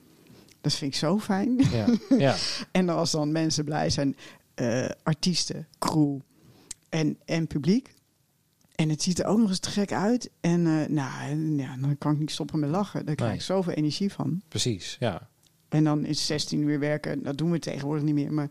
Dat 0.62 0.72
vind 0.75 0.92
ik 0.92 0.98
zo 0.98 1.18
fijn. 1.18 1.61
Ja, 1.72 1.87
ja. 2.18 2.37
En 2.72 2.88
als 2.88 3.11
dan 3.11 3.33
mensen 3.33 3.64
blij 3.64 3.90
zijn, 3.90 4.16
eh, 4.55 4.88
artiesten, 5.03 5.68
crew 5.79 6.18
en, 6.88 7.18
en 7.25 7.46
publiek. 7.46 7.94
En 8.75 8.88
het 8.88 9.03
ziet 9.03 9.18
er 9.18 9.25
ook 9.27 9.38
nog 9.38 9.48
eens 9.48 9.59
te 9.59 9.70
gek 9.70 9.92
uit. 9.92 10.31
En 10.40 10.66
eh, 10.66 10.88
nou, 10.88 11.57
ja, 11.57 11.77
dan 11.81 11.98
kan 11.98 12.12
ik 12.12 12.18
niet 12.18 12.31
stoppen 12.31 12.59
met 12.61 12.70
lachen. 12.70 13.07
Daar 13.07 13.14
krijg 13.14 13.31
Nee. 13.31 13.40
ik 13.40 13.46
zoveel 13.46 13.72
energie 13.72 14.12
van. 14.12 14.42
precies. 14.48 14.96
Ja. 15.01 15.29
En 15.68 15.85
dan 15.85 16.05
is 16.05 16.27
16 16.27 16.62
uur 16.62 16.79
werken, 16.79 17.22
dat 17.22 17.38
doen 17.38 17.51
we 17.51 17.59
tegenwoordig 17.59 18.05
niet 18.05 18.14
meer. 18.14 18.33
Maar 18.33 18.48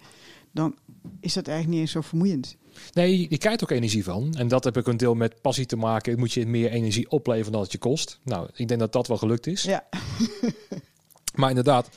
dan 0.51 0.75
is 1.19 1.33
dat 1.33 1.47
eigenlijk 1.47 1.77
niet 1.77 1.85
eens 1.87 1.91
zo 1.95 2.01
vermoeiend. 2.01 2.55
Nee, 2.93 3.27
je 3.29 3.37
krijgt 3.37 3.63
ook 3.63 3.71
energie 3.71 4.03
van. 4.03 4.33
En 4.37 4.47
dat 4.47 4.63
heb 4.63 4.77
ik 4.77 4.87
een 4.87 4.97
deel 4.97 5.15
met 5.15 5.41
passie 5.41 5.65
te 5.65 5.75
maken. 5.75 6.19
Moet 6.19 6.33
je 6.33 6.45
meer 6.47 6.69
energie 6.71 7.09
opleveren 7.11 7.51
dan 7.51 7.61
het 7.61 7.71
je 7.71 7.77
kost. 7.77 8.19
Nou, 8.23 8.49
ik 8.53 8.67
denk 8.67 8.79
dat 8.79 8.93
dat 8.93 9.07
wel 9.07 9.17
gelukt 9.17 9.47
is. 9.47 9.63
Ja, 9.63 9.87
Maar 11.33 11.49
inderdaad, 11.49 11.89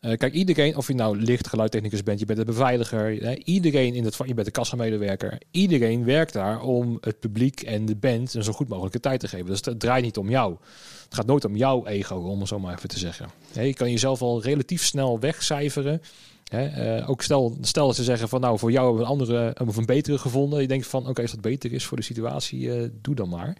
eh, 0.00 0.16
kijk, 0.16 0.32
iedereen, 0.32 0.76
of 0.76 0.86
je 0.86 0.94
nou 0.94 1.18
licht 1.18 1.48
geluidtechnicus 1.48 2.02
bent, 2.02 2.20
je 2.20 2.26
bent 2.26 2.38
een 2.38 2.44
beveiliger, 2.44 3.22
hè, 3.22 3.34
iedereen 3.34 3.94
in 3.94 4.04
het 4.04 4.16
je 4.26 4.34
bent 4.34 4.46
een 4.46 4.52
kassamedewerker, 4.52 5.38
iedereen 5.50 6.04
werkt 6.04 6.32
daar 6.32 6.60
om 6.60 6.98
het 7.00 7.20
publiek 7.20 7.60
en 7.60 7.86
de 7.86 7.96
band 7.96 8.34
een 8.34 8.44
zo 8.44 8.52
goed 8.52 8.68
mogelijke 8.68 9.00
tijd 9.00 9.20
te 9.20 9.28
geven. 9.28 9.46
Dus 9.46 9.60
het 9.64 9.80
draait 9.80 10.04
niet 10.04 10.16
om 10.16 10.30
jou. 10.30 10.56
Het 11.04 11.14
gaat 11.14 11.26
nooit 11.26 11.44
om 11.44 11.56
jouw 11.56 11.86
ego, 11.86 12.16
om 12.16 12.38
het 12.38 12.48
zo 12.48 12.58
maar 12.58 12.74
even 12.74 12.88
te 12.88 12.98
zeggen. 12.98 13.30
Je 13.52 13.74
kan 13.74 13.90
jezelf 13.90 14.22
al 14.22 14.42
relatief 14.42 14.84
snel 14.84 15.20
wegcijferen. 15.20 16.02
Hè, 16.48 16.66
eh, 16.96 17.10
ook 17.10 17.22
stel, 17.22 17.56
stel 17.60 17.86
dat 17.86 17.96
ze 17.96 18.04
zeggen 18.04 18.28
van 18.28 18.40
nou 18.40 18.58
voor 18.58 18.70
jou 18.70 18.84
hebben 18.86 19.02
we 19.04 19.10
een 19.12 19.18
andere 19.18 19.54
of 19.66 19.76
een 19.76 19.86
betere 19.86 20.18
gevonden. 20.18 20.60
Je 20.60 20.68
denkt 20.68 20.86
van 20.86 21.08
oké 21.08 21.22
als 21.22 21.30
dat 21.30 21.40
beter 21.40 21.72
is 21.72 21.84
voor 21.84 21.96
de 21.96 22.02
situatie, 22.02 22.72
eh, 22.72 22.88
doe 23.02 23.14
dan 23.14 23.28
maar. 23.28 23.56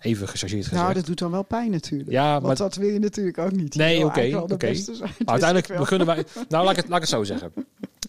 Even 0.00 0.28
gechargeerd 0.28 0.62
gezegd. 0.64 0.82
nou, 0.82 0.94
dat 0.94 1.06
doet 1.06 1.18
dan 1.18 1.30
wel 1.30 1.42
pijn 1.42 1.70
natuurlijk. 1.70 2.10
Ja, 2.10 2.40
Want 2.40 2.58
dat 2.58 2.74
wil 2.74 2.88
je 2.88 2.98
natuurlijk 2.98 3.38
ook 3.38 3.52
niet. 3.52 3.74
Nee, 3.74 4.04
oké, 4.04 4.36
oké. 4.36 4.74
uiteindelijk 5.24 5.76
beginnen 5.78 6.06
wij. 6.06 6.24
Nou, 6.48 6.64
laat 6.64 6.70
ik, 6.70 6.76
het, 6.76 6.88
laat 6.88 6.96
ik 7.02 7.08
het 7.08 7.08
zo 7.10 7.24
zeggen. 7.24 7.52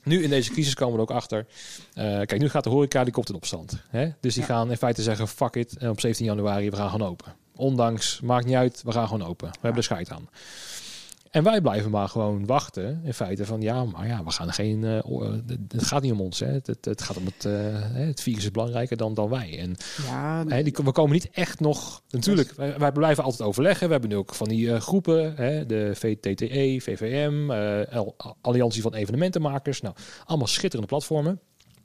Nu 0.04 0.24
in 0.24 0.30
deze 0.30 0.52
crisis 0.52 0.74
komen 0.74 0.94
we 0.94 1.02
er 1.04 1.10
ook 1.10 1.16
achter. 1.18 1.46
Eh, 1.94 2.04
kijk, 2.04 2.40
nu 2.40 2.50
gaat 2.50 2.64
de 2.64 2.70
horeca 2.70 3.04
die 3.04 3.14
komt 3.14 3.30
in 3.30 3.36
opstand. 3.36 3.78
Hè? 3.90 4.10
Dus 4.20 4.34
die 4.34 4.44
Ja. 4.44 4.50
gaan 4.50 4.70
in 4.72 4.78
feite 4.78 5.02
zeggen: 5.02 5.28
fuck 5.28 5.56
it. 5.56 5.78
En 5.78 5.90
op 5.90 6.00
17 6.00 6.26
januari 6.26 6.70
we 6.70 6.76
gaan 6.76 6.90
gewoon 6.90 7.08
open. 7.08 7.34
Ondanks, 7.56 8.20
maakt 8.24 8.46
niet 8.46 8.56
uit, 8.56 8.82
we 8.86 8.92
gaan 8.92 9.08
gewoon 9.08 9.28
open. 9.28 9.48
We 9.48 9.58
hebben 9.62 9.78
er 9.78 9.84
scheid 9.84 10.10
aan. 10.12 10.30
En 11.32 11.44
wij 11.44 11.62
blijven 11.62 11.92
maar 11.92 12.10
gewoon 12.10 12.46
wachten. 12.46 13.02
In 13.04 13.14
feite 13.14 13.46
van 13.46 13.62
ja, 13.62 13.84
maar 13.86 14.08
ja, 14.08 14.24
we 14.24 14.32
gaan 14.32 14.54
geen. 14.54 14.84
eh, 14.84 14.98
eh, 14.98 15.34
het 15.68 15.84
gaat 15.84 16.02
niet 16.02 16.12
om 16.12 16.22
ons. 16.22 16.40
Hè. 16.40 16.46
Het, 16.48 16.68
het, 16.68 16.86
het 16.86 17.02
gaat 17.02 17.18
om 17.18 17.26
het. 17.26 17.46
eh, 17.46 17.54
het 17.94 18.22
virus 18.22 18.44
is 18.44 18.52
belangrijker 18.52 18.98
dan, 18.98 19.14
dan 19.14 19.30
wij. 19.30 19.60
En 19.60 19.76
Ja, 20.06 20.44
Hè, 20.48 20.64
die, 20.64 20.74
we 20.84 20.92
komen 20.92 21.12
niet 21.14 21.30
echt 21.32 21.60
nog. 21.60 22.02
Natuurlijk, 22.10 22.52
wij, 22.56 22.78
wij 22.78 22.92
blijven 22.92 23.24
altijd 23.24 23.42
overleggen. 23.42 23.86
We 23.86 23.92
hebben 23.92 24.10
nu 24.10 24.16
ook 24.16 24.36
van 24.36 24.48
die 24.48 24.80
groepen, 24.80 25.36
hè, 25.36 25.66
de 25.66 25.92
VTTE, 25.96 26.78
VVM, 26.82 27.52
Al- 27.96 28.16
Alliantie 28.42 28.82
van 28.82 28.94
Evenementenmakers. 28.94 29.82
Nou, 29.82 29.96
allemaal 30.26 30.48
schitterende 30.48 30.88
platformen. 30.88 31.40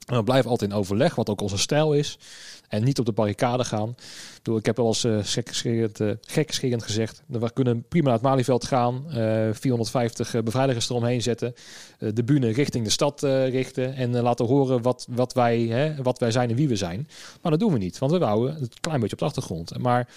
En 0.05 0.15
we 0.17 0.23
blijven 0.23 0.49
altijd 0.49 0.71
in 0.71 0.77
overleg, 0.77 1.15
wat 1.15 1.29
ook 1.29 1.41
onze 1.41 1.57
stijl 1.57 1.93
is. 1.93 2.17
En 2.67 2.83
niet 2.83 2.99
op 2.99 3.05
de 3.05 3.11
barricade 3.11 3.63
gaan. 3.63 3.95
Ik, 4.55 4.65
heb 4.65 4.77
wel 4.77 4.87
eens 4.87 5.03
uh, 5.03 5.19
gekscherend, 5.21 5.99
uh, 5.99 6.11
gekscherend 6.21 6.83
gezegd. 6.83 7.23
We 7.25 7.53
kunnen 7.53 7.85
prima 7.87 8.05
naar 8.05 8.13
het 8.13 8.23
Malieveld 8.23 8.65
gaan. 8.65 9.05
Uh, 9.07 9.49
450 9.51 10.43
beveiligers 10.43 10.89
eromheen 10.89 11.21
zetten. 11.21 11.53
de 11.97 12.23
bühne 12.23 12.49
richting 12.49 12.83
de 12.83 12.89
stad 12.89 13.21
richten. 13.21 13.95
En 13.95 14.21
laten 14.21 14.45
horen 14.45 14.81
wat, 14.81 15.07
wat, 15.09 15.33
wij, 15.33 15.59
hè, 15.59 16.03
wat 16.03 16.19
wij 16.19 16.31
zijn 16.31 16.49
en 16.49 16.55
wie 16.55 16.67
we 16.67 16.75
zijn. 16.75 17.07
Maar 17.41 17.51
dat 17.51 17.59
doen 17.59 17.73
we 17.73 17.77
niet. 17.77 17.97
Want 17.97 18.11
we 18.11 18.23
houden 18.23 18.55
het 18.55 18.79
klein 18.79 18.99
beetje 18.99 19.13
op 19.13 19.19
de 19.19 19.25
achtergrond. 19.25 19.77
Maar 19.77 20.07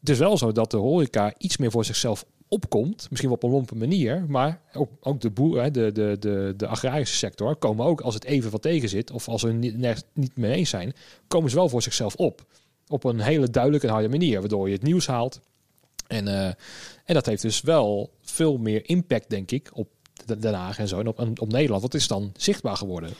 het 0.00 0.08
is 0.08 0.18
wel 0.18 0.38
zo 0.38 0.52
dat 0.52 0.70
de 0.70 0.76
horeca 0.76 1.34
iets 1.38 1.56
meer 1.56 1.70
voor 1.70 1.84
zichzelf 1.84 2.24
opkomt, 2.50 3.06
misschien 3.10 3.28
wel 3.28 3.38
op 3.38 3.42
een 3.42 3.50
lompe 3.50 3.74
manier, 3.74 4.24
maar 4.28 4.60
ook, 4.72 4.90
ook 5.00 5.20
de 5.20 5.30
boeren, 5.30 5.72
de, 5.72 5.92
de, 5.92 6.16
de, 6.20 6.54
de 6.56 6.66
agrarische 6.66 7.16
sector, 7.16 7.56
komen 7.56 7.86
ook 7.86 8.00
als 8.00 8.14
het 8.14 8.24
even 8.24 8.50
wat 8.50 8.62
tegen 8.62 8.88
zit, 8.88 9.10
of 9.10 9.28
als 9.28 9.42
we 9.42 9.52
niet, 9.52 10.04
niet 10.12 10.36
mee 10.36 10.52
eens 10.52 10.70
zijn, 10.70 10.92
komen 11.28 11.50
ze 11.50 11.56
wel 11.56 11.68
voor 11.68 11.82
zichzelf 11.82 12.14
op. 12.14 12.44
Op 12.88 13.04
een 13.04 13.20
hele 13.20 13.50
duidelijke 13.50 13.86
en 13.86 13.92
harde 13.92 14.08
manier, 14.08 14.40
waardoor 14.40 14.68
je 14.68 14.74
het 14.74 14.82
nieuws 14.82 15.06
haalt. 15.06 15.40
En, 16.06 16.26
uh, 16.26 16.46
en 17.04 17.14
dat 17.14 17.26
heeft 17.26 17.42
dus 17.42 17.60
wel 17.60 18.10
veel 18.22 18.58
meer 18.58 18.88
impact, 18.88 19.30
denk 19.30 19.50
ik, 19.50 19.70
op 19.72 19.88
Den 20.38 20.54
Haag 20.54 20.78
en 20.78 20.88
zo, 20.88 20.98
en 20.98 21.06
op, 21.06 21.40
op 21.40 21.52
Nederland. 21.52 21.82
Wat 21.82 21.94
is 21.94 22.08
dan 22.08 22.32
zichtbaar 22.36 22.76
geworden? 22.76 23.10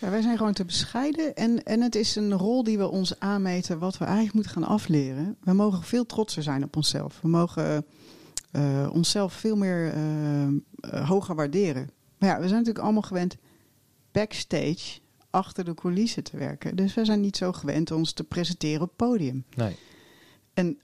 Ja, 0.00 0.10
wij 0.10 0.22
zijn 0.22 0.36
gewoon 0.36 0.52
te 0.52 0.64
bescheiden 0.64 1.34
en, 1.34 1.62
en 1.62 1.80
het 1.80 1.94
is 1.94 2.16
een 2.16 2.32
rol 2.32 2.64
die 2.64 2.78
we 2.78 2.88
ons 2.88 3.20
aanmeten 3.20 3.78
wat 3.78 3.98
we 3.98 4.04
eigenlijk 4.04 4.34
moeten 4.34 4.52
gaan 4.52 4.64
afleren. 4.64 5.36
We 5.40 5.52
mogen 5.52 5.82
veel 5.82 6.06
trotser 6.06 6.42
zijn 6.42 6.64
op 6.64 6.76
onszelf. 6.76 7.18
We 7.22 7.28
mogen 7.28 7.84
uh, 8.56 8.90
onszelf 8.92 9.32
veel 9.32 9.56
meer 9.56 9.94
uh, 9.96 11.08
hoger 11.08 11.34
waarderen. 11.34 11.90
Maar 12.18 12.28
ja, 12.28 12.34
we 12.36 12.42
zijn 12.42 12.58
natuurlijk 12.58 12.84
allemaal 12.84 13.02
gewend 13.02 13.36
backstage 14.12 15.00
achter 15.30 15.64
de 15.64 15.74
coulissen 15.74 16.24
te 16.24 16.36
werken. 16.36 16.76
Dus 16.76 16.94
we 16.94 17.04
zijn 17.04 17.20
niet 17.20 17.36
zo 17.36 17.52
gewend 17.52 17.90
ons 17.90 18.12
te 18.12 18.24
presenteren 18.24 18.82
op 18.82 18.92
podium. 18.96 19.44
Nee. 19.56 19.76
En 20.54 20.78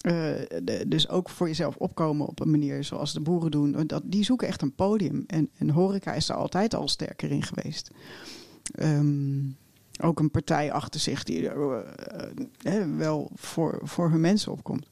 de, 0.00 0.84
dus 0.86 1.08
ook 1.08 1.28
voor 1.28 1.46
jezelf 1.46 1.76
opkomen 1.76 2.26
op 2.26 2.40
een 2.40 2.50
manier 2.50 2.84
zoals 2.84 3.12
de 3.12 3.20
boeren 3.20 3.50
doen. 3.50 3.86
Dat, 3.86 4.02
die 4.04 4.24
zoeken 4.24 4.48
echt 4.48 4.62
een 4.62 4.74
podium. 4.74 5.24
En, 5.26 5.50
en 5.56 5.70
horeca 5.70 6.12
is 6.12 6.28
er 6.28 6.34
altijd 6.34 6.74
al 6.74 6.88
sterker 6.88 7.30
in 7.30 7.42
geweest. 7.42 7.90
Um, 8.82 9.56
ook 10.00 10.18
een 10.18 10.30
partij 10.30 10.72
achter 10.72 11.00
zich 11.00 11.24
die 11.24 11.48
er 12.62 12.96
wel 12.96 13.30
voor, 13.34 13.80
voor 13.82 14.10
hun 14.10 14.20
mensen 14.20 14.52
opkomt. 14.52 14.86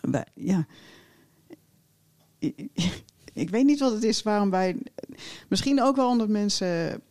Wij, 0.00 0.26
ja, 0.34 0.66
ik 3.32 3.50
weet 3.50 3.64
niet 3.64 3.80
wat 3.80 3.92
het 3.92 4.02
is 4.02 4.22
waarom 4.22 4.50
wij. 4.50 4.76
Misschien 5.48 5.82
ook 5.82 5.96
wel 5.96 6.08
omdat 6.08 6.28
mensen 6.28 7.02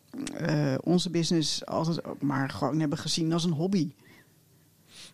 uh, 0.42 0.76
onze 0.84 1.10
business 1.10 1.66
altijd 1.66 2.06
ook 2.06 2.22
maar 2.22 2.50
gewoon 2.50 2.80
hebben 2.80 2.98
gezien 2.98 3.34
als 3.34 3.44
een 3.44 3.52
hobby. 3.52 3.92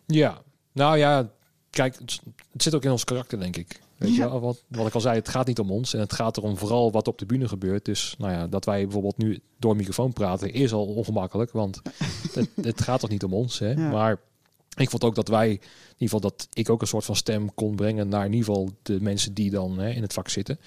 Ja, 0.06 0.42
nou 0.72 0.98
ja, 0.98 1.30
kijk, 1.70 1.98
het, 1.98 2.20
zit 2.62 2.74
ook 2.74 2.84
in 2.84 2.90
ons 2.90 3.04
karakter, 3.04 3.38
denk 3.38 3.56
ik. 3.56 3.80
Weet 3.96 4.14
ja. 4.14 4.24
je, 4.24 4.40
wat, 4.40 4.62
wat 4.68 4.86
ik 4.86 4.94
al 4.94 5.00
zei, 5.00 5.16
het 5.16 5.28
gaat 5.28 5.46
niet 5.46 5.58
om 5.58 5.70
ons 5.70 5.94
en 5.94 6.00
het 6.00 6.12
gaat 6.12 6.36
erom 6.36 6.56
vooral 6.56 6.92
wat 6.92 7.08
op 7.08 7.18
de 7.18 7.26
bühne 7.26 7.48
gebeurt. 7.48 7.84
Dus 7.84 8.14
nou 8.18 8.32
ja, 8.32 8.46
dat 8.46 8.64
wij 8.64 8.82
bijvoorbeeld 8.82 9.18
nu 9.18 9.40
door 9.58 9.76
microfoon 9.76 10.12
praten 10.12 10.52
is 10.52 10.72
al 10.72 10.86
ongemakkelijk, 10.86 11.52
want 11.52 11.82
het, 12.32 12.48
het 12.62 12.82
gaat 12.82 13.00
toch 13.00 13.10
niet 13.10 13.24
om 13.24 13.34
ons. 13.34 13.58
Hè? 13.58 13.70
Ja. 13.70 13.90
Maar 13.90 14.20
ik 14.76 14.90
vond 14.90 15.04
ook 15.04 15.14
dat 15.14 15.28
wij, 15.28 15.48
in 15.48 15.58
ieder 15.58 15.68
geval 15.98 16.20
dat 16.20 16.48
ik 16.52 16.70
ook 16.70 16.80
een 16.80 16.86
soort 16.86 17.04
van 17.04 17.16
stem 17.16 17.54
kon 17.54 17.76
brengen 17.76 18.08
naar 18.08 18.24
in 18.24 18.32
ieder 18.32 18.46
geval 18.46 18.70
de 18.82 19.00
mensen 19.00 19.34
die 19.34 19.50
dan 19.50 19.78
hè, 19.78 19.90
in 19.90 20.02
het 20.02 20.12
vak 20.12 20.28
zitten. 20.28 20.58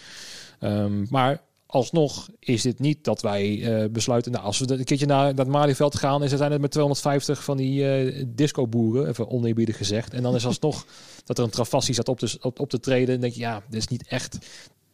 Um, 0.60 1.08
maar 1.10 1.42
alsnog 1.66 2.30
is 2.40 2.62
dit 2.62 2.80
niet 2.80 3.04
dat 3.04 3.22
wij 3.22 3.56
uh, 3.56 3.90
besluiten, 3.90 4.32
nou, 4.32 4.44
als 4.44 4.60
we 4.60 4.74
een 4.74 4.84
keertje 4.84 5.06
naar, 5.06 5.34
het 5.34 5.48
Malieveld 5.48 5.96
gaan, 5.96 6.24
is 6.24 6.32
zijn 6.32 6.52
het 6.52 6.62
met 6.62 6.72
250 6.72 7.44
van 7.44 7.58
die 7.58 7.84
uh, 7.84 8.26
disco-boeren, 8.28 9.08
even 9.08 9.30
oneerbiedig 9.30 9.78
gezegd. 9.78 10.14
En 10.14 10.24
dan 10.24 10.36
is 10.36 10.46
alsnog 10.46 10.86
dat 11.26 11.38
er 11.38 11.44
een 11.44 11.50
travassie 11.50 11.94
staat 11.94 12.10
op 12.10 12.20
te, 12.20 12.38
op, 12.42 12.60
op 12.60 12.70
te 12.70 12.80
treden. 12.80 13.16
En 13.16 13.22
denk 13.22 13.34
je, 13.34 13.40
ja, 13.40 13.64
dit 13.70 13.80
is 13.80 13.88
niet 13.88 14.08
echt 14.08 14.38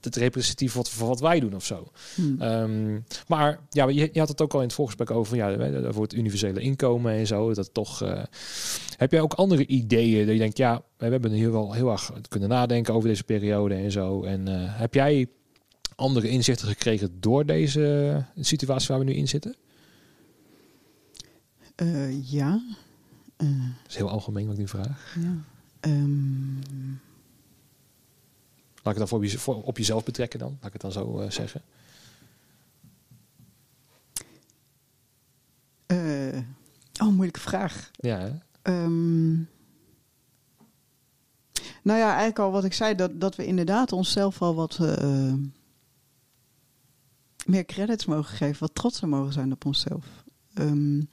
het 0.05 0.15
representatief 0.15 0.73
wat, 0.73 0.89
voor 0.89 1.07
wat 1.07 1.19
wij 1.19 1.39
doen 1.39 1.55
of 1.55 1.65
zo. 1.65 1.91
Hmm. 2.15 2.41
Um, 2.41 3.05
maar 3.27 3.59
ja, 3.69 3.87
je, 3.87 4.09
je, 4.13 4.19
had 4.19 4.29
het 4.29 4.41
ook 4.41 4.53
al 4.53 4.59
in 4.59 4.65
het 4.65 4.75
voorgesprek 4.75 5.11
over, 5.11 5.35
ja, 5.35 5.91
voor 5.91 6.03
het 6.03 6.13
universele 6.13 6.59
inkomen 6.59 7.13
en 7.13 7.27
zo. 7.27 7.53
Dat 7.53 7.73
toch. 7.73 8.03
Uh, 8.03 8.23
heb 8.97 9.11
jij 9.11 9.21
ook 9.21 9.33
andere 9.33 9.65
ideeën 9.65 10.25
dat 10.25 10.33
je 10.33 10.39
denkt, 10.39 10.57
ja, 10.57 10.81
we 10.97 11.05
hebben 11.05 11.31
hier 11.31 11.51
wel 11.51 11.73
heel 11.73 11.91
erg 11.91 12.11
kunnen 12.27 12.49
nadenken 12.49 12.93
over 12.93 13.09
deze 13.09 13.23
periode 13.23 13.75
en 13.75 13.91
zo. 13.91 14.23
En 14.23 14.49
uh, 14.49 14.55
heb 14.57 14.93
jij 14.93 15.27
andere 15.95 16.29
inzichten 16.29 16.67
gekregen 16.67 17.17
door 17.19 17.45
deze 17.45 18.25
situatie 18.39 18.87
waar 18.87 18.99
we 18.99 19.05
nu 19.05 19.13
in 19.13 19.27
zitten? 19.27 19.55
Uh, 21.81 22.31
ja. 22.31 22.61
dat 23.37 23.47
is 23.87 23.95
heel 23.95 24.09
algemeen 24.09 24.45
wat 24.45 24.53
ik 24.53 24.59
nu 24.59 24.67
vraag. 24.67 25.15
Ja. 25.19 25.43
Um, 25.91 26.59
Laat 28.85 28.95
ik 28.95 29.01
het 29.01 29.09
dan 29.09 29.19
voor, 29.19 29.39
voor, 29.39 29.63
op 29.63 29.77
jezelf 29.77 30.03
betrekken 30.03 30.39
dan? 30.39 30.57
Laat 30.61 30.65
ik 30.65 30.73
het 30.73 30.81
dan 30.81 30.91
zo 30.91 31.21
uh, 31.21 31.29
zeggen. 31.29 31.61
Uh, 35.87 36.39
oh, 37.01 37.07
moeilijke 37.07 37.39
vraag. 37.39 37.91
Ja. 37.95 38.41
Um, 38.63 39.49
nou 41.81 41.99
ja, 41.99 42.07
eigenlijk 42.07 42.39
al 42.39 42.51
wat 42.51 42.63
ik 42.63 42.73
zei, 42.73 42.95
dat, 42.95 43.21
dat 43.21 43.35
we 43.35 43.45
inderdaad 43.45 43.91
onszelf 43.91 44.41
al 44.41 44.55
wat 44.55 44.77
uh, 44.81 45.33
meer 47.45 47.65
credits 47.65 48.05
mogen 48.05 48.35
geven, 48.37 48.59
wat 48.59 48.75
trotser 48.75 49.07
mogen 49.07 49.33
zijn 49.33 49.51
op 49.51 49.65
onszelf. 49.65 50.05
Um, 50.53 51.09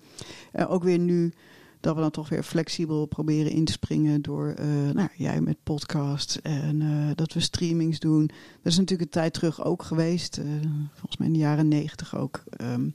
en 0.52 0.66
ook 0.66 0.82
weer 0.82 0.98
nu 0.98 1.34
dat 1.82 1.94
we 1.94 2.00
dan 2.00 2.10
toch 2.10 2.28
weer 2.28 2.42
flexibel 2.42 3.06
proberen 3.06 3.52
in 3.52 3.64
te 3.64 3.72
springen 3.72 4.22
door, 4.22 4.54
uh, 4.60 4.90
nou 4.90 5.08
jij 5.16 5.40
met 5.40 5.62
podcast 5.62 6.36
en 6.42 6.80
uh, 6.80 7.10
dat 7.14 7.32
we 7.32 7.40
streamings 7.40 7.98
doen. 7.98 8.26
Dat 8.62 8.72
is 8.72 8.78
natuurlijk 8.78 9.02
een 9.02 9.20
tijd 9.20 9.32
terug 9.32 9.64
ook 9.64 9.82
geweest, 9.82 10.38
uh, 10.38 10.44
volgens 10.92 11.16
mij 11.16 11.26
in 11.26 11.32
de 11.32 11.38
jaren 11.38 11.68
negentig 11.68 12.16
ook. 12.16 12.42
Um, 12.60 12.94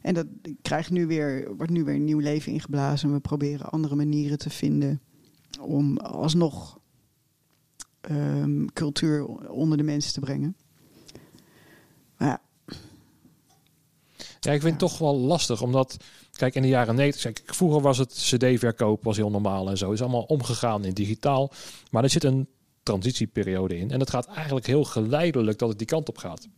en 0.00 0.14
dat 0.14 0.26
krijgt 0.62 0.90
nu 0.90 1.06
weer, 1.06 1.56
wordt 1.56 1.72
nu 1.72 1.84
weer 1.84 1.94
een 1.94 2.04
nieuw 2.04 2.18
leven 2.18 2.52
ingeblazen. 2.52 3.12
We 3.12 3.20
proberen 3.20 3.70
andere 3.70 3.94
manieren 3.94 4.38
te 4.38 4.50
vinden 4.50 5.00
om 5.60 5.98
alsnog 5.98 6.78
um, 8.10 8.72
cultuur 8.72 9.26
onder 9.48 9.78
de 9.78 9.84
mensen 9.84 10.12
te 10.12 10.20
brengen. 10.20 10.56
Maar 12.16 12.28
ja. 12.28 12.40
Ja, 14.40 14.52
ik 14.52 14.60
vind 14.60 14.80
het 14.80 14.90
toch 14.90 14.98
wel 14.98 15.16
lastig, 15.16 15.62
omdat 15.62 15.96
Kijk, 16.36 16.54
in 16.54 16.62
de 16.62 16.68
jaren 16.68 16.94
90, 16.94 17.42
vroeger 17.44 17.80
was 17.80 17.98
het 17.98 18.12
CD-verkoop 18.12 19.04
was 19.04 19.16
heel 19.16 19.30
normaal 19.30 19.68
en 19.68 19.76
zo. 19.76 19.92
is 19.92 20.02
allemaal 20.02 20.22
omgegaan 20.22 20.84
in 20.84 20.94
digitaal. 20.94 21.52
Maar 21.90 22.02
er 22.02 22.10
zit 22.10 22.24
een 22.24 22.48
transitieperiode 22.82 23.78
in. 23.78 23.90
En 23.90 24.00
het 24.00 24.10
gaat 24.10 24.26
eigenlijk 24.26 24.66
heel 24.66 24.84
geleidelijk 24.84 25.58
dat 25.58 25.68
het 25.68 25.78
die 25.78 25.86
kant 25.86 26.08
op 26.08 26.18
gaat. 26.18 26.48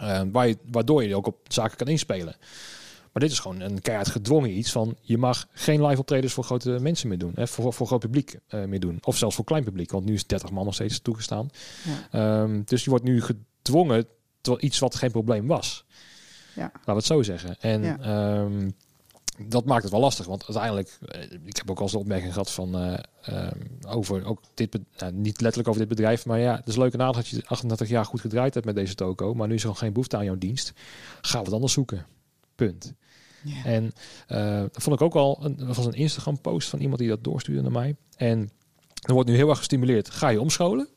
Uh, 0.00 0.20
waar 0.32 0.48
je, 0.48 0.56
waardoor 0.70 1.04
je 1.04 1.16
ook 1.16 1.26
op 1.26 1.38
zaken 1.48 1.76
kan 1.76 1.88
inspelen. 1.88 2.36
Maar 3.12 3.22
dit 3.22 3.34
is 3.34 3.38
gewoon 3.38 3.60
een 3.60 3.80
keihard 3.80 4.08
gedwongen 4.08 4.56
iets 4.58 4.72
van 4.72 4.96
je 5.00 5.18
mag 5.18 5.46
geen 5.52 5.86
live 5.86 6.00
optredens 6.00 6.32
voor 6.32 6.44
grote 6.44 6.78
mensen 6.80 7.08
meer 7.08 7.18
doen. 7.18 7.32
Hè, 7.34 7.46
voor, 7.46 7.72
voor 7.72 7.86
groot 7.86 8.00
publiek 8.00 8.38
uh, 8.48 8.64
meer 8.64 8.80
doen. 8.80 8.98
Of 9.02 9.16
zelfs 9.16 9.36
voor 9.36 9.44
klein 9.44 9.64
publiek. 9.64 9.90
Want 9.90 10.04
nu 10.04 10.14
is 10.14 10.26
30 10.26 10.50
man 10.50 10.64
nog 10.64 10.74
steeds 10.74 11.00
toegestaan. 11.00 11.48
Ja. 12.12 12.40
Um, 12.40 12.62
dus 12.64 12.84
je 12.84 12.90
wordt 12.90 13.04
nu 13.04 13.22
gedwongen 13.22 14.06
tot 14.40 14.62
iets 14.62 14.78
wat 14.78 14.94
geen 14.94 15.10
probleem 15.10 15.46
was. 15.46 15.84
Ja. 16.54 16.62
Laten 16.62 16.80
we 16.84 16.92
het 16.92 17.04
zo 17.04 17.22
zeggen. 17.22 17.56
En 17.60 17.82
ja. 17.82 18.38
um, 18.40 18.74
dat 19.48 19.64
maakt 19.64 19.82
het 19.82 19.92
wel 19.92 20.00
lastig, 20.00 20.26
want 20.26 20.44
uiteindelijk, 20.44 20.98
eh, 21.06 21.22
ik 21.44 21.56
heb 21.56 21.70
ook 21.70 21.76
al 21.76 21.82
eens 21.82 21.92
de 21.92 21.98
opmerking 21.98 22.32
gehad 22.32 22.50
van 22.50 22.82
uh, 22.82 22.98
um, 23.28 23.78
over 23.88 24.24
ook 24.24 24.40
dit, 24.54 24.78
nou, 24.98 25.12
niet 25.12 25.40
letterlijk 25.40 25.68
over 25.68 25.80
dit 25.80 25.88
bedrijf, 25.88 26.26
maar 26.26 26.38
ja, 26.38 26.56
het 26.56 26.68
is 26.68 26.76
leuk 26.76 26.92
en 26.92 27.00
aardig 27.00 27.16
dat 27.16 27.28
je 27.28 27.46
38 27.46 27.88
jaar 27.88 28.04
goed 28.04 28.20
gedraaid 28.20 28.54
hebt 28.54 28.66
met 28.66 28.74
deze 28.74 28.94
toko, 28.94 29.34
maar 29.34 29.48
nu 29.48 29.54
is 29.54 29.60
er 29.60 29.66
gewoon 29.66 29.82
geen 29.82 29.92
behoefte 29.92 30.16
aan 30.16 30.24
jouw 30.24 30.38
dienst. 30.38 30.72
We 31.20 31.38
het 31.38 31.52
anders 31.52 31.72
zoeken. 31.72 32.06
Punt. 32.54 32.94
En 33.64 33.92
uh, 34.28 34.60
dat 34.60 34.82
vond 34.82 34.96
ik 34.96 35.02
ook 35.02 35.14
al, 35.14 35.38
een, 35.42 35.56
dat 35.56 35.76
was 35.76 35.86
een 35.86 35.92
Instagram 35.92 36.40
post 36.40 36.68
van 36.68 36.80
iemand 36.80 36.98
die 36.98 37.08
dat 37.08 37.24
doorstuurde 37.24 37.62
naar 37.62 37.72
mij. 37.72 37.96
En 38.16 38.50
er 39.06 39.12
wordt 39.12 39.28
nu 39.28 39.34
heel 39.34 39.48
erg 39.48 39.58
gestimuleerd, 39.58 40.10
ga 40.10 40.28
je 40.28 40.40
omscholen? 40.40 40.88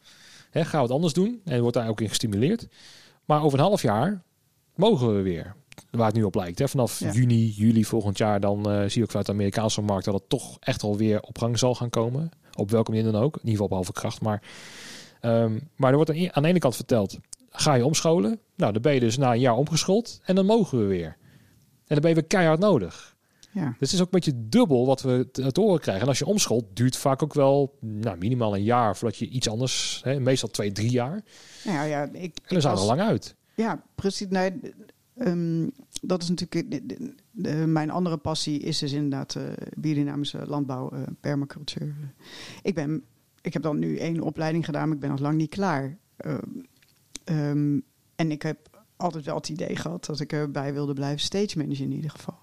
Hè, 0.50 0.66
ga 0.66 0.82
het 0.82 0.92
anders 0.92 1.14
doen? 1.14 1.42
En 1.46 1.62
wordt 1.62 1.76
daar 1.76 1.88
ook 1.88 2.02
in 2.02 2.10
gestimuleerd. 2.10 2.68
Maar 3.26 3.44
over 3.44 3.60
een 3.60 3.66
half 3.66 3.82
jaar 3.82 4.24
mogen 4.76 5.16
we 5.16 5.22
weer 5.22 5.56
waar 5.92 6.06
het 6.06 6.16
nu 6.16 6.24
op 6.24 6.36
lijkt. 6.36 6.60
Hè. 6.60 6.68
Vanaf 6.68 7.00
ja. 7.00 7.12
juni, 7.12 7.50
juli 7.50 7.86
volgend 7.86 8.18
jaar, 8.18 8.40
dan 8.40 8.72
uh, 8.72 8.90
zie 8.90 9.04
ik 9.04 9.08
vanuit 9.08 9.26
de 9.26 9.32
Amerikaanse 9.32 9.82
markt 9.82 10.06
dat 10.06 10.14
het 10.14 10.30
toch 10.30 10.58
echt 10.60 10.84
alweer 10.84 11.22
op 11.22 11.38
gang 11.38 11.60
zal 11.60 11.76
gaan 11.76 11.90
komen. 11.90 12.32
Op 12.56 12.72
welke 12.72 12.92
manier 12.92 13.12
dan 13.12 13.22
ook. 13.22 13.34
In 13.34 13.40
ieder 13.40 13.52
geval 13.52 13.68
behalve 13.68 13.92
kracht. 13.92 14.22
Maar, 14.22 14.42
um, 15.22 15.70
maar 15.76 15.90
er 15.90 15.96
wordt 15.96 16.10
aan 16.10 16.44
de 16.44 16.50
ene 16.50 16.60
kant 16.60 16.76
verteld, 16.76 17.18
ga 17.50 17.74
je 17.74 17.86
omscholen? 17.86 18.40
Nou, 18.56 18.74
dan 18.74 18.82
ben 18.82 18.94
je 18.94 19.00
dus 19.00 19.18
na 19.18 19.34
een 19.34 19.40
jaar 19.40 19.56
omgeschoold 19.56 20.20
en 20.24 20.36
dan 20.36 20.46
mogen 20.46 20.80
we 20.80 20.86
weer. 20.86 21.18
En 21.88 21.96
dan 21.96 22.00
ben 22.00 22.10
je 22.10 22.16
weer 22.16 22.26
keihard 22.26 22.60
nodig. 22.60 23.18
Ja. 23.52 23.66
Dus 23.66 23.76
het 23.80 23.92
is 23.92 24.00
ook 24.00 24.06
een 24.06 24.20
beetje 24.20 24.50
dubbel 24.50 24.86
wat 24.86 25.02
we 25.02 25.30
te, 25.32 25.52
te 25.52 25.62
horen 25.62 25.80
krijgen. 25.80 26.04
En 26.04 26.10
als 26.10 26.20
je 26.20 26.26
omscholt, 26.26 26.66
duurt 26.74 26.98
vaak 26.98 27.24
ook 27.24 27.34
wel 27.34 27.78
nou, 27.80 28.18
minimaal 28.18 28.56
een 28.56 28.64
jaar 28.64 28.98
voordat 28.98 29.18
je 29.18 29.28
iets 29.28 29.50
anders, 29.50 30.02
hè, 30.04 30.20
meestal 30.20 30.50
twee, 30.50 30.72
drie 30.72 30.92
jaar. 30.92 31.24
Nou 31.64 31.88
ja, 31.88 32.04
ik, 32.04 32.38
en 32.38 32.42
dan 32.48 32.62
zijn 32.62 32.74
we 32.74 32.80
als, 32.80 32.88
lang 32.88 33.02
uit. 33.02 33.36
Ja, 33.56 33.84
precies. 33.96 34.28
Nee, 34.30 34.60
ehm, 35.20 35.68
dat 36.02 36.22
is 36.22 36.30
natuurlijk. 36.30 36.72
de- 36.72 37.14
de- 37.32 37.54
mijn 37.68 37.90
andere 37.90 38.18
passie 38.18 38.60
is 38.60 38.78
dus 38.80 38.92
inderdaad 38.92 39.36
eh, 39.36 39.44
biodynamische 39.78 40.48
landbouw, 40.48 40.90
eh 40.92 41.02
permaculture. 41.20 41.94
Ik, 42.62 42.76
ben, 42.76 43.04
ik 43.42 43.54
heb 43.54 43.62
dan 43.62 43.80
nu 43.80 43.98
één 43.98 44.22
opleiding 44.22 44.66
gedaan, 44.66 44.86
maar 44.88 44.96
ik 44.96 45.02
ben 45.02 45.10
nog 45.10 45.20
lang 45.20 45.38
niet 45.38 45.50
klaar. 45.50 45.98
Ehm, 46.18 46.40
ehm, 47.24 47.80
en 48.16 48.32
ik 48.32 48.42
heb 48.42 48.84
altijd 48.96 49.26
wel 49.26 49.36
het 49.36 49.50
idee 49.50 49.76
gehad 49.76 50.06
dat 50.06 50.20
ik 50.20 50.34
erbij 50.34 50.74
wilde 50.74 50.94
blijven, 50.94 51.20
stage 51.20 51.58
manager 51.58 51.84
in 51.86 51.92
ieder 51.92 52.10
geval. 52.12 52.38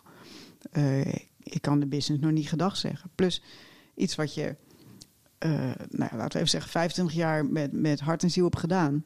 Eh, 0.71 1.15
ik 1.43 1.59
kan 1.63 1.81
de 1.81 1.87
business 1.87 2.23
nog 2.23 2.33
niet 2.33 2.49
gedag 2.49 2.77
zeggen. 2.77 3.11
Plus 3.15 3.43
iets 3.95 4.15
wat 4.15 4.35
je, 4.35 4.57
eh, 5.39 5.51
nou 5.91 6.11
laten 6.17 6.29
we 6.29 6.35
even 6.35 6.49
zeggen, 6.49 6.71
25 6.71 7.15
jaar 7.17 7.47
met, 7.47 7.73
met 7.73 8.01
hart 8.01 8.23
en 8.23 8.31
ziel 8.31 8.45
hebt 8.45 8.59
gedaan. 8.59 9.05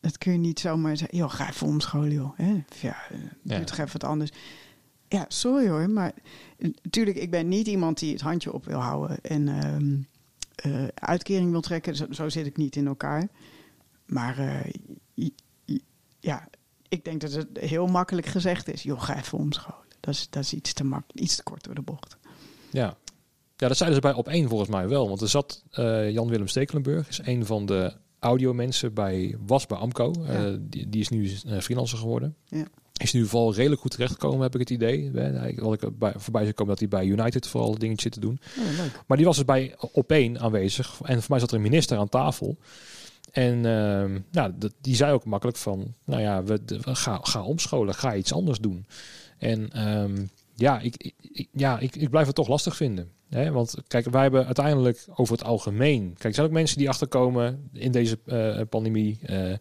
Eh, 0.00 0.10
dat- 0.10 0.18
kun 0.18 0.32
je 0.32 0.38
niet 0.38 0.60
zomaar 0.60 0.96
zeggen, 0.96 1.18
joh, 1.18 1.30
ga 1.30 1.48
even 1.48 1.66
omscholen, 1.66 2.12
joh. 2.12 2.36
Hè? 2.38 2.62
Ja, 2.80 2.96
eh, 3.10 3.18
doe 3.42 3.58
Ja. 3.58 3.64
toch 3.64 3.78
even 3.78 3.92
wat 4.00 4.04
anders. 4.10 4.30
Ja, 5.08 5.24
sorry 5.28 5.68
hoor, 5.68 5.90
maar 5.90 6.12
eh, 6.58 6.70
natuurlijk, 6.82 7.16
ik 7.16 7.30
ben 7.30 7.48
niet 7.48 7.66
iemand 7.66 7.98
die 7.98 8.12
het 8.12 8.20
handje 8.20 8.52
op 8.52 8.64
wil 8.64 8.78
houden 8.78 9.18
en 9.22 9.48
ehm, 9.48 9.96
eh, 10.54 10.88
uitkering 10.94 11.50
wil 11.50 11.60
trekken. 11.60 11.96
Zo, 11.96 12.06
zo 12.10 12.28
zit 12.28 12.46
ik 12.46 12.56
niet 12.56 12.76
in 12.76 12.86
elkaar. 12.86 13.28
Maar 14.06 14.38
eh, 14.38 15.28
ja, 16.20 16.48
ik 16.88 17.04
denk 17.04 17.20
dat 17.20 17.32
het 17.32 17.48
heel 17.58 17.86
makkelijk 17.86 18.26
gezegd 18.26 18.68
is. 18.68 18.82
Joh, 18.82 19.02
ga 19.02 19.16
even 19.16 19.38
omscholen. 19.38 19.78
Dat 20.00 20.14
is, 20.14 20.26
dat 20.30 20.42
is 20.42 20.52
iets, 20.52 20.72
te 20.72 20.84
mak 20.84 21.04
iets 21.14 21.36
te 21.36 21.42
kort 21.42 21.64
door 21.64 21.74
de 21.74 21.82
bocht. 21.82 22.16
Ja. 22.70 22.96
ja, 23.56 23.68
dat 23.68 23.76
zeiden 23.76 23.94
ze 24.02 24.06
bij 24.08 24.14
op 24.14 24.28
één 24.28 24.48
volgens 24.48 24.70
mij 24.70 24.88
wel. 24.88 25.08
Want 25.08 25.20
er 25.20 25.28
zat 25.28 25.64
eh, 25.70 26.10
Jan-Willem 26.10 26.48
Stekelenburg, 26.48 27.08
is 27.08 27.20
een 27.24 27.46
van 27.46 27.66
de 27.66 27.96
audiomensen 28.20 28.94
bij 28.94 29.36
Was 29.46 29.66
bij 29.66 29.78
Amco. 29.78 30.12
Ja. 30.26 30.46
Eh, 30.46 30.54
die, 30.60 30.88
die 30.88 31.00
is 31.00 31.08
nu 31.08 31.30
eh, 31.46 31.58
freelancer 31.58 31.98
geworden. 31.98 32.34
Ja. 32.44 32.64
Is 32.96 33.12
nu 33.12 33.26
vooral 33.26 33.54
redelijk 33.54 33.80
goed 33.80 33.90
terechtgekomen, 33.90 34.40
heb 34.40 34.54
ik 34.54 34.60
het 34.60 34.70
idee. 34.70 35.10
Hij- 35.14 35.58
Wat 35.60 35.74
ik 35.74 35.82
erbij- 35.82 36.14
voorbij 36.16 36.42
zou 36.42 36.54
komen 36.54 36.76
dat 36.76 36.78
hij 36.78 36.88
bij 36.88 37.06
United 37.06 37.46
vooral 37.46 37.78
dingetjes 37.78 38.02
zit 38.02 38.12
te 38.12 38.20
doen. 38.20 38.40
Oh. 38.58 38.64
Maar 39.06 39.16
die 39.16 39.26
was 39.26 39.36
dus 39.36 39.44
bij 39.44 39.74
op 39.92 40.10
één 40.10 40.40
aanwezig. 40.40 41.00
En 41.02 41.18
voor 41.20 41.30
mij 41.30 41.38
zat 41.38 41.50
er 41.50 41.56
een 41.56 41.62
minister 41.62 41.98
aan 41.98 42.08
tafel. 42.08 42.56
En 43.32 43.66
ehm, 43.66 44.18
nou, 44.30 44.52
die 44.80 44.94
zei 44.94 45.12
ook 45.12 45.24
makkelijk 45.24 45.58
van, 45.58 45.94
nou 46.04 46.20
ja, 46.22 46.44
we, 46.44 46.60
we 46.66 46.94
ga, 46.94 47.18
ga 47.22 47.42
omscholen, 47.42 47.94
ga 47.94 48.16
iets 48.16 48.32
anders 48.32 48.58
doen. 48.58 48.86
En 49.38 49.70
ehm, 49.72 50.24
ja, 50.60 50.80
ik, 50.80 51.12
ik- 51.32 51.48
ja 51.52 51.78
ik, 51.78 51.96
ik 51.96 52.10
blijf 52.10 52.26
het 52.26 52.34
toch 52.34 52.48
lastig 52.48 52.76
vinden. 52.76 53.10
Hè? 53.28 53.50
Want 53.50 53.74
kijk, 53.86 54.10
wij 54.10 54.22
hebben 54.22 54.46
uiteindelijk 54.46 55.04
over 55.14 55.34
het 55.36 55.44
algemeen... 55.44 56.08
Kijk, 56.12 56.24
er 56.24 56.34
zijn 56.34 56.46
ook 56.46 56.52
mensen 56.52 56.78
die 56.78 56.88
achterkomen 56.88 57.68
in 57.72 57.92
deze 57.92 58.18
eh, 58.26 58.60
pandemie. 58.68 59.18
eh, 59.22 59.52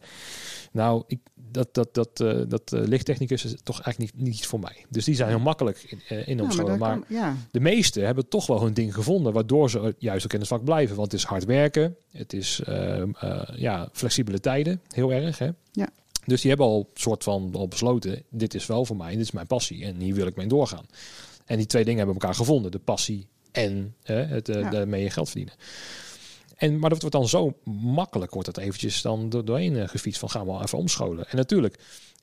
nou, 0.71 1.03
ik, 1.07 1.19
dat, 1.51 1.73
dat, 1.73 1.93
dat, 1.93 2.19
eh, 2.19 2.39
dat 2.47 2.71
lichttechnicus 2.71 3.45
is 3.45 3.55
toch 3.63 3.81
eigenlijk 3.81 4.13
niet, 4.15 4.25
niet 4.25 4.37
iets 4.37 4.47
voor 4.47 4.59
mij. 4.59 4.85
Dus 4.89 5.05
die 5.05 5.15
zijn 5.15 5.29
heel 5.29 5.39
makkelijk 5.39 5.77
in, 6.07 6.25
in 6.27 6.37
Ja, 6.37 6.43
daar 6.65 6.77
maar 6.77 6.99
kan- 6.99 7.05
ja, 7.17 7.35
de 7.51 7.59
meesten 7.59 8.05
hebben 8.05 8.27
toch 8.27 8.47
wel 8.47 8.63
hun 8.63 8.73
ding 8.73 8.93
gevonden, 8.93 9.33
waardoor 9.33 9.69
ze 9.69 9.95
juist 9.97 10.25
ook 10.25 10.33
in 10.33 10.39
het 10.39 10.47
vak 10.47 10.63
blijven. 10.63 10.95
Want 10.95 11.11
het 11.11 11.19
is 11.21 11.27
hard 11.27 11.45
werken, 11.45 11.95
het 12.11 12.33
is 12.33 12.61
ehm, 12.65 13.09
eh, 13.19 13.41
ja, 13.55 13.89
flexibele 13.91 14.39
tijden, 14.39 14.81
heel 14.87 15.11
erg. 15.13 15.37
Hè? 15.37 15.49
Ja. 15.71 15.89
Dus 16.30 16.41
die 16.41 16.49
hebben 16.49 16.67
al 16.67 16.89
soort 16.93 17.23
van 17.23 17.49
al 17.53 17.67
besloten, 17.67 18.23
dit 18.30 18.53
is 18.53 18.65
wel 18.65 18.86
voor 18.86 18.95
mij, 18.97 19.11
dit 19.11 19.19
is 19.21 19.32
mijn 19.32 19.47
passie 19.47 19.86
en 19.86 19.95
hier 19.99 20.13
wil 20.15 20.27
ik 20.27 20.36
mee 20.36 20.47
doorgaan. 20.47 20.86
En 21.45 21.57
die 21.57 21.65
twee 21.65 21.84
dingen 21.84 21.97
hebben 21.97 22.15
elkaar 22.19 22.36
gevonden, 22.36 22.71
de 22.71 22.80
passie 22.80 23.27
en 23.51 23.95
het 24.03 24.49
eh, 24.49 24.61
Ja. 24.61 24.69
daarmee 24.69 25.03
je 25.03 25.09
geld 25.09 25.30
verdienen. 25.30 25.53
En, 26.55 26.80
maar 26.80 26.89
dat 26.89 26.99
wordt 27.01 27.15
dan 27.15 27.27
zo 27.27 27.53
makkelijk, 27.82 28.32
wordt 28.34 28.53
dat 28.55 28.57
eventjes 28.57 29.01
dan 29.01 29.30
door- 29.30 29.45
doorheen 29.45 29.77
eh, 29.77 29.88
gefietst 29.88 30.19
van 30.19 30.30
gaan 30.30 30.45
we 30.45 30.51
wel 30.51 30.61
even 30.61 30.77
omscholen. 30.77 31.30
En 31.30 31.38
natuurlijk, 31.38 31.80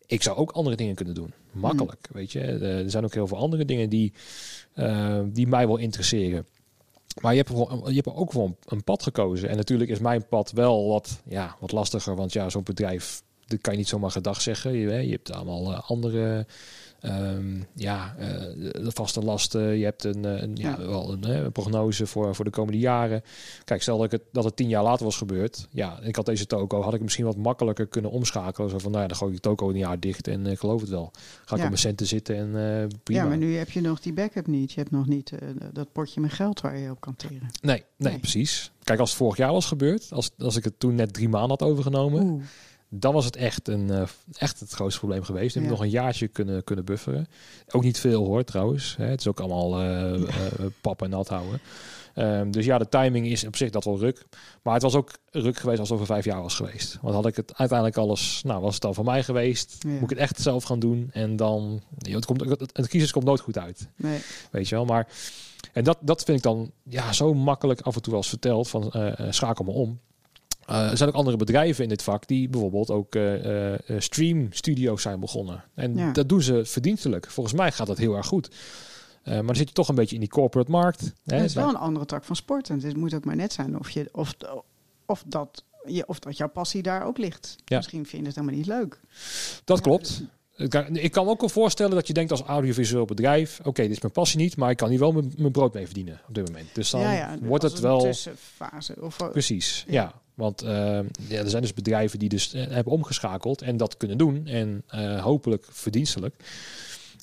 ik 0.06 0.22
zou 0.22 0.36
ook 0.36 0.50
andere 0.50 0.76
dingen 0.76 0.94
kunnen 0.94 1.14
doen. 1.14 1.32
Makkelijk, 1.52 2.08
weet 2.12 2.32
je. 2.32 2.40
Eh, 2.40 2.78
Er 2.78 2.90
zijn 2.90 3.04
ook 3.04 3.14
heel 3.14 3.26
veel 3.26 3.36
andere 3.38 3.64
dingen 3.64 3.88
die, 3.90 4.12
die 5.24 5.46
mij 5.46 5.66
wel 5.66 5.76
interesseren. 5.76 6.46
Maar 7.20 7.32
je 7.34 7.38
hebt, 7.38 7.50
gewoon- 7.50 7.82
je 7.88 7.94
hebt 7.94 8.16
ook 8.16 8.32
wel 8.32 8.56
een 8.64 8.84
pad 8.84 9.02
gekozen. 9.02 9.48
En 9.48 9.56
natuurlijk 9.56 9.90
is 9.90 9.98
mijn 9.98 10.26
pad 10.28 10.50
wel 10.50 10.88
wat, 10.88 11.20
ja, 11.28 11.56
wat 11.60 11.72
lastiger. 11.72 12.16
Want 12.16 12.32
ja, 12.32 12.48
zo'n 12.50 12.62
bedrijf, 12.62 13.22
dat 13.46 13.60
kan 13.60 13.72
je 13.72 13.78
niet 13.78 13.88
zomaar 13.88 14.10
gedag 14.10 14.40
zeggen. 14.40 14.72
Je, 14.72 14.90
je 15.06 15.10
hebt 15.10 15.32
allemaal 15.32 15.72
eh, 15.72 15.90
andere 15.90 16.46
ehm, 17.00 17.60
ja, 17.74 18.14
de 18.58 18.90
vaste 18.94 19.20
lasten. 19.20 19.78
Je 19.78 19.84
hebt 19.84 20.04
een, 20.04 20.24
eh, 20.24 20.42
een, 20.42 20.56
ja, 20.56 20.78
wel 20.78 21.12
een, 21.12 21.52
prognose 21.52 22.06
voor, 22.06 22.34
voor 22.34 22.44
de 22.44 22.50
komende 22.50 22.78
jaren. 22.78 23.22
Kijk, 23.64 23.82
stel 23.82 23.96
dat, 23.96 24.06
ik 24.06 24.12
het, 24.12 24.22
dat 24.32 24.44
het 24.44 24.56
tien 24.56 24.68
jaar 24.68 24.82
later 24.82 25.04
was 25.04 25.16
gebeurd. 25.16 25.66
Ja, 25.70 26.00
ik 26.02 26.16
had 26.16 26.26
deze 26.26 26.46
toko, 26.46 26.82
had 26.82 26.94
ik 26.94 27.00
misschien 27.00 27.24
wat 27.24 27.36
makkelijker 27.36 27.86
kunnen 27.86 28.10
omschakelen. 28.10 28.70
Zo 28.70 28.78
van, 28.78 28.90
nou 28.90 29.02
ja, 29.02 29.08
dan 29.08 29.16
gooi 29.16 29.30
ik 29.30 29.42
de 29.42 29.48
toko 29.48 29.68
een 29.68 29.76
jaar 29.76 30.00
dicht 30.00 30.28
en 30.28 30.46
ik 30.46 30.58
geloof 30.58 30.80
het 30.80 30.90
wel. 30.90 31.10
Ga 31.12 31.20
ik 31.42 31.48
Ja. 31.48 31.54
op 31.54 31.60
mijn 31.60 31.78
centen 31.78 32.06
zitten 32.06 32.36
en 32.36 32.50
prima. 33.02 33.22
ja, 33.22 33.28
maar 33.28 33.36
nu 33.38 33.56
heb 33.56 33.70
je 33.70 33.80
nog 33.80 34.00
die 34.00 34.12
backup 34.12 34.46
niet. 34.46 34.72
Je 34.72 34.80
hebt 34.80 34.90
nog 34.92 35.06
niet 35.06 35.32
dat 35.72 35.92
potje 35.92 36.20
met 36.20 36.32
geld 36.32 36.60
waar 36.60 36.78
je 36.78 36.90
op 36.90 37.00
kan 37.00 37.16
teren. 37.16 37.50
Nee, 37.60 37.84
nee, 37.96 38.10
Nee. 38.10 38.18
precies. 38.18 38.70
Kijk, 38.84 38.98
als 39.00 39.08
het 39.10 39.18
vorig 39.18 39.36
jaar 39.36 39.52
was 39.52 39.66
gebeurd, 39.66 40.06
als, 40.12 40.30
als 40.38 40.56
ik 40.56 40.64
het 40.64 40.80
toen 40.80 40.94
net 40.94 41.12
drie 41.12 41.28
maanden 41.28 41.50
had 41.50 41.62
overgenomen, 41.62 42.22
Oeh, 42.22 42.42
dan 42.88 43.12
was 43.12 43.24
het 43.24 43.36
echt, 43.36 43.68
een, 43.68 43.90
eh, 43.90 44.02
echt 44.38 44.60
het 44.60 44.70
grootste 44.70 44.98
probleem 45.00 45.22
geweest. 45.22 45.54
Heb 45.54 45.62
ik 45.62 45.68
Ja. 45.68 45.74
nog 45.74 45.84
een 45.84 45.90
jaartje 45.90 46.28
kunnen, 46.28 46.64
kunnen 46.64 46.84
bufferen. 46.84 47.26
Ook 47.70 47.82
niet 47.82 47.98
veel 47.98 48.24
hoor, 48.24 48.44
trouwens. 48.44 48.94
Hè. 48.98 49.04
Het 49.04 49.20
is 49.20 49.26
ook 49.28 49.40
allemaal 49.40 49.80
eh, 49.82 50.22
pap 50.80 51.02
en 51.02 51.10
nat 51.10 51.28
houden. 51.28 51.60
Ehm, 52.14 52.50
dus 52.50 52.64
ja, 52.64 52.78
de 52.78 52.88
timing 52.88 53.26
is 53.26 53.46
op 53.46 53.56
zich 53.56 53.70
dat 53.70 53.84
wel 53.84 53.98
ruk. 53.98 54.24
Maar 54.62 54.74
het 54.74 54.82
was 54.82 54.94
ook 54.94 55.10
ruk 55.30 55.56
geweest 55.56 55.78
als 55.78 55.88
het 55.88 55.98
over 55.98 56.14
vijf 56.14 56.24
jaar 56.24 56.42
was 56.42 56.54
geweest. 56.54 56.98
Want 57.02 57.14
had 57.14 57.26
ik 57.26 57.36
het 57.36 57.52
uiteindelijk 57.56 57.98
alles, 57.98 58.42
nou 58.44 58.60
was 58.60 58.72
het 58.72 58.82
dan 58.82 58.94
van 58.94 59.04
mij 59.04 59.22
geweest. 59.22 59.76
Ja. 59.78 59.88
Moet 59.90 60.02
ik 60.02 60.08
het 60.10 60.18
echt 60.18 60.40
zelf 60.40 60.64
gaan 60.64 60.78
doen. 60.78 61.10
En 61.12 61.36
dan, 61.36 61.82
joh, 61.98 62.14
het, 62.14 62.24
komt, 62.24 62.40
het, 62.40 62.60
het 62.72 62.88
crisis 62.88 63.12
komt 63.12 63.24
nooit 63.24 63.40
goed 63.40 63.58
uit. 63.58 63.88
nee. 63.96 64.20
Weet 64.50 64.68
je 64.68 64.74
wel, 64.74 64.84
maar 64.84 65.08
en 65.72 65.84
dat, 65.84 65.98
dat 66.00 66.22
vind 66.22 66.36
ik 66.36 66.42
dan 66.42 66.70
ja, 66.82 67.12
zo 67.12 67.34
makkelijk 67.34 67.80
af 67.80 67.94
en 67.94 68.02
toe 68.02 68.12
wel 68.12 68.20
eens 68.22 68.30
verteld 68.30 68.68
van 68.68 68.92
schakel 69.30 69.64
me 69.64 69.70
om. 69.70 70.00
Eh, 70.66 70.90
er 70.90 70.96
zijn 70.96 71.08
ook 71.08 71.14
andere 71.14 71.36
bedrijven 71.36 71.82
in 71.82 71.88
dit 71.88 72.02
vak 72.02 72.26
die 72.26 72.48
bijvoorbeeld 72.48 72.90
ook 72.90 73.14
eh, 73.14 73.74
eh, 73.74 73.80
stream 73.98 74.46
studio's 74.52 75.02
zijn 75.02 75.20
begonnen. 75.20 75.64
En 75.74 75.96
Ja. 75.96 76.12
dat 76.12 76.28
doen 76.28 76.42
ze 76.42 76.64
verdienstelijk. 76.64 77.30
Volgens 77.30 77.56
mij 77.56 77.72
gaat 77.72 77.86
dat 77.86 77.98
heel 77.98 78.16
erg 78.16 78.26
goed. 78.26 78.50
Maar 79.24 79.46
dan 79.46 79.56
zit 79.56 79.68
je 79.68 79.74
toch 79.74 79.88
een 79.88 79.94
beetje 79.94 80.14
in 80.14 80.20
die 80.20 80.30
corporate 80.30 80.70
markt. 80.70 81.12
Hè? 81.24 81.36
Het 81.36 81.44
is 81.44 81.54
wel 81.54 81.68
een 81.68 81.76
andere 81.76 82.06
tak 82.06 82.24
van 82.24 82.36
sport. 82.36 82.70
En 82.70 82.80
het 82.80 82.96
moet 82.96 83.14
ook 83.14 83.24
maar 83.24 83.36
net 83.36 83.52
zijn 83.52 83.78
of, 83.78 83.90
je, 83.90 84.08
of, 84.12 84.34
of, 85.06 85.24
dat, 85.26 85.64
je, 85.86 86.06
of 86.06 86.18
dat 86.18 86.36
jouw 86.36 86.48
passie 86.48 86.82
daar 86.82 87.06
ook 87.06 87.18
ligt. 87.18 87.56
Ja. 87.64 87.76
Misschien 87.76 88.06
vind 88.06 88.22
je 88.22 88.26
het 88.28 88.36
helemaal 88.36 88.56
niet 88.56 88.66
leuk. 88.66 89.00
Dat 89.64 89.80
klopt. 89.80 90.22
Ik 90.56 90.70
kan, 90.70 90.96
ik 90.96 91.12
kan 91.12 91.28
ook 91.28 91.40
wel 91.40 91.48
voorstellen 91.48 91.94
dat 91.94 92.06
je 92.06 92.12
denkt 92.12 92.30
als 92.30 92.42
audiovisueel 92.42 93.04
bedrijf... 93.04 93.60
oké, 93.64 93.82
dit 93.82 93.90
is 93.90 94.00
mijn 94.00 94.12
passie 94.12 94.38
niet, 94.38 94.56
maar 94.56 94.70
ik 94.70 94.76
kan 94.76 94.88
hier 94.88 94.98
wel 94.98 95.12
mijn, 95.12 95.32
mijn 95.36 95.52
brood 95.52 95.74
mee 95.74 95.84
verdienen 95.84 96.20
op 96.28 96.34
dit 96.34 96.46
moment. 96.46 96.68
Dus 96.74 96.90
dan 96.90 97.00
ja, 97.00 97.12
ja, 97.12 97.38
wordt 97.40 97.62
het 97.62 97.76
een 97.76 97.82
wel... 97.82 98.00
tussenfase. 98.00 98.96
Of, 99.00 99.16
Precies, 99.32 99.84
ja. 99.88 100.02
Ja. 100.02 100.12
Want 100.36 100.62
eh, 100.62 100.98
ja, 101.28 101.38
er 101.38 101.50
zijn 101.50 101.62
dus 101.62 101.74
bedrijven 101.74 102.18
die 102.18 102.28
dus 102.28 102.52
eh, 102.52 102.66
hebben 102.68 102.92
omgeschakeld 102.92 103.62
en 103.62 103.76
dat 103.76 103.96
kunnen 103.96 104.18
doen. 104.18 104.46
En 104.46 104.82
eh, 104.86 105.22
hopelijk 105.22 105.66
verdienstelijk. 105.70 106.34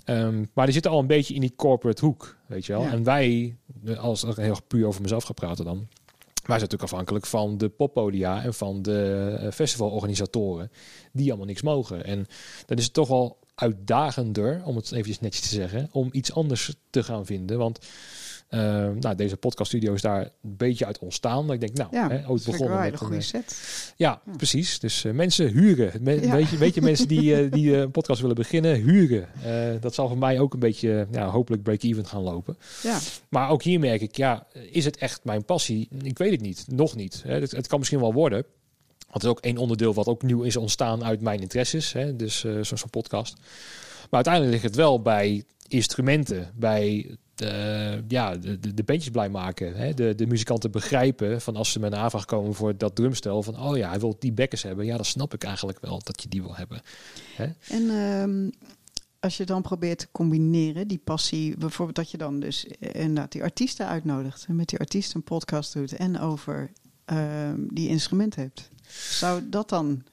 Ehm, 0.05 0.45
maar 0.53 0.66
die 0.66 0.74
zitten 0.74 0.91
al 0.91 0.99
een 0.99 1.07
beetje 1.07 1.34
in 1.34 1.41
die 1.41 1.53
corporate 1.55 2.05
hoek, 2.05 2.38
weet 2.45 2.66
je 2.66 2.74
wel. 2.74 2.82
Ja. 2.82 2.91
En 2.91 3.03
wij, 3.03 3.55
als 3.97 4.24
ik 4.24 4.36
heel 4.36 4.57
puur 4.68 4.88
over 4.88 5.01
mezelf 5.01 5.24
ga 5.24 5.34
praten 5.34 5.66
dan... 5.66 5.88
Wij 6.34 6.59
zijn 6.59 6.70
natuurlijk 6.70 6.91
afhankelijk 6.91 7.26
van 7.26 7.57
de 7.57 7.70
poppodia 7.70 8.43
en 8.43 8.53
van 8.53 8.82
de 8.82 9.49
festivalorganisatoren 9.53 10.72
die 11.11 11.28
allemaal 11.28 11.47
niks 11.47 11.61
mogen. 11.61 12.05
En 12.05 12.26
dan 12.66 12.78
is 12.78 12.84
het 12.84 12.93
toch 12.93 13.07
wel 13.07 13.38
uitdagender, 13.55 14.61
om 14.66 14.76
het 14.76 14.91
eventjes 14.91 15.20
netjes 15.20 15.41
te 15.41 15.55
zeggen, 15.55 15.89
om 15.91 16.09
iets 16.11 16.34
anders 16.34 16.76
te 16.89 17.03
gaan 17.03 17.26
vinden. 17.26 17.57
Want 17.57 17.80
eh, 18.53 18.89
nou, 18.99 19.15
deze 19.15 19.37
podcaststudio 19.37 19.93
is 19.93 20.01
daar 20.01 20.21
een 20.21 20.29
beetje 20.41 20.85
uit 20.85 20.99
ontstaan. 20.99 21.51
Ik 21.51 21.59
denk, 21.59 21.73
nou, 21.77 21.89
ja, 21.91 22.09
hè, 22.09 22.29
ooit 22.29 22.45
begonnen 22.45 22.79
met 22.79 22.91
een, 22.91 22.97
goede 22.97 23.15
eh, 23.15 23.21
set. 23.21 23.55
ja, 23.97 24.21
Ja. 24.25 24.33
precies. 24.37 24.79
Dus 24.79 25.05
eh, 25.05 25.11
mensen 25.13 25.47
huren. 25.47 26.03
Me- 26.03 26.21
Ja. 26.21 26.35
weet, 26.35 26.49
je, 26.49 26.57
weet 26.57 26.75
je, 26.75 26.81
mensen 26.81 27.07
die, 27.07 27.35
eh, 27.35 27.51
die 27.51 27.75
een 27.77 27.91
podcast 27.91 28.21
willen 28.21 28.35
beginnen, 28.35 28.75
huren. 28.75 29.27
Dat 29.81 29.93
zal 29.93 30.07
voor 30.07 30.17
mij 30.17 30.39
ook 30.39 30.53
een 30.53 30.59
beetje, 30.59 31.07
ja, 31.11 31.27
hopelijk 31.29 31.63
break-even 31.63 32.05
gaan 32.05 32.21
lopen. 32.21 32.57
Ja, 32.83 32.99
Maar 33.29 33.49
ook 33.49 33.63
hier 33.63 33.79
merk 33.79 34.01
ik, 34.01 34.15
ja, 34.17 34.47
is 34.71 34.85
het 34.85 34.97
echt 34.97 35.23
mijn 35.23 35.45
passie? 35.45 35.87
Ik 36.01 36.17
weet 36.17 36.31
het 36.31 36.41
niet. 36.41 36.65
Nog 36.67 36.95
niet. 36.95 37.23
Hè. 37.25 37.39
Het, 37.39 37.51
het 37.51 37.67
kan 37.67 37.79
misschien 37.79 37.99
wel 37.99 38.13
worden. 38.13 38.45
Want 38.99 39.13
het 39.13 39.23
is 39.23 39.29
ook 39.29 39.39
één 39.39 39.57
onderdeel 39.57 39.93
wat 39.93 40.07
ook 40.07 40.21
nieuw 40.21 40.41
is 40.41 40.55
ontstaan 40.57 41.03
uit 41.03 41.21
mijn 41.21 41.39
interesses. 41.39 41.93
Hè. 41.93 42.15
Dus 42.15 42.39
zo'n 42.39 42.77
zo'n 42.77 42.89
podcast. 42.89 43.35
Maar 43.37 44.25
uiteindelijk 44.25 44.53
ligt 44.53 44.65
het 44.65 44.75
wel 44.75 45.01
bij 45.01 45.43
instrumenten, 45.67 46.51
bij 46.55 47.15
de, 47.43 48.03
ja, 48.07 48.37
de, 48.37 48.59
de, 48.59 48.73
de 48.73 48.83
bandjes 48.83 49.11
blij 49.11 49.29
maken. 49.29 49.75
Hè? 49.75 49.93
De, 49.93 50.15
de 50.15 50.27
muzikanten 50.27 50.71
begrijpen 50.71 51.41
van 51.41 51.55
als 51.55 51.71
ze 51.71 51.79
met 51.79 51.91
een 51.91 51.97
aanvraag 51.97 52.25
komen 52.25 52.53
voor 52.53 52.77
dat 52.77 52.95
drumstel. 52.95 53.43
Van 53.43 53.59
oh 53.59 53.77
ja, 53.77 53.89
hij 53.89 53.99
wil 53.99 54.15
die 54.19 54.31
bekkers 54.31 54.63
hebben. 54.63 54.85
Ja, 54.85 54.95
dan 54.95 55.05
snap 55.05 55.33
ik 55.33 55.43
eigenlijk 55.43 55.79
wel 55.81 56.01
dat 56.03 56.21
je 56.21 56.29
die 56.29 56.41
wil 56.41 56.55
hebben. 56.55 56.81
en 57.67 57.89
ehm, 57.89 58.49
als 59.19 59.37
je 59.37 59.45
dan 59.45 59.61
probeert 59.61 59.99
te 59.99 60.07
combineren, 60.11 60.87
die 60.87 61.01
passie, 61.03 61.57
bijvoorbeeld 61.57 61.97
dat 61.97 62.11
je 62.11 62.17
dan 62.17 62.39
dus 62.39 62.65
inderdaad 62.79 63.31
die 63.31 63.43
artiesten 63.43 63.87
uitnodigt 63.87 64.45
en 64.47 64.55
met 64.55 64.69
die 64.69 64.79
artiesten 64.79 65.15
een 65.15 65.23
podcast 65.23 65.73
doet 65.73 65.93
en 65.93 66.19
over 66.19 66.71
ehm, 67.05 67.59
die 67.69 67.89
instrumenten 67.89 68.41
hebt. 68.41 68.69
Zou 69.09 69.49
dat 69.49 69.69
dan 69.69 70.03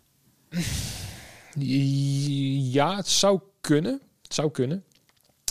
Ja, 2.72 2.97
het 2.97 3.09
zou 3.09 3.41
kunnen. 3.61 4.01
Het 4.22 4.35
zou 4.35 4.51
kunnen. 4.51 4.85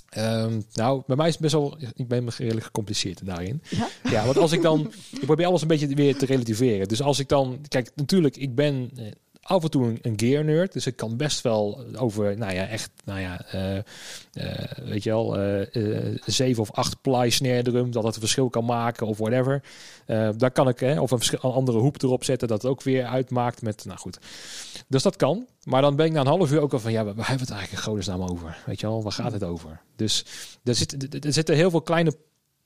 Ehm, 0.10 0.62
nou, 0.74 1.04
bij 1.08 1.16
mij 1.16 1.28
is 1.28 1.34
het 1.34 1.42
best 1.42 1.54
wel... 1.54 1.78
Ik 1.96 2.08
ben 2.08 2.28
redelijk 2.38 2.66
gecompliceerd 2.66 3.26
daarin. 3.26 3.62
Ja? 3.70 3.88
Ja, 4.04 4.26
want 4.26 4.38
als 4.38 4.52
ik 4.52 4.62
dan... 4.62 4.94
Ik 5.12 5.26
probeer 5.26 5.46
alles 5.46 5.62
een 5.62 5.68
beetje 5.68 5.96
weer 5.96 6.18
te 6.18 6.26
relativeren. 6.26 6.88
Dus 6.88 7.02
als 7.02 7.20
ik 7.20 7.28
dan... 7.28 7.60
Kijk, 7.68 7.92
natuurlijk, 7.96 8.38
ik 8.38 8.56
ben 8.56 8.92
eh, 8.96 9.06
af 9.50 9.64
en 9.64 9.70
toe 9.70 9.88
een, 9.88 10.00
een 10.02 10.20
gear 10.20 10.44
nerd. 10.44 10.74
Dus 10.74 10.86
ik 10.86 10.96
kan 10.96 11.18
best 11.18 11.42
wel 11.42 11.86
over, 11.96 12.38
nou 12.38 12.54
ja, 12.54 12.68
echt, 12.68 12.92
nou 13.04 13.20
ja, 13.20 13.46
eh, 13.46 13.78
eh, 13.78 13.84
weet 14.84 15.04
je 15.04 15.10
wel, 15.10 15.38
eh, 15.38 16.16
zeven 16.26 16.62
of 16.62 16.72
acht 16.72 17.02
ply 17.02 17.30
snare 17.30 17.62
drum, 17.62 17.92
dat 17.92 18.04
het 18.04 18.14
een 18.14 18.20
verschil 18.20 18.50
kan 18.50 18.66
maken 18.66 19.08
of 19.08 19.18
whatever. 19.18 19.64
Daar 20.38 20.52
kan 20.52 20.68
ik, 20.68 20.80
hè, 20.80 21.00
of 21.00 21.12
een, 21.12 21.40
andere 21.40 21.78
hoep 21.78 22.02
erop 22.02 22.24
zetten, 22.24 22.48
dat 22.48 22.62
het 22.62 22.72
ook 22.72 22.82
weer 22.82 23.06
uitmaakt 23.06 23.62
met, 23.62 23.86
nou 23.86 24.00
goed. 24.00 24.20
Dus 24.88 25.04
dat 25.04 25.16
kan. 25.16 25.48
Maar 25.64 25.82
dan 25.82 25.96
ben 25.96 26.06
ik 26.06 26.12
na 26.12 26.20
een 26.20 26.28
half 26.28 26.52
uur 26.52 26.62
ook 26.62 26.74
al 26.74 26.80
van, 26.80 26.92
ja, 26.92 27.04
waar 27.04 27.16
waar 27.16 27.28
hebben 27.28 27.48
we 27.48 27.54
het 27.54 27.62
eigenlijk 27.62 27.86
in 27.86 27.92
godesnaam 27.92 28.22
over? 28.22 28.58
Weet 28.66 28.80
je 28.80 28.88
wel, 28.88 29.04
waar 29.04 29.12
gaat 29.12 29.32
het 29.32 29.44
over? 29.44 29.82
Dus 29.96 30.26
er, 30.64 30.76
zit, 30.76 31.26
er 31.26 31.34
zitten 31.34 31.56
heel 31.56 31.70
veel 31.70 31.82
kleine 31.82 32.14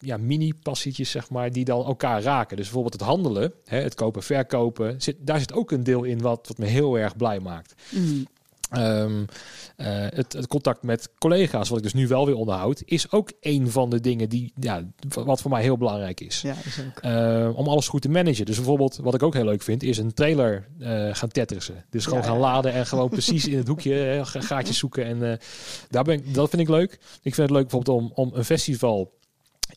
ja, 0.03 0.17
mini-passietjes, 0.17 1.11
zeg 1.11 1.29
maar, 1.29 1.51
die 1.51 1.65
dan 1.65 1.85
elkaar 1.85 2.21
raken. 2.21 2.55
Dus 2.57 2.65
bijvoorbeeld 2.65 2.93
het 2.93 3.09
handelen, 3.09 3.53
hè, 3.65 3.81
het 3.81 3.95
kopen, 3.95 4.23
verkopen, 4.23 5.01
zit, 5.01 5.15
daar 5.19 5.39
zit 5.39 5.53
ook 5.53 5.71
een 5.71 5.83
deel 5.83 6.03
in 6.03 6.21
wat, 6.21 6.47
wat 6.47 6.57
me 6.57 6.65
heel 6.65 6.97
erg 6.97 7.15
blij 7.17 7.39
maakt. 7.39 7.73
Mm. 7.91 8.25
Ehm, 8.69 9.23
eh, 9.75 9.87
het, 10.09 10.33
het 10.33 10.47
contact 10.47 10.83
met 10.83 11.09
collega's, 11.17 11.69
wat 11.69 11.77
ik 11.77 11.83
dus 11.83 11.93
nu 11.93 12.07
wel 12.07 12.25
weer 12.25 12.35
onderhoud, 12.35 12.81
is 12.85 13.11
ook 13.11 13.31
een 13.41 13.69
van 13.71 13.89
de 13.89 13.99
dingen 13.99 14.29
die, 14.29 14.53
ja, 14.59 14.83
wat 15.13 15.41
voor 15.41 15.51
mij 15.51 15.61
heel 15.61 15.77
belangrijk 15.77 16.21
is. 16.21 16.41
Ja, 16.41 16.53
is 16.65 16.79
ook. 16.87 16.99
Eh, 16.99 17.49
om 17.57 17.67
alles 17.67 17.87
goed 17.87 18.01
te 18.01 18.09
managen. 18.09 18.45
Dus 18.45 18.55
bijvoorbeeld, 18.55 18.95
wat 19.01 19.13
ik 19.13 19.23
ook 19.23 19.33
heel 19.33 19.45
leuk 19.45 19.61
vind, 19.61 19.83
is 19.83 19.97
een 19.97 20.13
trailer 20.13 20.67
eh, 20.79 21.09
gaan 21.11 21.29
tetrissen. 21.29 21.85
Dus 21.89 22.03
gewoon 22.03 22.19
Ja, 22.19 22.25
gaan 22.25 22.35
ja. 22.35 22.41
laden 22.41 22.73
en 22.73 22.85
gewoon 22.85 23.09
precies 23.19 23.47
in 23.47 23.57
het 23.57 23.67
hoekje 23.67 23.93
hè, 23.93 24.25
ga- 24.25 24.41
gaatjes 24.41 24.77
zoeken. 24.77 25.05
En 25.05 25.31
eh, 25.31 25.37
daar 25.89 26.03
ben 26.03 26.13
ik, 26.15 26.33
dat 26.33 26.49
vind 26.49 26.61
ik 26.61 26.69
leuk. 26.69 26.91
Ik 27.21 27.35
vind 27.35 27.37
het 27.37 27.51
leuk 27.51 27.67
bijvoorbeeld 27.67 27.97
om, 28.01 28.11
om 28.15 28.31
een 28.33 28.45
festival 28.45 29.11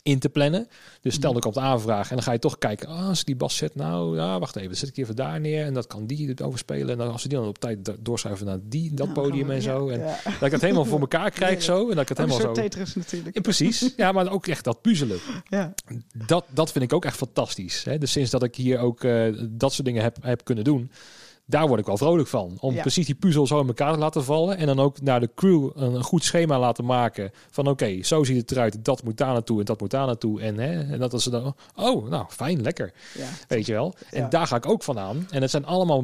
in 0.03 0.19
te 0.19 0.29
plannen. 0.29 0.67
Dus 1.01 1.13
stel 1.13 1.29
dat 1.33 1.41
ik 1.43 1.47
op 1.47 1.53
de 1.53 1.59
aanvraag 1.59 2.09
en 2.09 2.15
dan 2.15 2.23
ga 2.23 2.31
je 2.31 2.39
toch 2.39 2.57
kijken, 2.57 2.87
ah, 2.89 3.07
als 3.07 3.23
die 3.23 3.35
bas 3.35 3.55
zet, 3.57 3.75
nou, 3.75 4.15
ja, 4.17 4.39
wacht 4.39 4.55
even, 4.55 4.67
dan 4.67 4.77
zet 4.77 4.89
ik 4.89 4.97
even 4.97 5.15
daar 5.15 5.39
neer 5.39 5.65
en 5.65 5.73
dat 5.73 5.87
kan 5.87 6.05
die 6.07 6.27
het 6.27 6.41
overspelen. 6.41 6.89
En 6.89 6.97
dan 6.97 7.11
als 7.11 7.21
ze 7.21 7.27
die 7.27 7.37
dan 7.37 7.47
op 7.47 7.59
tijd 7.59 7.85
do- 7.85 7.95
doorschuiven 7.99 8.45
naar 8.45 8.59
die, 8.63 8.93
dat 8.93 9.07
Nou, 9.07 9.19
podium 9.21 9.51
en 9.51 9.61
zo. 9.61 9.87
ja, 9.91 9.93
En 9.93 9.99
ja. 9.99 10.17
dat 10.23 10.41
ik 10.41 10.51
het 10.51 10.61
helemaal 10.61 10.85
voor 10.85 10.99
elkaar 10.99 11.31
krijg 11.31 11.61
zo. 11.63 11.81
En 11.89 11.95
dat 11.95 11.99
ik 12.01 12.09
het 12.09 12.17
helemaal 12.17 12.39
zo... 12.39 12.51
Tetris 12.51 12.95
natuurlijk. 12.95 13.35
Ja, 13.35 13.41
precies. 13.41 13.93
Ja, 13.97 14.11
maar 14.11 14.31
ook 14.31 14.47
echt 14.47 14.63
dat 14.63 14.81
puzzelen. 14.81 15.17
Ja. 15.49 15.73
Dat, 16.27 16.45
dat 16.49 16.71
vind 16.71 16.83
ik 16.83 16.93
ook 16.93 17.05
echt 17.05 17.17
fantastisch. 17.17 17.83
Hè? 17.83 17.97
Dus 17.97 18.11
sinds 18.11 18.31
dat 18.31 18.43
ik 18.43 18.55
hier 18.55 18.79
ook 18.79 19.03
eh, 19.03 19.33
dat 19.49 19.73
soort 19.73 19.85
dingen 19.87 20.03
heb, 20.03 20.17
heb 20.21 20.43
kunnen 20.43 20.63
doen, 20.63 20.91
daar 21.49 21.67
word 21.67 21.79
ik 21.79 21.85
wel 21.85 21.97
vrolijk 21.97 22.27
van. 22.27 22.57
Om 22.59 22.73
Ja. 22.73 22.81
precies 22.81 23.05
die 23.05 23.15
puzzel 23.15 23.47
zo 23.47 23.59
in 23.61 23.67
elkaar 23.67 23.93
te 23.93 23.99
laten 23.99 24.23
vallen. 24.23 24.57
En 24.57 24.65
dan 24.65 24.79
ook 24.79 25.01
naar 25.01 25.19
de 25.19 25.29
crew 25.35 25.69
een, 25.75 25.93
een 25.93 26.03
goed 26.03 26.23
schema 26.23 26.59
laten 26.59 26.85
maken. 26.85 27.31
Van 27.49 27.67
oké, 27.67 28.03
zo 28.03 28.23
ziet 28.23 28.37
het 28.37 28.51
eruit. 28.51 28.85
Dat 28.85 29.03
moet 29.03 29.17
daar 29.17 29.33
naartoe 29.33 29.59
en 29.59 29.65
dat 29.65 29.79
moet 29.79 29.91
daar 29.91 30.05
naartoe. 30.05 30.41
En, 30.41 30.57
hè, 30.59 30.93
en 30.93 30.99
dat 30.99 31.13
is 31.13 31.23
dan, 31.23 31.55
oh, 31.75 32.09
nou 32.09 32.25
fijn, 32.29 32.61
lekker. 32.61 32.93
Ja. 33.17 33.27
Weet 33.47 33.65
je 33.65 33.73
wel. 33.73 33.95
En 34.09 34.21
Ja. 34.21 34.27
daar 34.27 34.47
ga 34.47 34.55
ik 34.55 34.65
ook 34.69 34.83
van 34.83 34.99
aan. 34.99 35.27
En 35.31 35.41
het 35.41 35.51
zijn 35.51 35.65
allemaal 35.65 36.03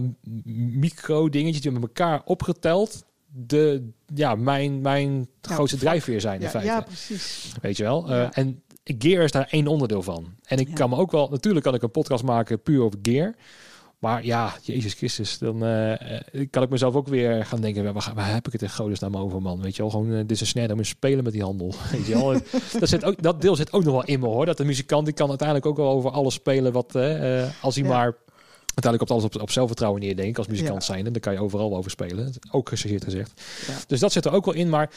micro 0.56 1.30
dingetjes 1.30 1.62
die 1.62 1.72
met 1.72 1.82
elkaar 1.82 2.22
opgeteld. 2.26 3.04
De, 3.36 3.90
ja, 4.14 4.36
mijn, 4.36 4.82
mijn 4.82 5.28
grootste 5.42 5.78
drijfveer 5.78 6.22
zijn 6.22 6.36
in 6.36 6.42
Ja, 6.42 6.50
feite. 6.50 6.70
ja, 6.70 6.82
precies. 6.82 7.52
Weet 7.62 7.78
je 7.78 7.84
wel? 7.84 8.10
Eh, 8.10 8.28
en 8.32 8.62
gear 8.84 9.24
is 9.24 9.32
daar 9.32 9.48
één 9.50 9.68
onderdeel 9.68 10.02
van. 10.02 10.26
En 10.44 10.58
ik 10.58 10.76
kan 10.76 10.90
me 10.90 10.96
ook 10.96 11.12
wel, 11.12 11.28
natuurlijk 11.30 11.66
kan 11.66 11.74
ik 11.74 11.82
een 11.82 11.92
podcast 11.92 12.24
maken 12.24 12.62
puur 12.62 12.82
over 12.82 13.00
gear. 13.02 13.36
Maar 14.04 14.26
ja, 14.26 14.54
Jezus 14.62 14.94
Christus, 14.94 15.38
dan 15.38 15.64
eh, 15.64 15.92
eh, 15.92 16.48
kan 16.50 16.64
ik 16.64 16.70
mezelf 16.70 16.96
ook 16.96 17.08
weer 17.08 17.46
gaan 17.46 17.62
denken, 17.62 17.94
waar, 17.94 18.34
heb 18.34 18.48
ik 18.48 18.52
het 18.52 18.62
in 18.62 18.70
godesnaam 18.70 19.18
over, 19.18 19.42
man? 19.42 19.62
Weet 19.62 19.76
je 19.76 19.82
wel, 19.82 19.92
gewoon, 19.92 20.12
eh, 20.12 20.18
dit 20.18 20.32
is 20.32 20.42
een 20.42 20.48
snare, 20.48 20.68
dan 20.68 20.76
moet 20.76 20.88
je 20.88 20.94
spelen 20.96 21.24
met 21.24 21.34
die 21.34 21.44
handel. 21.44 21.74
Weet 21.92 22.06
je 22.06 22.14
wel? 22.14 22.42
dat, 22.80 22.90
zit 22.90 23.06
ook, 23.06 23.22
dat 23.22 23.42
deel 23.42 23.56
zit 23.56 23.74
ook 23.74 23.84
nog 23.84 23.94
wel 23.94 24.04
in 24.04 24.20
me, 24.20 24.26
hoor. 24.26 24.46
Dat 24.46 24.58
de 24.58 24.66
muzikant, 24.66 25.06
die 25.06 25.14
kan 25.14 25.30
uiteindelijk 25.30 25.68
ook 25.68 25.78
wel 25.78 25.90
over 25.90 26.12
alles 26.12 26.34
spelen, 26.34 26.72
wat, 26.72 26.96
als 27.62 27.76
hij 27.76 27.84
Ja. 27.84 27.90
maar 27.90 28.16
uiteindelijk 28.74 29.02
op 29.02 29.12
alles 29.12 29.24
op, 29.24 29.42
op 29.42 29.52
zelfvertrouwen 29.52 30.02
neerdenkt 30.02 30.38
als 30.38 30.48
muzikant 30.48 30.84
zijn. 30.84 31.06
En 31.06 31.12
dan 31.12 31.22
kan 31.22 31.34
je 31.34 31.40
overal 31.40 31.76
over 31.76 31.92
spelen. 31.92 32.34
Ook 32.52 32.70
gechargeerd 32.70 33.04
gezegd. 33.04 33.42
Ja. 33.68 33.78
Dus 33.88 34.00
dat 34.00 34.12
zit 34.12 34.26
er 34.26 34.32
ook 34.32 34.46
wel 34.46 34.54
in, 34.54 34.70
maar 34.70 34.90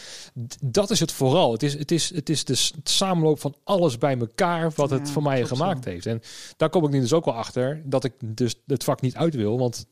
dat 0.61 0.91
is 0.91 1.01
het 1.01 1.13
vooral. 1.13 1.53
Het 1.53 1.63
is, 1.63 1.79
het 1.79 1.91
is, 1.91 2.15
het 2.15 2.29
is 2.29 2.45
de 2.45 2.57
samenloop 2.83 3.41
van 3.41 3.55
alles 3.65 3.99
bij 3.99 4.19
elkaar 4.19 4.73
wat 4.75 4.91
het 4.91 5.11
voor 5.11 5.23
mij 5.23 5.45
gemaakt 5.45 5.85
zo. 5.85 5.91
heeft. 5.91 6.07
En 6.07 6.23
daar 6.57 6.71
kom 6.71 6.85
ik 6.85 6.91
nu 6.91 7.01
dus 7.01 7.13
ook 7.13 7.25
wel 7.25 7.35
achter 7.35 7.83
dat 7.85 8.05
ik 8.05 8.13
dus 8.25 8.55
het 8.67 8.85
vak 8.85 9.01
niet 9.01 9.15
uit 9.15 9.35
wil, 9.35 9.59
want 9.59 9.87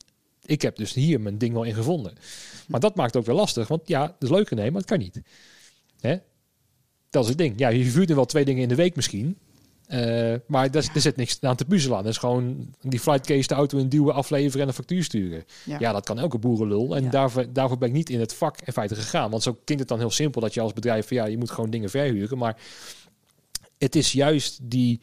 ik 0.44 0.62
heb 0.62 0.76
dus 0.76 0.92
hier 0.92 1.20
mijn 1.20 1.38
ding 1.38 1.52
wel 1.52 1.62
in 1.62 1.74
gevonden. 1.74 2.12
Maar 2.68 2.80
dat 2.80 2.94
maakt 2.94 3.14
het 3.14 3.22
ook 3.22 3.26
weer 3.28 3.36
lastig, 3.36 3.68
want 3.68 3.88
ja, 3.88 4.02
het 4.02 4.22
is 4.22 4.28
leuk 4.28 4.50
nee, 4.50 4.70
maar 4.70 4.80
het 4.80 4.90
kan 4.90 4.98
niet. 4.98 5.20
Hè? 6.00 6.16
Dat 7.10 7.22
is 7.22 7.28
het 7.28 7.38
ding. 7.38 7.58
Ja, 7.58 7.68
je 7.68 7.84
vuurt 7.84 8.10
er 8.10 8.16
wel 8.16 8.24
twee 8.24 8.44
dingen 8.44 8.62
in 8.62 8.68
de 8.68 8.74
week 8.74 8.96
misschien. 8.96 9.38
Eh, 9.94 10.38
maar 10.46 10.70
daar, 10.70 10.90
er 10.94 11.00
zit 11.00 11.16
niks 11.16 11.38
aan 11.40 11.56
te 11.56 11.64
puzzelen 11.64 11.96
aan. 11.96 12.02
Dat 12.02 12.12
is 12.12 12.18
gewoon 12.18 12.74
die 12.80 13.00
flightcase 13.00 13.46
de 13.46 13.54
auto 13.54 13.78
in 13.78 13.88
duwen, 13.88 14.14
afleveren 14.14 14.60
en 14.62 14.68
een 14.68 14.74
factuur 14.74 15.04
sturen. 15.04 15.44
Ja. 15.64 15.76
Ja, 15.80 15.92
dat 15.92 16.04
kan 16.04 16.18
elke 16.18 16.38
boerenlul. 16.38 16.96
En 16.96 17.02
Ja. 17.04 17.10
daarvoor, 17.10 17.52
daarvoor 17.52 17.78
ben 17.78 17.88
ik 17.88 17.94
niet 17.94 18.10
in 18.10 18.20
het 18.20 18.34
vak 18.34 18.60
in 18.64 18.72
feite 18.72 18.94
gegaan. 18.94 19.30
Want 19.30 19.42
zo 19.42 19.52
klinkt 19.52 19.78
het 19.78 19.88
dan 19.88 19.98
heel 19.98 20.10
simpel 20.10 20.40
dat 20.40 20.54
je 20.54 20.60
als 20.60 20.72
bedrijf 20.72 21.08
van 21.08 21.16
ja, 21.16 21.24
je 21.26 21.38
moet 21.38 21.50
gewoon 21.50 21.70
dingen 21.70 21.90
verhuren. 21.90 22.38
Maar 22.38 22.56
het 23.78 23.96
is 23.96 24.12
juist 24.12 24.58
die, 24.62 25.00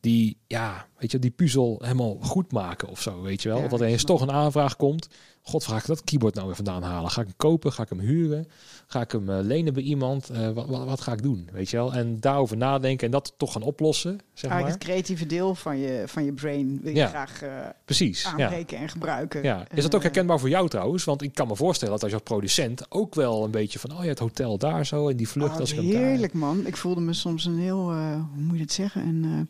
die, 0.00 0.36
ja, 0.46 0.86
weet 0.98 1.10
je, 1.10 1.18
die 1.18 1.30
puzzel 1.30 1.78
helemaal 1.82 2.16
goed 2.20 2.52
maken 2.52 2.88
of 2.88 3.00
zo, 3.02 3.22
weet 3.22 3.42
je 3.42 3.48
wel. 3.48 3.58
Ja, 3.62 3.68
dat 3.68 3.80
er 3.80 3.86
eens 3.86 4.04
toch 4.04 4.20
een 4.20 4.32
aanvraag 4.32 4.76
komt. 4.76 5.08
God, 5.46 5.64
ga 5.64 5.76
ik 5.76 5.86
dat 5.86 6.04
keyboard 6.04 6.34
nou 6.34 6.46
weer 6.46 6.56
vandaan 6.56 6.82
halen? 6.82 7.10
Ga 7.10 7.20
ik 7.20 7.26
hem 7.26 7.36
kopen? 7.36 7.72
Ga 7.72 7.82
ik 7.82 7.88
hem 7.88 7.98
huren? 7.98 8.46
Ga 8.86 9.00
ik 9.00 9.12
hem 9.12 9.30
eh, 9.30 9.38
lenen 9.42 9.74
bij 9.74 9.82
iemand? 9.82 10.30
Eh, 10.30 10.50
wat, 10.50 10.66
wat, 10.66 10.84
wat 10.86 11.00
ga 11.00 11.12
ik 11.12 11.22
doen? 11.22 11.48
Weet 11.52 11.70
je 11.70 11.76
wel? 11.76 11.92
En 11.92 12.20
daarover 12.20 12.56
nadenken 12.56 13.06
en 13.06 13.12
dat 13.12 13.34
toch 13.36 13.52
gaan 13.52 13.62
oplossen, 13.62 14.10
zeg 14.10 14.50
Eigenlijk 14.50 14.62
maar. 14.62 14.72
het 14.72 14.82
creatieve 14.82 15.26
deel 15.26 15.54
van 15.54 15.78
je, 15.78 16.02
van 16.06 16.24
je 16.24 16.32
brain 16.32 16.80
wil 16.82 16.90
je 16.90 16.96
Ja. 16.98 17.06
graag 17.08 17.42
eh, 17.42 17.50
Precies. 17.84 18.22
Ja. 18.22 18.30
aanbreken 18.30 18.78
en 18.78 18.88
gebruiken. 18.88 19.42
Ja. 19.42 19.66
Is 19.74 19.82
dat 19.82 19.94
ook 19.94 20.02
herkenbaar 20.02 20.40
voor 20.40 20.48
jou 20.48 20.68
trouwens? 20.68 21.04
Want 21.04 21.22
ik 21.22 21.34
kan 21.34 21.48
me 21.48 21.56
voorstellen 21.56 21.92
dat 21.94 22.02
als 22.02 22.12
je 22.12 22.18
als 22.18 22.28
producent 22.28 22.86
ook 22.88 23.14
wel 23.14 23.44
een 23.44 23.50
beetje 23.50 23.78
van, 23.78 23.92
oh 23.96 24.02
ja, 24.02 24.08
het 24.08 24.18
hotel 24.18 24.58
daar 24.58 24.86
zo 24.86 25.08
en 25.08 25.16
die 25.16 25.28
vlucht 25.28 25.54
oh, 25.54 25.60
als 25.60 25.72
ik 25.72 25.92
daar... 25.92 26.02
heerlijk 26.02 26.32
man. 26.32 26.66
Ik 26.66 26.76
voelde 26.76 27.00
me 27.00 27.12
soms 27.12 27.44
een 27.44 27.58
heel, 27.58 27.92
hoe 27.94 28.42
moet 28.42 28.56
je 28.56 28.62
het 28.62 28.72
zeggen? 28.72 29.06
Een, 29.06 29.48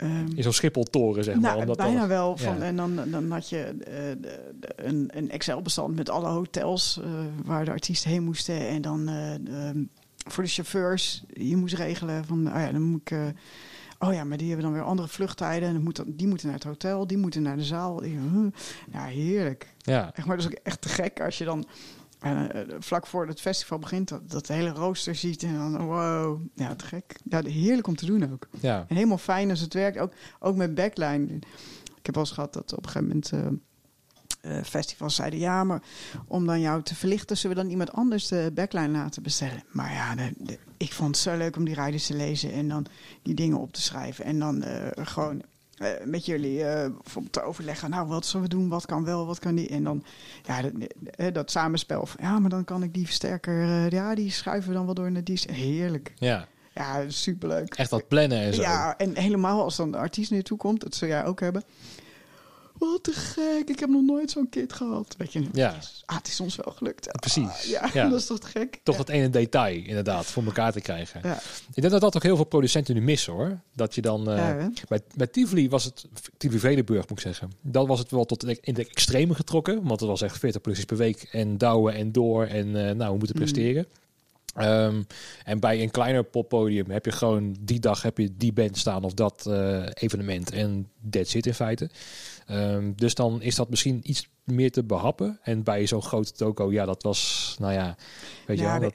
ehm, 0.00 0.26
In 0.34 0.42
zo'n 0.42 0.52
Schipholtoren, 0.52 1.24
zeg 1.24 1.34
maar. 1.34 1.42
nou, 1.42 1.60
omdat 1.60 1.76
bijna 1.76 1.98
dan- 1.98 2.08
wel. 2.08 2.36
Van, 2.36 2.56
ja. 2.56 2.62
En 2.62 2.76
dan, 2.76 3.00
dan 3.10 3.30
had 3.30 3.48
je 3.48 3.58
eh, 3.64 3.94
de- 4.20 4.52
de- 4.60 4.72
een, 4.76 5.10
een 5.14 5.30
Excel-bestand 5.30 5.96
met 5.96 6.08
alle 6.10 6.28
hotels 6.28 7.00
eh, 7.02 7.10
waar 7.44 7.64
de 7.64 7.70
artiesten 7.70 8.10
heen 8.10 8.22
moesten. 8.24 8.68
En 8.68 8.82
dan 8.82 9.08
eh, 9.08 9.34
ehm, 9.68 9.84
voor 10.26 10.42
de 10.44 10.50
chauffeurs, 10.50 11.24
je 11.32 11.56
moest 11.56 11.74
regelen 11.74 12.24
van, 12.24 12.46
oh 12.48 12.54
ja, 12.60 12.72
dan 12.72 12.82
moet 12.82 13.00
ik... 13.10 13.18
Oh 13.98 14.12
ja, 14.12 14.24
maar 14.24 14.36
die 14.38 14.46
hebben 14.46 14.64
dan 14.66 14.74
weer 14.74 14.82
andere 14.84 15.08
vluchttijden. 15.08 15.68
En 15.68 15.82
moet 15.82 16.02
die 16.06 16.26
moeten 16.26 16.46
naar 16.46 16.56
het 16.56 16.64
hotel, 16.64 17.06
die 17.06 17.18
moeten 17.18 17.42
naar 17.42 17.56
de 17.56 17.64
zaal. 17.64 18.04
Ja, 18.92 19.04
heerlijk. 19.04 19.74
Ja, 19.78 20.10
Echt, 20.14 20.26
maar 20.26 20.36
dat 20.36 20.46
is 20.46 20.52
ook 20.52 20.58
echt 20.62 20.80
te 20.80 20.88
gek 20.88 21.20
als 21.20 21.38
je 21.38 21.44
dan 21.44 21.66
eh, 22.20 22.60
eh, 22.60 22.68
vlak 22.78 23.06
voor 23.06 23.26
het 23.26 23.40
festival 23.40 23.78
begint, 23.78 24.08
dat, 24.08 24.30
dat 24.30 24.48
hele 24.48 24.68
rooster 24.70 25.14
ziet 25.14 25.42
en 25.42 25.54
dan 25.54 25.84
wow, 25.86 26.40
ja, 26.54 26.74
te 26.74 26.84
gek. 26.84 27.16
Ja, 27.24 27.42
heerlijk 27.42 27.86
om 27.86 27.96
te 27.96 28.06
doen 28.06 28.32
ook. 28.32 28.48
ja. 28.60 28.84
En 28.88 28.94
helemaal 28.96 29.18
fijn 29.18 29.50
als 29.50 29.60
het 29.60 29.74
werkt, 29.74 29.98
ook, 29.98 30.12
ook 30.38 30.56
met 30.56 30.74
backline. 30.74 31.24
Ik 31.96 32.06
heb 32.06 32.14
wel 32.14 32.24
eens 32.24 32.32
gehad 32.32 32.52
dat 32.52 32.72
op 32.76 32.84
een 32.86 32.90
gegeven 32.90 33.08
moment 33.08 33.58
eh, 34.40 34.62
festivals 34.62 35.14
zeiden, 35.14 35.38
ja, 35.38 35.64
maar 35.64 35.82
om 36.26 36.46
dan 36.46 36.60
jou 36.60 36.82
te 36.82 36.94
verlichten, 36.94 37.36
zullen 37.36 37.56
we 37.56 37.62
dan 37.62 37.70
iemand 37.70 37.92
anders 37.92 38.26
de 38.28 38.50
backline 38.54 38.88
laten 38.88 39.22
bestellen. 39.22 39.62
Maar 39.72 39.92
ja, 39.92 40.14
de- 40.14 40.34
de- 40.36 40.58
ik 40.76 40.92
vond 40.92 41.08
het 41.14 41.24
zo 41.24 41.36
leuk 41.36 41.56
om 41.56 41.64
die 41.64 41.82
riders 41.82 42.06
te 42.06 42.14
lezen 42.14 42.52
en 42.52 42.68
dan 42.68 42.86
die 43.22 43.34
dingen 43.34 43.58
op 43.58 43.72
te 43.72 43.80
schrijven 43.80 44.24
en 44.24 44.38
dan 44.38 44.64
gewoon 44.96 45.42
eh, 45.80 45.90
met 46.04 46.26
jullie 46.26 46.64
eh, 46.64 46.90
bijvoorbeeld 47.02 47.32
te 47.32 47.42
overleggen. 47.42 47.90
Nou, 47.90 48.08
wat 48.08 48.26
zullen 48.26 48.48
we 48.48 48.54
doen? 48.54 48.68
Wat 48.68 48.86
kan 48.86 49.04
wel, 49.04 49.26
wat 49.26 49.38
kan 49.38 49.54
niet? 49.54 49.70
En 49.70 49.84
dan, 49.84 50.04
ja, 50.42 50.62
dat, 50.62 50.72
eh, 51.16 51.32
dat 51.32 51.50
samenspel. 51.50 52.06
Van, 52.06 52.24
ja, 52.24 52.38
maar 52.38 52.50
dan 52.50 52.64
kan 52.64 52.82
ik 52.82 52.94
die 52.94 53.06
versterker, 53.06 53.92
ja, 53.94 54.14
die 54.14 54.30
schuiven 54.30 54.68
we 54.68 54.76
dan 54.76 54.84
wel 54.84 54.94
door 54.94 55.12
naar 55.12 55.24
die. 55.24 55.40
Heerlijk. 55.52 56.12
ja. 56.18 56.48
Ja, 56.74 57.04
superleuk. 57.08 57.74
Echt 57.74 57.90
dat 57.90 58.08
plannen 58.08 58.38
en 58.38 58.54
zo. 58.54 58.62
Ja, 58.62 58.98
en 58.98 59.16
helemaal 59.16 59.62
als 59.62 59.76
dan 59.76 59.90
de 59.90 59.96
artiest 59.96 60.30
naartoe 60.30 60.58
komt, 60.58 60.80
dat 60.80 60.94
zul 60.94 61.08
jij 61.08 61.24
ook 61.24 61.40
hebben. 61.40 61.62
Wat 62.80 63.02
te 63.02 63.12
gek, 63.12 63.68
ik 63.68 63.78
heb 63.80 63.88
nog 63.88 64.02
nooit 64.02 64.30
zo'n 64.30 64.48
kit 64.48 64.72
gehad. 64.72 65.14
Weet 65.18 65.32
je, 65.32 65.44
Ja. 65.52 65.78
ah, 66.06 66.16
het 66.16 66.26
is 66.28 66.40
ons 66.40 66.56
wel 66.56 66.72
gelukt. 66.76 67.08
Ah, 67.08 67.20
Precies. 67.20 67.64
ja, 67.70 67.90
Ja. 67.94 68.08
dat 68.08 68.20
is 68.20 68.26
toch 68.26 68.38
te 68.38 68.46
gek? 68.46 68.80
Toch 68.82 68.96
ja. 68.96 69.00
dat 69.04 69.08
ene 69.14 69.30
detail 69.30 69.82
inderdaad 69.84 70.26
voor 70.26 70.44
elkaar 70.44 70.72
te 70.72 70.80
krijgen. 70.80 71.20
Ja. 71.22 71.36
Ik 71.74 71.74
denk 71.80 71.90
dat 71.90 72.00
dat 72.00 72.16
ook 72.16 72.22
heel 72.22 72.36
veel 72.36 72.44
producenten 72.44 72.94
nu 72.94 73.00
missen 73.00 73.32
hoor. 73.32 73.60
Dat 73.74 73.94
je 73.94 74.00
dan... 74.00 74.22
Ja, 74.24 74.36
hè? 74.36 74.66
bij, 74.88 75.00
bij 75.16 75.26
Tivoli 75.26 75.68
was 75.68 75.84
het... 75.84 76.04
Tivoli 76.36 76.60
Vredenburg 76.60 77.08
moet 77.08 77.18
ik 77.18 77.24
zeggen. 77.24 77.52
Dan 77.60 77.86
was 77.86 77.98
het 77.98 78.10
wel 78.10 78.24
tot 78.24 78.44
in 78.60 78.74
de 78.74 78.86
extreme 78.88 79.34
getrokken. 79.34 79.82
Want 79.82 80.00
het 80.00 80.08
was 80.08 80.22
echt 80.22 80.38
40 80.38 80.60
producties 80.60 80.86
per 80.88 80.96
week. 80.96 81.22
En 81.32 81.58
douwen 81.58 81.94
en 81.94 82.12
door. 82.12 82.44
En 82.44 82.66
eh, 82.88 82.94
nou, 82.94 83.12
we 83.12 83.18
moeten 83.18 83.36
Mm. 83.36 83.84
Ehm, 84.54 85.02
en 85.44 85.60
bij 85.60 85.82
een 85.82 85.90
kleiner 85.90 86.24
poppodium 86.24 86.90
heb 86.90 87.04
je 87.04 87.12
gewoon 87.12 87.56
die 87.60 87.80
dag 87.80 88.02
heb 88.02 88.18
je 88.18 88.36
die 88.36 88.52
band 88.52 88.78
staan 88.78 89.04
of 89.04 89.14
dat 89.14 89.46
eh, 89.46 89.82
evenement 89.94 90.50
en 90.52 90.88
that's 91.10 91.34
it 91.34 91.46
in 91.46 91.54
feite. 91.54 91.90
Ehm, 92.46 92.92
dus 92.96 93.14
dan 93.14 93.42
is 93.42 93.54
dat 93.54 93.70
misschien 93.70 94.00
iets 94.02 94.28
meer 94.44 94.70
te 94.70 94.84
behappen. 94.84 95.38
En 95.42 95.62
bij 95.62 95.86
zo'n 95.86 96.02
grote 96.02 96.32
toko, 96.32 96.72
ja, 96.72 96.84
dat 96.84 97.02
was, 97.02 97.56
nou 97.58 97.72
ja, 97.72 97.96
weet 98.46 98.58
je 98.58 98.64
wel. 98.64 98.80
Dat, 98.80 98.94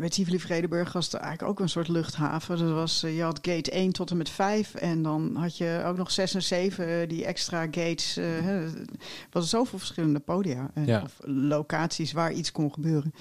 bij 0.00 0.08
Tivoli 0.08 0.40
Vredenburg 0.40 0.92
was 0.92 1.04
het 1.04 1.14
eigenlijk 1.14 1.50
ook 1.50 1.60
een 1.60 1.68
soort 1.68 1.88
luchthaven. 1.88 2.58
Dat 2.58 2.70
was, 2.72 3.02
eh, 3.02 3.16
je 3.16 3.22
had 3.22 3.38
gate 3.42 3.70
1 3.70 3.92
tot 3.92 4.10
en 4.10 4.16
met 4.16 4.28
5 4.28 4.74
en 4.74 5.02
dan 5.02 5.36
had 5.36 5.56
je 5.56 5.82
ook 5.86 5.96
nog 5.96 6.10
6 6.10 6.34
en 6.34 6.42
7, 6.42 7.08
die 7.08 7.24
extra 7.24 7.62
gates. 7.64 8.16
eh. 8.16 8.46
Er 8.46 8.86
was 9.30 9.48
zoveel 9.50 9.78
verschillende 9.78 10.20
podia 10.20 10.70
eh, 10.74 10.86
Ja. 10.86 11.02
of 11.02 11.12
locaties 11.24 12.12
waar 12.12 12.32
iets 12.32 12.52
kon 12.52 12.72
gebeuren. 12.72 13.14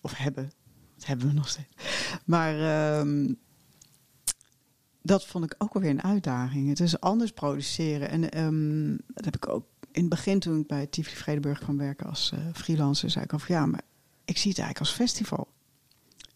Of 0.00 0.16
hebben. 0.16 0.50
Dat 1.04 1.12
hebben 1.12 1.34
we 1.34 1.40
nog 1.40 1.48
steeds. 1.48 1.68
Maar 2.24 2.60
ehm, 2.60 3.32
dat 5.02 5.26
vond 5.26 5.44
ik 5.44 5.54
ook 5.58 5.72
wel 5.72 5.82
weer 5.82 5.90
een 5.90 6.02
uitdaging. 6.02 6.68
Het 6.68 6.80
is 6.80 7.00
anders 7.00 7.32
produceren. 7.32 8.08
En 8.08 8.30
ehm, 8.30 8.96
dat 9.14 9.24
heb 9.24 9.36
ik 9.36 9.48
ook 9.48 9.66
in 9.92 10.00
het 10.00 10.08
begin 10.08 10.38
toen 10.38 10.60
ik 10.60 10.66
bij 10.66 10.86
Tivoli 10.86 11.16
Vredenburg 11.16 11.58
kwam 11.58 11.76
werken 11.76 12.06
als 12.06 12.32
eh, 12.32 12.38
freelancer. 12.52 13.10
zei 13.10 13.24
ik 13.24 13.32
al 13.32 13.38
van 13.38 13.54
ja, 13.54 13.66
maar 13.66 13.82
ik 14.24 14.36
zie 14.38 14.50
het 14.50 14.58
eigenlijk 14.58 14.78
als 14.78 14.90
festival. 14.90 15.48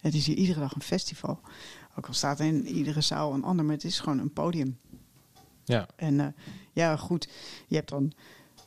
Het 0.00 0.14
is 0.14 0.26
hier 0.26 0.36
iedere 0.36 0.60
dag 0.60 0.74
een 0.74 0.82
festival. 0.82 1.40
Ook 1.96 2.06
al 2.06 2.14
staat 2.14 2.40
in 2.40 2.66
iedere 2.66 3.00
zaal 3.00 3.34
een 3.34 3.44
ander, 3.44 3.64
maar 3.64 3.74
het 3.74 3.84
is 3.84 4.00
gewoon 4.00 4.18
een 4.18 4.32
podium. 4.32 4.78
ja, 5.64 5.88
En 5.96 6.20
eh, 6.20 6.26
ja, 6.72 6.96
goed, 6.96 7.28
je 7.66 7.76
hebt 7.76 7.88
dan 7.88 8.12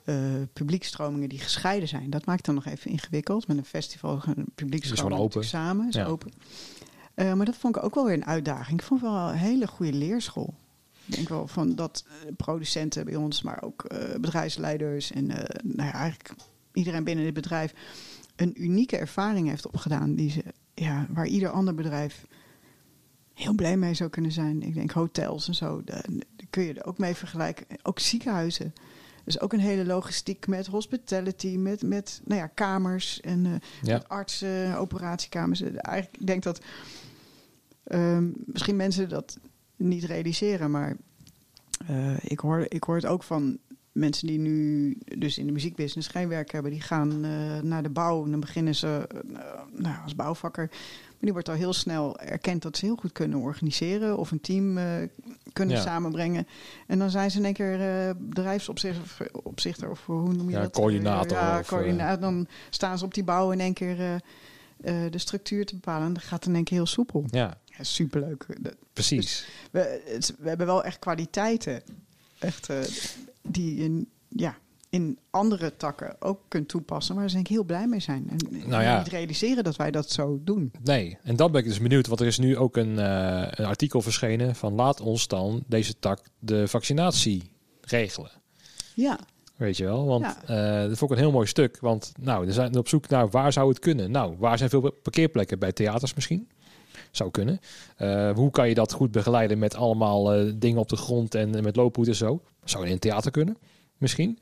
eh 0.06 0.16
publiekstromingen 0.54 1.30
die 1.30 1.40
gescheiden 1.40 1.88
zijn. 1.88 2.10
Dat 2.10 2.26
maakt 2.26 2.46
dan 2.46 2.56
nog 2.56 2.66
even 2.66 2.92
ingewikkeld. 2.92 3.48
Met 3.48 3.58
een 3.58 3.66
festival, 3.66 4.22
een 4.26 4.46
publiekstroming 4.56 5.22
open. 5.22 5.44
samen, 5.46 5.88
is 5.88 5.96
Ja. 5.96 6.06
open. 6.06 6.32
Eh, 7.14 7.34
maar 7.34 7.46
dat 7.46 7.56
vond 7.56 7.76
ik 7.76 7.84
ook 7.84 7.96
wel 7.96 8.06
weer 8.06 8.14
een 8.14 8.26
uitdaging. 8.26 8.80
Ik 8.80 8.86
vond 8.86 9.02
het 9.02 9.10
wel 9.10 9.30
een 9.30 9.36
hele 9.36 9.68
goede 9.68 9.94
leerschool. 9.94 10.54
Ik 11.06 11.16
denk 11.16 11.30
wel 11.30 11.48
van 11.48 11.76
dat 11.76 12.06
eh, 12.08 12.32
producenten 12.38 13.06
bij 13.06 13.16
ons, 13.16 13.42
maar 13.42 13.62
ook 13.64 13.86
bedrijfsleiders 14.20 15.12
en 15.12 15.26
nou 15.64 15.90
ja, 15.90 15.92
eigenlijk 15.94 16.34
iedereen 16.74 17.04
binnen 17.04 17.26
dit 17.26 17.34
bedrijf 17.34 17.74
een 18.36 18.64
unieke 18.64 18.98
ervaring 18.98 19.48
heeft 19.48 19.68
opgedaan 19.68 20.16
die 20.16 20.30
ze, 20.30 20.44
ja, 20.74 21.08
waar 21.10 21.28
ieder 21.28 21.50
ander 21.50 21.76
bedrijf 21.76 22.26
heel 23.34 23.54
blij 23.54 23.78
mee 23.78 23.94
zou 23.94 24.10
kunnen 24.10 24.32
zijn. 24.32 24.62
Ik 24.62 24.74
denk 24.74 24.92
hotels 24.92 25.48
en 25.48 25.56
zo, 25.56 25.82
daar, 25.84 26.06
daar 26.10 26.48
kun 26.50 26.64
je 26.64 26.74
er 26.74 26.86
ook 26.86 26.98
mee 26.98 27.16
vergelijken. 27.16 27.66
Ook 27.84 28.00
ziekenhuizen. 28.00 28.74
Dus 29.24 29.40
ook 29.40 29.54
een 29.54 29.60
hele 29.60 29.86
logistiek 29.86 30.48
met 30.48 30.68
hospitality, 30.68 31.58
met, 31.58 31.84
met 31.84 32.22
nou 32.24 32.40
ja, 32.40 32.48
kamers 32.48 33.22
en 33.22 33.46
eh, 33.46 33.52
ja, 33.82 33.94
met 33.94 34.10
artsen, 34.10 34.78
operatiekamers. 34.78 35.62
Eh, 35.62 35.70
Eigenlijk, 35.76 36.22
ik 36.22 36.28
denk 36.28 36.44
dat 36.44 36.62
ehm, 37.84 38.30
misschien 38.46 38.76
mensen 38.76 39.10
dat 39.10 39.40
niet 39.76 40.04
realiseren, 40.04 40.72
maar 40.72 40.96
eh, 41.88 42.18
ik, 42.24 42.40
hoor, 42.40 42.66
ik 42.68 42.84
hoor 42.84 42.96
het 42.96 43.06
ook 43.06 43.24
van 43.24 43.58
mensen 43.92 44.28
die 44.28 44.40
nu 44.40 44.98
dus 45.18 45.38
in 45.38 45.46
de 45.46 45.52
muziekbusiness 45.52 46.08
geen 46.08 46.28
werk 46.28 46.52
hebben. 46.52 46.72
Die 46.72 46.82
gaan 46.82 47.20
naar 47.68 47.84
de 47.84 47.90
bouw 47.90 48.24
en 48.24 48.32
dan 48.32 48.40
beginnen 48.40 48.76
ze 48.76 49.08
nou, 49.72 49.96
als 50.04 50.16
bouwvakker. 50.16 50.68
Maar 50.68 51.20
die 51.20 51.34
wordt 51.34 51.50
al 51.50 51.56
heel 51.56 51.74
snel 51.74 52.20
erkend 52.20 52.62
dat 52.62 52.78
ze 52.78 52.86
heel 52.86 52.96
goed 52.96 53.12
kunnen 53.12 53.40
organiseren 53.40 54.18
of 54.18 54.32
een 54.32 54.42
team 54.42 54.78
kunnen 55.54 55.76
Ja. 55.76 55.82
samenbrengen. 55.82 56.48
En 56.88 57.00
dan 57.00 57.10
zijn 57.10 57.32
ze 57.32 57.38
in 57.38 57.46
één 57.46 57.54
keer 57.54 57.82
eh 57.82 58.14
bedrijfsopzichter 58.20 59.30
opzichter, 59.44 59.90
of 59.90 60.06
hoe 60.06 60.34
noem 60.34 60.50
je 60.50 60.56
Ja, 60.56 60.62
dat? 60.62 60.72
coördinator 60.72 61.38
Ja, 61.38 61.60
of, 61.60 61.68
coördinator. 61.68 62.22
Dan 62.22 62.48
staan 62.70 62.98
ze 62.98 63.06
op 63.06 63.14
die 63.14 63.24
bouw 63.24 63.52
in 63.52 63.60
één 63.60 63.74
keer 63.74 64.00
eh, 64.00 64.14
eh, 64.16 65.12
de 65.12 65.18
structuur 65.18 65.66
te 65.66 65.74
bepalen. 65.76 66.08
En 66.08 66.14
dat 66.14 66.24
gaat 66.24 66.46
in 66.46 66.56
één 66.56 66.64
keer 66.64 66.78
heel 66.78 66.86
soepel. 66.86 67.26
ja, 67.30 67.58
Ja, 67.66 67.84
superleuk. 67.84 68.46
Dat- 68.60 68.76
precies. 68.94 69.46
we, 69.72 70.02
het- 70.06 70.36
we 70.40 70.48
hebben 70.50 70.68
wel 70.68 70.84
echt 70.84 71.00
kwaliteiten. 71.00 71.82
Echt, 72.40 72.70
eh, 72.70 72.80
die 73.42 73.76
in, 73.84 74.10
ja, 74.28 74.58
in 74.92 75.18
andere 75.30 75.78
takken 75.78 76.16
ook 76.20 76.40
kunt 76.48 76.68
toepassen. 76.68 77.16
Waar 77.16 77.28
ze 77.30 77.34
denk 77.36 77.48
ik 77.48 77.54
heel 77.54 77.64
blij 77.64 77.88
mee 77.88 78.00
zijn. 78.00 78.30
En 78.30 78.38
Nou 78.70 78.84
ja. 78.84 78.98
niet 78.98 79.08
realiseren 79.08 79.64
dat 79.64 79.76
wij 79.76 79.92
dat 79.92 80.10
zo 80.10 80.40
doen. 80.44 80.72
Nee, 80.84 81.18
en 81.24 81.36
dan 81.36 81.52
ben 81.52 81.62
ik 81.62 81.68
dus 81.68 81.80
benieuwd, 81.82 82.08
want 82.08 82.20
er 82.20 82.26
is 82.28 82.38
nu 82.38 82.58
ook 82.58 82.78
een, 82.78 83.00
eh, 83.00 83.48
een 83.50 83.66
artikel 83.66 84.02
verschenen 84.02 84.56
van 84.56 84.74
laat 84.74 85.00
ons 85.02 85.28
dan 85.28 85.64
deze 85.68 86.00
tak 86.00 86.20
de 86.40 86.68
vaccinatie 86.68 87.52
regelen. 87.82 88.32
Ja, 88.96 89.20
Weet 89.56 89.78
je 89.78 89.84
wel? 89.84 90.06
Want 90.06 90.24
Ja. 90.48 90.82
eh, 90.84 90.90
dat 90.90 90.98
vond 90.98 91.12
ik 91.12 91.18
een 91.18 91.24
heel 91.24 91.32
mooi 91.34 91.48
stuk. 91.48 91.78
Want 91.80 92.12
nou, 92.20 92.46
we 92.46 92.54
zijn 92.54 92.78
op 92.78 92.88
zoek 92.88 93.08
naar 93.10 93.30
waar 93.30 93.54
zou 93.54 93.70
het 93.70 93.80
kunnen. 93.80 94.12
Nou, 94.12 94.36
waar 94.38 94.58
zijn 94.58 94.70
veel 94.70 94.92
parkeerplekken 94.92 95.60
bij 95.60 95.72
theaters 95.72 96.14
misschien? 96.14 96.50
Zou 97.12 97.32
kunnen. 97.32 97.60
Eh, 97.98 98.32
hoe 98.32 98.52
kan 98.52 98.68
je 98.70 98.74
dat 98.74 98.92
goed 98.94 99.12
begeleiden 99.12 99.60
met 99.60 99.76
allemaal 99.76 100.24
dingen 100.56 100.80
op 100.80 100.90
de 100.90 100.96
grond 100.96 101.36
en 101.36 101.64
met 101.64 101.76
loophoed 101.76 102.08
en 102.08 102.16
zo? 102.16 102.42
Zou 102.64 102.86
in 102.86 102.92
een 102.92 103.00
theater 103.00 103.32
kunnen, 103.32 103.58
misschien. 104.02 104.40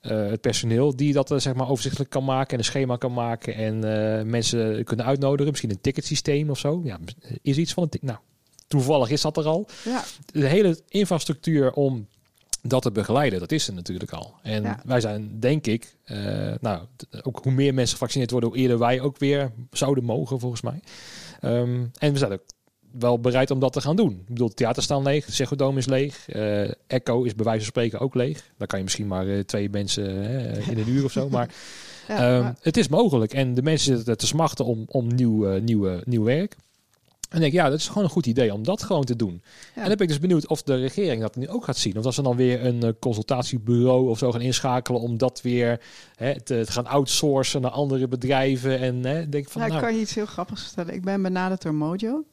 Eh, 0.00 0.26
het 0.26 0.40
personeel 0.40 0.96
die 0.96 1.12
dat 1.12 1.30
eh, 1.30 1.38
zeg 1.38 1.54
maar 1.54 1.68
overzichtelijk 1.68 2.10
kan 2.10 2.24
maken 2.24 2.52
en 2.52 2.58
een 2.58 2.64
schema 2.64 2.96
kan 2.96 3.12
maken 3.12 3.54
en 3.54 3.74
eh, 3.84 4.24
mensen 4.24 4.84
kunnen 4.84 5.06
uitnodigen. 5.06 5.46
Misschien 5.50 5.70
een 5.70 5.80
ticketsysteem 5.80 6.50
of 6.50 6.58
zo. 6.58 6.80
Ja, 6.84 6.98
is 7.42 7.56
iets 7.56 7.72
van 7.72 7.86
een. 7.90 7.98
Nou, 8.02 8.18
toevallig 8.66 9.10
is 9.10 9.20
dat 9.20 9.36
er 9.36 9.46
al 9.46 9.68
ja, 9.84 10.04
de 10.32 10.46
hele 10.46 10.80
infrastructuur 10.88 11.72
om 11.72 12.06
dat 12.62 12.82
te 12.82 12.92
begeleiden, 12.92 13.40
dat 13.40 13.52
is 13.52 13.68
er 13.68 13.74
natuurlijk 13.74 14.12
al. 14.12 14.34
En 14.42 14.62
Ja. 14.62 14.80
wij 14.84 15.00
zijn, 15.00 15.40
denk 15.40 15.66
ik, 15.66 15.96
nou, 16.60 16.86
ook 17.22 17.40
hoe 17.42 17.52
meer 17.52 17.74
mensen 17.74 17.92
gevaccineerd 17.96 18.30
worden, 18.30 18.48
hoe 18.48 18.58
eerder 18.58 18.78
wij 18.78 19.00
ook 19.00 19.18
weer 19.18 19.52
zouden 19.70 20.04
mogen, 20.04 20.40
volgens 20.40 20.62
mij. 20.62 20.80
Ehm, 21.40 21.84
en 21.98 22.12
we 22.12 22.18
zijn 22.18 22.32
ook 22.32 22.42
wel 22.98 23.20
bereid 23.20 23.50
om 23.50 23.58
dat 23.60 23.72
te 23.72 23.80
gaan 23.80 23.96
doen. 23.96 24.10
Ik 24.12 24.26
bedoel, 24.26 24.46
het 24.48 24.56
theater 24.56 24.82
staan 24.82 25.02
leeg, 25.02 25.24
de 25.26 25.32
Ziggo 25.32 25.56
Dome 25.56 25.78
is 25.78 25.86
leeg, 25.86 26.28
eh, 26.28 26.70
Echo 26.86 27.22
is 27.22 27.34
bij 27.34 27.44
wijze 27.44 27.60
van 27.60 27.68
spreken 27.68 27.98
ook 28.00 28.14
leeg. 28.14 28.50
Dan 28.58 28.66
kan 28.66 28.78
je 28.78 28.84
misschien 28.84 29.06
maar 29.06 29.28
eh, 29.28 29.38
twee 29.38 29.70
mensen 29.70 30.04
eh, 30.54 30.68
in 30.68 30.78
een 30.78 30.88
uur 30.88 31.04
of 31.04 31.12
zo, 31.12 31.28
maar, 31.28 31.48
ja, 32.08 32.16
ehm, 32.16 32.42
maar- 32.42 32.56
het 32.60 32.76
is 32.76 32.88
mogelijk. 32.88 33.32
En 33.34 33.54
de 33.54 33.62
mensen 33.62 33.96
zitten 33.96 34.16
te 34.16 34.26
smachten 34.26 34.64
om, 34.64 34.84
om 34.88 35.06
nieuw, 35.14 35.46
eh, 35.48 35.60
nieuwe, 35.60 36.02
nieuw 36.04 36.22
werk. 36.24 36.56
En 37.28 37.38
ik 37.38 37.44
denk, 37.44 37.52
ja, 37.64 37.70
dat 37.70 37.78
is 37.78 37.88
gewoon 37.88 38.04
een 38.04 38.10
goed 38.10 38.26
idee 38.26 38.52
om 38.52 38.62
dat 38.64 38.82
gewoon 38.82 39.04
te 39.04 39.16
doen. 39.16 39.42
ja. 39.74 39.82
En 39.82 39.88
dan 39.88 39.96
ben 39.96 40.00
ik 40.00 40.08
dus 40.08 40.18
benieuwd 40.18 40.46
of 40.48 40.62
de 40.62 40.76
regering 40.76 41.20
dat 41.20 41.36
nu 41.36 41.48
ook 41.48 41.64
gaat 41.64 41.76
zien. 41.76 41.96
Of 41.96 42.02
dat 42.02 42.14
ze 42.14 42.22
dan 42.22 42.36
weer 42.36 42.64
een 42.64 42.82
eh, 42.82 42.90
consultatiebureau 43.00 44.08
of 44.08 44.18
zo 44.18 44.32
gaan 44.32 44.40
inschakelen 44.40 45.00
om 45.00 45.18
dat 45.18 45.40
weer 45.42 45.80
hè, 46.16 46.40
te, 46.40 46.62
te 46.64 46.72
gaan 46.72 46.86
outsourcen 46.86 47.60
naar 47.60 47.70
andere 47.70 48.08
bedrijven. 48.08 48.78
En 48.78 49.04
hè, 49.04 49.28
denk 49.28 49.48
van, 49.48 49.60
Nou, 49.60 49.72
nou, 49.72 49.82
ik 49.82 49.88
kan 49.88 49.96
je 49.96 50.02
iets 50.02 50.14
heel 50.14 50.26
grappigs 50.26 50.62
vertellen. 50.62 50.94
Ik 50.94 51.02
ben 51.02 51.22
benaderd 51.22 51.62
door 51.62 51.74
Mojo. 51.74 52.24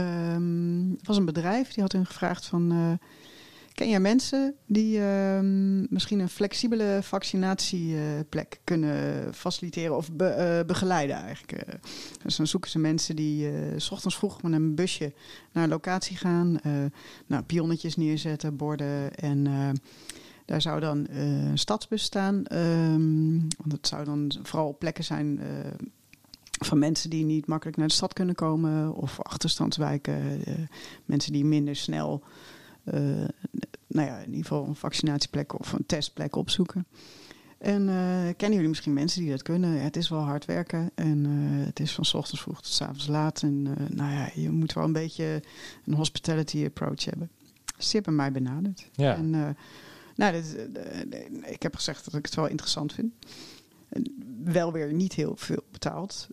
Het 0.00 1.06
was 1.06 1.16
een 1.16 1.24
bedrijf 1.24 1.72
die 1.72 1.82
had 1.82 1.92
hun 1.92 2.06
gevraagd 2.06 2.46
van... 2.46 2.72
eh, 2.72 3.08
ken 3.72 3.88
jij 3.88 4.00
mensen 4.00 4.54
die 4.66 5.00
ehm, 5.00 5.94
misschien 5.94 6.18
een 6.18 6.28
flexibele 6.28 6.98
vaccinatieplek 7.02 8.60
kunnen 8.64 9.34
faciliteren 9.34 9.96
of 9.96 10.10
eh, 10.16 10.60
begeleiden 10.66 11.16
eigenlijk? 11.16 11.52
eh. 11.52 11.74
dus 12.22 12.36
dan 12.36 12.46
zoeken 12.46 12.70
ze 12.70 12.78
mensen 12.78 13.16
die 13.16 13.48
s 13.76 13.90
ochtends 13.90 14.16
vroeg 14.16 14.42
met 14.42 14.52
een 14.52 14.74
busje 14.74 15.12
naar 15.52 15.64
een 15.64 15.70
locatie 15.70 16.16
gaan. 16.16 16.58
nou, 17.26 17.42
pionnetjes 17.42 17.96
neerzetten, 17.96 18.56
borden 18.56 19.14
en... 19.14 19.46
daar 20.44 20.62
zou 20.62 20.80
dan 20.80 21.06
een 21.10 21.58
stadsbus 21.58 22.02
staan. 22.02 22.44
ehm, 22.46 23.38
want 23.38 23.72
het 23.72 23.86
zou 23.86 24.04
dan 24.04 24.32
vooral 24.42 24.76
plekken 24.78 25.04
zijn 25.04 25.40
van 26.58 26.78
mensen 26.78 27.10
die 27.10 27.24
niet 27.24 27.46
makkelijk 27.46 27.76
naar 27.76 27.88
de 27.88 27.94
stad 27.94 28.12
kunnen 28.12 28.34
komen. 28.34 28.94
Of 28.94 29.20
achterstandswijken. 29.20 30.44
eh, 30.44 30.54
mensen 31.04 31.32
die 31.32 31.44
minder 31.44 31.76
snel, 31.76 32.22
eh, 32.84 33.00
nou 33.86 34.08
ja, 34.08 34.18
in 34.18 34.30
ieder 34.30 34.42
geval 34.42 34.66
een 34.66 34.74
vaccinatieplek 34.74 35.58
of 35.58 35.72
een 35.72 35.86
testplek 35.86 36.36
opzoeken. 36.36 36.86
En 37.58 37.88
eh, 37.88 38.34
kennen 38.36 38.52
jullie 38.52 38.68
misschien 38.68 38.92
mensen 38.92 39.20
die 39.20 39.30
dat 39.30 39.42
kunnen? 39.42 39.74
Ja, 39.74 39.80
het 39.82 39.96
is 39.96 40.08
wel 40.08 40.20
hard 40.20 40.44
werken 40.44 40.90
en 40.94 41.24
het 41.64 41.80
is 41.80 41.92
van 41.92 42.04
's 42.04 42.14
ochtends 42.14 42.42
vroeg 42.42 42.62
tot 42.62 42.72
's 42.72 42.80
avonds 42.80 43.06
laat. 43.06 43.42
En 43.42 43.62
nou 43.88 44.12
ja, 44.12 44.30
je 44.34 44.50
moet 44.50 44.72
wel 44.72 44.84
een 44.84 44.92
beetje 44.92 45.42
een 45.84 45.94
hospitality 45.94 46.64
approach 46.64 47.04
hebben. 47.04 47.30
Die 47.78 47.88
hebben 47.90 48.16
mij 48.16 48.32
benaderd. 48.32 48.88
ja, 48.92 49.16
En, 49.16 49.56
nou, 50.16 50.32
dit, 50.32 50.56
ik 51.42 51.62
heb 51.62 51.74
gezegd 51.74 52.04
dat 52.04 52.14
ik 52.14 52.24
het 52.24 52.34
wel 52.34 52.46
interessant 52.46 52.92
vind. 52.92 53.12
En 53.88 54.24
Wel 54.44 54.72
weer 54.72 54.92
niet 54.92 55.12
heel 55.12 55.36
veel 55.36 55.64
betaald. 55.70 56.28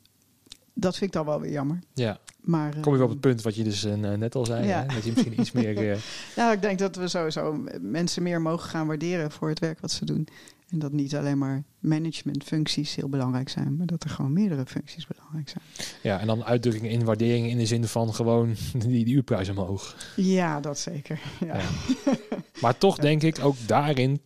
Dat 0.74 0.98
vind 0.98 1.06
ik 1.06 1.12
dan 1.12 1.26
wel 1.26 1.42
weer 1.42 1.52
jammer. 1.52 1.80
ja. 1.94 2.20
Maar, 2.42 2.76
kom 2.80 2.94
je 2.94 3.00
weer 3.00 3.02
op 3.02 3.08
eh, 3.08 3.10
het 3.10 3.20
punt 3.20 3.42
wat 3.42 3.56
je 3.56 3.64
dus 3.64 3.84
eh, 3.84 3.94
net 3.94 4.36
al 4.36 4.46
zei. 4.46 4.68
Ja. 4.68 4.86
Hè? 4.88 4.96
Dat 4.96 5.04
je 5.04 5.12
misschien 5.12 5.40
iets 5.40 5.52
meer... 5.52 5.78
eh, 5.92 5.98
Nou, 6.36 6.54
ik 6.54 6.62
denk 6.62 6.80
dat 6.80 6.96
we 6.96 7.08
sowieso 7.08 7.64
mensen 7.82 8.24
meer 8.24 8.42
mogen 8.42 8.70
gaan 8.70 8.88
waarderen 8.88 9.32
voor 9.32 9.50
het 9.50 9.60
werk 9.60 9.80
wat 9.80 9.92
ze 9.92 10.06
doen. 10.06 10.28
En 10.70 10.80
dat 10.80 10.92
niet 10.92 11.16
alleen 11.16 11.38
maar 11.38 11.64
managementfuncties 11.80 12.96
heel 12.96 13.10
belangrijk 13.10 13.50
zijn, 13.50 13.78
maar 13.78 13.86
dat 13.86 14.04
er 14.04 14.10
gewoon 14.10 14.34
meerdere 14.34 14.66
functies 14.66 15.08
belangrijk 15.08 15.50
zijn. 15.50 15.64
ja, 16.02 16.20
en 16.20 16.28
dan 16.28 16.44
uitdrukkingen 16.44 16.92
in 16.92 17.06
waardering 17.06 17.48
in 17.48 17.58
de 17.58 17.66
zin 17.66 17.88
van 17.88 18.14
gewoon 18.14 18.56
die, 18.88 19.06
die 19.06 19.16
uurprijs 19.16 19.50
omhoog. 19.50 19.96
Ja, 20.16 20.60
dat 20.60 20.80
zeker. 20.80 21.20
Ja. 21.40 21.58
Ja. 21.58 21.64
Maar 22.62 22.78
toch 22.78 22.98
denk 22.98 23.24
ik 23.24 23.40
ook 23.44 23.56
daarin. 23.66 24.22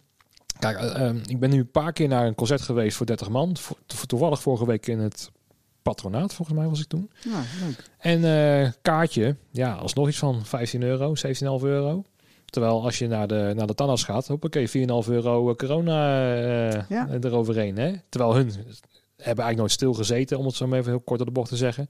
Kijk, 0.59 0.77
eh, 0.77 1.07
ehm, 1.07 1.19
ik 1.27 1.39
ben 1.39 1.49
nu 1.49 1.59
een 1.59 1.71
paar 1.71 1.93
keer 1.93 2.07
naar 2.07 2.27
een 2.27 2.35
concert 2.35 2.61
geweest 2.61 2.97
voor 2.97 3.05
30 3.05 3.29
man. 3.29 3.57
Voor, 3.57 3.77
toevallig 4.07 4.41
vorige 4.41 4.65
week 4.65 4.87
in 4.87 4.99
het 4.99 5.31
patronaat, 5.89 6.33
volgens 6.33 6.57
mij 6.57 6.67
was 6.67 6.79
ik 6.79 6.87
toen. 6.87 7.11
Ja, 7.19 7.41
leuk. 7.65 7.89
En 7.97 8.23
eh, 8.63 8.71
kaartje, 8.81 9.35
ja, 9.51 9.73
alsnog 9.73 10.07
iets 10.07 10.17
van 10.17 10.45
15 10.45 10.81
euro, 10.83 11.13
17,5 11.15 11.63
euro. 11.63 12.03
Terwijl 12.45 12.83
als 12.83 12.97
je 12.99 13.07
naar 13.07 13.27
de, 13.27 13.53
naar 13.55 13.67
de 13.67 13.73
tandarts 13.75 14.03
gaat, 14.03 14.27
hoppakee, 14.27 14.67
4,5 14.69 14.73
euro 15.09 15.49
eh, 15.49 15.55
corona 15.55 16.33
eh, 16.35 16.81
Ja. 16.89 17.07
eroverheen. 17.21 17.77
Hè? 17.77 17.93
Terwijl 18.09 18.35
hun 18.35 18.45
hebben 18.47 18.65
eigenlijk 19.17 19.57
nooit 19.57 19.71
stilgezeten, 19.71 20.37
om 20.37 20.45
het 20.45 20.55
zo 20.55 20.67
maar 20.67 20.79
even 20.79 20.91
heel 20.91 20.99
kort 20.99 21.17
door 21.17 21.27
de 21.27 21.33
bocht 21.33 21.49
te 21.49 21.55
zeggen. 21.55 21.89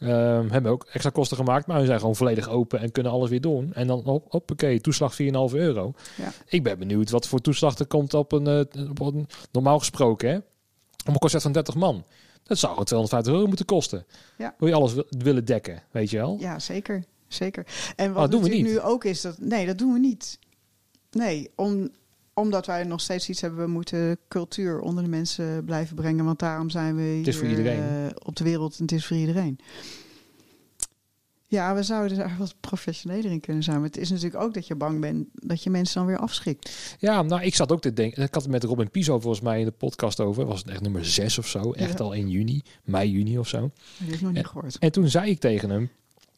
Ehm, 0.00 0.48
hebben 0.50 0.72
ook 0.72 0.86
extra 0.92 1.10
kosten 1.10 1.36
gemaakt, 1.36 1.66
maar 1.66 1.76
hun 1.76 1.86
zijn 1.86 1.98
gewoon 2.00 2.16
volledig 2.16 2.48
open 2.48 2.80
en 2.80 2.92
kunnen 2.92 3.12
alles 3.12 3.30
weer 3.30 3.40
doen. 3.40 3.72
En 3.74 3.86
dan 3.86 4.00
hop, 4.04 4.26
hoppakee, 4.28 4.80
toeslag 4.80 5.14
4,5 5.14 5.54
euro. 5.54 5.92
Ja. 6.16 6.32
Ik 6.46 6.62
ben 6.62 6.78
benieuwd 6.78 7.10
wat 7.10 7.26
voor 7.26 7.40
toeslag 7.40 7.78
er 7.78 7.86
komt 7.86 8.14
op 8.14 8.32
een, 8.32 8.68
op 8.90 9.00
een 9.00 9.26
normaal 9.52 9.78
gesproken, 9.78 10.28
hè? 10.28 10.34
Om 11.06 11.12
een 11.12 11.18
concert 11.18 11.42
van 11.42 11.52
30 11.52 11.74
man. 11.74 12.04
Dat 12.46 12.58
zou 12.58 12.70
gewoon 12.70 12.84
250 12.86 13.32
euro 13.34 13.46
moeten 13.46 13.66
kosten. 13.66 14.06
Ja. 14.38 14.54
Wil 14.58 14.68
je 14.68 14.74
alles 14.74 14.94
wi- 14.94 15.04
willen 15.08 15.44
dekken, 15.44 15.82
weet 15.90 16.10
je 16.10 16.16
wel? 16.16 16.36
Ja, 16.40 16.58
zeker. 16.58 17.04
zeker. 17.28 17.66
En 17.96 18.12
wat 18.12 18.30
doen 18.30 18.42
we 18.42 18.48
niet. 18.48 18.64
nu 18.66 18.80
ook 18.80 19.04
is, 19.04 19.20
dat 19.20 19.38
nee, 19.38 19.66
dat 19.66 19.78
doen 19.78 19.92
we 19.92 19.98
niet. 19.98 20.38
Nee, 21.10 21.50
om, 21.56 21.88
omdat 22.34 22.66
wij 22.66 22.84
nog 22.84 23.00
steeds 23.00 23.28
iets 23.28 23.40
hebben, 23.40 23.64
we 23.64 23.70
moeten 23.70 24.18
cultuur 24.28 24.80
onder 24.80 25.02
de 25.04 25.10
mensen 25.10 25.64
blijven 25.64 25.96
brengen. 25.96 26.24
Want 26.24 26.38
daarom 26.38 26.70
zijn 26.70 26.96
we 26.96 27.02
hier 27.02 27.28
is 27.28 27.36
voor 27.36 27.46
iedereen. 27.48 27.82
eh, 27.82 28.06
op 28.24 28.36
de 28.36 28.44
wereld 28.44 28.76
en 28.76 28.82
het 28.82 28.92
is 28.92 29.06
voor 29.06 29.16
iedereen. 29.16 29.58
Ja, 31.48 31.74
we 31.74 31.82
zouden 31.82 32.16
daar 32.16 32.36
wat 32.38 32.54
professioneler 32.60 33.30
in 33.30 33.40
kunnen 33.40 33.62
zijn. 33.62 33.76
Maar 33.76 33.86
het 33.86 33.96
is 33.96 34.10
natuurlijk 34.10 34.42
ook 34.42 34.54
dat 34.54 34.66
je 34.66 34.74
bang 34.74 35.00
bent 35.00 35.26
dat 35.32 35.62
je 35.62 35.70
mensen 35.70 35.94
dan 35.94 36.06
weer 36.06 36.18
afschrikt. 36.18 36.96
Ja, 36.98 37.22
nou, 37.22 37.42
ik 37.42 37.54
zat 37.54 37.72
ook 37.72 37.80
te 37.80 37.92
denken. 37.92 38.22
Ik 38.22 38.34
had 38.34 38.42
het 38.42 38.52
met 38.52 38.64
Robin 38.64 38.90
Piso 38.90 39.20
volgens 39.20 39.42
mij 39.42 39.58
in 39.58 39.64
de 39.64 39.70
podcast 39.70 40.20
over. 40.20 40.46
Was 40.46 40.58
het 40.58 40.68
echt 40.68 40.80
nummer 40.80 41.04
6 41.04 41.38
of 41.38 41.46
zo? 41.46 41.72
Echt 41.72 41.98
Ja. 41.98 42.04
al 42.04 42.12
in 42.12 42.28
juni, 42.28 42.62
mei, 42.84 43.10
juni 43.10 43.38
of 43.38 43.48
zo. 43.48 43.60
Dat 43.60 43.70
heb 43.98 44.14
ik 44.14 44.20
nog 44.20 44.32
niet 44.32 44.46
gehoord. 44.46 44.78
En 44.78 44.92
toen 44.92 45.08
zei 45.08 45.30
ik 45.30 45.38
tegen 45.40 45.70
hem: 45.70 45.90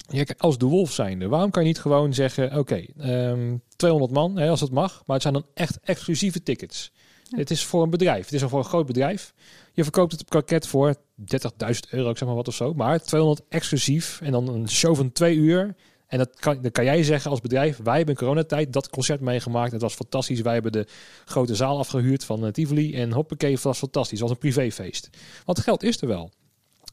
ja, 0.09 0.25
als 0.39 0.59
de 0.59 0.67
Wolf 0.67 0.93
zijnde, 0.93 1.29
waarom 1.29 1.51
kan 1.51 1.63
je 1.63 1.69
niet 1.69 1.79
gewoon 1.81 2.15
zeggen: 2.15 2.59
oké, 2.59 2.85
ehm 2.99 3.57
200 3.77 4.13
man, 4.13 4.37
hè, 4.39 4.49
als 4.49 4.61
het 4.61 4.71
mag, 4.71 5.03
maar 5.07 5.15
het 5.15 5.23
zijn 5.23 5.35
dan 5.35 5.47
echt 5.55 5.79
exclusieve 5.83 6.43
tickets. 6.43 6.93
Ja. 7.23 7.39
Het 7.39 7.51
is 7.51 7.65
voor 7.65 7.83
een 7.83 7.91
bedrijf. 7.91 8.25
Het 8.25 8.35
is 8.35 8.43
al 8.43 8.49
voor 8.49 8.59
een 8.59 8.65
groot 8.65 8.87
bedrijf. 8.87 9.35
Je 9.79 9.85
verkoopt 9.85 10.13
het 10.13 10.29
pakket 10.29 10.67
voor 10.67 10.95
30.000 10.95 10.99
euro, 11.91 12.11
ik 12.11 12.19
zeg 12.19 12.29
maar 12.29 12.37
wat 12.37 12.49
of 12.49 12.55
zo. 12.55 12.75
Maar 12.75 13.03
200 13.03 13.49
exclusief 13.49 14.21
en 14.21 14.33
dan 14.33 14.49
een 14.49 14.69
show 14.69 14.97
van 14.97 15.13
twee 15.13 15.37
uur. 15.37 15.75
En 16.07 16.19
dat 16.19 16.31
kan, 16.41 16.63
dan 16.63 16.71
kan 16.71 16.85
jij 16.85 17.03
zeggen 17.03 17.31
als 17.31 17.41
bedrijf, 17.41 17.77
wij 17.77 17.97
hebben 17.97 18.15
in 18.15 18.21
coronatijd 18.21 18.73
dat 18.73 18.91
concert 18.91 19.21
meegemaakt. 19.21 19.73
Het 19.73 19.83
was 19.83 19.95
fantastisch. 19.95 20.41
Wij 20.41 20.53
hebben 20.53 20.73
de 20.73 20.87
grote 21.25 21.55
zaal 21.55 21.79
afgehuurd 21.79 22.25
van 22.25 22.47
eh, 22.47 22.53
Tivoli. 22.53 22.95
En 22.95 23.13
hoppakee, 23.13 23.53
het 23.53 23.63
was 23.63 23.79
fantastisch. 23.79 24.19
Het 24.19 24.29
was 24.29 24.31
een 24.31 24.43
privéfeest. 24.43 25.09
Want 25.45 25.61
geld 25.61 25.83
is 25.83 26.01
er 26.01 26.09
wel. 26.09 26.31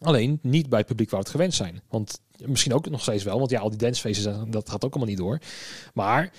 Alleen 0.02 0.40
niet 0.42 0.70
bij 0.70 0.80
het 0.80 0.88
publiek 0.88 1.10
waar 1.10 1.20
we 1.20 1.26
het 1.26 1.36
gewend 1.36 1.54
zijn. 1.54 1.82
Want 1.90 2.20
misschien 2.46 2.74
ook 2.74 2.90
nog 2.90 3.02
steeds 3.02 3.24
wel. 3.24 3.40
Want 3.40 3.52
ja, 3.52 3.60
al 3.60 3.70
die 3.70 3.78
dancefeesten, 3.78 4.52
dat 4.52 4.70
gaat 4.70 4.86
ook 4.86 4.92
allemaal 4.92 5.10
niet 5.10 5.24
door. 5.24 5.40
Maar 5.94 6.32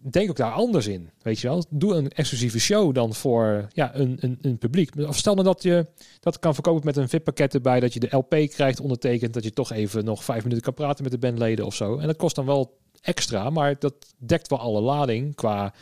denk 0.00 0.30
ook 0.30 0.36
daar 0.36 0.52
anders 0.52 0.86
in. 0.86 1.10
Weet 1.22 1.40
je 1.40 1.48
wel? 1.48 1.64
Doe 1.68 1.94
een 1.94 2.10
exclusieve 2.10 2.60
show 2.60 2.94
dan 2.94 3.14
voor 3.14 3.68
ja, 3.72 3.94
een, 3.94 4.16
een, 4.20 4.38
een 4.40 4.58
publiek. 4.58 4.90
Stel 5.10 5.34
nou 5.34 5.46
dat 5.46 5.62
je 5.62 5.86
dat 6.20 6.38
kan 6.38 6.54
verkopen 6.54 6.84
met 6.84 6.96
een 6.96 7.08
VIP-pakket 7.08 7.54
erbij. 7.54 7.80
Dat 7.80 7.94
je 7.94 8.00
de 8.00 8.16
LP 8.16 8.50
krijgt 8.50 8.80
ondertekend. 8.80 9.34
Dat 9.34 9.44
je 9.44 9.52
toch 9.52 9.72
even 9.72 10.04
nog 10.04 10.24
vijf 10.24 10.42
minuten 10.42 10.64
kan 10.64 10.74
praten 10.74 11.02
met 11.02 11.12
de 11.12 11.18
bandleden 11.18 11.66
of 11.66 11.74
zo. 11.74 11.98
En 11.98 12.06
dat 12.06 12.16
kost 12.16 12.36
dan 12.36 12.46
wel 12.46 12.78
extra. 13.00 13.50
Maar 13.50 13.78
dat 13.78 13.94
dekt 14.18 14.48
wel 14.48 14.58
alle 14.58 14.80
lading 14.80 15.34
qua, 15.34 15.74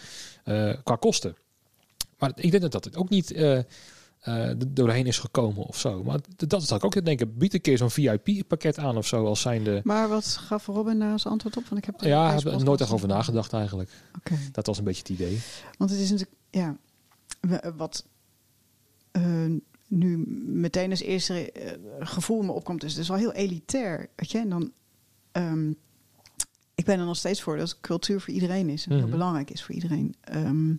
eh, 0.44 0.74
qua 0.84 0.96
kosten. 0.96 1.36
Maar 2.18 2.32
ik 2.34 2.50
denk 2.50 2.62
dat 2.62 2.72
dat 2.72 2.96
ook 2.96 3.08
niet 3.08 3.32
eh, 3.32 3.58
eh, 4.28 4.54
doorheen 4.68 5.06
is 5.06 5.18
gekomen 5.18 5.64
of 5.66 5.78
zo. 5.78 6.02
Maar 6.04 6.18
dat 6.36 6.62
is 6.62 6.68
dat 6.68 6.78
ik 6.78 6.84
ook 6.84 6.92
te 6.92 7.02
denken. 7.02 7.36
Bied 7.36 7.54
een 7.54 7.60
keer 7.60 7.78
zo'n 7.78 7.90
VIP-pakket 7.90 8.78
aan 8.78 8.96
of 8.96 9.06
zo. 9.06 9.26
Als 9.26 9.40
zijnde... 9.40 9.80
Maar 9.84 10.08
wat 10.08 10.26
gaf 10.26 10.66
Robin 10.66 10.98
daar 10.98 11.12
als 11.12 11.26
antwoord 11.26 11.56
op? 11.56 11.62
Want 11.68 11.78
ik 11.80 11.84
heb 11.84 12.00
Ja, 12.00 12.34
heb 12.34 12.44
er 12.44 12.64
nooit 12.64 12.80
echt 12.80 12.90
over 12.92 13.08
nagedacht 13.08 13.52
eigenlijk. 13.52 13.90
Oké. 14.16 14.34
Dat 14.52 14.66
was 14.66 14.78
een 14.78 14.84
beetje 14.84 15.00
het 15.02 15.10
idee. 15.10 15.38
Want 15.78 15.90
het 15.90 15.98
is 16.00 16.10
natuurlijk, 16.10 16.38
ja, 16.50 16.76
we- 17.40 17.72
wat 17.76 18.04
eh, 19.10 19.22
nu 19.86 20.16
meteen 20.46 20.90
als 20.90 21.00
eerste 21.00 21.52
eh, 21.52 21.72
gevoel 22.00 22.42
me 22.42 22.52
opkomt, 22.52 22.84
is 22.84 22.92
het 22.92 23.00
is 23.00 23.08
wel 23.08 23.16
heel 23.18 23.32
elitair. 23.32 24.08
Weet 24.16 24.30
je, 24.30 24.38
en 24.38 24.48
dan, 24.48 24.72
ehm, 25.32 25.70
ik 26.74 26.84
ben 26.84 26.98
er 26.98 27.04
nog 27.06 27.16
steeds 27.16 27.42
voor 27.42 27.56
dat 27.56 27.80
cultuur 27.80 28.20
voor 28.20 28.34
iedereen 28.34 28.68
is 28.68 28.86
en 28.86 28.92
heel 28.92 29.00
Mhm. 29.00 29.10
belangrijk 29.10 29.50
is 29.50 29.62
voor 29.62 29.74
iedereen. 29.74 30.14
Ehm, 30.20 30.74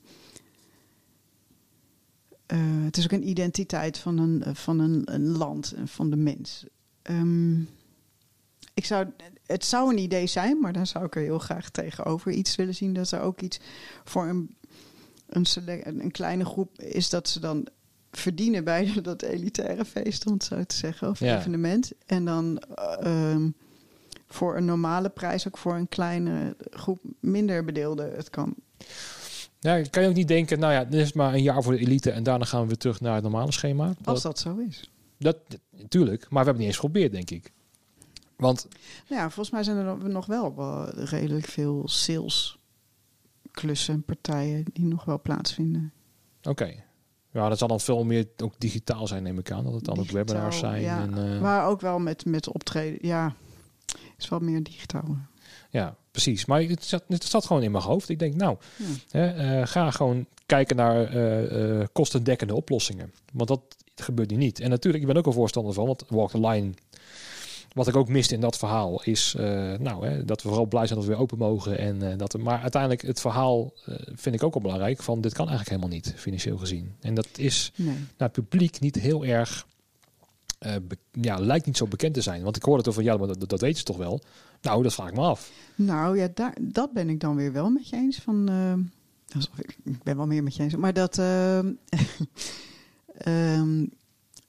eh, 2.49 2.57
het 2.83 2.97
is 2.97 3.03
ook 3.03 3.11
een 3.11 3.27
identiteit 3.29 3.97
van 3.97 4.17
een, 4.17 4.55
van 4.55 4.79
een, 4.79 5.01
een 5.05 5.27
land 5.37 5.71
en 5.73 5.87
van 5.87 6.09
de 6.09 6.15
mens. 6.15 6.65
Ehm, 7.01 7.59
ik 8.73 8.85
zou, 8.85 9.07
het 9.45 9.65
zou 9.65 9.91
een 9.91 9.99
idee 9.99 10.27
zijn, 10.27 10.59
maar 10.59 10.73
dan 10.73 10.87
zou 10.87 11.05
ik 11.05 11.15
er 11.15 11.21
heel 11.21 11.39
graag 11.39 11.69
tegenover 11.69 12.31
iets 12.31 12.55
willen 12.55 12.75
zien. 12.75 12.93
Dat 12.93 13.11
er 13.11 13.21
ook 13.21 13.41
iets 13.41 13.59
voor 14.03 14.27
een, 14.27 14.55
een, 15.27 15.45
select, 15.45 15.85
een 15.85 16.11
kleine 16.11 16.45
groep 16.45 16.79
is 16.81 17.09
dat 17.09 17.29
ze 17.29 17.39
dan 17.39 17.67
verdienen 18.11 18.63
bij 18.63 18.93
dat 19.01 19.21
elitaire 19.21 19.85
feest, 19.85 20.25
om 20.25 20.33
het 20.33 20.43
zo 20.43 20.63
te 20.63 20.75
zeggen, 20.75 21.09
of 21.09 21.19
Ja. 21.19 21.37
evenement. 21.37 21.91
En 22.05 22.25
dan 22.25 22.59
eh, 22.59 23.31
ehm, 23.31 23.49
voor 24.27 24.57
een 24.57 24.65
normale 24.65 25.09
prijs 25.09 25.47
ook 25.47 25.57
voor 25.57 25.75
een 25.75 25.89
kleine 25.89 26.55
groep 26.69 26.99
minder 27.19 27.65
bedeelden 27.65 28.15
het 28.15 28.29
kan. 28.29 28.55
Ja, 29.59 29.81
kan 29.81 30.03
je 30.03 30.09
ook 30.09 30.15
niet 30.15 30.27
denken, 30.27 30.59
nou 30.59 30.73
ja, 30.73 30.85
dit 30.85 31.01
is 31.01 31.13
maar 31.13 31.33
een 31.33 31.41
jaar 31.41 31.63
voor 31.63 31.71
de 31.73 31.79
elite 31.79 32.11
en 32.11 32.23
daarna 32.23 32.45
gaan 32.45 32.61
we 32.61 32.67
weer 32.67 32.77
terug 32.77 33.01
naar 33.01 33.13
het 33.13 33.23
normale 33.23 33.51
schema. 33.51 33.93
Als 34.03 34.21
Dat, 34.21 34.39
zo 34.39 34.57
is. 34.57 34.89
dat, 35.17 35.37
natuurlijk, 35.77 36.21
maar 36.29 36.43
we 36.43 36.49
hebben 36.49 36.53
het 36.53 36.57
niet 36.57 36.67
eens 36.67 36.77
geprobeerd, 36.77 37.11
denk 37.11 37.29
ik. 37.29 37.51
Want 38.35 38.67
Nou 39.09 39.21
ja, 39.21 39.29
volgens 39.29 39.49
mij 39.49 39.63
zijn 39.63 39.77
er 39.77 40.09
nog- 40.09 40.25
wel, 40.25 40.85
redelijk 40.89 41.45
veel 41.45 41.87
salesklussen 41.87 43.93
en 43.93 44.03
partijen 44.03 44.65
die 44.73 44.85
nog 44.85 45.05
wel 45.05 45.21
plaatsvinden. 45.21 45.91
Oké. 46.43 46.73
Ja, 47.31 47.49
dat 47.49 47.57
zal 47.57 47.67
dan 47.67 47.79
veel 47.79 48.03
meer 48.03 48.27
ook 48.37 48.53
digitaal 48.57 49.07
zijn, 49.07 49.23
neem 49.23 49.39
ik 49.39 49.51
aan. 49.51 49.63
Dat 49.63 49.73
het 49.73 49.85
dan 49.85 49.99
ook 49.99 50.11
webinars 50.11 50.57
zijn. 50.59 50.81
ja. 50.81 51.01
En, 51.01 51.33
eh, 51.33 51.41
Maar 51.41 51.65
ook 51.67 51.81
wel 51.81 51.99
met, 51.99 52.25
met 52.25 52.49
optreden. 52.49 53.07
Ja, 53.07 53.35
is 54.17 54.29
wel 54.29 54.39
meer 54.39 54.63
digitaal. 54.63 55.17
ja, 55.69 55.95
precies. 56.11 56.45
Maar 56.45 56.61
het 56.61 56.83
zat, 56.85 57.03
het 57.07 57.23
zat 57.23 57.45
gewoon 57.45 57.63
in 57.63 57.71
mijn 57.71 57.83
hoofd. 57.83 58.09
Ik 58.09 58.19
denk, 58.19 58.35
nou, 58.35 58.57
Ja. 58.77 58.85
hè, 59.19 59.59
eh, 59.59 59.67
ga 59.67 59.91
gewoon 59.91 60.25
kijken 60.45 60.75
naar 60.75 61.03
eh, 61.03 61.85
kostendekkende 61.91 62.55
oplossingen. 62.55 63.13
Want 63.33 63.47
dat 63.49 63.61
gebeurt 63.95 64.29
nu 64.29 64.37
niet. 64.37 64.59
En 64.59 64.69
natuurlijk, 64.69 65.03
ik 65.03 65.09
ben 65.09 65.17
ook 65.17 65.25
een 65.25 65.33
voorstander 65.33 65.73
van, 65.73 65.85
want 65.85 66.03
Walk 66.07 66.29
the 66.31 66.39
Line... 66.39 66.69
Wat 67.73 67.87
ik 67.87 67.95
ook 67.95 68.07
miste 68.09 68.33
in 68.33 68.41
dat 68.41 68.57
verhaal 68.57 69.03
is 69.03 69.33
nou, 69.79 70.07
hè, 70.07 70.25
dat 70.25 70.41
we 70.41 70.47
vooral 70.47 70.65
blij 70.65 70.85
zijn 70.87 70.99
dat 70.99 71.07
we 71.07 71.13
weer 71.13 71.21
open 71.23 71.37
mogen. 71.37 71.77
En, 71.77 72.17
dat 72.17 72.33
we, 72.33 72.39
maar 72.39 72.61
uiteindelijk 72.61 73.01
het 73.01 73.19
verhaal 73.19 73.73
vind 74.15 74.35
ik 74.35 74.43
ook 74.43 74.53
wel 74.53 74.61
belangrijk. 74.61 75.01
Van 75.03 75.21
dit 75.21 75.33
kan 75.33 75.47
eigenlijk 75.47 75.69
helemaal 75.77 75.95
niet, 75.97 76.13
financieel 76.17 76.57
gezien. 76.57 76.95
En 77.01 77.13
dat 77.13 77.27
is 77.35 77.71
Nee. 77.75 77.87
naar 77.95 78.29
het 78.29 78.31
publiek 78.31 78.79
niet 78.79 78.95
heel 78.95 79.25
erg. 79.25 79.65
ja, 81.11 81.37
lijkt 81.39 81.65
niet 81.65 81.77
zo 81.77 81.87
bekend 81.87 82.13
te 82.13 82.21
zijn. 82.21 82.43
Want 82.43 82.55
ik 82.55 82.63
hoorde 82.63 82.79
het 82.79 82.89
over, 82.89 83.03
ja, 83.03 83.17
maar 83.17 83.27
dat, 83.27 83.49
dat 83.49 83.61
weten 83.61 83.77
ze 83.77 83.83
toch 83.83 83.97
wel. 83.97 84.19
Nou, 84.61 84.83
dat 84.83 84.93
vraag 84.93 85.07
ik 85.07 85.15
me 85.15 85.21
af. 85.21 85.51
Nou 85.75 86.17
ja, 86.17 86.27
daar, 86.33 86.57
dat 86.61 86.93
ben 86.93 87.09
ik 87.09 87.19
dan 87.19 87.35
weer 87.35 87.51
wel 87.51 87.69
met 87.69 87.89
je 87.89 87.95
eens. 87.95 88.17
Van, 88.17 88.49
eh, 88.49 89.41
ik, 89.57 89.77
ik 89.83 90.03
ben 90.03 90.17
wel 90.17 90.27
meer 90.27 90.43
met 90.43 90.55
je 90.55 90.63
eens. 90.63 90.75
Maar 90.75 90.93
dat. 90.93 91.17
eh, 91.17 91.59
ehm, 93.17 93.85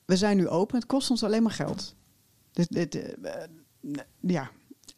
we 0.04 0.16
zijn 0.16 0.36
nu 0.36 0.48
open. 0.48 0.76
Het 0.76 0.86
kost 0.86 1.10
ons 1.10 1.24
alleen 1.24 1.42
maar 1.42 1.52
geld. 1.52 1.94
Dit, 2.52 2.72
dit, 2.72 2.94
eh, 2.94 3.32
ja. 4.20 4.50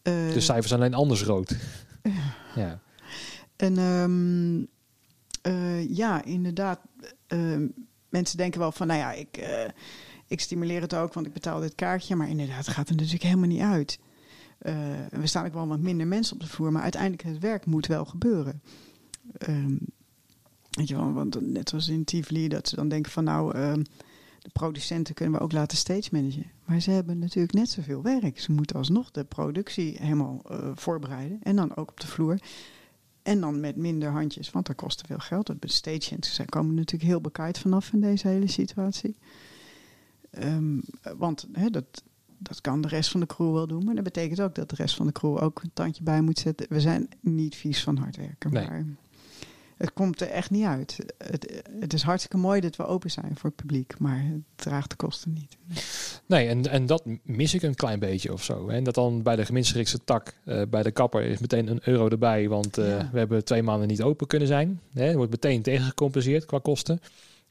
De 0.03 0.41
cijfers 0.41 0.69
zijn 0.69 0.81
alleen 0.81 0.95
anders 0.95 1.23
rood. 1.23 1.57
ja. 2.55 2.81
En 3.57 3.79
ehm, 3.79 4.65
eh, 5.43 5.89
ja, 5.97 6.25
inderdaad. 6.25 6.81
mensen 8.09 8.37
denken 8.37 8.61
wel 8.61 8.73
van, 8.73 8.87
nou 8.87 8.99
ja, 8.99 9.13
ik, 9.13 9.49
ik 10.27 10.41
stimuleer 10.41 10.81
het 10.81 10.95
ook, 10.95 11.13
want 11.13 11.27
ik 11.27 11.33
betaal 11.33 11.61
dit 11.61 11.75
kaartje. 11.75 12.17
Maar 12.17 12.29
inderdaad, 12.29 12.67
het 12.67 12.75
gaat 12.75 12.89
er 12.89 12.95
natuurlijk 12.97 13.23
helemaal 13.23 13.49
niet 13.49 13.61
uit. 13.61 13.99
En 14.63 15.21
we 15.21 15.27
staan 15.27 15.47
ook 15.47 15.53
wel 15.53 15.67
wat 15.67 15.81
minder 15.81 16.07
mensen 16.07 16.35
op 16.35 16.41
de 16.41 16.49
vloer, 16.49 16.73
maar 16.73 16.83
uiteindelijk 16.83 17.23
het 17.23 17.39
werk 17.39 17.67
moet 17.67 17.87
wel 17.87 18.05
gebeuren. 18.05 18.63
Ehm, 19.39 19.77
weet 20.71 20.89
je 20.89 20.97
wel, 20.97 21.13
want 21.13 21.41
net 21.41 21.69
zoals 21.69 21.89
in 21.89 22.05
Tivoli, 22.05 22.49
dat 22.49 22.69
ze 22.69 22.77
dan 22.77 22.89
denken 22.89 23.13
van, 23.13 23.25
nou, 23.25 23.55
ehm, 23.55 23.83
de 24.39 24.51
producenten 24.53 25.15
kunnen 25.15 25.39
we 25.39 25.45
ook 25.45 25.53
laten 25.53 25.77
stage 25.77 26.09
managen. 26.13 26.51
Maar 26.65 26.81
ze 26.81 26.91
hebben 26.91 27.19
natuurlijk 27.19 27.53
net 27.53 27.71
zoveel 27.71 28.03
werk. 28.03 28.41
Ze 28.41 28.53
moeten 28.53 28.77
alsnog 28.77 29.11
de 29.11 29.25
productie 29.25 29.97
helemaal 30.01 30.43
eh, 30.49 30.71
voorbereiden 30.75 31.39
en 31.43 31.57
dan 31.57 31.77
ook 31.77 31.91
op 31.91 32.01
de 32.01 32.07
vloer. 32.07 32.39
En 33.23 33.41
dan 33.41 33.61
met 33.61 33.77
minder 33.77 34.11
handjes, 34.11 34.51
want 34.51 34.67
dat 34.67 34.77
kost 34.77 35.07
veel 35.07 35.19
geld. 35.19 35.47
De 35.47 35.57
stagehands 35.69 36.35
zij 36.35 36.45
komen 36.45 36.75
natuurlijk 36.75 37.11
heel 37.11 37.21
bekijkt 37.21 37.59
vanaf 37.59 37.93
in 37.93 38.01
deze 38.01 38.29
hele 38.29 38.47
situatie. 38.47 39.17
Ehm, 40.31 40.81
want 41.17 41.47
dat, 41.71 42.03
dat 42.43 42.61
kan 42.61 42.81
de 42.81 42.89
rest 42.89 43.11
van 43.11 43.21
de 43.21 43.27
crew 43.27 43.53
wel 43.53 43.67
doen. 43.67 43.85
Maar 43.85 43.95
dat 43.95 44.05
betekent 44.05 44.41
ook 44.41 44.55
dat 44.55 44.71
de 44.71 44.77
rest 44.77 44.95
van 44.95 45.07
de 45.07 45.13
crew 45.13 45.43
ook 45.43 45.63
een 45.63 45.71
tandje 45.75 46.03
bij 46.03 46.21
moet 46.21 46.39
zetten. 46.39 46.67
We 46.69 46.81
zijn 46.81 47.09
niet 47.21 47.55
vies 47.57 47.83
van 47.83 47.97
hard 47.97 48.17
werken. 48.17 48.53
Nee. 48.53 48.67
Maar 48.67 48.85
het 49.77 49.93
komt 49.93 50.21
er 50.21 50.29
echt 50.29 50.51
niet 50.51 50.65
uit. 50.65 50.97
Het, 51.19 51.63
het 51.81 51.93
is 51.93 52.03
hartstikke 52.03 52.37
mooi 52.37 52.61
dat 52.61 52.77
we 52.77 52.87
open 52.87 53.11
zijn 53.11 53.37
voor 53.37 53.51
het 53.51 53.57
publiek. 53.57 53.99
Maar 53.99 54.23
het 54.23 54.41
draagt 54.55 54.91
de 54.91 54.97
kosten 54.97 55.33
niet. 55.33 55.57
Nee, 56.27 56.49
en, 56.49 56.71
en 56.71 56.87
dat 56.87 57.03
mis 57.23 57.55
ik 57.55 57.63
een 57.63 57.75
klein 57.75 57.99
beetje 57.99 58.33
of 58.33 58.45
zo. 58.45 58.69
En 58.69 58.85
dat 58.85 58.95
dan 58.95 59.23
bij 59.23 59.37
de 59.37 59.45
gemeenschappelijke 59.45 60.05
tak, 60.05 60.35
eh, 60.45 60.63
bij 60.71 60.83
de 60.83 60.91
kapper, 60.91 61.23
is 61.23 61.39
meteen 61.39 61.69
een 61.69 61.81
euro 61.83 62.09
erbij. 62.09 62.49
Want 62.49 62.79
eh, 62.79 62.89
Ja. 62.89 63.09
we 63.13 63.19
hebben 63.19 63.45
twee 63.45 63.63
maanden 63.63 63.89
niet 63.89 64.03
open 64.03 64.27
kunnen 64.27 64.49
zijn. 64.49 64.81
Hè, 64.93 65.15
wordt 65.15 65.31
meteen 65.31 65.63
tegengecompenseerd 65.63 66.45
qua 66.45 66.59
kosten. 66.59 67.01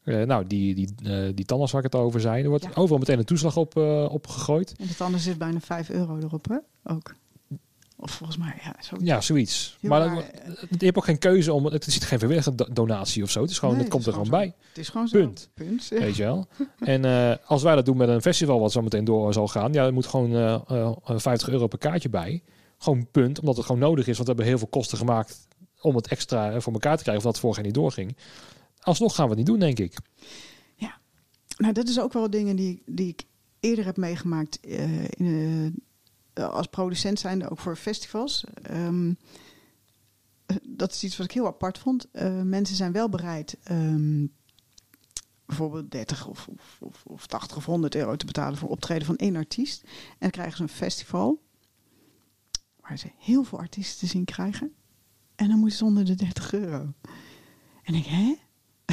Eh, 0.03 0.21
nou, 0.23 0.47
die, 0.47 0.75
die, 0.75 0.89
eh 1.03 1.29
die 1.35 1.45
tandarts 1.45 1.71
waar 1.73 1.85
ik 1.85 1.91
het 1.91 2.01
over 2.01 2.21
zei. 2.21 2.43
Er 2.43 2.49
wordt 2.49 2.63
Ja. 2.63 2.69
overal 2.75 2.97
meteen 2.99 3.17
een 3.19 3.25
toeslag 3.25 3.57
op, 3.57 3.75
op 4.11 4.27
gegooid. 4.27 4.73
En 4.77 4.87
het 4.87 5.01
andere 5.01 5.23
zit 5.23 5.37
bijna 5.37 5.59
5 5.59 5.89
euro 5.89 6.17
erop, 6.17 6.47
hè? 6.49 6.57
Ook. 6.93 7.13
Of 7.97 8.11
volgens 8.11 8.37
mij, 8.37 8.59
ja, 8.63 8.75
zo. 8.83 8.95
Ja, 9.01 9.21
zoiets. 9.21 9.77
Maar 9.81 10.15
je 10.69 10.85
hebt 10.85 10.97
ook 10.97 11.03
geen 11.05 11.17
keuze 11.19 11.53
om... 11.53 11.65
Het 11.65 11.87
is 11.87 11.95
geen 11.97 12.17
vrijwillige 12.17 12.55
do- 12.55 12.67
donatie 12.73 13.23
of 13.23 13.29
zo. 13.29 13.41
Het 13.41 13.49
is 13.49 13.59
gewoon, 13.59 13.73
Nee, 13.73 13.83
het 13.83 13.91
komt 13.93 14.05
er 14.05 14.11
gewoon 14.11 14.25
gewoon 14.27 14.41
bij. 14.41 14.53
Het 14.69 14.77
is 14.77 14.89
gewoon 14.89 15.07
zo. 15.07 15.17
Punt. 15.17 15.49
Punt. 15.53 15.87
Ja. 15.89 15.99
Weet 15.99 16.15
je 16.15 16.23
wel. 16.23 16.47
En 16.79 17.39
als 17.45 17.63
wij 17.63 17.75
dat 17.75 17.85
doen 17.85 17.97
met 17.97 18.09
een 18.09 18.21
festival 18.21 18.59
wat 18.59 18.71
zo 18.71 18.81
meteen 18.81 19.03
door 19.05 19.33
zal 19.33 19.47
gaan, 19.47 19.73
ja, 19.73 19.85
er 19.85 19.93
moet 19.93 20.05
gewoon 20.05 20.35
eh, 20.35 20.53
eh, 20.67 20.91
50 21.05 21.49
euro 21.49 21.67
per 21.67 21.77
kaartje 21.77 22.09
bij. 22.09 22.43
Gewoon 22.77 23.07
punt, 23.11 23.39
omdat 23.39 23.55
het 23.55 23.65
gewoon 23.65 23.81
nodig 23.81 24.07
is, 24.07 24.15
want 24.17 24.19
we 24.19 24.25
hebben 24.33 24.45
heel 24.45 24.57
veel 24.57 24.67
kosten 24.67 24.97
gemaakt 24.97 25.47
om 25.81 25.95
het 25.95 26.07
extra 26.07 26.61
voor 26.61 26.73
elkaar 26.73 26.97
te 26.97 27.03
krijgen, 27.03 27.15
of 27.17 27.23
dat 27.23 27.31
het 27.31 27.41
vorig 27.41 27.55
jaar 27.55 27.65
niet 27.65 27.73
doorging. 27.75 28.15
Alsnog 28.81 29.15
gaan 29.15 29.23
we 29.23 29.29
het 29.29 29.37
niet 29.37 29.47
doen, 29.47 29.59
denk 29.59 29.79
ik. 29.79 29.97
Nou, 31.61 31.73
dat 31.73 31.87
is 31.87 31.99
ook 31.99 32.13
wel 32.13 32.29
dingen 32.29 32.55
die, 32.55 32.83
die 32.85 33.07
ik 33.07 33.23
eerder 33.59 33.85
heb 33.85 33.97
meegemaakt 33.97 34.59
eh, 34.59 35.03
in, 35.03 35.83
eh, 36.33 36.49
als 36.49 36.67
producent 36.67 37.19
zijnde, 37.19 37.49
ook 37.49 37.59
voor 37.59 37.75
festivals. 37.75 38.43
Ehm, 38.61 39.13
eh, 40.45 40.55
dat 40.67 40.91
is 40.91 41.03
iets 41.03 41.17
wat 41.17 41.25
ik 41.25 41.31
heel 41.31 41.45
apart 41.45 41.77
vond. 41.77 42.07
Mensen 42.43 42.75
zijn 42.75 42.91
wel 42.91 43.09
bereid 43.09 43.57
ehm, 43.63 44.25
bijvoorbeeld 45.45 45.91
30 45.91 46.27
of, 46.27 46.47
of, 46.47 46.77
of, 46.79 47.03
of 47.05 47.25
80 47.27 47.57
of 47.57 47.65
100 47.65 47.95
euro 47.95 48.15
te 48.15 48.25
betalen 48.25 48.57
voor 48.57 48.69
optreden 48.69 49.05
van 49.05 49.15
één 49.15 49.35
artiest. 49.35 49.83
En 49.83 50.17
dan 50.19 50.29
krijgen 50.29 50.57
ze 50.57 50.63
een 50.63 50.69
festival 50.69 51.41
waar 52.79 52.97
ze 52.97 53.11
heel 53.17 53.43
veel 53.43 53.57
artiesten 53.57 53.99
te 53.99 54.05
zien 54.05 54.25
krijgen. 54.25 54.73
En 55.35 55.47
dan 55.47 55.59
moeten 55.59 55.77
ze 55.77 55.85
onder 55.85 56.05
de 56.05 56.15
30 56.15 56.53
euro. 56.53 56.93
En 57.83 57.93
ik, 57.93 58.05
hè? 58.05 58.35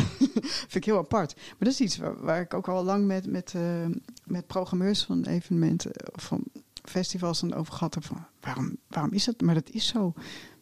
Vind 0.68 0.74
ik 0.74 0.84
heel 0.84 0.98
apart. 0.98 1.34
Maar 1.36 1.56
dat 1.58 1.72
is 1.72 1.80
iets 1.80 1.96
waar, 1.96 2.20
waar 2.20 2.40
ik 2.40 2.54
ook 2.54 2.68
al 2.68 2.84
lang 2.84 3.06
met, 3.06 3.26
met, 3.26 3.54
eh, 3.54 3.86
met 4.24 4.46
programmeurs 4.46 5.02
van 5.02 5.24
evenementen 5.24 5.92
of 6.14 6.22
van 6.22 6.42
festivals 6.84 7.40
dan 7.40 7.54
over 7.54 7.72
gehad 7.72 7.94
heb. 7.94 8.04
Van, 8.04 8.26
waarom, 8.40 8.76
waarom 8.88 9.12
is 9.12 9.24
dat? 9.24 9.40
Maar 9.40 9.54
dat 9.54 9.70
is 9.70 9.86
zo. 9.86 10.12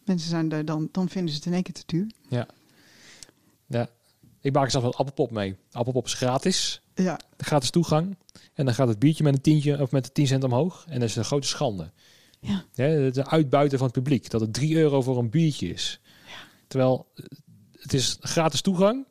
Mensen 0.05 0.29
zijn 0.29 0.49
daar 0.49 0.65
dan, 0.65 0.89
dan 0.93 1.09
vinden 1.09 1.31
ze 1.31 1.37
het 1.37 1.47
in 1.47 1.53
één 1.53 1.63
keer 1.63 1.75
te 1.75 1.83
duur. 1.87 2.07
Ja. 2.29 2.47
Ik 4.41 4.53
maak 4.53 4.65
er 4.65 4.71
zelfs 4.71 4.87
wat 4.87 4.97
appelpop 4.97 5.31
mee. 5.31 5.57
Appelpop 5.71 6.05
is 6.05 6.15
gratis, 6.15 6.81
Ja, 6.95 7.21
gratis 7.37 7.71
toegang. 7.71 8.17
En 8.55 8.65
dan 8.65 8.75
gaat 8.75 8.89
het 8.89 8.99
biertje 8.99 9.25
met 9.25 9.35
een 9.35 9.41
tientje 9.41 9.81
of 9.81 9.91
met 9.91 10.05
de 10.05 10.13
10 10.13 10.27
cent 10.27 10.45
omhoog. 10.45 10.85
En 10.89 11.01
dat 11.01 11.09
is 11.09 11.17
een 11.17 11.25
grote 11.25 11.47
schande. 11.47 11.91
ja. 12.41 12.65
Ja, 12.73 12.85
het 12.85 13.29
uitbuiten 13.29 13.79
van 13.79 13.87
het 13.87 13.97
publiek. 13.97 14.31
Dat 14.31 14.41
het 14.41 14.53
3 14.53 14.77
euro 14.77 15.03
voor 15.03 15.19
een 15.19 15.31
biertje 15.31 15.69
is. 15.69 16.01
Terwijl 16.67 17.07
eh, 17.15 17.25
het 17.73 17.93
is 17.93 18.17
gratis 18.21 18.61
toegang. 18.61 19.07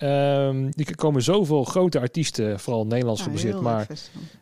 Ehm 0.00 0.70
er 0.76 0.96
komen 0.96 1.22
zoveel 1.22 1.64
grote 1.64 2.00
artiesten, 2.00 2.60
vooral 2.60 2.86
Nederlands 2.86 3.20
Ja, 3.20 3.26
gebaseerd. 3.26 3.54
leuk 3.54 3.62
Maar 3.62 3.86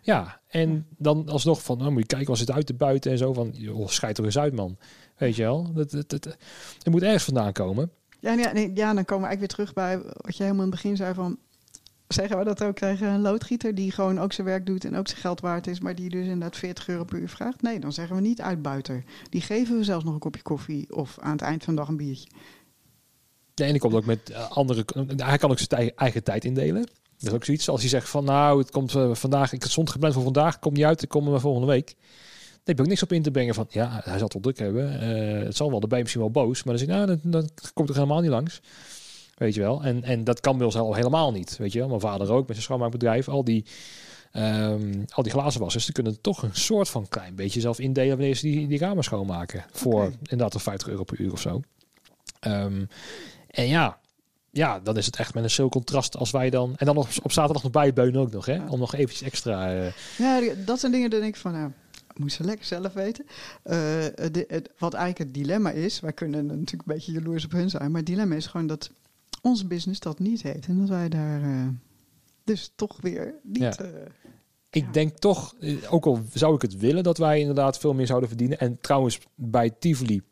ja, 0.03 0.41
en 0.49 0.87
dan 0.99 1.29
alsnog 1.29 1.63
van, 1.63 1.81
oh, 1.81 1.89
moet 1.89 2.01
je 2.01 2.07
kijken, 2.07 2.29
was 2.29 2.41
het 2.41 2.51
uit 2.51 2.67
te 2.67 2.75
buiten 2.75 3.11
en 3.11 3.19
zo 3.19 3.33
van, 3.33 3.51
joh, 3.53 3.89
schijt 3.89 4.19
er 4.19 4.25
eens 4.25 4.39
uit, 4.39 4.55
man. 4.55 4.77
Weet 5.17 5.37
je 5.37 5.43
wel? 5.43 5.73
Dat, 5.73 5.91
dat, 5.91 6.09
dat, 6.09 6.25
het 6.79 6.91
moet 6.91 7.03
ergens 7.03 7.25
vandaan 7.25 7.53
komen. 7.53 7.91
Ja, 8.21 8.35
nee, 8.35 8.47
nee, 8.53 8.71
ja, 8.75 8.95
dan 8.95 9.05
komen 9.05 9.29
we 9.29 9.29
eigenlijk 9.29 9.41
weer 9.41 9.49
terug 9.49 9.73
bij 9.73 9.99
wat 9.99 10.37
je 10.37 10.43
helemaal 10.43 10.65
in 10.65 10.71
het 10.71 10.83
begin 10.83 10.97
zei 10.97 11.15
van... 11.15 11.39
Zeggen 12.09 12.39
we 12.39 12.45
dat 12.45 12.65
ook 12.65 12.77
tegen 12.77 13.09
een 13.09 13.21
loodgieter 13.21 13.75
die 13.75 13.93
gewoon 13.93 14.19
ook 14.19 14.33
zijn 14.33 14.47
werk 14.47 14.67
doet 14.67 14.85
en 14.85 14.97
ook 14.97 15.09
zijn 15.09 15.21
geld 15.21 15.41
waard 15.41 15.67
is, 15.67 15.81
maar 15.81 15.95
die 15.95 16.11
dus 16.11 16.25
inderdaad 16.25 16.57
40 16.57 16.89
euro 16.89 17.05
per 17.05 17.19
uur 17.19 17.29
vraagt? 17.29 17.63
Nee, 17.63 17.81
dan 17.81 17.93
zeggen 17.93 18.17
we 18.17 18.23
niet 18.23 18.41
uitbuiter. 18.41 19.05
Die 19.31 19.41
geven 19.41 19.77
we 19.77 19.85
zelfs 19.85 20.05
nog 20.05 20.15
een 20.15 20.21
kopje 20.21 20.43
koffie 20.43 20.95
of 20.95 21.19
aan 21.21 21.33
het 21.33 21.41
eind 21.41 21.65
van 21.65 21.75
de 21.75 21.81
dag 21.81 21.89
een 21.89 21.97
biertje. 21.97 22.29
De 23.59 23.65
ene 23.65 23.79
komt 23.79 23.95
ook 23.95 24.05
met 24.05 24.31
eh, 24.31 24.51
andere, 24.51 24.85
hij 25.17 25.39
kan 25.39 25.51
ook 25.51 25.59
zijn 25.59 25.93
eigen 25.97 26.23
tijd 26.23 26.45
indelen. 26.45 26.83
Dat 27.19 27.29
is 27.29 27.33
ook 27.33 27.45
zoiets. 27.45 27.69
Als 27.69 27.81
hij 27.81 27.89
zegt 27.89 28.09
van, 28.09 28.25
nou, 28.25 28.59
het 28.59 28.71
komt 28.71 28.95
eh, 28.95 29.15
vandaag, 29.15 29.53
ik 29.53 29.65
stond 29.65 29.91
gepland 29.91 30.15
voor 30.15 30.23
vandaag, 30.23 30.59
komt 30.59 30.77
niet 30.77 30.85
uit, 30.85 31.03
ik 31.03 31.09
kom 31.09 31.31
maar 31.31 31.41
volgende 31.41 31.67
week. 31.67 31.87
Daar 31.87 31.97
heb 32.65 32.77
je 32.77 32.83
ook 32.83 32.89
niks 32.89 33.03
op 33.03 33.13
in 33.13 33.23
te 33.23 33.31
brengen 33.31 33.55
van, 33.55 33.67
ja, 33.69 34.01
hij 34.05 34.19
zal 34.19 34.29
het 34.29 34.33
wel 34.33 34.43
druk 34.43 34.59
hebben. 34.59 35.01
Eh, 35.01 35.45
het 35.45 35.57
zal 35.57 35.71
wel, 35.71 35.81
dan 35.81 35.89
ben 35.89 35.99
je 35.99 36.05
misschien 36.05 36.25
wel 36.33 36.45
boos, 36.45 36.63
maar 36.63 36.77
dan 36.77 36.87
zeg 36.87 36.97
je, 36.97 37.07
nou, 37.07 37.19
dan, 37.23 37.49
komt 37.75 37.89
er 37.89 37.95
helemaal 37.95 38.21
niet 38.21 38.31
langs. 38.31 38.61
Weet 39.37 39.55
je 39.55 39.61
wel. 39.61 39.83
En, 39.83 40.03
en 40.03 40.25
dat 40.25 40.41
kan 40.41 40.57
bij 40.57 40.67
ons 40.67 40.77
al 40.77 40.95
helemaal 40.95 41.33
niet. 41.33 41.57
Weet 41.57 41.73
je 41.73 41.79
wel. 41.79 41.89
Mijn 41.89 42.01
vader 42.01 42.31
ook 42.31 42.47
met 42.47 42.51
zijn 42.51 42.63
schoonmaakbedrijf. 42.63 43.29
Al 43.29 43.45
die, 43.45 43.65
ehm, 44.33 45.05
al 45.09 45.23
die 45.23 45.33
glazenwassers, 45.33 45.85
die 45.85 45.95
kunnen 45.95 46.21
toch 46.21 46.43
een 46.43 46.55
soort 46.55 46.89
van 46.89 47.09
klein 47.09 47.35
beetje 47.35 47.61
zelf 47.61 47.79
indelen 47.79 48.17
wanneer 48.17 48.35
ze 48.35 48.47
die, 48.47 48.67
die 48.67 48.79
kamer 48.79 49.05
schoonmaken. 49.05 49.65
Voor 49.73 50.05
Oké. 50.05 50.17
inderdaad 50.23 50.55
een 50.55 50.61
50 50.61 50.89
euro 50.89 51.05
per 51.05 51.21
uur 51.21 51.33
of 51.33 51.41
zo. 51.41 51.61
Ehm, 52.41 52.85
en 53.59 53.69
ja, 53.69 53.99
ja, 54.51 54.81
dan 54.81 54.97
is 54.97 55.07
het 55.07 55.17
echt 55.17 55.35
met 55.35 55.43
een 55.45 55.51
zo 55.51 55.69
contrast 55.69 56.17
als 56.17 56.31
wij 56.31 56.51
dan... 56.51 56.75
En 56.77 56.87
dan 56.87 56.95
nog 56.95 57.09
op 57.23 57.33
zaterdag 57.33 57.63
nog 57.63 57.73
bijbeunen 57.73 58.21
ook 58.21 58.31
nog, 58.31 58.47
hè? 58.47 58.67
Om 58.69 58.79
nog 58.79 58.95
eventjes 58.95 59.23
extra... 59.23 59.75
eh, 59.75 59.93
Ja, 60.19 60.41
die- 60.41 60.65
dat 60.65 60.81
zijn 60.81 60.93
dingen 60.93 61.11
dat 61.11 61.23
ik 61.23 61.37
van, 61.37 61.53
nou, 61.53 61.71
moet 62.17 62.33
ze 62.33 62.45
lekker 62.45 62.67
zelf 62.67 62.93
weten. 62.93 63.25
Eh, 63.63 63.75
de- 64.33 64.45
het- 64.49 64.71
wat 64.79 64.95
eigenlijk 64.95 65.25
het 65.25 65.35
dilemma 65.45 65.71
is, 65.71 66.01
wij 66.01 66.13
kunnen 66.13 66.47
natuurlijk 66.47 66.73
een 66.89 66.95
beetje 66.95 67.13
jaloers 67.13 67.45
op 67.45 67.53
hun 67.53 67.71
zijn, 67.71 67.91
maar 67.91 68.01
het 68.01 68.07
dilemma 68.11 68.35
is 68.35 68.47
gewoon 68.47 68.67
dat 68.67 68.91
onze 69.43 69.67
business 69.67 70.01
dat 70.01 70.19
niet 70.19 70.43
heeft. 70.43 70.67
En 70.67 70.79
dat 70.79 70.89
wij 70.89 71.09
daar 71.09 71.43
eh, 71.43 71.67
dus 72.45 72.73
toch 72.75 72.97
weer 73.01 73.35
niet... 73.43 73.59
Ja. 73.63 73.77
Ik 74.71 74.85
Ja. 74.85 74.91
denk 74.93 75.17
toch, 75.19 75.55
ook 75.91 76.07
al 76.07 76.23
zou 76.33 76.55
ik 76.55 76.63
het 76.63 76.77
willen, 76.77 77.03
dat 77.03 77.19
wij 77.19 77.41
inderdaad 77.41 77.79
veel 77.79 77.95
meer 77.95 78.07
zouden 78.07 78.29
verdienen. 78.29 78.59
En 78.59 78.79
trouwens, 78.81 79.19
bij 79.35 79.71
Tivoli 79.71 80.23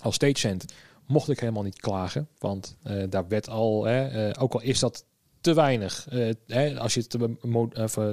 als 0.00 0.14
stagehand 0.14 0.64
mocht 1.10 1.28
ik 1.28 1.40
helemaal 1.40 1.62
niet 1.62 1.80
klagen. 1.80 2.28
Want 2.38 2.76
eh, 2.82 3.02
daar 3.08 3.28
werd 3.28 3.48
al, 3.48 3.84
hè, 3.84 4.28
eh, 4.28 4.42
ook 4.42 4.52
al 4.52 4.62
is 4.62 4.78
dat 4.78 5.04
te 5.40 5.54
weinig. 5.54 6.08
eh, 6.08 6.34
hè, 6.46 6.78
als 6.78 6.94
je 6.94 7.00
het 7.00 7.16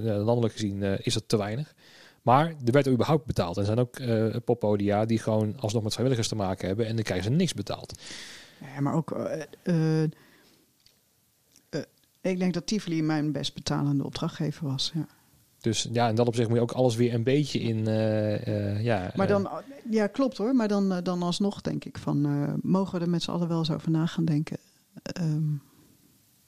landelijk 0.04 0.54
gezien 0.54 0.84
is 0.84 1.14
dat 1.14 1.24
te 1.28 1.38
weinig. 1.38 1.74
Maar 2.22 2.48
er 2.66 2.72
werd 2.72 2.88
überhaupt 2.88 3.26
betaald. 3.26 3.56
En 3.56 3.62
er 3.62 3.68
zijn 3.68 3.80
ook 3.80 4.44
poppodia 4.44 5.06
die 5.06 5.20
gewoon 5.20 5.60
alsnog 5.60 5.84
met 5.84 5.92
vrijwilligers 5.92 6.30
te 6.30 6.36
maken 6.36 6.68
hebben. 6.68 6.86
En 6.86 6.96
dan 6.96 7.04
krijgen 7.04 7.32
ze 7.32 7.38
niks 7.38 7.54
betaald. 7.54 8.00
Ja, 8.76 8.82
maar 8.82 8.94
ook. 8.94 9.18
ik 12.22 12.40
denk 12.40 12.54
dat 12.54 12.68
Tivoli 12.68 13.02
mijn 13.02 13.32
best 13.32 13.54
betalende 13.54 14.04
opdrachtgever 14.04 14.68
was. 14.68 14.92
Ja. 14.94 15.08
Dus 15.68 15.88
ja, 15.92 16.08
en 16.08 16.16
dan 16.16 16.28
op 16.28 16.36
zich 16.36 16.48
moet 16.48 16.58
je 16.58 16.64
ook 16.64 16.72
alles 16.72 16.96
weer 16.96 17.14
een 17.14 17.24
beetje 17.24 17.60
in... 17.60 17.88
eh, 17.88 18.48
eh, 18.48 18.84
ja, 18.84 19.12
Maar 19.16 19.30
eh, 19.30 19.34
dan, 19.34 19.50
ja, 19.90 20.08
klopt 20.08 20.38
hoor. 20.38 20.56
Maar 20.56 20.68
dan, 20.68 21.04
dan 21.04 21.22
alsnog 21.22 21.62
denk 21.62 21.86
ik 21.86 21.98
van, 21.98 22.22
mogen 22.62 23.00
we 23.00 23.06
er 23.06 23.10
met 23.10 23.24
z'n 23.24 23.32
allen 23.32 23.48
wel 23.48 23.58
eens 23.58 23.72
over 23.72 23.92
na 23.92 24.06
gaan 24.06 24.26
denken. 24.26 24.58
ehm, 25.04 25.54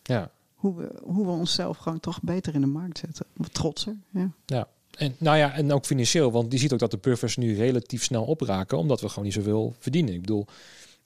ja. 0.03 0.31
hoe, 0.53 0.75
we, 0.75 0.99
hoe 1.03 1.25
we 1.25 1.31
onszelf 1.31 1.77
gewoon 1.77 1.99
toch 1.99 2.21
beter 2.21 2.53
in 2.53 2.61
de 2.61 2.67
markt 2.67 2.97
zetten. 2.97 3.25
Of 3.37 3.47
trotser. 3.47 3.97
Ja. 4.45 4.67
En, 4.97 5.15
nou 5.17 5.37
ja, 5.37 5.53
en 5.53 5.73
ook 5.73 5.85
financieel, 5.85 6.31
want 6.31 6.51
die 6.51 6.59
ziet 6.59 6.73
ook 6.73 6.79
dat 6.79 6.91
de 6.91 6.97
buffers 6.97 7.37
nu 7.37 7.55
relatief 7.55 8.03
snel 8.03 8.23
opraken, 8.23 8.77
omdat 8.77 9.01
we 9.01 9.09
gewoon 9.09 9.23
niet 9.23 9.33
zoveel 9.33 9.75
verdienen. 9.79 10.13
Ik 10.13 10.21
bedoel, 10.21 10.45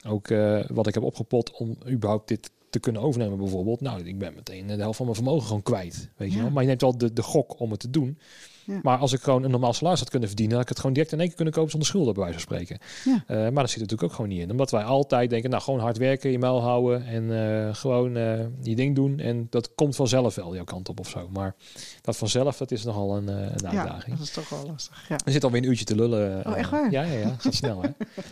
ook 0.07 0.27
wat 0.67 0.87
ik 0.87 0.93
heb 0.93 1.03
opgepot 1.03 1.51
om 1.51 1.77
überhaupt 1.89 2.27
dit 2.27 2.51
te 2.73 2.79
kunnen 2.79 3.01
overnemen 3.01 3.37
bijvoorbeeld. 3.37 3.81
Nou, 3.81 4.03
ik 4.03 4.17
ben 4.17 4.33
meteen 4.35 4.67
de 4.67 4.73
helft 4.73 4.97
van 4.97 5.05
mijn 5.05 5.17
vermogen 5.17 5.47
gewoon 5.47 5.61
kwijt, 5.63 6.09
weet 6.17 6.31
je 6.31 6.37
Ja. 6.37 6.43
wel. 6.43 6.51
Maar 6.51 6.61
je 6.61 6.67
neemt 6.67 6.81
wel 6.81 6.97
de, 6.97 7.13
de 7.13 7.21
gok 7.23 7.59
om 7.59 7.71
het 7.71 7.79
te 7.79 7.89
doen. 7.89 8.17
Ja. 8.65 8.79
Maar 8.83 8.97
als 8.97 9.13
ik 9.13 9.21
gewoon 9.21 9.43
een 9.43 9.51
normaal 9.51 9.73
salaris 9.73 9.99
had 9.99 10.09
kunnen 10.09 10.27
verdienen, 10.27 10.53
had 10.55 10.63
ik 10.63 10.69
het 10.69 10.79
gewoon 10.79 10.93
direct 10.93 11.11
in 11.11 11.17
één 11.17 11.27
keer 11.27 11.35
kunnen 11.35 11.53
kopen 11.53 11.69
zonder 11.71 11.87
schulden, 11.89 12.13
bij 12.13 12.23
wijze 12.23 12.39
van 12.39 12.47
spreken. 12.55 12.77
Ja. 13.05 13.23
Eh, 13.27 13.37
maar 13.37 13.63
dat 13.63 13.69
zit 13.69 13.75
er 13.75 13.81
natuurlijk 13.81 14.03
ook 14.03 14.11
gewoon 14.13 14.29
niet 14.29 14.39
in. 14.39 14.51
Omdat 14.51 14.71
wij 14.71 14.83
altijd 14.83 15.29
denken, 15.29 15.49
nou 15.49 15.61
gewoon 15.61 15.79
hard 15.79 15.97
werken, 15.97 16.31
je 16.31 16.39
muil 16.39 16.61
houden 16.61 17.05
en 17.05 17.31
eh, 17.67 17.75
gewoon 17.75 18.17
eh, 18.17 18.39
je 18.61 18.75
ding 18.75 18.95
doen. 18.95 19.19
En 19.19 19.47
dat 19.49 19.75
komt 19.75 19.95
vanzelf 19.95 20.35
wel 20.35 20.55
jouw 20.55 20.63
kant 20.63 20.89
op 20.89 20.99
of 20.99 21.09
zo. 21.09 21.29
Maar 21.29 21.55
dat 22.03 22.17
vanzelf, 22.17 22.57
dat 22.57 22.71
is 22.71 22.83
nogal 22.83 23.17
een, 23.17 23.29
eh, 23.29 23.35
een 23.35 23.71
ja, 23.71 23.79
uitdaging. 23.79 24.17
dat 24.17 24.27
is 24.27 24.33
toch 24.33 24.49
wel 24.49 24.65
lastig. 24.67 25.05
Ja. 25.09 25.17
Er 25.25 25.31
zit 25.31 25.43
alweer 25.43 25.61
een 25.63 25.67
uurtje 25.69 25.85
te 25.85 25.95
lullen. 25.95 26.45
Oh, 26.47 26.57
echt 26.57 26.65
eh, 26.65 26.79
waar? 26.79 26.91
Ja, 26.91 27.03
ja, 27.03 27.19
ja. 27.19 27.35
Gaat 27.37 27.53
snel, 27.53 27.81
hè? 27.81 27.89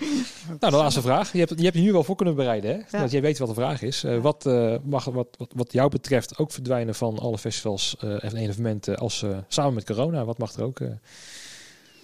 nou, 0.60 0.72
de 0.72 0.78
laatste 0.78 1.02
vraag. 1.02 1.32
Je 1.32 1.40
hebt, 1.40 1.54
je 1.58 1.64
hebt 1.64 1.76
je 1.76 1.82
nu 1.82 1.92
wel 1.92 2.04
voor 2.04 2.16
kunnen 2.16 2.36
bereiden, 2.36 2.86
hè? 2.90 3.00
Dat 3.00 3.12
jij 3.12 3.22
weet 3.22 3.38
wat 3.38 3.48
de 3.48 3.54
vraag 3.54 3.82
is. 3.82 4.04
Eh, 4.04 4.12
Ja. 4.14 4.20
wat, 4.20 4.46
eh, 4.46 4.76
mag 4.84 5.06
wat, 5.06 5.28
wat, 5.38 5.52
wat 5.56 5.72
jou 5.72 5.90
betreft 5.90 6.38
ook 6.38 6.52
verdwijnen 6.52 6.96
van 6.96 7.20
alle 7.20 7.38
festivals 7.38 7.96
eh, 8.00 8.24
en 8.24 8.36
evenementen 8.36 8.98
als 8.98 9.24
eh, 9.24 9.38
samen 9.48 9.74
met 9.74 9.86
corona? 9.86 10.26
Wat 10.26 10.38
mag 10.38 10.54
er 10.54 10.64
ook 10.64 10.80
eh, 10.80 10.90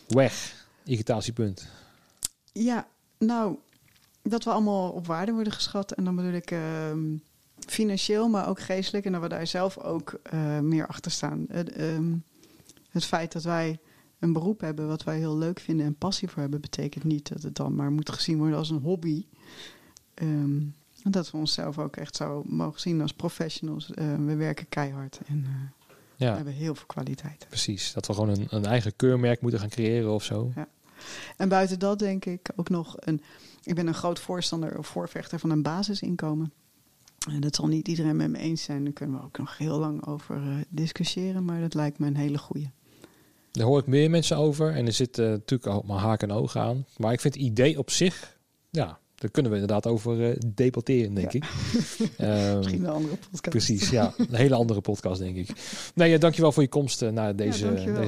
weg? 0.07 0.65
Irritatiepunt. 0.83 1.67
Ja, 2.51 2.87
nou, 3.17 3.55
dat 4.23 4.43
we 4.43 4.49
allemaal 4.51 4.89
op 4.91 5.07
waarde 5.07 5.31
worden 5.31 5.53
geschat. 5.53 5.91
En 5.91 6.03
dan 6.03 6.15
bedoel 6.15 6.33
ik 6.33 6.51
ehm, 6.51 6.99
financieel, 7.71 8.29
maar 8.29 8.47
ook 8.49 8.59
geestelijk. 8.59 9.05
En 9.05 9.11
dat 9.11 9.21
we 9.21 9.27
daar 9.27 9.47
zelf 9.47 9.77
ook 9.77 10.19
eh, 10.23 10.59
meer 10.59 10.87
achter 10.87 11.11
staan. 11.11 11.45
Het, 11.49 11.71
ehm, 11.71 12.13
het 12.89 13.05
feit 13.05 13.31
dat 13.31 13.43
wij 13.43 13.79
een 14.19 14.33
beroep 14.33 14.61
hebben 14.61 14.87
wat 14.87 15.03
wij 15.03 15.17
heel 15.17 15.37
leuk 15.37 15.59
vinden 15.59 15.85
en 15.85 15.95
passie 15.95 16.27
voor 16.27 16.41
hebben, 16.41 16.61
betekent 16.61 17.03
niet 17.03 17.29
dat 17.29 17.41
het 17.41 17.55
dan 17.55 17.75
maar 17.75 17.91
moet 17.91 18.09
gezien 18.09 18.37
worden 18.37 18.57
als 18.57 18.69
een 18.69 18.81
hobby. 18.81 19.25
En 20.13 20.75
dat 21.03 21.31
we 21.31 21.37
onszelf 21.37 21.77
ook 21.77 21.95
echt 21.95 22.15
zo 22.15 22.43
mogen 22.45 22.79
zien 22.79 23.01
als 23.01 23.13
professionals. 23.13 23.91
Eh, 23.91 24.15
we 24.25 24.35
werken 24.35 24.69
keihard. 24.69 25.19
En 25.27 25.45
eh, 25.45 25.95
Ja. 26.15 26.29
We 26.29 26.35
hebben 26.35 26.53
heel 26.53 26.75
veel 26.75 26.85
kwaliteit. 26.85 27.45
Precies. 27.49 27.93
Dat 27.93 28.07
we 28.07 28.13
gewoon 28.13 28.29
een, 28.29 28.47
een 28.49 28.65
eigen 28.65 28.95
keurmerk 28.95 29.41
moeten 29.41 29.59
gaan 29.59 29.69
creëren 29.69 30.13
of 30.13 30.23
zo. 30.23 30.53
En 31.37 31.49
buiten 31.49 31.79
dat 31.79 31.99
denk 31.99 32.25
ik 32.25 32.49
ook 32.55 32.69
nog 32.69 32.95
een. 32.99 33.21
Ik 33.63 33.75
ben 33.75 33.87
een 33.87 33.93
groot 33.93 34.19
voorstander 34.19 34.77
of 34.77 34.87
voorvechter 34.87 35.39
van 35.39 35.49
een 35.49 35.61
basisinkomen. 35.61 36.53
En 37.27 37.41
dat 37.41 37.55
zal 37.55 37.67
niet 37.67 37.87
iedereen 37.87 38.15
met 38.15 38.29
me 38.29 38.37
eens 38.37 38.63
zijn. 38.63 38.83
Daar 38.83 38.93
kunnen 38.93 39.19
we 39.19 39.25
ook 39.25 39.37
nog 39.37 39.57
heel 39.57 39.79
lang 39.79 40.05
over 40.05 40.35
eh, 40.35 40.55
discussiëren. 40.69 41.45
Maar 41.45 41.61
dat 41.61 41.73
lijkt 41.73 41.99
me 41.99 42.07
een 42.07 42.15
hele 42.15 42.37
goeie. 42.37 42.71
Daar 43.51 43.65
hoor 43.65 43.79
ik 43.79 43.87
meer 43.87 44.09
mensen 44.09 44.37
over. 44.37 44.73
En 44.73 44.85
er 44.85 44.93
zit 44.93 45.17
uh, 45.17 45.27
natuurlijk 45.27 45.71
al 45.71 45.83
maar 45.85 45.99
haken 45.99 46.29
en 46.29 46.35
ogen 46.35 46.61
aan. 46.61 46.85
Maar 46.97 47.13
ik 47.13 47.19
vind 47.19 47.33
het 47.33 47.43
idee 47.43 47.77
op 47.77 47.89
zich, 47.89 48.37
ja, 48.69 48.99
daar 49.17 49.31
kunnen 49.31 49.51
we 49.51 49.57
inderdaad 49.57 49.87
over 49.87 50.19
uh, 50.29 50.35
debatteren, 50.45 51.13
denk 51.13 51.31
Ja. 51.31 51.39
ik. 51.39 51.45
Ehm, 52.17 52.57
Misschien 52.57 52.83
een 52.83 52.89
andere 52.89 53.15
podcast. 53.31 53.49
Precies, 53.49 53.89
ja. 53.89 54.13
Een 54.17 54.35
hele 54.35 54.55
andere 54.55 54.81
podcast, 54.81 55.19
denk 55.19 55.35
ik. 55.35 55.49
Nee, 55.95 56.09
ja, 56.09 56.17
dankjewel 56.17 56.51
voor 56.51 56.63
je 56.63 56.69
komst 56.69 57.01
eh, 57.01 57.09
naar 57.09 57.35
deze 57.35 57.65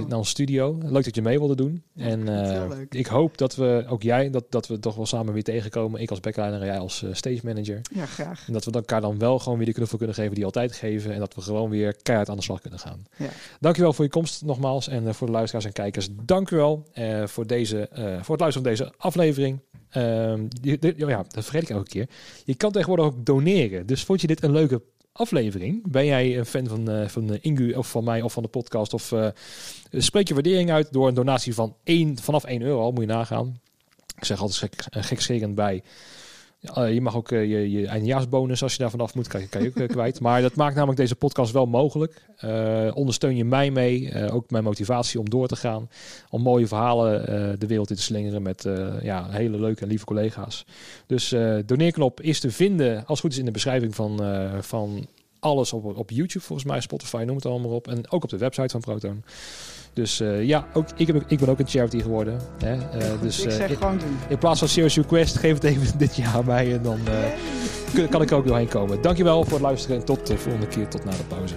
naar 0.08 0.18
ons 0.18 0.30
studio. 0.30 0.78
Leuk 0.86 1.04
dat 1.04 1.16
je 1.16 1.22
mee 1.22 1.38
wilde 1.40 1.56
doen. 1.56 1.84
En 1.96 2.28
eh, 2.28 2.68
leuk. 2.70 2.94
ik 2.94 3.06
hoop 3.06 3.38
dat 3.38 3.56
we, 3.56 3.86
ook 3.88 4.02
jij, 4.04 4.30
dat, 4.30 4.46
dat 4.50 4.68
we 4.68 4.80
toch 4.80 4.96
wel 4.96 5.06
samen 5.06 5.34
weer 5.34 5.44
tegenkomen. 5.44 6.02
Ik 6.02 6.10
als 6.10 6.20
backliner 6.20 6.60
en 6.60 6.66
jij 6.66 6.80
als 6.80 7.04
eh, 7.04 7.10
stage 7.14 7.40
manager. 7.44 7.82
Ja, 7.94 8.06
graag. 8.06 8.48
En 8.48 8.54
dat 8.54 8.66
we 8.66 8.72
elkaar 8.72 9.02
dan 9.02 9.20
wel 9.20 9.40
gewoon 9.40 9.58
weer 9.58 9.68
de 9.68 9.74
knuffel 9.74 9.98
kunnen 9.98 10.16
geven 10.16 10.36
die 10.36 10.46
altijd 10.46 10.74
geven. 10.74 11.14
En 11.14 11.20
dat 11.20 11.36
we 11.36 11.42
gewoon 11.42 11.70
weer 11.70 11.96
keihard 12.04 12.30
aan 12.30 12.36
de 12.38 12.44
slag 12.44 12.62
kunnen 12.62 12.80
gaan. 12.80 13.04
Ja. 13.18 13.30
Dankjewel 13.60 13.94
voor 13.94 14.06
je 14.06 14.12
komst 14.12 14.46
nogmaals. 14.46 14.88
En 14.88 15.08
eh, 15.08 15.14
voor 15.14 15.28
de 15.28 15.34
luisteraars 15.34 15.66
en 15.66 15.74
kijkers, 15.74 16.08
dankjewel 16.12 16.86
uh, 16.94 17.26
voor, 17.26 17.48
deze, 17.48 17.88
eh, 17.88 18.04
voor 18.04 18.36
het 18.38 18.40
luisteren 18.40 18.54
van 18.54 18.64
deze 18.64 18.94
aflevering. 18.98 19.60
Ehm, 19.90 20.48
ja, 20.62 21.26
dat 21.28 21.44
vergeet 21.44 21.62
ik 21.62 21.70
elke 21.70 21.90
keer. 21.90 22.10
Je 22.46 22.56
kan 22.56 22.72
tegenwoordig 22.72 23.06
ook 23.06 23.26
doneren. 23.26 23.86
Dus 23.86 24.04
vond 24.04 24.22
je 24.22 24.28
dit 24.28 24.44
een 24.44 24.52
leuke 24.52 24.82
aflevering? 25.12 25.92
Ben 25.92 26.06
jij 26.06 26.38
een 26.38 26.46
fan 26.46 26.68
van, 26.68 26.90
eh, 26.90 27.08
van 27.08 27.34
eh, 27.34 27.38
Ingu 27.42 27.74
of 27.74 27.90
van 27.90 28.04
mij 28.04 28.22
of 28.22 28.34
van 28.34 28.44
de 28.44 28.50
podcast? 28.50 28.94
Of 28.94 29.12
eh, 29.12 29.28
spreek 29.92 30.28
je 30.28 30.34
waardering 30.34 30.72
uit 30.72 30.94
door 30.94 31.08
een 31.08 31.14
donatie 31.14 31.54
van 31.54 31.76
1, 31.84 32.18
vanaf 32.18 32.44
1 32.44 32.62
euro, 32.62 32.92
moet 32.92 33.02
je 33.02 33.10
nagaan. 33.10 33.60
Ik 34.16 34.26
zeg 34.26 34.42
altijd 34.42 34.72
gek, 34.92 35.56
bij. 35.56 35.84
Eh, 36.62 36.94
je 36.94 37.02
mag 37.02 37.16
ook 37.16 37.32
eh, 37.32 37.50
je, 37.50 37.72
je 37.72 37.88
eindejaarsbonus, 37.88 38.64
als 38.64 38.72
je 38.72 38.80
daar 38.80 38.90
vanaf 38.90 39.16
moet, 39.16 39.28
kan 39.28 39.42
je, 39.42 39.48
kan 39.48 39.62
je 39.62 39.68
ook 39.68 39.76
eh, 39.76 39.88
kwijt. 39.98 40.20
Maar 40.20 40.42
dat 40.42 40.56
maakt 40.56 40.76
namelijk 40.76 41.00
deze 41.00 41.16
podcast 41.16 41.52
wel 41.52 41.66
mogelijk. 41.66 42.28
Ondersteun 42.94 43.36
je 43.36 43.46
mij 43.46 43.72
mee, 43.72 44.30
ook 44.32 44.50
mijn 44.50 44.64
motivatie 44.64 45.20
om 45.20 45.30
door 45.30 45.48
te 45.48 45.56
gaan. 45.56 45.90
Om 46.30 46.42
mooie 46.42 46.68
verhalen 46.68 47.60
de 47.60 47.68
wereld 47.68 47.90
in 47.90 47.96
te 47.96 48.02
slingeren 48.02 48.42
met 48.42 48.68
ja, 49.02 49.30
hele 49.30 49.60
leuke 49.60 49.82
en 49.82 49.88
lieve 49.88 50.06
collega's. 50.06 50.66
Dus 51.06 51.36
doneerknop 51.66 52.22
is 52.22 52.40
te 52.40 52.52
vinden, 52.52 52.98
als 52.98 53.08
het 53.08 53.20
goed 53.20 53.32
is, 53.32 53.38
in 53.38 53.46
de 53.46 53.52
beschrijving 53.52 53.96
van, 53.96 54.22
van 54.62 55.08
alles 55.40 55.74
op, 55.74 55.98
op 55.98 56.10
YouTube 56.10 56.46
volgens 56.46 56.68
mij, 56.68 56.82
Spotify, 56.82 57.24
noem 57.26 57.36
het 57.36 57.46
allemaal 57.46 57.72
op. 57.72 57.88
En 57.88 58.12
ook 58.12 58.24
op 58.24 58.30
de 58.30 58.38
website 58.38 58.70
van 58.70 58.82
Proton. 58.82 59.24
Dus 59.94 60.20
eh, 60.20 60.44
ja, 60.44 60.66
ook, 60.74 60.86
ik, 60.96 61.08
heb, 61.08 61.24
ik 61.28 61.40
ben 61.40 61.50
ook 61.50 61.60
een 61.60 61.68
charity 61.68 62.02
geworden. 62.02 62.40
Hè? 62.58 62.74
Eh, 62.74 63.10
Goed, 63.12 63.22
dus 63.22 63.40
ik 63.40 63.50
eh, 63.50 63.56
zeg 63.56 63.70
in, 63.70 63.78
gewoon 63.78 63.98
doen. 63.98 64.18
in 64.28 64.38
plaats 64.38 64.60
van 64.60 64.68
Serious 64.68 64.96
Request, 64.96 65.38
geef 65.38 65.54
het 65.54 65.64
even 65.64 65.98
dit 65.98 66.16
jaar 66.16 66.34
aan 66.34 66.46
mij 66.46 66.74
en 66.74 66.82
dan 66.82 67.00
kan 68.10 68.22
ik 68.22 68.30
er 68.30 68.38
ook 68.38 68.48
doorheen 68.48 68.68
komen. 68.68 69.02
Dankjewel 69.02 69.44
voor 69.44 69.54
het 69.54 69.62
luisteren 69.62 69.98
en 69.98 70.06
tot 70.06 70.28
de 70.28 70.38
volgende 70.38 70.68
keer, 70.68 70.88
tot 70.88 71.06
na 71.06 71.12
de 71.12 71.24
pauze. 71.28 71.56